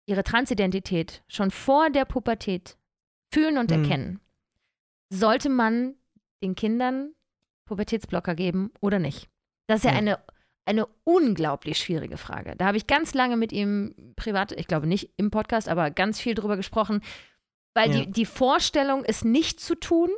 ihre 0.08 0.24
Transidentität 0.24 1.22
schon 1.28 1.52
vor 1.52 1.90
der 1.92 2.06
Pubertät 2.06 2.76
fühlen 3.32 3.58
und 3.58 3.72
Hm. 3.72 3.84
erkennen? 3.84 4.20
Sollte 5.10 5.50
man 5.50 5.96
den 6.44 6.56
Kindern 6.56 7.14
Pubertätsblocker 7.66 8.36
geben 8.36 8.72
oder 8.82 9.00
nicht? 9.00 9.30
Das 9.68 9.80
ist 9.80 9.84
ja, 9.86 9.92
Ja. 9.92 9.98
eine, 9.98 10.20
eine 10.66 10.88
unglaublich 11.04 11.78
schwierige 11.78 12.18
Frage. 12.18 12.56
Da 12.58 12.66
habe 12.68 12.78
ich 12.78 12.88
ganz 12.88 13.14
lange 13.14 13.38
mit 13.38 13.52
ihm 13.52 14.14
privat, 14.16 14.52
ich 14.54 14.68
glaube 14.68 14.88
nicht 14.88 15.12
im 15.18 15.32
Podcast, 15.32 15.68
aber 15.70 15.92
ganz 15.92 16.20
viel 16.20 16.34
drüber 16.36 16.58
gesprochen, 16.58 17.02
weil 17.74 17.92
Ja. 17.92 18.00
die, 18.06 18.12
die 18.12 18.26
Vorstellung, 18.26 19.04
es 19.06 19.24
nicht 19.24 19.60
zu 19.60 19.76
tun, 19.76 20.10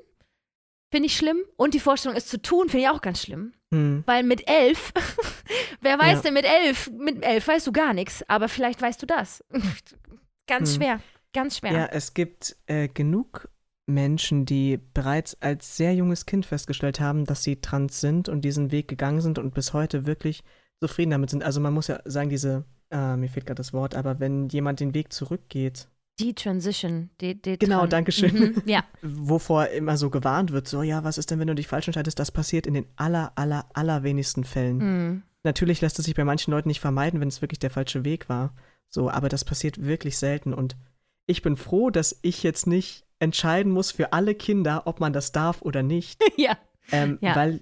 finde 0.91 1.07
ich 1.07 1.15
schlimm. 1.17 1.39
Und 1.55 1.73
die 1.73 1.79
Vorstellung, 1.79 2.15
es 2.17 2.27
zu 2.27 2.41
tun, 2.41 2.69
finde 2.69 2.85
ich 2.85 2.89
auch 2.89 3.01
ganz 3.01 3.21
schlimm. 3.21 3.53
Hm. 3.71 4.03
Weil 4.05 4.23
mit 4.23 4.47
elf, 4.47 4.91
wer 5.81 5.97
weiß 5.99 6.17
Ja. 6.17 6.21
denn 6.21 6.33
mit 6.33 6.45
elf? 6.45 6.89
Mit 6.91 7.23
elf 7.23 7.47
weißt 7.47 7.65
du 7.67 7.71
gar 7.71 7.93
nichts, 7.93 8.23
aber 8.29 8.47
vielleicht 8.47 8.81
weißt 8.81 9.01
du 9.01 9.05
das. 9.05 9.43
ganz 10.47 10.71
Hm. 10.73 10.81
schwer, 10.81 10.99
ganz 11.33 11.57
schwer. 11.57 11.71
Ja, 11.73 11.85
es 11.87 12.13
gibt 12.13 12.55
äh, 12.67 12.87
genug 12.87 13.49
Menschen, 13.85 14.45
die 14.45 14.79
bereits 14.93 15.35
als 15.41 15.75
sehr 15.75 15.93
junges 15.93 16.25
Kind 16.25 16.45
festgestellt 16.45 16.99
haben, 16.99 17.25
dass 17.25 17.43
sie 17.43 17.57
trans 17.59 17.99
sind 17.99 18.29
und 18.29 18.41
diesen 18.41 18.71
Weg 18.71 18.87
gegangen 18.87 19.19
sind 19.21 19.37
und 19.39 19.53
bis 19.53 19.73
heute 19.73 20.05
wirklich 20.05 20.43
zufrieden 20.79 21.11
damit 21.11 21.29
sind. 21.29 21.43
Also 21.43 21.59
man 21.59 21.73
muss 21.73 21.87
ja 21.87 21.99
sagen, 22.05 22.29
diese, 22.29 22.65
äh, 22.91 23.17
mir 23.17 23.27
fehlt 23.29 23.45
gerade 23.45 23.57
das 23.59 23.73
Wort, 23.73 23.95
aber 23.95 24.19
wenn 24.19 24.47
jemand 24.49 24.79
den 24.79 24.93
Weg 24.93 25.11
zurückgeht, 25.11 25.87
Die 26.19 26.33
Transition. 26.35 27.09
Die, 27.19 27.41
die 27.41 27.57
Genau, 27.57 27.81
Tran- 27.81 27.89
Dankeschön. 27.89 28.33
Mhm, 28.35 28.61
ja, 28.65 28.83
wovor 29.01 29.67
immer 29.69 29.97
so 29.97 30.09
gewarnt 30.09 30.51
wird, 30.51 30.67
so 30.67 30.81
ja, 30.83 31.03
was 31.03 31.17
ist 31.17 31.31
denn, 31.31 31.39
wenn 31.39 31.47
du 31.47 31.55
dich 31.55 31.67
falsch 31.67 31.87
entscheidest, 31.87 32.19
das 32.19 32.31
passiert 32.31 32.67
in 32.67 32.75
den 32.75 32.85
aller, 32.95 33.31
aller, 33.35 33.65
allerwenigsten 33.73 34.43
Fällen. 34.43 34.77
mhm. 34.77 35.23
Natürlich 35.45 35.81
lässt 35.81 35.99
es 35.99 36.05
sich 36.05 36.15
bei 36.15 36.23
manchen 36.23 36.51
Leuten 36.51 36.69
nicht 36.69 36.79
vermeiden, 36.79 37.19
wenn 37.19 37.27
es 37.27 37.41
wirklich 37.41 37.59
der 37.59 37.69
falsche 37.69 38.05
Weg 38.05 38.29
war. 38.29 38.55
So, 38.87 39.09
aber 39.09 39.27
das 39.27 39.43
passiert 39.43 39.83
wirklich 39.83 40.17
selten 40.17 40.53
und 40.53 40.77
ich 41.25 41.41
bin 41.41 41.55
froh, 41.57 41.89
dass 41.89 42.19
ich 42.21 42.43
jetzt 42.43 42.67
nicht 42.67 43.05
entscheiden 43.19 43.71
muss 43.71 43.91
für 43.91 44.11
alle 44.13 44.35
Kinder, 44.35 44.83
ob 44.85 44.99
man 44.99 45.13
das 45.13 45.31
darf 45.31 45.61
oder 45.61 45.83
nicht. 45.83 46.21
ja. 46.37 46.57
Ähm, 46.91 47.17
Ja. 47.21 47.35
Weil 47.35 47.61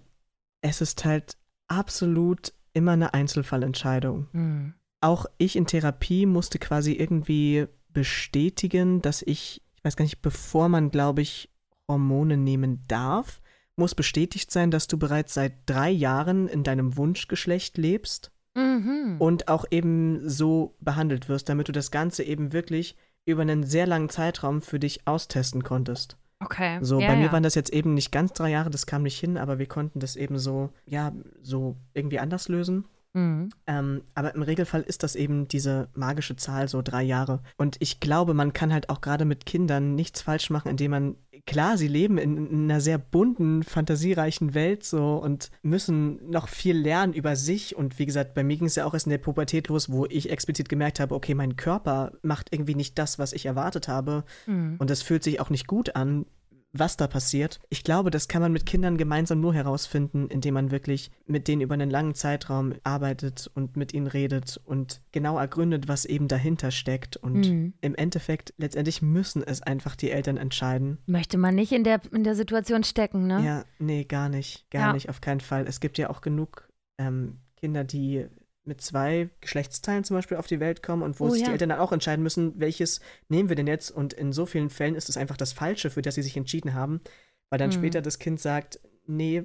es 0.61 0.81
ist 0.81 1.05
halt 1.05 1.37
absolut 1.67 2.53
immer 2.73 2.93
eine 2.93 3.13
Einzelfallentscheidung. 3.13 4.27
Hm. 4.31 4.73
Auch 5.01 5.25
ich 5.37 5.55
in 5.55 5.65
Therapie 5.65 6.25
musste 6.25 6.59
quasi 6.59 6.93
irgendwie 6.93 7.67
bestätigen, 7.89 9.01
dass 9.01 9.21
ich, 9.21 9.61
ich 9.75 9.83
weiß 9.83 9.95
gar 9.95 10.03
nicht, 10.05 10.21
bevor 10.21 10.69
man, 10.69 10.91
glaube 10.91 11.21
ich, 11.21 11.49
Hormone 11.87 12.37
nehmen 12.37 12.83
darf, 12.87 13.41
muss 13.75 13.95
bestätigt 13.95 14.51
sein, 14.51 14.69
dass 14.71 14.87
du 14.87 14.97
bereits 14.97 15.33
seit 15.33 15.53
drei 15.65 15.89
Jahren 15.89 16.47
in 16.47 16.63
deinem 16.63 16.97
Wunschgeschlecht 16.97 17.77
lebst 17.77 18.31
Mhm. 18.53 19.15
und 19.19 19.47
auch 19.47 19.63
eben 19.71 20.27
so 20.29 20.75
behandelt 20.81 21.29
wirst, 21.29 21.47
damit 21.47 21.69
du 21.69 21.71
das 21.71 21.89
Ganze 21.89 22.23
eben 22.23 22.51
wirklich 22.51 22.97
über 23.31 23.41
einen 23.41 23.63
sehr 23.63 23.87
langen 23.87 24.09
Zeitraum 24.09 24.61
für 24.61 24.79
dich 24.79 25.07
austesten 25.07 25.63
konntest. 25.63 26.17
Okay. 26.39 26.79
So, 26.81 26.99
ja, 26.99 27.07
bei 27.07 27.15
mir 27.15 27.25
ja. 27.25 27.31
waren 27.31 27.43
das 27.43 27.55
jetzt 27.55 27.71
eben 27.71 27.93
nicht 27.93 28.11
ganz 28.11 28.33
drei 28.33 28.49
Jahre, 28.49 28.69
das 28.69 28.85
kam 28.85 29.03
nicht 29.03 29.19
hin, 29.19 29.37
aber 29.37 29.59
wir 29.59 29.67
konnten 29.67 29.99
das 29.99 30.15
eben 30.15 30.39
so, 30.39 30.69
ja, 30.85 31.11
so 31.41 31.75
irgendwie 31.93 32.19
anders 32.19 32.47
lösen. 32.47 32.85
Mhm. 33.13 33.49
Ähm, 33.67 34.03
aber 34.15 34.33
im 34.35 34.41
Regelfall 34.41 34.81
ist 34.81 35.03
das 35.03 35.15
eben 35.15 35.47
diese 35.47 35.89
magische 35.93 36.35
Zahl, 36.35 36.67
so 36.67 36.81
drei 36.81 37.03
Jahre. 37.03 37.41
Und 37.57 37.77
ich 37.79 37.99
glaube, 37.99 38.33
man 38.33 38.53
kann 38.53 38.73
halt 38.73 38.89
auch 38.89 39.01
gerade 39.01 39.25
mit 39.25 39.45
Kindern 39.45 39.95
nichts 39.95 40.21
falsch 40.21 40.49
machen, 40.49 40.69
indem 40.69 40.91
man, 40.91 41.15
klar, 41.45 41.77
sie 41.77 41.87
leben 41.87 42.17
in, 42.17 42.37
in 42.47 42.63
einer 42.71 42.81
sehr 42.81 42.97
bunten, 42.97 43.63
fantasiereichen 43.63 44.53
Welt 44.53 44.83
so 44.83 45.15
und 45.15 45.51
müssen 45.61 46.29
noch 46.29 46.47
viel 46.47 46.77
lernen 46.77 47.13
über 47.13 47.35
sich. 47.35 47.75
Und 47.75 47.99
wie 47.99 48.05
gesagt, 48.05 48.33
bei 48.33 48.43
mir 48.43 48.57
ging 48.57 48.67
es 48.67 48.75
ja 48.75 48.85
auch 48.85 48.93
erst 48.93 49.07
in 49.07 49.11
der 49.11 49.17
Pubertät 49.17 49.67
los, 49.67 49.91
wo 49.91 50.05
ich 50.05 50.29
explizit 50.29 50.69
gemerkt 50.69 50.99
habe, 50.99 51.15
okay, 51.15 51.33
mein 51.33 51.55
Körper 51.55 52.13
macht 52.21 52.53
irgendwie 52.53 52.75
nicht 52.75 52.97
das, 52.97 53.19
was 53.19 53.33
ich 53.33 53.45
erwartet 53.45 53.87
habe. 53.87 54.23
Mhm. 54.45 54.75
Und 54.79 54.89
das 54.89 55.01
fühlt 55.01 55.23
sich 55.23 55.39
auch 55.39 55.49
nicht 55.49 55.67
gut 55.67 55.95
an, 55.95 56.25
was 56.73 56.95
da 56.97 57.07
passiert. 57.07 57.59
Ich 57.69 57.83
glaube, 57.83 58.11
das 58.11 58.27
kann 58.27 58.41
man 58.41 58.51
mit 58.53 58.65
Kindern 58.65 58.97
gemeinsam 58.97 59.41
nur 59.41 59.53
herausfinden, 59.53 60.27
indem 60.29 60.53
man 60.53 60.71
wirklich 60.71 61.11
mit 61.25 61.47
denen 61.47 61.61
über 61.61 61.73
einen 61.73 61.89
langen 61.89 62.13
Zeitraum 62.15 62.73
arbeitet 62.83 63.51
und 63.55 63.75
mit 63.75 63.93
ihnen 63.93 64.07
redet 64.07 64.59
und 64.63 65.01
genau 65.11 65.37
ergründet, 65.37 65.87
was 65.87 66.05
eben 66.05 66.27
dahinter 66.27 66.71
steckt. 66.71 67.17
Und 67.17 67.49
Mhm. 67.49 67.73
im 67.81 67.95
Endeffekt, 67.95 68.53
letztendlich 68.57 69.01
müssen 69.01 69.43
es 69.43 69.61
einfach 69.61 69.95
die 69.95 70.11
Eltern 70.11 70.37
entscheiden. 70.37 70.97
Möchte 71.07 71.37
man 71.37 71.55
nicht 71.55 71.71
in 71.73 71.83
der, 71.83 71.99
in 72.13 72.23
der 72.23 72.35
Situation 72.35 72.83
stecken, 72.83 73.27
ne? 73.27 73.43
Ja, 73.45 73.65
nee, 73.79 74.05
gar 74.05 74.29
nicht. 74.29 74.69
Gar 74.71 74.87
Ja. 74.87 74.93
nicht, 74.93 75.09
auf 75.09 75.19
keinen 75.19 75.41
Fall. 75.41 75.65
Es 75.67 75.79
gibt 75.81 75.97
ja 75.97 76.09
auch 76.09 76.21
genug 76.21 76.69
ähm, 76.97 77.39
Kinder, 77.57 77.83
die 77.83 78.27
mit 78.63 78.81
zwei 78.81 79.29
Geschlechtsteilen 79.41 80.03
zum 80.03 80.15
Beispiel 80.17 80.37
auf 80.37 80.47
die 80.47 80.59
Welt 80.59 80.83
kommen 80.83 81.01
und 81.03 81.19
wo 81.19 81.25
Oh, 81.25 81.29
sich 81.29 81.41
ja. 81.41 81.47
die 81.47 81.51
Eltern 81.53 81.69
dann 81.69 81.79
auch 81.79 81.91
entscheiden 81.91 82.21
müssen, 82.23 82.59
welches 82.59 83.01
nehmen 83.27 83.49
wir 83.49 83.55
denn 83.55 83.67
jetzt? 83.67 83.89
Und 83.91 84.13
in 84.13 84.31
so 84.33 84.45
vielen 84.45 84.69
Fällen 84.69 84.95
ist 84.95 85.09
es 85.09 85.17
einfach 85.17 85.37
das 85.37 85.53
Falsche, 85.53 85.89
für 85.89 86.01
das 86.01 86.15
sie 86.15 86.21
sich 86.21 86.37
entschieden 86.37 86.73
haben, 86.73 87.01
weil 87.49 87.57
dann 87.59 87.69
Mhm. 87.69 87.73
später 87.75 88.01
das 88.01 88.19
Kind 88.19 88.39
sagt, 88.39 88.79
nee, 89.07 89.43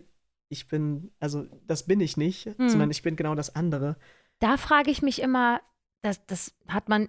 ich 0.49 0.69
bin, 0.69 1.13
also 1.19 1.47
das 1.67 1.87
bin 1.87 2.01
ich 2.01 2.17
nicht, 2.17 2.47
Mhm. 2.59 2.69
sondern 2.69 2.91
ich 2.91 3.03
bin 3.03 3.17
genau 3.17 3.35
das 3.35 3.55
andere. 3.57 3.97
Da 4.39 4.57
frage 4.59 4.91
ich 4.91 5.01
mich 5.03 5.23
immer, 5.23 5.61
das, 6.03 6.25
das 6.27 6.55
hat 6.69 6.89
man, 6.89 7.09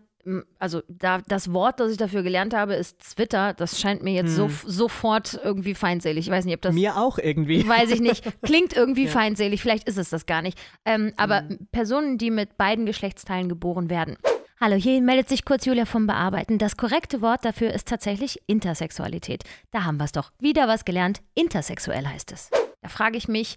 also 0.60 0.82
da, 0.88 1.20
das 1.28 1.54
Wort, 1.54 1.80
das 1.80 1.92
ich 1.92 1.98
dafür 1.98 2.24
gelernt 2.24 2.54
habe, 2.54 2.74
ist 2.76 3.00
Twitter. 3.16 3.54
Das 3.54 3.80
scheint 3.80 4.04
mir 4.04 4.14
jetzt 4.14 4.36
so, 4.36 4.46
Hm. 4.48 4.56
sofort 4.66 5.40
irgendwie 5.44 5.74
feindselig. 5.76 6.28
Ich 6.28 6.32
weiß 6.32 6.46
nicht, 6.46 6.56
ob 6.56 6.62
das. 6.62 6.74
Mir 6.76 6.98
auch 6.98 7.18
irgendwie. 7.18 7.68
Weiß 7.68 7.92
ich 7.92 8.00
nicht. 8.02 8.24
Klingt 8.44 8.74
irgendwie 8.76 9.06
Ja. 9.06 9.12
feinselig, 9.12 9.62
vielleicht 9.62 9.88
ist 9.88 9.98
es 9.98 10.10
das 10.10 10.26
gar 10.26 10.42
nicht. 10.42 10.58
Ähm, 10.86 11.14
aber 11.18 11.44
Mhm. 11.44 11.68
Personen, 11.72 12.18
die 12.18 12.32
mit 12.32 12.58
beiden 12.58 12.86
Geschlechtsteilen 12.86 13.50
geboren 13.50 13.90
werden. 13.90 14.18
Hallo, 14.60 14.76
hier 14.76 15.00
meldet 15.02 15.30
sich 15.30 15.46
kurz 15.46 15.66
Julia 15.66 15.86
vom 15.86 16.08
Bearbeiten. 16.08 16.58
Das 16.58 16.78
korrekte 16.78 17.22
Wort 17.22 17.46
dafür 17.46 17.72
ist 17.74 17.88
tatsächlich 17.88 18.40
Intersexualität. 18.48 19.44
Da 19.72 19.84
haben 19.86 19.98
wir 19.98 20.06
es 20.06 20.12
doch. 20.12 20.32
Wieder 20.40 20.68
was 20.68 20.84
gelernt. 20.84 21.22
Intersexuell 21.36 22.08
heißt 22.08 22.32
es. 22.32 22.50
Da 22.82 22.90
frage 22.90 23.18
ich 23.18 23.28
mich, 23.28 23.56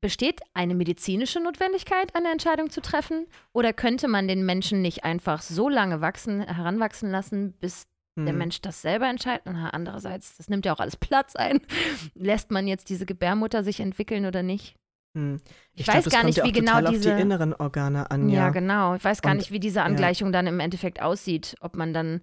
besteht 0.00 0.40
eine 0.54 0.74
medizinische 0.74 1.40
Notwendigkeit, 1.40 2.14
eine 2.14 2.30
Entscheidung 2.30 2.70
zu 2.70 2.80
treffen? 2.80 3.26
Oder 3.52 3.72
könnte 3.72 4.08
man 4.08 4.28
den 4.28 4.44
Menschen 4.46 4.82
nicht 4.82 5.04
einfach 5.04 5.42
so 5.42 5.68
lange 5.68 6.00
wachsen, 6.00 6.40
heranwachsen 6.42 7.10
lassen, 7.10 7.52
bis 7.60 7.86
der 8.16 8.28
Hm. 8.32 8.38
Mensch 8.38 8.60
das 8.60 8.82
selber 8.82 9.08
entscheidet. 9.08 9.46
Und 9.46 9.56
andererseits, 9.56 10.36
das 10.36 10.48
nimmt 10.48 10.66
ja 10.66 10.72
auch 10.74 10.80
alles 10.80 10.96
Platz 10.96 11.36
ein. 11.36 11.60
Lässt 12.14 12.50
man 12.50 12.66
jetzt 12.66 12.88
diese 12.90 13.06
Gebärmutter 13.06 13.62
sich 13.62 13.80
entwickeln 13.80 14.26
oder 14.26 14.42
nicht? 14.42 14.74
Hm. 15.14 15.40
Ich, 15.74 15.84
glaub, 15.84 15.96
weiß 15.96 16.08
gar 16.10 16.24
nicht, 16.24 16.38
ja 16.38 16.44
wie 16.44 16.52
genau 16.52 16.80
diese. 16.90 17.14
die 17.14 17.20
inneren 17.20 17.54
Organe 17.54 18.10
an, 18.10 18.28
ja. 18.28 18.36
ja. 18.46 18.50
genau. 18.50 18.94
Ich 18.94 19.04
weiß 19.04 19.22
gar 19.22 19.32
Und- 19.32 19.38
nicht, 19.38 19.52
wie 19.52 19.60
diese 19.60 19.82
Angleichung 19.82 20.32
dann 20.32 20.46
im 20.46 20.60
Endeffekt 20.60 21.00
aussieht. 21.00 21.54
Ob 21.60 21.76
man 21.76 21.92
dann 21.94 22.20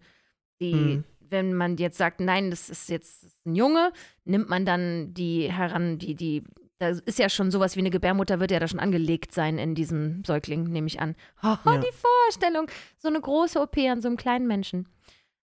die, 0.61 0.71
Hm. 0.73 1.03
wenn 1.19 1.53
man 1.53 1.77
jetzt 1.77 1.97
sagt, 1.97 2.19
nein, 2.19 2.49
das 2.49 2.69
ist 2.69 2.89
jetzt 2.89 3.25
ein 3.45 3.55
Junge, 3.55 3.91
nimmt 4.25 4.49
man 4.49 4.65
dann 4.65 5.13
die 5.13 5.51
heran, 5.51 5.97
die, 5.99 6.15
die, 6.15 6.43
da 6.79 6.89
ist 6.89 7.17
ja 7.19 7.29
schon 7.29 7.49
sowas 7.51 7.75
wie 7.75 7.79
eine 7.79 7.89
Gebärmutter, 7.89 8.39
wird 8.39 8.51
ja 8.51 8.59
da 8.59 8.67
schon 8.67 8.79
angelegt 8.79 9.31
sein 9.33 9.57
in 9.57 9.73
diesem 9.75 10.23
Säugling, 10.23 10.63
nehme 10.65 10.87
ich 10.87 10.99
an. 10.99 11.15
Oh, 11.43 11.55
Ja. 11.65 11.77
die 11.77 11.93
Vorstellung, 11.93 12.67
so 12.97 13.07
eine 13.07 13.19
große 13.19 13.59
OP 13.59 13.77
an 13.77 14.01
so 14.01 14.07
einem 14.07 14.17
kleinen 14.17 14.47
Menschen. 14.47 14.87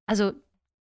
Also, 0.06 0.34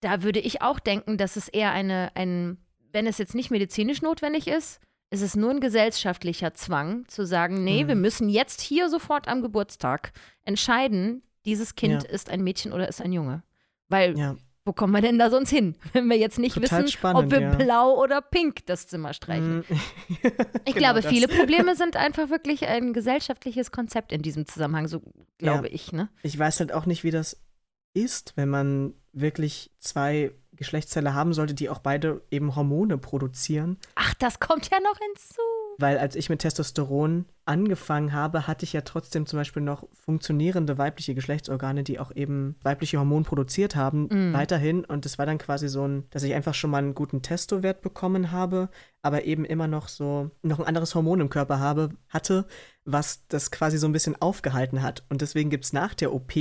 da 0.00 0.22
würde 0.22 0.40
ich 0.40 0.60
auch 0.62 0.78
denken, 0.78 1.16
dass 1.16 1.36
es 1.36 1.48
eher 1.48 1.72
eine, 1.72 2.10
ein, 2.14 2.58
wenn 2.92 3.06
es 3.06 3.18
jetzt 3.18 3.34
nicht 3.34 3.50
medizinisch 3.50 4.02
notwendig 4.02 4.46
ist, 4.46 4.80
ist 5.10 5.22
es 5.22 5.36
nur 5.36 5.50
ein 5.50 5.60
gesellschaftlicher 5.60 6.52
Zwang, 6.52 7.06
zu 7.08 7.24
sagen, 7.24 7.62
nee, 7.64 7.84
Mhm. 7.84 7.88
wir 7.88 7.94
müssen 7.94 8.28
jetzt 8.28 8.60
hier 8.60 8.88
sofort 8.90 9.28
am 9.28 9.40
Geburtstag 9.40 10.12
entscheiden, 10.44 11.22
dieses 11.44 11.76
Kind 11.76 12.02
Ja. 12.02 12.08
ist 12.10 12.28
ein 12.28 12.42
Mädchen 12.42 12.72
oder 12.72 12.88
ist 12.88 13.00
ein 13.00 13.12
Junge. 13.12 13.42
Weil, 13.88 14.18
Ja, 14.18 14.36
wo 14.66 14.72
kommen 14.72 14.92
wir 14.92 15.00
denn 15.00 15.18
da 15.18 15.30
sonst 15.30 15.48
hin, 15.50 15.76
wenn 15.94 16.08
wir 16.10 16.18
jetzt 16.18 16.38
nicht 16.38 16.54
Total 16.54 16.82
wissen, 16.82 16.92
spannend, 16.92 17.24
ob 17.24 17.30
wir 17.30 17.40
ja. 17.40 17.54
blau 17.54 17.98
oder 18.02 18.20
pink 18.20 18.66
das 18.66 18.86
Zimmer 18.88 19.14
streichen? 19.14 19.64
Hm. 19.66 19.80
Ich 20.66 20.74
Genau 20.74 20.88
glaube, 20.92 21.00
das. 21.00 21.10
viele 21.10 21.28
Probleme 21.28 21.74
sind 21.76 21.96
einfach 21.96 22.28
wirklich 22.28 22.66
ein 22.66 22.92
gesellschaftliches 22.92 23.70
Konzept 23.70 24.12
in 24.12 24.20
diesem 24.22 24.46
Zusammenhang, 24.46 24.88
so 24.88 25.00
glaube 25.38 25.68
Ja. 25.68 25.72
ich, 25.74 25.92
ne? 25.92 26.08
Ich 26.22 26.38
weiß 26.38 26.60
halt 26.60 26.72
auch 26.72 26.84
nicht, 26.86 27.04
wie 27.04 27.10
das 27.12 27.38
ist, 27.94 28.32
wenn 28.36 28.48
man 28.50 28.92
wirklich 29.12 29.70
zwei 29.78 30.32
Geschlechtsteile 30.52 31.14
haben 31.14 31.32
sollte, 31.32 31.54
die 31.54 31.70
auch 31.70 31.78
beide 31.78 32.22
eben 32.30 32.56
Hormone 32.56 32.98
produzieren. 32.98 33.78
Ach, 33.94 34.12
das 34.14 34.40
kommt 34.40 34.68
ja 34.70 34.78
noch 34.80 34.98
hinzu. 34.98 35.40
Weil 35.78 35.98
als 35.98 36.16
ich 36.16 36.30
mit 36.30 36.40
Testosteron 36.40 37.26
angefangen 37.44 38.12
habe, 38.12 38.46
hatte 38.46 38.64
ich 38.64 38.72
ja 38.72 38.80
trotzdem 38.80 39.26
zum 39.26 39.38
Beispiel 39.38 39.62
noch 39.62 39.86
funktionierende 39.92 40.78
weibliche 40.78 41.14
Geschlechtsorgane, 41.14 41.84
die 41.84 41.98
auch 41.98 42.14
eben 42.14 42.56
weibliche 42.62 42.98
Hormone 42.98 43.24
produziert 43.24 43.76
haben, 43.76 44.04
Mm. 44.10 44.32
weiterhin. 44.32 44.84
Und 44.84 45.04
es 45.06 45.18
war 45.18 45.26
dann 45.26 45.38
quasi 45.38 45.68
so 45.68 45.86
ein, 45.86 46.04
dass 46.10 46.22
ich 46.22 46.34
einfach 46.34 46.54
schon 46.54 46.70
mal 46.70 46.78
einen 46.78 46.94
guten 46.94 47.22
Testowert 47.22 47.82
bekommen 47.82 48.32
habe, 48.32 48.68
aber 49.02 49.24
eben 49.24 49.44
immer 49.44 49.66
noch 49.68 49.88
so, 49.88 50.30
noch 50.42 50.58
ein 50.60 50.66
anderes 50.66 50.94
Hormon 50.94 51.20
im 51.20 51.28
Körper 51.30 51.60
habe, 51.60 51.90
hatte, 52.08 52.46
was 52.84 53.26
das 53.28 53.50
quasi 53.50 53.78
so 53.78 53.86
ein 53.86 53.92
bisschen 53.92 54.20
aufgehalten 54.20 54.82
hat. 54.82 55.04
Und 55.10 55.20
deswegen 55.20 55.50
gibt 55.50 55.64
es 55.66 55.72
nach 55.72 55.94
der 55.94 56.12
OP, 56.14 56.34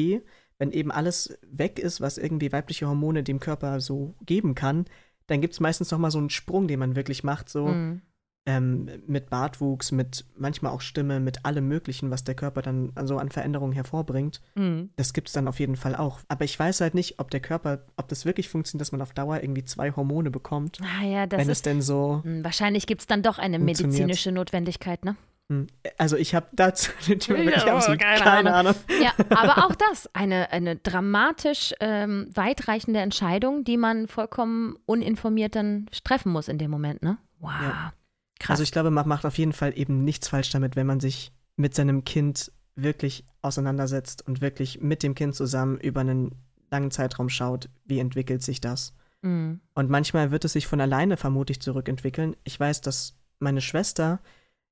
wenn 0.58 0.72
eben 0.72 0.92
alles 0.92 1.38
weg 1.46 1.78
ist, 1.78 2.00
was 2.00 2.18
irgendwie 2.18 2.52
weibliche 2.52 2.88
Hormone 2.88 3.22
dem 3.24 3.40
Körper 3.42 3.82
so 3.82 4.16
geben 4.26 4.56
kann, 4.56 4.86
dann 5.28 5.42
gibt 5.42 5.54
es 5.54 5.60
meistens 5.60 5.92
noch 5.92 5.98
mal 6.00 6.12
so 6.12 6.20
einen 6.20 6.30
Sprung, 6.30 6.68
den 6.68 6.80
man 6.80 6.96
wirklich 6.96 7.24
macht, 7.24 7.50
so 7.50 7.68
Mhm. 7.68 8.02
Ähm, 8.46 8.90
mit 9.08 9.30
Bartwuchs, 9.30 9.92
mit 9.92 10.26
manchmal 10.38 10.72
auch 10.72 10.82
Stimme, 10.82 11.20
mit 11.20 11.46
allem 11.46 11.68
Möglichen, 11.68 12.12
was 12.12 12.24
der 12.24 12.36
Körper 12.36 12.62
dann 12.62 12.92
so 13.04 13.18
an 13.18 13.30
Veränderungen 13.30 13.74
hervorbringt. 13.74 14.42
Mhm. 14.56 14.90
Das 14.96 15.14
gibt 15.14 15.30
es 15.30 15.34
dann 15.34 15.48
auf 15.48 15.60
jeden 15.60 15.76
Fall 15.76 15.96
auch. 15.96 16.20
Aber 16.28 16.46
ich 16.46 16.58
weiß 16.58 16.82
halt 16.82 16.94
nicht, 16.94 17.20
ob 17.20 17.32
der 17.32 17.40
Körper, 17.40 17.80
ob 17.98 18.08
das 18.08 18.26
wirklich 18.26 18.50
funktioniert, 18.50 18.82
dass 18.82 18.92
man 18.92 19.02
auf 19.02 19.14
Dauer 19.14 19.42
irgendwie 19.42 19.64
zwei 19.64 19.92
Hormone 19.92 20.30
bekommt. 20.30 20.80
Ah 20.82 21.06
ja, 21.06 21.26
das 21.26 21.40
wenn 21.40 21.50
es 21.50 21.58
ist. 21.60 21.66
denn 21.66 21.82
so. 21.82 22.22
Hm, 22.24 22.44
Wahrscheinlich 22.44 22.86
gibt 22.88 23.02
es 23.02 23.08
dann 23.08 23.24
doch 23.24 23.40
eine 23.40 23.58
medizinische 23.60 24.32
Notwendigkeit, 24.32 25.06
ne? 25.06 25.16
Hm. 25.50 25.68
Also 25.98 26.16
ich 26.18 26.34
habe 26.34 26.48
dazu 26.54 26.92
natürlich 27.08 27.56
Ja, 27.56 27.80
keine 27.98 28.20
keine, 28.20 28.54
Ahnung. 28.54 28.76
Ja, 29.02 29.12
aber 29.30 29.58
auch 29.66 29.76
das, 29.76 30.10
eine, 30.14 30.52
eine 30.52 30.76
dramatisch 30.76 31.74
ähm, 31.80 32.30
weitreichende 32.34 33.00
Entscheidung, 33.00 33.64
die 33.64 33.78
man 33.78 34.08
vollkommen 34.08 34.78
uninformiert 34.86 35.56
dann 35.56 35.88
treffen 36.04 36.32
muss 36.32 36.48
in 36.48 36.58
dem 36.58 36.72
Moment, 36.72 37.04
ne? 37.04 37.18
Wow. 37.40 37.52
Ja. 37.62 37.94
Krass. 38.40 38.52
Also 38.52 38.64
ich 38.64 38.72
glaube, 38.72 38.92
man 38.92 39.08
macht 39.08 39.26
auf 39.26 39.38
jeden 39.38 39.54
Fall 39.54 39.78
eben 39.78 40.04
nichts 40.04 40.28
falsch 40.28 40.50
damit, 40.50 40.76
wenn 40.76 40.88
man 40.88 41.00
sich 41.00 41.32
mit 41.56 41.74
seinem 41.74 42.04
Kind 42.04 42.52
wirklich 42.76 43.26
auseinandersetzt 43.42 44.28
und 44.28 44.42
wirklich 44.42 44.82
mit 44.82 45.04
dem 45.04 45.16
Kind 45.16 45.36
zusammen 45.36 45.78
über 45.80 46.02
einen 46.02 46.36
langen 46.72 46.92
Zeitraum 46.92 47.30
schaut, 47.30 47.70
wie 47.86 48.00
entwickelt 48.00 48.44
sich 48.44 48.60
das. 48.60 48.94
Mhm. 49.22 49.62
Und 49.74 49.90
manchmal 49.90 50.32
wird 50.32 50.46
es 50.46 50.54
sich 50.54 50.68
von 50.68 50.82
alleine 50.82 51.18
vermutlich 51.18 51.62
zurückentwickeln. 51.62 52.36
Ich 52.44 52.60
weiß, 52.60 52.82
dass 52.82 53.18
meine 53.40 53.62
Schwester 53.62 54.20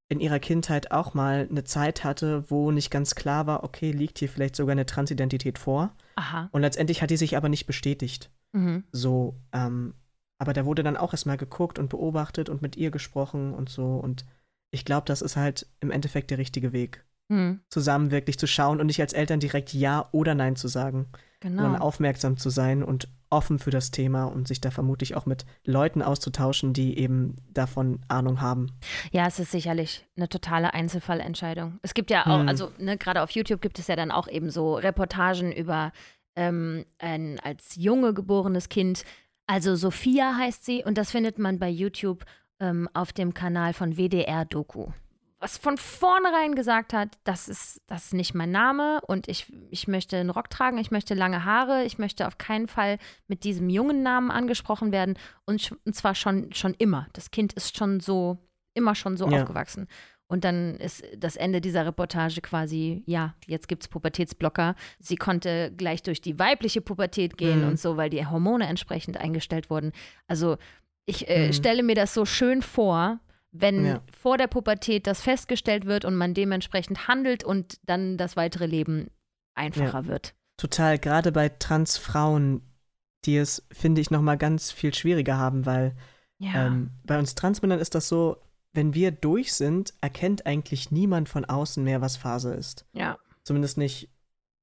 in 0.10 0.20
ihrer 0.20 0.40
Kindheit 0.40 0.92
auch 0.92 1.14
mal 1.14 1.48
eine 1.50 1.64
Zeit 1.64 2.04
hatte, 2.04 2.50
wo 2.50 2.72
nicht 2.72 2.92
ganz 2.92 3.16
klar 3.16 3.48
war, 3.48 3.64
okay, 3.64 3.92
liegt 3.92 4.20
hier 4.20 4.30
vielleicht 4.30 4.56
sogar 4.56 4.74
eine 4.74 4.86
Transidentität 4.86 5.58
vor. 5.58 5.96
Aha. 6.16 6.50
Und 6.52 6.62
letztendlich 6.62 7.02
hat 7.02 7.10
die 7.10 7.18
sich 7.18 7.38
aber 7.38 7.50
nicht 7.50 7.66
bestätigt. 7.66 8.30
Mhm. 8.52 8.84
So, 8.92 9.36
ähm, 9.54 9.96
aber 10.44 10.54
da 10.54 10.66
wurde 10.66 10.84
dann 10.84 10.98
auch 10.98 11.14
erstmal 11.14 11.38
geguckt 11.38 11.80
und 11.80 11.90
beobachtet 11.90 12.50
und 12.50 12.62
mit 12.62 12.76
ihr 12.76 12.92
gesprochen 12.92 13.54
und 13.54 13.70
so. 13.70 13.96
Und 13.96 14.26
ich 14.72 14.84
glaube, 14.84 15.06
das 15.06 15.22
ist 15.22 15.38
halt 15.38 15.68
im 15.80 15.90
Endeffekt 15.90 16.32
der 16.32 16.38
richtige 16.38 16.74
Weg. 16.74 17.06
Mhm. 17.30 17.62
Zusammen 17.70 18.12
wirklich 18.12 18.38
zu 18.38 18.46
schauen 18.48 18.82
und 18.82 18.88
nicht 18.88 19.00
als 19.00 19.14
Eltern 19.14 19.40
direkt 19.40 19.74
Ja 19.74 20.10
oder 20.12 20.36
Nein 20.36 20.58
zu 20.58 20.68
sagen, 20.68 21.08
sondern 21.42 21.74
Genau. 21.74 21.86
aufmerksam 21.86 22.36
zu 22.36 22.50
sein 22.50 22.84
und 22.84 23.08
offen 23.30 23.60
für 23.60 23.72
das 23.72 23.92
Thema 23.92 24.26
und 24.26 24.48
sich 24.48 24.60
da 24.60 24.72
vermutlich 24.72 25.16
auch 25.16 25.26
mit 25.26 25.46
Leuten 25.66 26.02
auszutauschen, 26.02 26.74
die 26.74 26.98
eben 27.00 27.38
davon 27.54 28.02
Ahnung 28.10 28.42
haben. 28.42 28.68
Ja, 29.12 29.26
es 29.26 29.40
ist 29.40 29.52
sicherlich 29.52 30.06
eine 30.18 30.28
totale 30.30 30.74
Einzelfallentscheidung. 30.74 31.80
Es 31.82 31.94
gibt 31.94 32.12
ja 32.12 32.26
auch, 32.28 32.42
Hm. 32.42 32.50
also 32.50 32.72
ne, 32.78 32.98
gerade 32.98 33.22
auf 33.22 33.32
YouTube 33.32 33.62
gibt 33.62 33.80
es 33.80 33.88
ja 33.88 33.96
dann 33.96 34.12
auch 34.12 34.28
eben 34.28 34.50
so 34.50 34.76
Reportagen 34.76 35.52
über 35.54 35.92
ähm, 36.36 36.86
ein 37.00 37.40
als 37.40 37.76
Junge 37.76 38.14
geborenes 38.14 38.68
Kind. 38.70 39.06
Also 39.48 39.76
Sophia 39.76 40.36
heißt 40.38 40.64
sie 40.66 40.84
und 40.84 40.98
das 40.98 41.12
findet 41.12 41.38
man 41.38 41.60
bei 41.60 41.70
YouTube 41.70 42.26
ähm, 42.60 42.90
auf 42.94 43.12
dem 43.14 43.34
Kanal 43.34 43.74
von 43.74 43.98
WDR 43.98 44.46
Doku. 44.46 44.88
Was 45.40 45.58
von 45.58 45.76
vornherein 45.78 46.56
gesagt 46.56 46.94
hat, 46.94 47.18
das 47.26 47.50
ist, 47.50 47.82
das 47.88 48.06
ist 48.06 48.14
nicht 48.14 48.34
mein 48.34 48.52
Name 48.52 49.02
und 49.06 49.28
ich, 49.28 49.52
ich 49.72 49.90
möchte 49.90 50.16
einen 50.16 50.30
Rock 50.30 50.50
tragen, 50.50 50.78
ich 50.78 50.90
möchte 50.90 51.16
lange 51.16 51.44
Haare, 51.44 51.84
ich 51.84 51.98
möchte 51.98 52.28
auf 52.28 52.38
keinen 52.38 52.70
Fall 52.70 52.98
mit 53.28 53.44
diesem 53.44 53.70
jungen 53.70 54.04
Namen 54.04 54.32
angesprochen 54.32 54.94
werden 54.94 55.18
und, 55.46 55.76
und 55.86 55.94
zwar 55.96 56.16
schon, 56.16 56.54
schon 56.54 56.74
immer. 56.76 57.08
Das 57.12 57.30
Kind 57.30 57.52
ist 57.52 57.76
schon 57.76 58.00
so, 58.00 58.38
immer 58.74 58.96
schon 58.96 59.18
so 59.18 59.28
Ja. 59.28 59.42
aufgewachsen. 59.42 59.90
Und 60.28 60.44
dann 60.46 60.76
ist 60.78 61.04
das 61.18 61.36
Ende 61.36 61.62
dieser 61.62 61.86
Reportage 61.86 62.42
quasi, 62.42 63.04
ja, 63.06 63.36
jetzt 63.46 63.68
gibt 63.68 63.84
es 63.84 63.88
Pubertätsblocker. 63.90 64.76
Sie 65.00 65.16
konnte 65.16 65.72
gleich 65.78 66.02
durch 66.02 66.22
die 66.22 66.40
weibliche 66.40 66.82
Pubertät 66.82 67.38
gehen 67.38 67.62
Mhm. 67.62 67.68
und 67.68 67.80
so, 67.80 67.98
weil 67.98 68.10
die 68.10 68.26
Hormone 68.26 68.66
entsprechend 68.68 69.18
eingestellt 69.18 69.70
wurden. 69.70 69.92
Also 70.28 70.58
ich 71.06 71.28
äh, 71.30 71.48
Mhm. 71.48 71.54
stelle 71.54 71.84
mir 71.84 71.96
das 71.96 72.14
so 72.14 72.26
schön 72.26 72.62
vor, 72.62 73.20
wenn 73.52 73.86
Ja. 73.86 74.02
vor 74.12 74.38
der 74.38 74.48
Pubertät 74.48 75.06
das 75.06 75.22
festgestellt 75.22 75.86
wird 75.86 76.06
und 76.06 76.16
man 76.16 76.34
dementsprechend 76.34 77.08
handelt 77.08 77.44
und 77.44 77.78
dann 77.84 78.18
das 78.18 78.36
weitere 78.36 78.66
Leben 78.66 79.12
einfacher 79.54 80.08
wird. 80.08 80.34
Total, 80.58 80.98
gerade 80.98 81.32
bei 81.32 81.50
Transfrauen, 81.50 82.62
die 83.26 83.38
es, 83.38 83.68
finde 83.72 84.02
ich, 84.02 84.10
nochmal 84.10 84.38
ganz 84.38 84.72
viel 84.72 84.94
schwieriger 84.94 85.38
haben, 85.38 85.66
weil 85.66 85.96
Ja. 86.40 86.68
ähm, 86.68 86.92
bei 87.04 87.20
uns 87.20 87.36
Transmännern 87.36 87.80
ist 87.80 87.94
das 87.94 88.08
so, 88.08 88.38
wenn 88.74 88.94
wir 88.94 89.12
durch 89.12 89.54
sind, 89.54 89.94
erkennt 90.02 90.46
eigentlich 90.46 90.92
niemand 90.92 91.30
von 91.30 91.46
außen 91.46 91.84
mehr, 91.84 92.02
was 92.02 92.18
Phase 92.18 92.54
ist. 92.54 92.86
ja. 92.94 93.18
Zumindest 93.46 93.78
nicht, 93.78 94.10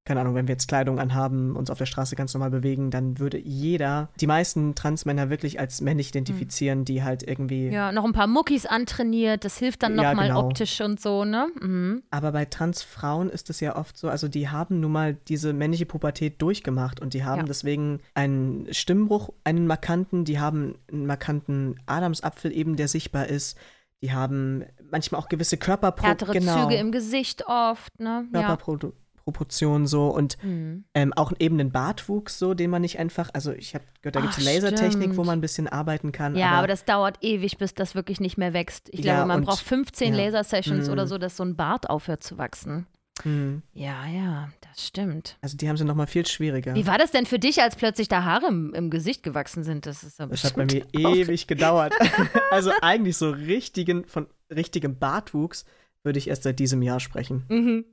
keine 0.07 0.23
Ahnung, 0.23 0.35
wenn 0.35 0.49
wir 0.49 0.55
jetzt 0.55 0.67
Kleidung 0.67 0.99
anhaben, 0.99 1.55
uns 1.55 1.69
auf 1.69 1.77
der 1.77 1.85
Straße 1.85 2.17
ganz 2.17 2.33
normal 2.33 2.49
bewegen, 2.51 2.91
dann 2.91 3.19
würde 3.19 3.37
jeder, 3.39 4.09
die 4.19 4.27
meisten 4.27 4.75
Transmänner 4.75 5.29
wirklich 5.29 5.61
als 5.61 5.83
männlich 5.83 6.09
identifizieren, 6.09 6.87
die 6.87 7.03
halt 7.05 7.23
irgendwie. 7.23 7.69
Ja, 7.69 7.93
noch 7.93 8.07
ein 8.07 8.15
paar 8.15 8.27
Muckis 8.27 8.65
antrainiert, 8.65 9.45
das 9.45 9.59
hilft 9.59 9.83
dann 9.83 9.99
Ja, 9.99 10.09
nochmal 10.11 10.29
genau. 10.29 10.47
optisch 10.47 10.81
und 10.81 10.99
so, 10.99 11.27
ne? 11.27 11.49
Mhm. 11.61 12.03
Aber 12.11 12.33
bei 12.33 12.47
Transfrauen 12.47 13.29
ist 13.29 13.51
es 13.51 13.61
ja 13.61 13.77
oft 13.77 13.99
so, 13.99 14.09
also 14.09 14.29
die 14.29 14.49
haben 14.49 14.81
nun 14.81 14.93
mal 14.93 15.15
diese 15.29 15.53
männliche 15.53 15.85
Pubertät 15.85 16.41
durchgemacht 16.41 17.01
und 17.01 17.13
die 17.13 17.25
haben 17.25 17.41
Ja. 17.41 17.45
deswegen 17.45 18.01
einen 18.15 18.67
Stimmbruch, 18.73 19.29
einen 19.45 19.67
markanten, 19.67 20.25
die 20.25 20.41
haben 20.41 20.77
einen 20.91 21.05
markanten 21.07 21.79
Adamsapfel 21.85 22.51
eben, 22.57 22.77
der 22.77 22.89
sichtbar 22.89 23.27
ist. 23.27 23.59
Die 24.03 24.13
haben 24.13 24.65
manchmal 24.91 25.21
auch 25.21 25.29
gewisse 25.29 25.57
Körperpro 25.59 26.07
Härtere 26.07 26.33
genau, 26.33 26.63
Züge 26.63 26.77
im 26.77 26.91
Gesicht 26.91 27.45
oft, 27.47 27.99
ne? 28.01 28.27
Ja. 28.33 28.57
Körperproportionen 28.57 29.87
so 29.87 30.09
und 30.09 30.43
Mhm. 30.43 30.85
ähm, 30.95 31.13
auch 31.13 31.33
eben 31.39 31.61
einen 31.61 31.71
Bartwuchs 31.71 32.39
so, 32.39 32.55
den 32.55 32.71
man 32.71 32.81
nicht 32.83 32.99
einfach, 32.99 33.29
also 33.35 33.53
ich 33.53 33.75
habe 33.75 33.85
gehört, 34.01 34.17
da 34.17 34.21
gibt 34.21 34.39
es 34.39 34.45
Lasertechnik, 34.45 35.17
wo 35.17 35.25
man 35.25 35.39
ein 35.39 35.41
bisschen 35.43 35.69
arbeiten 35.69 36.13
kann. 36.13 36.35
Ja, 36.35 36.49
aber, 36.51 36.59
aber 36.59 36.67
das 36.69 36.85
dauert 36.87 37.19
ewig, 37.23 37.59
bis 37.59 37.75
das 37.75 37.95
wirklich 37.95 38.21
nicht 38.21 38.39
mehr 38.39 38.55
wächst. 38.55 38.89
Ich 38.93 39.01
Ja, 39.05 39.17
glaube, 39.17 39.29
man 39.29 39.37
und- 39.41 39.45
braucht 39.47 39.61
15 39.63 40.15
ja. 40.15 40.25
Laser-Sessions 40.25 40.87
Mhm. 40.87 40.93
oder 40.93 41.07
so, 41.07 41.19
dass 41.19 41.37
so 41.37 41.45
ein 41.45 41.57
Bart 41.57 41.91
aufhört 41.91 42.23
zu 42.23 42.39
wachsen. 42.39 42.87
Hm, 43.23 43.63
Ja, 43.75 44.07
ja, 44.07 44.49
das 44.71 44.87
stimmt. 44.87 45.37
also 45.41 45.57
die 45.57 45.69
haben 45.69 45.77
sie 45.77 45.85
nochmal 45.85 46.07
viel 46.07 46.27
schwieriger. 46.27 46.75
Wie 46.75 46.87
war 46.87 46.99
das 46.99 47.11
denn 47.11 47.27
für 47.27 47.39
dich, 47.39 47.61
als 47.61 47.77
plötzlich 47.77 48.09
da 48.09 48.25
Haare 48.25 48.47
im, 48.49 48.73
im 48.75 48.91
Gesicht 48.91 49.23
gewachsen 49.23 49.63
sind? 49.65 49.87
Das 49.87 50.03
ist 50.03 50.19
Das 50.21 50.45
hat 50.45 50.57
bei 50.57 50.65
mir 50.67 50.85
auch- 51.07 51.15
ewig 51.15 51.47
gedauert. 51.47 51.93
also 52.51 52.71
eigentlich 52.83 53.17
so 53.17 53.31
richtigen, 53.31 54.07
von 54.07 54.27
richtigem 54.55 54.99
Bartwuchs 54.99 55.65
würde 56.03 56.19
ich 56.19 56.29
erst 56.29 56.45
seit 56.45 56.59
diesem 56.59 56.83
Jahr 56.83 57.01
sprechen. 57.01 57.45
Mhm. 57.49 57.85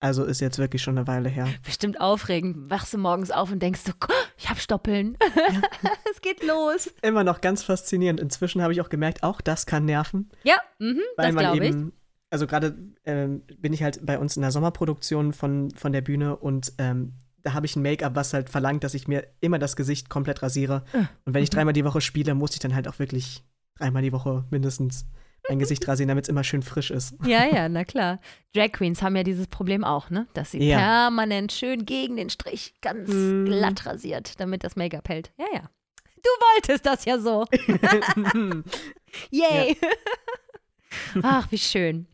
Also 0.00 0.24
ist 0.24 0.40
jetzt 0.40 0.58
wirklich 0.58 0.82
schon 0.82 0.98
eine 0.98 1.06
Weile 1.06 1.30
her. 1.30 1.48
Bestimmt 1.64 1.98
aufregend. 2.00 2.68
Wachst 2.68 2.92
du 2.92 2.98
morgens 2.98 3.30
auf 3.30 3.50
und 3.50 3.60
denkst 3.62 3.80
so, 3.86 3.92
ich 4.36 4.50
hab 4.50 4.58
Stoppeln. 4.58 5.16
es 6.12 6.20
geht 6.20 6.42
los. 6.42 6.92
Immer 7.00 7.24
noch 7.24 7.40
ganz 7.40 7.62
faszinierend. 7.62 8.20
Inzwischen 8.20 8.60
habe 8.60 8.72
ich 8.74 8.82
auch 8.82 8.90
gemerkt, 8.90 9.22
auch 9.22 9.40
das 9.40 9.64
kann 9.64 9.86
nerven, 9.86 10.28
Ja, 10.42 10.56
mhm, 10.78 11.00
weil 11.16 11.26
das 11.32 11.34
man 11.34 11.44
glaube 11.58 11.66
ich. 11.66 11.74
Also 12.34 12.48
gerade 12.48 12.76
ähm, 13.04 13.42
bin 13.58 13.72
ich 13.72 13.84
halt 13.84 14.04
bei 14.04 14.18
uns 14.18 14.34
in 14.36 14.42
der 14.42 14.50
Sommerproduktion 14.50 15.32
von, 15.32 15.70
von 15.70 15.92
der 15.92 16.00
Bühne 16.00 16.34
und 16.36 16.72
ähm, 16.78 17.12
da 17.42 17.52
habe 17.52 17.64
ich 17.66 17.76
ein 17.76 17.82
Make-up, 17.82 18.16
was 18.16 18.32
halt 18.34 18.50
verlangt, 18.50 18.82
dass 18.82 18.92
ich 18.94 19.06
mir 19.06 19.24
immer 19.40 19.60
das 19.60 19.76
Gesicht 19.76 20.08
komplett 20.10 20.42
rasiere. 20.42 20.82
Äh, 20.92 21.04
Und 21.24 21.34
wenn 21.34 21.44
ich 21.44 21.50
mhm. 21.52 21.54
dreimal 21.54 21.74
die 21.74 21.84
Woche 21.84 22.00
spiele, 22.00 22.34
muss 22.34 22.54
ich 22.54 22.58
dann 22.58 22.74
halt 22.74 22.88
auch 22.88 22.98
wirklich 22.98 23.44
dreimal 23.78 24.02
die 24.02 24.10
Woche 24.12 24.44
mindestens 24.50 25.06
mein 25.48 25.60
Gesicht 25.60 25.86
rasieren, 25.88 26.08
damit 26.08 26.24
es 26.24 26.28
immer 26.28 26.42
schön 26.42 26.62
frisch 26.62 26.90
ist. 26.90 27.14
Ja, 27.24 27.44
ja, 27.46 27.68
na 27.68 27.84
klar. 27.84 28.18
Drag 28.52 28.72
Queens 28.72 29.00
haben 29.00 29.14
ja 29.14 29.22
dieses 29.22 29.46
Problem 29.46 29.84
auch, 29.84 30.10
ne? 30.10 30.26
Dass 30.34 30.50
sie 30.50 30.58
Ja. 30.64 30.78
permanent 30.78 31.52
schön 31.52 31.86
gegen 31.86 32.16
den 32.16 32.30
Strich 32.30 32.74
ganz 32.80 33.08
Mm. 33.10 33.44
glatt 33.44 33.86
rasiert, 33.86 34.40
damit 34.40 34.64
das 34.64 34.74
Make-up 34.74 35.08
hält. 35.08 35.30
Ja, 35.38 35.46
ja. 35.54 35.70
Du 36.16 36.30
wolltest 36.54 36.84
das 36.84 37.04
ja 37.04 37.18
so. 37.20 37.44
Yay. 39.30 39.76
Ach, 41.22 41.50
wie 41.50 41.58
schön. 41.58 42.06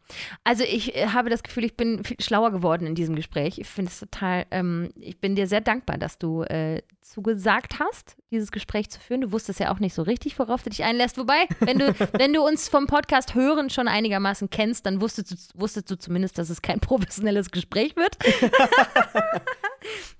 Also 0.44 0.64
ich 0.64 0.96
äh, 0.96 1.08
habe 1.08 1.30
das 1.30 1.42
Gefühl, 1.42 1.64
ich 1.64 1.76
bin 1.76 2.04
viel 2.04 2.20
schlauer 2.20 2.50
geworden 2.50 2.86
in 2.86 2.94
diesem 2.94 3.16
Gespräch. 3.16 3.58
Ich 3.58 3.68
finde 3.68 3.90
es 3.90 4.00
total, 4.00 4.46
ähm, 4.50 4.90
ich 4.96 5.20
bin 5.20 5.36
dir 5.36 5.46
sehr 5.46 5.60
dankbar, 5.60 5.98
dass 5.98 6.18
du 6.18 6.42
äh, 6.42 6.82
zugesagt 7.00 7.78
hast, 7.80 8.16
dieses 8.30 8.52
Gespräch 8.52 8.90
zu 8.90 9.00
führen. 9.00 9.20
Du 9.20 9.32
wusstest 9.32 9.60
ja 9.60 9.72
auch 9.72 9.78
nicht 9.78 9.94
so 9.94 10.02
richtig, 10.02 10.38
worauf 10.38 10.62
du 10.62 10.70
dich 10.70 10.84
einlässt. 10.84 11.18
Wobei, 11.18 11.46
wenn 11.60 11.78
du, 11.78 11.94
wenn 12.18 12.32
du 12.32 12.42
uns 12.42 12.68
vom 12.68 12.86
Podcast 12.86 13.34
hören 13.34 13.70
schon 13.70 13.88
einigermaßen 13.88 14.50
kennst, 14.50 14.86
dann 14.86 15.00
wusstest 15.00 15.32
du, 15.32 15.60
wusstest 15.60 15.90
du 15.90 15.98
zumindest, 15.98 16.38
dass 16.38 16.50
es 16.50 16.62
kein 16.62 16.80
professionelles 16.80 17.50
Gespräch 17.50 17.96
wird, 17.96 18.16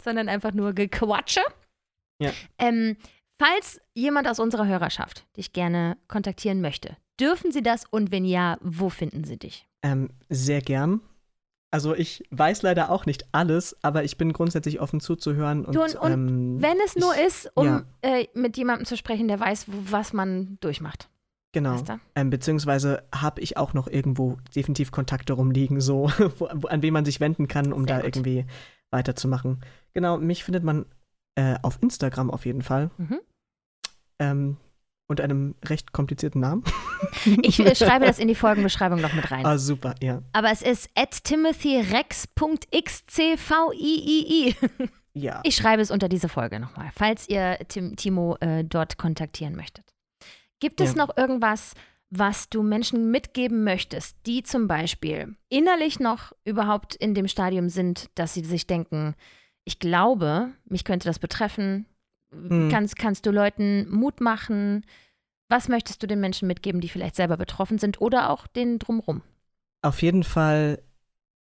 sondern 0.03 0.29
einfach 0.29 0.53
nur 0.53 0.73
Gequatsche. 0.73 1.43
Ja. 2.21 2.33
Ähm, 2.59 2.97
falls 3.39 3.81
jemand 3.95 4.29
aus 4.29 4.39
unserer 4.39 4.67
Hörerschaft 4.67 5.25
dich 5.37 5.53
gerne 5.53 5.97
kontaktieren 6.09 6.61
möchte, 6.61 6.97
dürfen 7.21 7.53
sie 7.53 7.63
das 7.63 7.85
und 7.91 8.11
wenn 8.11 8.25
ja, 8.25 8.57
wo 8.63 8.89
finden 8.89 9.25
sie 9.25 9.37
dich? 9.39 9.67
Ähm, 9.83 10.11
sehr 10.29 10.61
gern. 10.61 11.01
Also 11.73 11.95
ich 11.95 12.25
weiß 12.31 12.63
leider 12.63 12.91
auch 12.91 13.07
nicht 13.07 13.27
alles, 13.33 13.77
aber 13.83 14.03
ich 14.03 14.17
bin 14.17 14.33
grundsätzlich 14.33 14.81
offen 14.81 14.99
zuzuhören 15.01 15.65
und, 15.65 15.77
und- 15.77 15.95
und 15.97 16.13
ähm, 16.13 16.57
Wenn 16.61 16.79
es 16.85 16.97
nur 16.97 17.15
ich- 17.15 17.27
ist, 17.27 17.51
um 17.55 17.67
ja. 17.67 17.83
äh, 18.03 18.27
mit 18.35 18.57
jemandem 18.57 18.87
zu 18.87 18.97
sprechen, 18.97 19.29
der 19.29 19.39
weiß, 19.39 19.67
was 19.69 20.13
man 20.13 20.59
durchmacht. 20.61 21.09
genau. 21.53 21.75
Weißt 21.75 21.89
du? 21.91 22.01
Ähm, 22.17 22.31
beziehungsweise 22.31 23.05
habe 23.15 23.41
ich 23.41 23.57
auch 23.57 23.73
noch 23.73 23.87
irgendwo 23.87 24.37
definitiv 24.57 24.91
Kontakte 24.91 25.33
rumliegen, 25.35 25.81
so 25.81 26.09
wo, 26.39 26.47
an 26.47 26.83
wen 26.83 26.93
man 26.93 27.05
sich 27.05 27.21
wenden 27.21 27.47
kann, 27.47 27.73
um 27.73 27.87
Sehr 27.87 27.99
da 27.99 28.03
gut. 28.05 28.17
irgendwie 28.17 28.47
weiterzumachen. 28.91 29.61
Genau, 29.93 30.19
mich 30.19 30.43
findet 30.43 30.65
man 30.65 30.87
äh, 31.37 31.55
auf 31.63 31.79
Instagram 31.81 32.31
auf 32.33 32.47
jeden 32.47 32.63
Fall. 32.63 32.91
Mhm. 32.99 33.21
Ähm, 34.19 34.57
unter 35.11 35.25
einem 35.25 35.55
recht 35.65 35.93
komplizierten 35.93 36.41
Namen. 36.41 36.65
Ich 37.43 37.59
äh, 37.61 37.75
schreibe 37.75 38.07
das 38.07 38.19
in 38.19 38.29
die 38.29 38.35
Folgenbeschreibung 38.35 39.01
noch 39.01 39.13
mit 39.13 39.31
rein. 39.31 39.45
Ah, 39.45 39.59
super, 39.59 39.95
ja. 40.01 40.23
Aber 40.33 40.51
es 40.51 40.63
ist 40.63 40.89
at 40.95 41.25
timothyrex.xcvii. 43.21 44.55
Ja. 45.15 45.41
Ich 45.45 45.57
schreibe 45.57 45.83
es 45.83 45.91
unter 45.91 46.09
diese 46.09 46.29
Folge 46.29 46.61
nochmal, 46.61 46.91
falls 46.95 47.29
ihr 47.29 47.59
Tim, 47.69 47.97
Timo 47.97 48.37
äh, 48.41 48.63
dort 48.65 48.97
kontaktieren 48.97 49.57
möchtet. 49.57 49.85
Gibt 50.61 50.81
es 50.81 50.95
Ja. 50.95 51.05
noch 51.05 51.17
irgendwas, 51.17 51.75
was 52.11 52.49
du 52.49 52.63
Menschen 52.63 53.11
mitgeben 53.11 53.65
möchtest, 53.65 54.17
die 54.27 54.43
zum 54.45 54.69
Beispiel 54.69 55.37
innerlich 55.49 55.99
noch 56.01 56.33
überhaupt 56.45 56.95
in 56.95 57.15
dem 57.15 57.27
Stadium 57.29 57.69
sind, 57.69 58.09
dass 58.15 58.35
sie 58.35 58.45
sich 58.45 58.67
denken, 58.69 59.15
ich 59.65 59.79
glaube, 59.81 60.53
mich 60.65 60.85
könnte 60.85 61.09
das 61.09 61.19
betreffen. 61.19 61.87
Hm. 62.33 62.69
Kannst, 62.71 62.97
kannst 62.97 63.27
du 63.27 63.31
Leuten 63.31 63.89
Mut 63.91 64.21
machen? 64.21 64.85
Was 65.49 65.69
möchtest 65.69 66.03
du 66.03 66.07
den 66.07 66.21
Menschen 66.21 66.47
mitgeben, 66.47 66.81
die 66.81 66.89
vielleicht 66.89 67.17
selber 67.17 67.37
betroffen 67.37 67.79
sind 67.79 68.01
oder 68.01 68.31
auch 68.31 68.47
denen 68.47 68.79
drumrum? 68.79 69.23
Auf 69.83 70.03
jeden 70.03 70.23
Fall 70.23 70.81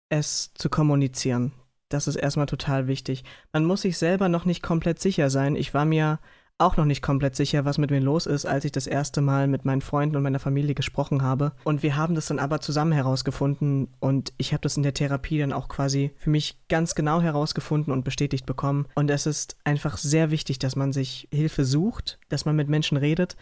es 0.10 0.54
zu 0.54 0.70
kommunizieren. 0.70 1.54
Das 1.90 2.08
ist 2.08 2.16
erstmal 2.16 2.48
total 2.48 2.88
wichtig. 2.88 3.24
Man 3.52 3.66
muss 3.66 3.82
sich 3.82 3.98
selber 3.98 4.28
noch 4.28 4.46
nicht 4.46 4.64
komplett 4.64 5.00
sicher 5.00 5.30
sein. 5.30 5.56
Ich 5.56 5.74
war 5.74 5.86
mir 5.86 6.20
auch 6.58 6.78
noch 6.78 6.86
nicht 6.86 7.02
komplett 7.02 7.36
sicher, 7.36 7.66
was 7.66 7.78
mit 7.78 7.92
mir 7.92 8.00
los 8.00 8.26
ist, 8.26 8.46
als 8.46 8.66
ich 8.66 8.72
das 8.72 8.88
erste 8.88 9.22
Mal 9.22 9.48
mit 9.48 9.66
meinen 9.66 9.82
Freunden 9.82 10.16
und 10.16 10.24
meiner 10.24 10.40
Familie 10.40 10.76
gesprochen 10.76 11.22
habe. 11.22 11.54
Und 11.64 11.84
wir 11.84 11.96
haben 11.96 12.16
das 12.16 12.28
dann 12.28 12.40
aber 12.40 12.62
zusammen 12.62 12.92
herausgefunden 12.92 13.90
und 14.00 14.34
ich 14.38 14.54
habe 14.54 14.62
das 14.62 14.78
in 14.78 14.84
der 14.84 14.94
Therapie 14.94 15.40
dann 15.40 15.54
auch 15.54 15.68
quasi 15.68 16.12
für 16.16 16.30
mich 16.30 16.58
ganz 16.70 16.96
genau 16.96 17.22
herausgefunden 17.22 17.92
und 17.92 18.04
bestätigt 18.04 18.46
bekommen. 18.46 18.88
Und 18.96 19.10
es 19.10 19.26
ist 19.26 19.58
einfach 19.64 19.98
sehr 19.98 20.32
wichtig, 20.32 20.60
dass 20.60 20.76
man 20.76 20.94
sich 20.94 21.28
Hilfe 21.32 21.66
sucht, 21.66 22.20
dass 22.30 22.46
man 22.46 22.56
mit 22.56 22.70
Menschen 22.70 22.98
redet 22.98 23.36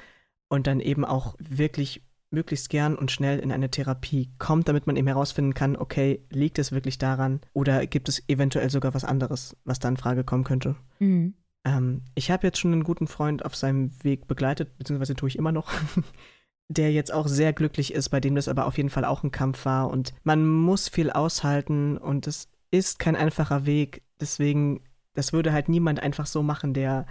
und 0.48 0.68
dann 0.68 0.80
eben 0.80 1.06
auch 1.06 1.36
wirklich 1.40 2.04
möglichst 2.32 2.70
gern 2.70 2.96
und 2.96 3.12
schnell 3.12 3.40
in 3.40 3.52
eine 3.52 3.70
Therapie 3.70 4.30
kommt, 4.40 4.70
damit 4.70 4.88
man 4.88 4.96
eben 4.96 5.08
herausfinden 5.08 5.54
kann, 5.54 5.76
okay, 5.76 6.22
liegt 6.30 6.60
es 6.60 6.72
wirklich 6.72 6.98
daran 6.98 7.42
oder 7.54 7.86
gibt 7.86 8.08
es 8.08 8.24
eventuell 8.30 8.70
sogar 8.70 8.94
was 8.94 9.04
anderes, 9.04 9.58
was 9.66 9.80
da 9.80 9.90
in 9.90 9.98
Frage 9.98 10.24
kommen 10.24 10.46
könnte. 10.46 10.76
Mhm. 11.00 11.34
Ähm, 11.64 12.02
ich 12.16 12.32
habe 12.32 12.48
jetzt 12.48 12.60
schon 12.60 12.74
einen 12.74 12.84
guten 12.84 13.08
Freund 13.08 13.46
auf 13.46 13.56
seinem 13.56 13.92
Weg 14.04 14.28
begleitet, 14.28 14.78
beziehungsweise 14.78 15.16
tue 15.16 15.30
ich 15.30 15.38
immer 15.38 15.52
noch, 15.52 15.72
der 16.68 16.92
jetzt 16.92 17.14
auch 17.14 17.28
sehr 17.28 17.54
glücklich 17.54 17.94
ist, 17.94 18.10
bei 18.10 18.20
dem 18.20 18.36
das 18.36 18.48
aber 18.48 18.66
auf 18.66 18.78
jeden 18.78 18.90
Fall 18.90 19.06
auch 19.06 19.24
ein 19.24 19.32
Kampf 19.32 19.66
war. 19.66 19.90
Und 19.90 20.14
man 20.24 20.48
muss 20.48 20.90
viel 20.90 21.10
aushalten 21.12 21.98
und 21.98 22.28
es 22.28 22.50
ist 22.72 23.00
kein 23.00 23.16
einfacher 23.16 23.66
Weg. 23.66 24.04
Deswegen, 24.20 24.82
das 25.14 25.34
würde 25.34 25.52
halt 25.54 25.70
niemand 25.70 26.02
einfach 26.02 26.26
so 26.26 26.42
machen, 26.42 26.74
der 26.74 27.06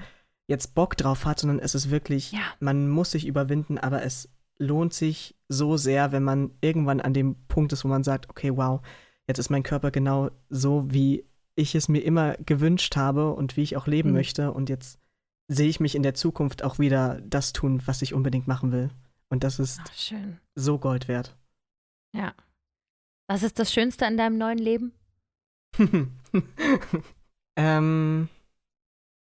jetzt 0.47 0.74
Bock 0.74 0.97
drauf 0.97 1.27
hat, 1.27 1.39
sondern 1.39 1.60
es 1.60 1.74
ist 1.74 1.90
wirklich, 1.90 2.32
Ja. 2.32 2.40
man 2.59 2.89
muss 2.89 3.12
sich 3.12 3.27
überwinden, 3.27 3.78
aber 3.78 4.02
es 4.02 4.28
lohnt 4.59 4.93
sich 4.93 5.36
so 5.48 5.77
sehr, 5.77 6.10
wenn 6.12 6.24
man 6.24 6.51
irgendwann 6.60 7.01
an 7.01 7.14
dem 7.14 7.36
Punkt 7.47 7.72
ist, 7.72 7.85
wo 7.85 7.89
man 7.89 8.02
sagt, 8.05 8.28
okay, 8.28 8.56
wow, 8.56 8.81
jetzt 9.28 9.39
ist 9.39 9.51
mein 9.51 9.62
Körper 9.62 9.90
genau 9.90 10.31
so, 10.48 10.86
wie 10.90 11.24
ich 11.61 11.74
es 11.74 11.89
mir 11.89 12.01
immer 12.01 12.35
gewünscht 12.39 12.97
habe 12.97 13.32
und 13.32 13.57
wie 13.57 13.62
ich 13.62 13.77
auch 13.77 13.87
leben 13.87 14.11
Mhm. 14.11 14.16
möchte. 14.16 14.53
Und 14.53 14.69
jetzt 14.69 14.99
sehe 15.49 15.69
ich 15.69 15.81
mich 15.81 15.95
in 15.95 16.03
der 16.03 16.15
Zukunft 16.15 16.62
auch 16.62 16.78
wieder 16.78 17.20
das 17.23 17.53
tun, 17.53 17.82
was 17.87 18.03
ich 18.03 18.15
unbedingt 18.15 18.47
machen 18.47 18.73
will. 18.73 18.91
Und 19.28 19.45
das 19.45 19.59
ist 19.59 19.81
Ach, 19.82 20.15
so 20.55 20.78
Gold 20.78 21.09
wert. 21.09 21.37
Ja. 22.12 22.35
Was 23.28 23.43
ist 23.45 23.59
das 23.59 23.73
Schönste 23.73 24.07
an 24.07 24.16
deinem 24.16 24.39
neuen 24.39 24.59
Leben? 24.59 24.93
ähm, 27.57 28.28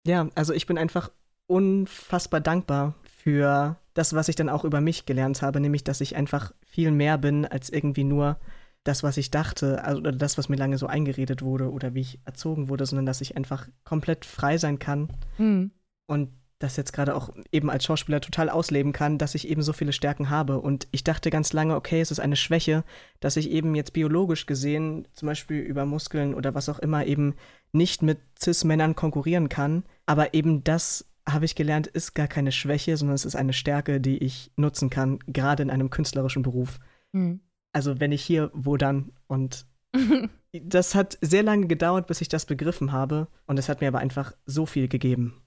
ja, 0.06 0.30
also 0.36 0.54
ich 0.54 0.66
bin 0.66 0.78
einfach 0.78 1.12
unfassbar 1.48 2.40
dankbar 2.42 2.94
für 3.04 3.78
das, 3.94 4.14
was 4.14 4.30
ich 4.30 4.36
dann 4.36 4.50
auch 4.50 4.64
über 4.64 4.80
mich 4.80 5.06
gelernt 5.06 5.42
habe, 5.42 5.60
nämlich, 5.60 5.84
dass 5.84 6.02
ich 6.02 6.16
einfach 6.16 6.54
viel 6.66 6.92
mehr 6.92 7.18
bin 7.18 7.46
als 7.46 7.70
irgendwie 7.70 8.04
nur 8.04 8.40
das, 8.88 9.04
was 9.04 9.18
ich 9.18 9.32
dachte, 9.32 9.84
also 9.84 10.00
oder 10.00 10.12
das, 10.12 10.38
was 10.38 10.50
mir 10.50 10.56
lange 10.56 10.78
so 10.78 10.88
eingeredet 10.88 11.42
wurde 11.42 11.72
oder 11.72 11.94
wie 11.94 12.02
ich 12.02 12.20
erzogen 12.26 12.70
wurde, 12.70 12.86
sondern 12.86 13.06
dass 13.06 13.22
ich 13.22 13.36
einfach 13.36 13.68
komplett 13.84 14.26
frei 14.26 14.58
sein 14.58 14.80
kann 14.80 15.10
Hm. 15.38 15.72
und 16.08 16.30
das 16.60 16.76
jetzt 16.76 16.92
gerade 16.92 17.16
auch 17.16 17.30
eben 17.52 17.70
als 17.70 17.86
Schauspieler 17.86 18.20
total 18.20 18.50
ausleben 18.50 18.92
kann, 18.92 19.20
dass 19.20 19.36
ich 19.36 19.48
eben 19.48 19.62
so 19.62 19.74
viele 19.74 19.94
Stärken 19.94 20.30
habe. 20.30 20.60
Und 20.60 20.88
ich 20.92 21.04
dachte 21.04 21.30
ganz 21.30 21.54
lange, 21.54 21.76
okay, 21.76 22.02
es 22.02 22.10
ist 22.10 22.20
eine 22.20 22.36
Schwäche, 22.36 22.84
dass 23.20 23.38
ich 23.38 23.52
eben 23.52 23.76
jetzt 23.76 23.94
biologisch 23.94 24.48
gesehen, 24.48 25.08
zum 25.14 25.28
Beispiel 25.28 25.60
über 25.60 25.86
Muskeln 25.86 26.34
oder 26.34 26.56
was 26.56 26.68
auch 26.70 26.80
immer, 26.80 27.06
eben 27.06 27.36
nicht 27.74 28.02
mit 28.02 28.18
Cis-Männern 28.42 28.96
konkurrieren 28.96 29.50
kann. 29.50 29.84
Aber 30.08 30.34
eben 30.34 30.64
das 30.64 31.06
habe 31.30 31.46
ich 31.46 31.54
gelernt, 31.54 31.88
ist 31.88 32.16
gar 32.16 32.28
keine 32.28 32.52
Schwäche, 32.52 32.98
sondern 32.98 33.16
es 33.16 33.26
ist 33.26 33.36
eine 33.36 33.54
Stärke, 33.54 34.02
die 34.02 34.18
ich 34.18 34.52
nutzen 34.56 34.90
kann, 34.90 35.20
gerade 35.28 35.62
in 35.62 35.70
einem 35.70 35.92
künstlerischen 35.92 36.42
Beruf. 36.42 36.80
Hm. 37.14 37.42
Also 37.78 38.00
wenn 38.00 38.12
ich 38.12 38.24
hier, 38.24 38.50
wo 38.56 38.76
dann? 38.76 39.12
Und 39.28 39.68
das 40.52 40.96
hat 40.96 41.16
sehr 41.22 41.44
lange 41.44 41.68
gedauert, 41.68 42.08
bis 42.08 42.22
ich 42.22 42.28
das 42.28 42.48
begriffen 42.48 42.92
habe. 42.92 43.28
Und 43.46 43.60
es 43.60 43.70
hat 43.70 43.82
mir 43.82 43.88
aber 43.88 44.00
einfach 44.00 44.32
so 44.48 44.66
viel 44.66 44.88
gegeben. 44.88 45.44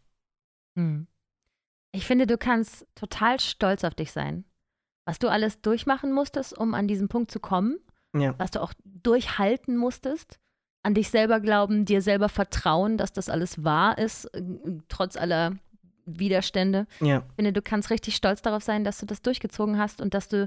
Hm. 0.78 1.08
Ich 1.90 2.06
finde, 2.06 2.28
du 2.28 2.38
kannst 2.38 2.86
total 2.94 3.40
stolz 3.40 3.82
auf 3.82 3.96
dich 3.96 4.12
sein. 4.12 4.44
Was 5.06 5.18
du 5.18 5.26
alles 5.26 5.60
durchmachen 5.60 6.12
musstest, 6.12 6.56
um 6.56 6.72
an 6.74 6.86
diesen 6.86 7.08
Punkt 7.08 7.32
zu 7.32 7.40
kommen, 7.40 7.80
Ja. 8.14 8.38
was 8.38 8.52
du 8.52 8.62
auch 8.62 8.72
durchhalten 8.84 9.76
musstest, 9.76 10.38
an 10.84 10.94
dich 10.94 11.10
selber 11.10 11.40
glauben, 11.40 11.84
dir 11.84 12.00
selber 12.00 12.28
vertrauen, 12.28 12.96
dass 12.96 13.12
das 13.12 13.28
alles 13.28 13.64
wahr 13.64 13.98
ist, 13.98 14.26
äh, 14.26 14.40
trotz 14.88 15.16
aller 15.16 15.56
Widerstände. 16.06 16.86
Ja. 17.00 17.24
Ich 17.28 17.34
finde, 17.34 17.52
du 17.52 17.60
kannst 17.60 17.90
richtig 17.90 18.14
stolz 18.14 18.40
darauf 18.40 18.62
sein, 18.62 18.84
dass 18.84 18.98
du 18.98 19.06
das 19.06 19.20
durchgezogen 19.20 19.78
hast 19.78 20.00
und 20.00 20.14
dass 20.14 20.28
du, 20.28 20.46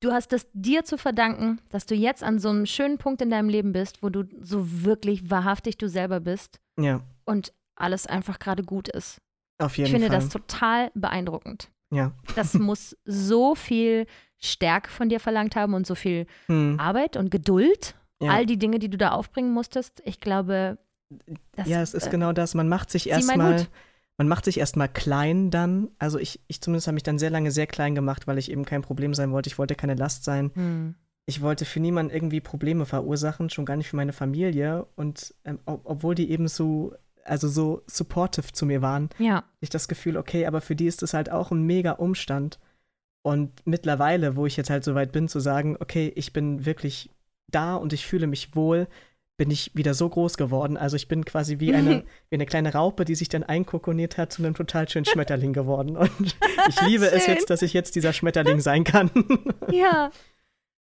du 0.00 0.12
hast 0.12 0.32
es 0.32 0.46
dir 0.52 0.84
zu 0.84 0.96
verdanken, 0.98 1.60
dass 1.70 1.86
du 1.86 1.94
jetzt 1.94 2.22
an 2.22 2.38
so 2.38 2.48
einem 2.48 2.66
schönen 2.66 2.98
Punkt 2.98 3.20
in 3.22 3.30
deinem 3.30 3.48
Leben 3.48 3.72
bist, 3.72 4.02
wo 4.02 4.08
du 4.08 4.24
so 4.40 4.82
wirklich 4.84 5.30
wahrhaftig 5.30 5.78
du 5.78 5.88
selber 5.88 6.20
bist 6.20 6.60
Ja. 6.78 7.00
und 7.24 7.52
alles 7.76 8.06
einfach 8.06 8.38
gerade 8.38 8.62
gut 8.62 8.88
ist. 8.88 9.18
Auf 9.58 9.76
jeden 9.76 9.86
Ich 9.86 9.92
finde 9.92 10.08
Fall. 10.08 10.16
das 10.16 10.28
total 10.30 10.90
beeindruckend. 10.94 11.70
ja. 11.92 12.12
Das 12.34 12.54
muss 12.54 12.96
so 13.04 13.54
viel 13.54 14.06
Stärke 14.38 14.90
von 14.90 15.08
dir 15.10 15.20
verlangt 15.20 15.54
haben 15.54 15.74
und 15.74 15.86
so 15.86 15.94
viel 15.94 16.26
Hm. 16.46 16.80
Arbeit 16.80 17.16
und 17.16 17.30
Geduld. 17.30 17.94
ja. 18.22 18.30
All 18.32 18.46
die 18.46 18.58
Dinge, 18.58 18.78
die 18.78 18.88
du 18.88 18.96
da 18.96 19.10
aufbringen 19.12 19.52
musstest. 19.52 20.00
Ich 20.06 20.18
glaube, 20.20 20.78
das, 21.52 21.68
ja, 21.68 21.82
es 21.82 21.92
ist 21.92 22.06
äh, 22.06 22.10
genau 22.10 22.32
das. 22.32 22.54
Man 22.54 22.68
macht 22.68 22.90
sich 22.90 23.08
erstmal. 23.10 23.66
Man 24.20 24.28
macht 24.28 24.44
sich 24.44 24.60
erstmal 24.60 24.90
klein 24.90 25.50
dann. 25.50 25.88
Also 25.98 26.18
ich, 26.18 26.40
ich 26.46 26.60
zumindest 26.60 26.86
habe 26.86 26.92
mich 26.92 27.04
dann 27.04 27.18
sehr 27.18 27.30
lange 27.30 27.50
sehr 27.50 27.66
klein 27.66 27.94
gemacht, 27.94 28.26
weil 28.26 28.36
ich 28.36 28.50
eben 28.50 28.66
kein 28.66 28.82
Problem 28.82 29.14
sein 29.14 29.32
wollte. 29.32 29.48
Ich 29.48 29.56
wollte 29.58 29.74
keine 29.74 29.94
Last 29.94 30.24
sein. 30.24 30.50
Hm. 30.52 30.94
Ich 31.24 31.40
wollte 31.40 31.64
für 31.64 31.80
niemanden 31.80 32.12
irgendwie 32.12 32.42
Probleme 32.42 32.84
verursachen, 32.84 33.48
schon 33.48 33.64
gar 33.64 33.76
nicht 33.76 33.88
für 33.88 33.96
meine 33.96 34.12
Familie. 34.12 34.86
Und 34.94 35.34
ähm, 35.46 35.58
ob, 35.64 35.80
obwohl 35.84 36.14
die 36.14 36.30
eben 36.30 36.48
so, 36.48 36.92
also 37.24 37.48
so 37.48 37.82
supportive 37.86 38.52
zu 38.52 38.66
mir 38.66 38.82
waren, 38.82 39.08
Ja, 39.16 39.36
hatte 39.36 39.46
ich 39.60 39.70
das 39.70 39.88
Gefühl, 39.88 40.18
okay, 40.18 40.44
aber 40.44 40.60
für 40.60 40.76
die 40.76 40.86
ist 40.86 41.00
das 41.00 41.14
halt 41.14 41.30
auch 41.30 41.50
ein 41.50 41.62
mega 41.62 41.92
Umstand. 41.92 42.58
Und 43.22 43.66
mittlerweile, 43.66 44.36
wo 44.36 44.44
ich 44.44 44.58
jetzt 44.58 44.68
halt 44.68 44.84
so 44.84 44.94
weit 44.94 45.12
bin, 45.12 45.28
zu 45.28 45.40
sagen, 45.40 45.78
okay, 45.80 46.12
ich 46.14 46.34
bin 46.34 46.66
wirklich 46.66 47.08
da 47.48 47.74
und 47.74 47.94
ich 47.94 48.04
fühle 48.04 48.26
mich 48.26 48.54
wohl, 48.54 48.86
bin 49.40 49.50
ich 49.50 49.70
wieder 49.72 49.94
so 49.94 50.06
groß 50.06 50.36
geworden. 50.36 50.76
Also 50.76 50.96
ich 50.96 51.08
bin 51.08 51.24
quasi 51.24 51.60
wie 51.60 51.74
eine, 51.74 52.04
wie 52.28 52.34
eine 52.34 52.44
kleine 52.44 52.74
Raupe, 52.74 53.06
die 53.06 53.14
sich 53.14 53.30
dann 53.30 53.42
einkokoniert 53.42 54.18
hat, 54.18 54.34
zu 54.34 54.42
einem 54.42 54.52
total 54.52 54.86
schönen 54.86 55.04
Schmetterling 55.06 55.54
geworden. 55.54 55.96
Und 55.96 56.36
ich 56.68 56.80
liebe 56.82 57.10
es 57.10 57.24
Schön. 57.24 57.36
jetzt, 57.36 57.48
dass 57.48 57.62
ich 57.62 57.72
jetzt 57.72 57.96
dieser 57.96 58.12
Schmetterling 58.12 58.60
sein 58.60 58.84
kann. 58.84 59.10
ja. 59.72 60.10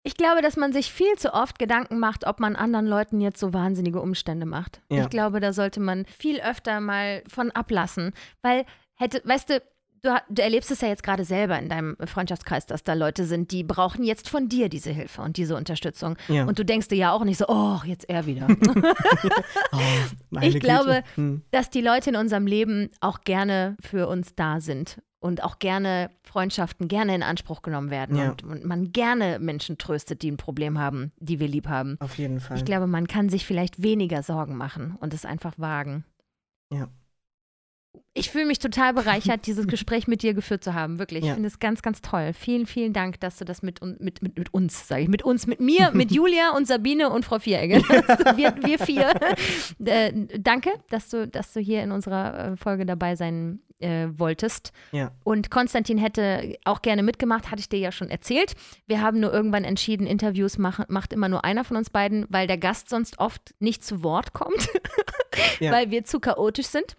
Ich 0.02 0.18
glaube, 0.18 0.42
dass 0.42 0.58
man 0.58 0.74
sich 0.74 0.92
viel 0.92 1.14
zu 1.16 1.32
oft 1.32 1.58
Gedanken 1.58 1.98
macht, 1.98 2.26
ob 2.26 2.40
man 2.40 2.54
anderen 2.54 2.86
Leuten 2.86 3.22
jetzt 3.22 3.40
so 3.40 3.54
wahnsinnige 3.54 4.02
Umstände 4.02 4.44
macht. 4.44 4.82
Ja. 4.90 5.04
Ich 5.04 5.08
glaube, 5.08 5.40
da 5.40 5.54
sollte 5.54 5.80
man 5.80 6.04
viel 6.04 6.38
öfter 6.38 6.80
mal 6.80 7.22
von 7.28 7.52
ablassen. 7.52 8.12
Weil 8.42 8.66
hätte, 8.96 9.22
weißt 9.24 9.48
du, 9.48 9.62
du, 10.02 10.10
du 10.28 10.42
erlebst 10.42 10.70
es 10.70 10.80
ja 10.80 10.88
jetzt 10.88 11.02
gerade 11.02 11.24
selber 11.24 11.58
in 11.58 11.68
deinem 11.68 11.96
Freundschaftskreis, 12.04 12.66
dass 12.66 12.84
da 12.84 12.94
Leute 12.94 13.24
sind, 13.24 13.50
die 13.52 13.62
brauchen 13.64 14.04
jetzt 14.04 14.28
von 14.28 14.48
dir 14.48 14.68
diese 14.68 14.90
Hilfe 14.90 15.22
und 15.22 15.36
diese 15.36 15.56
Unterstützung. 15.56 16.16
ja. 16.28 16.44
Und 16.44 16.58
du 16.58 16.64
denkst 16.64 16.88
dir 16.88 16.96
ja 16.96 17.12
auch 17.12 17.24
nicht 17.24 17.38
so, 17.38 17.46
oh, 17.48 17.80
jetzt 17.84 18.08
er 18.08 18.26
wieder. 18.26 18.48
oh, 19.72 20.38
ich 20.40 20.60
glaube, 20.60 21.02
Hm. 21.14 21.42
dass 21.50 21.70
die 21.70 21.80
Leute 21.80 22.10
in 22.10 22.16
unserem 22.16 22.46
Leben 22.46 22.90
auch 23.00 23.20
gerne 23.22 23.76
für 23.80 24.08
uns 24.08 24.34
da 24.34 24.60
sind 24.60 25.00
und 25.20 25.44
auch 25.44 25.58
gerne 25.60 26.10
Freundschaften 26.24 26.88
gerne 26.88 27.14
in 27.14 27.22
Anspruch 27.22 27.62
genommen 27.62 27.90
werden 27.90 28.16
Ja. 28.16 28.30
und, 28.30 28.42
und 28.42 28.64
man 28.64 28.90
gerne 28.92 29.38
Menschen 29.38 29.78
tröstet, 29.78 30.22
die 30.22 30.30
ein 30.30 30.36
Problem 30.36 30.78
haben, 30.78 31.12
die 31.20 31.38
wir 31.38 31.46
lieb 31.48 31.68
haben. 31.68 31.96
Auf 32.00 32.18
jeden 32.18 32.40
Fall. 32.40 32.56
Ich 32.56 32.64
glaube, 32.64 32.86
man 32.88 33.06
kann 33.06 33.28
sich 33.28 33.46
vielleicht 33.46 33.82
weniger 33.82 34.22
Sorgen 34.22 34.56
machen 34.56 34.96
und 35.00 35.14
es 35.14 35.24
einfach 35.24 35.54
wagen. 35.58 36.04
Ja. 36.72 36.88
Ich 38.14 38.30
fühle 38.30 38.44
mich 38.46 38.58
total 38.58 38.92
bereichert, 38.92 39.46
dieses 39.46 39.66
Gespräch 39.66 40.06
mit 40.06 40.22
dir 40.22 40.34
geführt 40.34 40.62
zu 40.62 40.74
haben. 40.74 40.98
Wirklich. 40.98 41.20
Ich 41.22 41.28
Ja. 41.28 41.34
finde 41.34 41.46
es 41.48 41.58
ganz, 41.58 41.80
ganz 41.82 42.02
toll. 42.02 42.32
Vielen, 42.34 42.66
vielen 42.66 42.92
Dank, 42.92 43.18
dass 43.20 43.38
du 43.38 43.44
das 43.46 43.62
mit, 43.62 43.80
mit, 44.00 44.22
mit, 44.22 44.38
mit 44.38 44.52
uns, 44.52 44.86
sage 44.86 45.02
ich, 45.02 45.08
mit 45.08 45.22
uns, 45.22 45.46
mit 45.46 45.60
mir, 45.60 45.90
mit 45.92 46.10
Julia 46.12 46.50
und 46.56 46.66
Sabine 46.66 47.08
und 47.10 47.24
Frau 47.24 47.38
Vieregge. 47.38 47.76
wir, 48.36 48.54
wir 48.62 48.78
vier. 48.78 49.12
Äh, 49.84 50.12
danke, 50.38 50.70
dass 50.90 51.08
du, 51.08 51.26
dass 51.26 51.52
du 51.52 51.60
hier 51.60 51.82
in 51.82 51.90
unserer 51.90 52.52
äh, 52.52 52.56
Folge 52.56 52.84
dabei 52.86 53.16
sein 53.16 53.60
äh, 53.80 54.08
wolltest. 54.14 54.72
Ja. 54.92 55.12
Und 55.24 55.50
Konstantin 55.50 55.96
hätte 55.98 56.56
auch 56.64 56.82
gerne 56.82 57.02
mitgemacht, 57.02 57.50
hatte 57.50 57.60
ich 57.60 57.68
dir 57.68 57.78
ja 57.80 57.92
schon 57.92 58.10
erzählt. 58.10 58.54
Wir 58.86 59.00
haben 59.00 59.20
nur 59.20 59.32
irgendwann 59.32 59.64
entschieden, 59.64 60.06
Interviews 60.06 60.58
machen, 60.58 60.84
macht 60.88 61.12
immer 61.12 61.28
nur 61.28 61.44
einer 61.44 61.64
von 61.64 61.76
uns 61.78 61.90
beiden, 61.90 62.26
weil 62.28 62.46
der 62.46 62.58
Gast 62.58 62.88
sonst 62.90 63.18
oft 63.18 63.54
nicht 63.58 63.84
zu 63.84 64.02
Wort 64.02 64.32
kommt, 64.34 64.68
Ja. 65.60 65.72
weil 65.72 65.90
wir 65.90 66.04
zu 66.04 66.20
chaotisch 66.20 66.66
sind. 66.66 66.96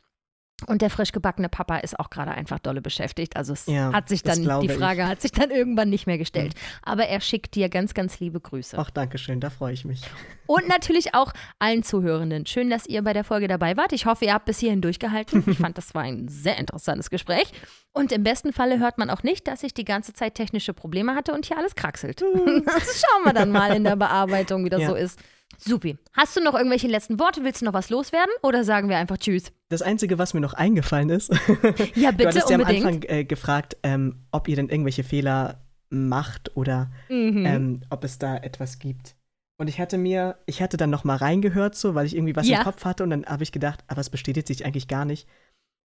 Und 0.68 0.82
der 0.82 0.90
frisch 0.90 1.12
gebackene 1.12 1.50
Papa 1.50 1.78
ist 1.78 2.00
auch 2.00 2.10
gerade 2.10 2.32
einfach 2.32 2.60
dolle 2.60 2.82
beschäftigt. 2.82 3.36
Also 3.36 3.54
es 3.54 3.66
Ja, 3.68 3.92
hat 3.94 4.10
sich 4.10 4.24
dann, 4.24 4.42
die 4.62 4.66
ich. 4.68 4.74
Frage 4.74 5.08
hat 5.08 5.22
sich 5.22 5.32
dann 5.32 5.52
irgendwann 5.52 5.90
nicht 5.90 6.08
mehr 6.08 6.18
gestellt. 6.18 6.54
Aber 6.82 7.06
er 7.08 7.22
schickt 7.22 7.56
dir 7.56 7.70
ganz, 7.70 7.94
ganz 7.94 8.20
liebe 8.20 8.40
Grüße. 8.40 8.78
Ach, 8.80 8.90
danke 8.90 9.18
schön, 9.18 9.40
da 9.40 9.50
freue 9.50 9.74
ich 9.74 9.86
mich. 9.86 10.02
Und 10.46 10.68
natürlich 10.68 11.14
auch 11.16 11.32
allen 11.60 11.84
Zuhörenden. 11.84 12.46
Schön, 12.46 12.70
dass 12.70 12.86
ihr 12.86 13.02
bei 13.04 13.14
der 13.14 13.24
Folge 13.24 13.48
dabei 13.48 13.78
wart. 13.78 13.94
Ich 13.94 14.06
hoffe, 14.06 14.26
ihr 14.26 14.34
habt 14.34 14.46
bis 14.46 14.60
hierhin 14.60 14.82
durchgehalten. 14.82 15.44
Ich 15.48 15.58
fand, 15.58 15.78
das 15.78 15.94
war 15.96 16.04
ein 16.04 16.28
sehr 16.28 16.58
interessantes 16.58 17.10
Gespräch. 17.10 17.52
Und 17.94 18.12
im 18.12 18.24
besten 18.24 18.52
Falle 18.54 18.80
hört 18.80 18.98
man 18.98 19.10
auch 19.10 19.24
nicht, 19.24 19.48
dass 19.48 19.64
ich 19.64 19.74
die 19.74 19.86
ganze 19.86 20.14
Zeit 20.14 20.36
technische 20.36 20.74
Probleme 20.74 21.16
hatte 21.16 21.34
und 21.34 21.46
hier 21.46 21.58
alles 21.58 21.76
kraxelt. 21.76 22.22
Das 22.22 22.26
schauen 23.06 23.24
wir 23.26 23.34
dann 23.34 23.52
mal 23.52 23.76
in 23.76 23.84
der 23.84 23.96
Bearbeitung, 23.96 24.66
wie 24.66 24.70
das 24.70 24.82
Ja. 24.82 24.90
so 24.90 24.96
ist. 24.96 25.20
Supi. 25.58 25.98
Hast 26.14 26.36
du 26.36 26.42
noch 26.44 26.54
irgendwelche 26.56 26.88
letzten 26.88 27.20
Worte? 27.20 27.44
Willst 27.44 27.62
du 27.62 27.66
noch 27.66 27.74
was 27.74 27.90
loswerden? 27.90 28.32
Oder 28.42 28.64
sagen 28.64 28.90
wir 28.90 28.98
einfach 28.98 29.18
Tschüss? 29.18 29.52
Das 29.70 29.82
Einzige, 29.82 30.18
was 30.18 30.34
mir 30.34 30.42
noch 30.42 30.54
eingefallen 30.54 31.10
ist, 31.10 31.32
Ja, 31.96 32.12
du 32.12 32.18
bitte, 32.18 32.30
hattest 32.30 32.50
ja 32.50 32.56
am. 32.58 32.64
Anfang 32.66 33.04
äh, 33.04 33.24
gefragt, 33.26 33.78
ähm, 33.84 34.26
ob 34.32 34.48
ihr 34.48 34.56
denn 34.56 34.70
irgendwelche 34.70 35.04
Fehler 35.04 35.62
macht 35.90 36.56
oder 36.58 36.92
Mhm. 37.10 37.46
ähm, 37.46 37.82
ob 37.90 38.04
es 38.04 38.18
da 38.20 38.38
etwas 38.38 38.80
gibt. 38.80 39.16
Und 39.60 39.68
ich 39.68 39.80
hatte 39.80 39.98
mir, 39.98 40.38
ich 40.48 40.62
hatte 40.62 40.78
dann 40.78 40.90
noch 40.90 41.04
mal 41.04 41.16
reingehört, 41.16 41.76
so, 41.76 41.94
weil 41.96 42.06
ich 42.08 42.16
irgendwie 42.16 42.36
was 42.36 42.48
Ja. 42.48 42.58
im 42.60 42.64
Kopf 42.64 42.84
hatte 42.86 43.04
und 43.04 43.12
dann 43.12 43.26
habe 43.26 43.44
ich 43.44 43.52
gedacht, 43.52 43.84
aber 43.88 44.02
es 44.02 44.10
bestätigt 44.10 44.48
sich 44.48 44.66
eigentlich 44.66 44.88
gar 44.88 45.06
nicht. 45.06 45.28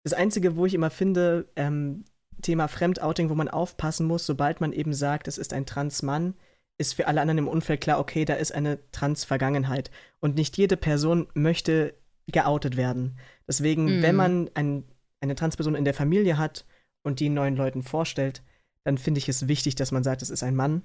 Das 0.03 0.14
Einzige, 0.14 0.57
wo 0.57 0.65
ich 0.65 0.73
immer 0.73 0.90
finde, 0.90 1.48
ähm, 1.56 2.03
Thema 2.41 2.68
Fremdouting, 2.68 3.30
wo 3.30 3.35
man 3.35 3.48
aufpassen 3.48 4.06
muss, 4.06 4.26
sobald 4.26 4.60
man 4.60 4.73
eben 4.73 4.94
sagt, 4.94 5.30
es 5.30 5.38
ist 5.38 5.53
ein 5.53 5.65
Transmann, 5.65 6.34
ist 6.77 6.93
für 6.93 7.07
alle 7.07 7.21
anderen 7.21 7.37
im 7.39 7.47
Umfeld 7.47 7.81
klar, 7.81 7.99
okay, 7.99 8.25
da 8.25 8.33
ist 8.35 8.51
eine 8.53 8.79
Trans-Vergangenheit. 8.91 9.91
Und 10.19 10.35
nicht 10.35 10.57
jede 10.57 10.77
Person 10.77 11.27
möchte 11.33 11.93
geoutet 12.27 12.77
werden. 12.77 13.17
Deswegen, 13.47 13.97
Mhm. 13.97 14.01
wenn 14.01 14.15
man 14.15 14.49
ein, 14.55 14.83
eine 15.21 15.35
Transperson 15.35 15.75
in 15.75 15.85
der 15.85 15.93
Familie 15.93 16.37
hat 16.37 16.65
und 17.03 17.19
die 17.19 17.29
neuen 17.29 17.55
Leuten 17.55 17.83
vorstellt, 17.83 18.41
dann 18.85 18.97
finde 18.97 19.19
ich 19.19 19.29
es 19.29 19.47
wichtig, 19.47 19.75
dass 19.75 19.91
man 19.91 20.03
sagt, 20.03 20.21
es 20.21 20.29
ist 20.29 20.43
ein 20.43 20.55
Mann 20.55 20.81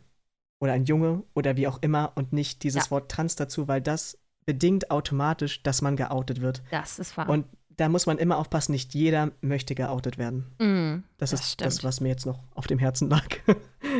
oder 0.60 0.72
ein 0.72 0.84
Junge 0.84 1.22
oder 1.34 1.56
wie 1.56 1.66
auch 1.68 1.78
immer 1.82 2.12
und 2.16 2.32
nicht 2.32 2.62
dieses 2.64 2.86
Ja. 2.86 2.90
Wort 2.90 3.10
trans 3.10 3.36
dazu, 3.36 3.68
weil 3.68 3.80
das 3.80 4.18
bedingt 4.46 4.90
automatisch, 4.90 5.62
dass 5.62 5.82
man 5.82 5.96
geoutet 5.96 6.40
wird. 6.40 6.62
Das 6.70 6.98
ist 6.98 7.16
wahr. 7.16 7.28
Und 7.28 7.46
da 7.70 7.88
muss 7.88 8.06
man 8.06 8.18
immer 8.18 8.38
aufpassen, 8.38 8.72
nicht 8.72 8.92
jeder 8.94 9.30
möchte 9.40 9.76
geoutet 9.76 10.18
werden. 10.18 10.46
Mm, 10.58 11.04
Das, 11.18 11.30
Das 11.30 11.40
ist 11.40 11.60
das, 11.60 11.74
stimmt. 11.74 11.84
was 11.84 12.00
mir 12.00 12.08
jetzt 12.08 12.26
noch 12.26 12.40
auf 12.56 12.66
dem 12.66 12.80
Herzen 12.80 13.08
lag. 13.08 13.24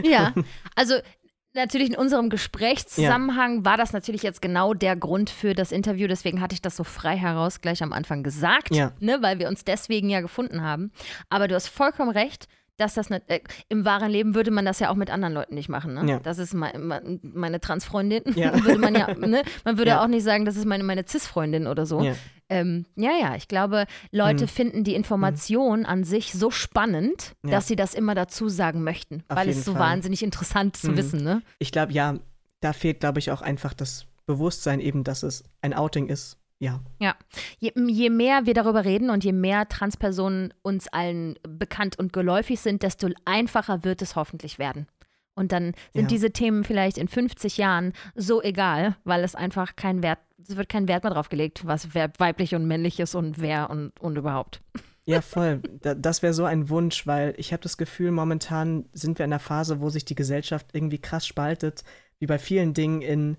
Ja, 0.02 0.35
also 0.74 0.94
natürlich 1.59 1.90
in 1.90 1.97
unserem 1.97 2.30
Gesprächszusammenhang 2.30 3.64
war 3.64 3.76
das 3.76 3.93
natürlich 3.93 4.22
jetzt 4.22 4.40
genau 4.43 4.74
der 4.74 4.97
Grund 4.97 5.30
für 5.30 5.55
das 5.55 5.72
Interview. 5.72 6.06
Deswegen 6.09 6.40
hatte 6.40 6.55
ich 6.55 6.62
das 6.62 6.76
so 6.76 6.85
frei 6.85 7.16
heraus 7.16 7.60
gleich 7.60 7.82
am 7.82 7.93
Anfang 7.93 8.22
gesagt, 8.22 8.74
Ja. 8.74 8.93
ne, 9.01 9.18
weil 9.20 9.39
wir 9.39 9.48
uns 9.48 9.64
deswegen 9.64 10.09
ja 10.10 10.20
gefunden 10.20 10.62
haben. 10.62 10.90
Aber 11.28 11.48
du 11.48 11.55
hast 11.55 11.68
vollkommen 11.68 12.10
recht. 12.10 12.48
Dass 12.80 12.94
das 12.94 13.10
nicht, 13.10 13.24
äh, 13.26 13.40
im 13.68 13.85
wahren 13.85 14.09
Leben 14.09 14.36
würde 14.36 14.52
man 14.52 14.64
das 14.64 14.78
ja 14.78 14.89
auch 14.90 14.94
mit 14.94 15.10
anderen 15.10 15.35
Leuten 15.35 15.56
nicht 15.56 15.68
machen. 15.68 15.94
Ne? 15.94 16.09
Ja. 16.12 16.20
Das 16.20 16.39
ist 16.39 16.55
mein, 16.55 16.86
mein, 16.86 17.18
meine 17.24 17.59
Transfreundin. 17.59 18.22
Ja. 18.36 18.52
würde 18.64 18.78
man 18.78 18.94
ja, 18.94 19.12
ne? 19.14 19.43
Man 19.64 19.78
würde 19.78 19.90
Ja. 19.90 20.01
auch 20.05 20.06
nicht 20.06 20.22
sagen, 20.22 20.44
das 20.44 20.55
ist 20.55 20.64
meine, 20.64 20.85
meine 20.85 21.02
Cis-Freundin 21.05 21.66
oder 21.66 21.86
so. 21.86 22.01
Ja. 22.51 22.57
Ähm, 22.57 22.87
ja, 22.97 23.11
ja, 23.20 23.35
ich 23.37 23.49
glaube, 23.49 23.87
Leute 24.11 24.45
Mhm. 24.45 24.49
finden 24.49 24.85
die 24.85 24.95
Information 24.95 25.85
an 25.85 26.05
sich 26.05 26.33
so 26.33 26.51
spannend, 26.51 27.35
Ja. 27.45 27.51
dass 27.53 27.66
sie 27.69 27.77
das 27.77 27.95
immer 27.95 28.15
dazu 28.15 28.49
sagen 28.49 28.83
möchten, 28.83 29.23
Auf 29.29 29.37
weil 29.37 29.49
es 29.49 29.65
so 29.65 29.73
Fall. 29.73 29.81
wahnsinnig 29.83 30.23
interessant 30.23 30.77
zu 30.77 30.91
Mhm. 30.93 30.97
wissen, 30.97 31.23
ne? 31.25 31.43
Ich 31.59 31.73
glaube, 31.73 31.93
ja, 31.93 32.15
da 32.61 32.73
fehlt, 32.73 33.01
glaube 33.01 33.19
ich, 33.19 33.31
auch 33.31 33.43
einfach 33.43 33.75
das 33.75 34.07
Bewusstsein 34.27 34.81
eben, 34.81 35.05
dass 35.05 35.23
es 35.23 35.45
ein 35.62 35.75
Outing 35.75 36.09
ist. 36.09 36.37
Ja. 36.61 36.81
Je, 37.61 37.73
je 37.87 38.11
mehr 38.11 38.45
wir 38.47 38.53
darüber 38.55 38.85
reden 38.85 39.11
und 39.11 39.23
je 39.23 39.33
mehr 39.33 39.69
Transpersonen 39.69 40.53
uns 40.62 40.89
allen 40.89 41.39
bekannt 41.49 41.99
und 42.01 42.12
geläufig 42.12 42.59
sind, 42.59 42.83
desto 42.83 43.09
einfacher 43.25 43.85
wird 43.85 44.03
es 44.03 44.16
hoffentlich 44.16 44.59
werden. 44.59 44.89
Und 45.37 45.53
dann 45.53 45.75
sind 45.93 46.03
Ja. 46.03 46.09
diese 46.09 46.33
Themen 46.33 46.65
vielleicht 46.65 46.99
in 46.99 47.07
50 47.07 47.59
Jahren 47.59 47.93
so 48.16 48.43
egal, 48.43 48.97
weil 49.05 49.23
es 49.23 49.37
einfach 49.37 49.77
kein 49.77 50.03
Wert, 50.03 50.19
es 50.40 50.56
wird 50.56 50.69
kein 50.69 50.89
Wert 50.89 51.05
mehr 51.05 51.12
drauf 51.12 51.28
gelegt, 51.28 51.66
was 51.66 51.94
weiblich 51.94 52.55
und 52.55 52.66
männlich 52.66 53.01
ist 53.01 53.15
und 53.15 53.40
wer 53.40 53.70
und, 53.70 53.98
und 54.01 54.16
überhaupt. 54.16 54.62
Ja, 55.06 55.23
voll. 55.23 55.62
Da, 55.81 55.94
das 55.94 56.23
wäre 56.23 56.35
so 56.35 56.44
ein 56.44 56.69
Wunsch, 56.69 57.06
weil 57.06 57.35
ich 57.39 57.52
habe 57.52 57.62
das 57.62 57.78
Gefühl, 57.78 58.10
momentan 58.10 58.85
sind 58.93 59.19
wir 59.19 59.24
in 59.24 59.32
einer 59.32 59.40
Phase, 59.40 59.81
wo 59.81 59.89
sich 59.89 60.05
die 60.05 60.15
Gesellschaft 60.15 60.66
irgendwie 60.74 60.98
krass 60.98 61.27
spaltet, 61.27 61.82
wie 62.19 62.27
bei 62.27 62.39
vielen 62.39 62.74
Dingen 62.74 63.02
in 63.02 63.36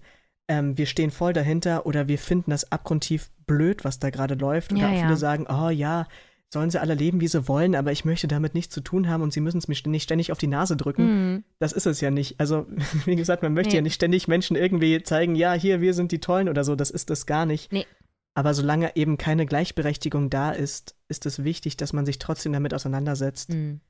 ähm, 0.47 0.77
wir 0.77 0.87
stehen 0.87 1.11
voll 1.11 1.31
dahinter 1.31 1.85
oder 1.85 2.07
wir 2.07 2.17
finden 2.17 2.49
das 2.49 2.71
abgrundtief 2.71 3.29
blöd, 3.45 3.85
was 3.85 3.99
da 3.99 4.09
gerade 4.09 4.33
läuft. 4.33 4.71
Oder 4.73 4.81
Ja, 4.81 4.87
auch 4.87 4.93
ja. 4.93 5.01
viele 5.01 5.15
sagen, 5.15 5.45
oh 5.47 5.69
ja, 5.69 6.07
sollen 6.51 6.69
sie 6.71 6.81
alle 6.81 6.95
leben, 6.95 7.21
wie 7.21 7.27
sie 7.27 7.47
wollen, 7.47 7.75
aber 7.75 7.91
ich 7.91 8.05
möchte 8.05 8.27
damit 8.27 8.55
nichts 8.55 8.73
zu 8.73 8.81
tun 8.81 9.07
haben 9.07 9.21
und 9.21 9.31
sie 9.33 9.39
müssen 9.39 9.59
es 9.59 9.67
mir 9.67 9.75
nicht 9.91 10.03
ständig 10.03 10.31
auf 10.31 10.37
die 10.39 10.47
Nase 10.47 10.75
drücken. 10.75 11.03
Mhm. 11.33 11.43
Das 11.59 11.73
ist 11.73 11.85
es 11.85 12.01
ja 12.01 12.09
nicht. 12.11 12.39
Also, 12.39 12.65
wie 13.05 13.15
gesagt, 13.15 13.43
man 13.43 13.53
möchte 13.53 13.71
Nee. 13.71 13.75
ja 13.77 13.81
nicht 13.81 13.93
ständig 13.95 14.27
Menschen 14.27 14.55
irgendwie 14.55 15.01
zeigen, 15.03 15.35
ja, 15.35 15.53
hier, 15.53 15.79
wir 15.81 15.93
sind 15.93 16.11
die 16.11 16.19
Tollen 16.19 16.49
oder 16.49 16.63
so. 16.63 16.75
Das 16.75 16.89
ist 16.89 17.09
das 17.09 17.25
gar 17.27 17.45
nicht. 17.45 17.71
Nee. 17.71 17.85
Aber 18.33 18.53
solange 18.53 18.95
eben 18.95 19.17
keine 19.17 19.45
Gleichberechtigung 19.45 20.29
da 20.29 20.51
ist, 20.51 20.95
ist 21.07 21.25
es 21.25 21.43
wichtig, 21.43 21.77
dass 21.77 21.93
man 21.93 22.05
sich 22.05 22.19
trotzdem 22.19 22.53
damit 22.53 22.73
auseinandersetzt, 22.73 23.49
Mhm. 23.53 23.81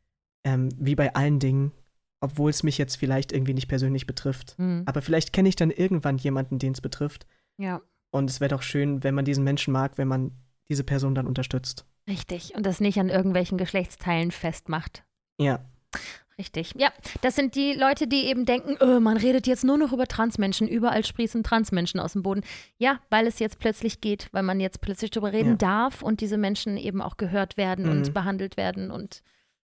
ähm, 0.43 0.69
wie 0.77 0.95
bei 0.95 1.13
allen 1.15 1.39
Dingen, 1.39 1.71
obwohl 2.19 2.49
es 2.49 2.63
mich 2.63 2.77
jetzt 2.77 2.95
vielleicht 2.95 3.31
irgendwie 3.31 3.53
nicht 3.53 3.67
persönlich 3.69 4.05
betrifft. 4.05 4.55
Mhm. 4.57 4.83
Aber 4.85 5.01
vielleicht 5.01 5.31
kenne 5.31 5.47
ich 5.49 5.55
dann 5.55 5.71
irgendwann 5.71 6.17
jemanden, 6.17 6.59
den 6.59 6.73
es 6.73 6.81
betrifft. 6.81 7.25
Ja. 7.57 7.81
Und 8.11 8.29
es 8.29 8.41
wäre 8.41 8.49
doch 8.49 8.63
schön, 8.63 9.03
wenn 9.03 9.15
man 9.15 9.23
diesen 9.25 9.43
Menschen 9.43 9.71
mag, 9.71 9.97
wenn 9.97 10.07
man 10.07 10.31
diese 10.69 10.83
Person 10.83 11.15
dann 11.15 11.27
unterstützt. 11.27 11.85
Richtig. 12.09 12.53
Und 12.55 12.65
das 12.65 12.81
nicht 12.81 12.99
an 12.99 13.07
irgendwelchen 13.09 13.57
Geschlechtsteilen 13.57 14.31
festmacht. 14.31 15.03
Ja, 15.37 15.59
Richtig. 16.37 16.73
Ja, 16.77 16.87
das 17.19 17.35
sind 17.35 17.55
die 17.55 17.73
Leute, 17.73 18.07
die 18.07 18.27
eben 18.27 18.45
denken, 18.45 18.77
oh, 18.79 19.01
man 19.01 19.17
redet 19.17 19.45
jetzt 19.45 19.65
nur 19.65 19.77
noch 19.77 19.91
über 19.91 20.07
Transmenschen, 20.07 20.69
überall 20.69 21.03
sprießen 21.05 21.43
Transmenschen 21.43 21.99
aus 21.99 22.13
dem 22.13 22.23
Boden. 22.23 22.43
Ja, 22.77 22.99
weil 23.09 23.27
es 23.27 23.39
jetzt 23.39 23.59
plötzlich 23.59 23.99
geht, 23.99 24.29
weil 24.31 24.43
man 24.43 24.61
jetzt 24.61 24.79
plötzlich 24.79 25.11
darüber 25.11 25.33
reden 25.33 25.49
Ja. 25.51 25.55
darf 25.57 26.01
und 26.01 26.21
diese 26.21 26.37
Menschen 26.37 26.77
eben 26.77 27.01
auch 27.01 27.17
gehört 27.17 27.57
werden 27.57 27.83
Mhm. 27.85 27.91
und 27.91 28.13
behandelt 28.13 28.55
werden 28.55 28.89
und 28.89 29.21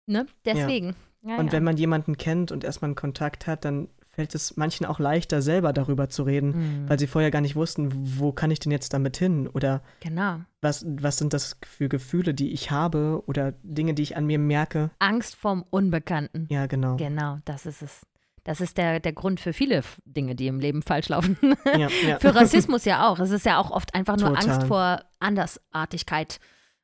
ne, 0.08 0.26
deswegen. 0.46 0.96
Ja, 1.22 1.38
und 1.38 1.48
ja. 1.48 1.52
wenn 1.52 1.64
man 1.64 1.78
jemanden 1.78 2.18
kennt 2.18 2.52
und 2.52 2.64
erstmal 2.64 2.88
einen 2.90 2.96
Kontakt 2.96 3.46
hat, 3.46 3.66
dann 3.66 3.88
fällt 4.14 4.34
es 4.36 4.56
manchen 4.58 4.86
auch 4.86 5.00
leichter, 5.00 5.42
selber 5.42 5.74
darüber 5.74 6.08
zu 6.08 6.24
reden, 6.24 6.84
Mhm. 6.84 6.90
weil 6.90 7.00
sie 7.00 7.08
vorher 7.08 7.32
gar 7.32 7.42
nicht 7.42 7.56
wussten, 7.56 7.90
wo 8.20 8.32
kann 8.32 8.52
ich 8.52 8.60
denn 8.60 8.72
jetzt 8.72 8.94
damit 8.94 9.18
hin 9.18 9.48
oder 9.48 9.82
Genau. 10.00 10.40
was, 10.62 10.86
was 10.88 11.18
sind 11.18 11.34
das 11.34 11.58
für 11.66 11.90
Gefühle, 11.90 12.34
die 12.34 12.54
ich 12.54 12.70
habe 12.72 13.24
oder 13.26 13.54
Dinge, 13.64 13.94
die 13.96 14.04
ich 14.04 14.16
an 14.16 14.26
mir 14.26 14.40
merke. 14.40 14.92
Angst 15.00 15.36
vorm 15.36 15.66
Unbekannten. 15.70 16.48
Ja, 16.50 16.68
genau. 16.68 16.96
Genau, 16.98 17.38
das 17.46 17.66
ist 17.66 17.82
es. 17.82 18.02
Das 18.46 18.60
ist 18.60 18.78
der, 18.78 19.00
der 19.00 19.14
Grund 19.14 19.40
für 19.40 19.54
viele 19.54 19.82
Dinge, 20.06 20.36
die 20.36 20.48
im 20.48 20.60
Leben 20.60 20.82
falsch 20.82 21.08
laufen. 21.10 21.38
Ja, 21.66 21.88
ja. 22.06 22.20
Für 22.20 22.36
Rassismus 22.36 22.84
ja 22.84 23.08
auch. 23.08 23.18
Es 23.20 23.32
ist 23.32 23.46
ja 23.46 23.58
auch 23.58 23.72
oft 23.72 23.96
einfach 23.96 24.18
nur 24.18 24.36
Total. 24.36 24.50
Angst 24.50 24.68
vor 24.68 25.02
Andersartigkeit. 25.20 26.40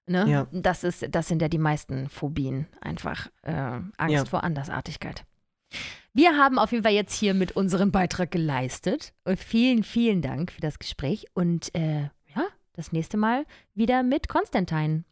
Ne? 0.06 0.26
Ja. 0.30 0.48
Das, 0.54 0.86
ist, 0.86 1.06
das 1.14 1.28
sind 1.28 1.42
ja 1.42 1.50
die 1.50 1.58
meisten 1.58 2.08
Phobien. 2.08 2.68
Einfach 2.80 3.28
äh, 3.44 3.80
Angst 3.98 4.30
vor 4.30 4.46
Andersartigkeit. 4.46 5.26
Wir 6.14 6.38
haben 6.38 6.60
auf 6.60 6.72
jeden 6.72 6.84
Fall 6.84 6.94
jetzt 6.94 7.14
hier 7.14 7.34
mit 7.34 7.54
unserem 7.54 7.92
Beitrag 7.92 8.32
geleistet. 8.32 9.14
Und 9.26 9.40
vielen, 9.40 9.84
vielen 9.84 10.22
Dank 10.22 10.52
für 10.52 10.62
das 10.62 10.80
Gespräch. 10.80 11.26
Und 11.34 11.74
äh, 11.76 12.04
ja, 12.36 12.46
das 12.74 12.92
nächste 12.92 13.18
Mal 13.18 13.46
wieder 13.76 14.04
mit 14.04 14.28
Konstantin. 14.28 15.06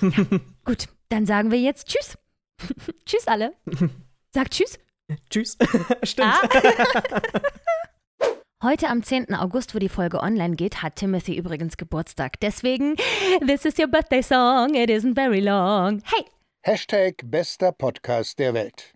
Ja, 0.00 0.10
gut, 0.64 0.88
dann 1.10 1.26
sagen 1.26 1.50
wir 1.50 1.60
jetzt 1.60 1.88
Tschüss. 1.88 2.16
tschüss 3.06 3.26
alle. 3.26 3.52
Sagt 4.32 4.54
Tschüss. 4.54 4.78
Tschüss. 5.28 5.58
Stimmt. 6.04 6.28
Ah. 6.28 6.48
Heute 8.62 8.88
am 8.88 9.02
10. 9.02 9.34
August, 9.34 9.74
wo 9.74 9.78
die 9.78 9.88
Folge 9.88 10.20
online 10.20 10.54
geht, 10.54 10.82
hat 10.82 10.96
Timothy 10.96 11.34
übrigens 11.34 11.78
Geburtstag. 11.78 12.38
Deswegen, 12.40 12.94
this 13.40 13.64
is 13.64 13.78
your 13.78 13.88
birthday 13.88 14.22
song, 14.22 14.74
it 14.74 14.90
isn't 14.90 15.14
very 15.14 15.40
long. 15.40 16.02
Hey, 16.04 16.26
Hashtag 16.60 17.14
bester 17.24 17.72
Podcast 17.72 18.38
der 18.38 18.52
Welt. 18.52 18.92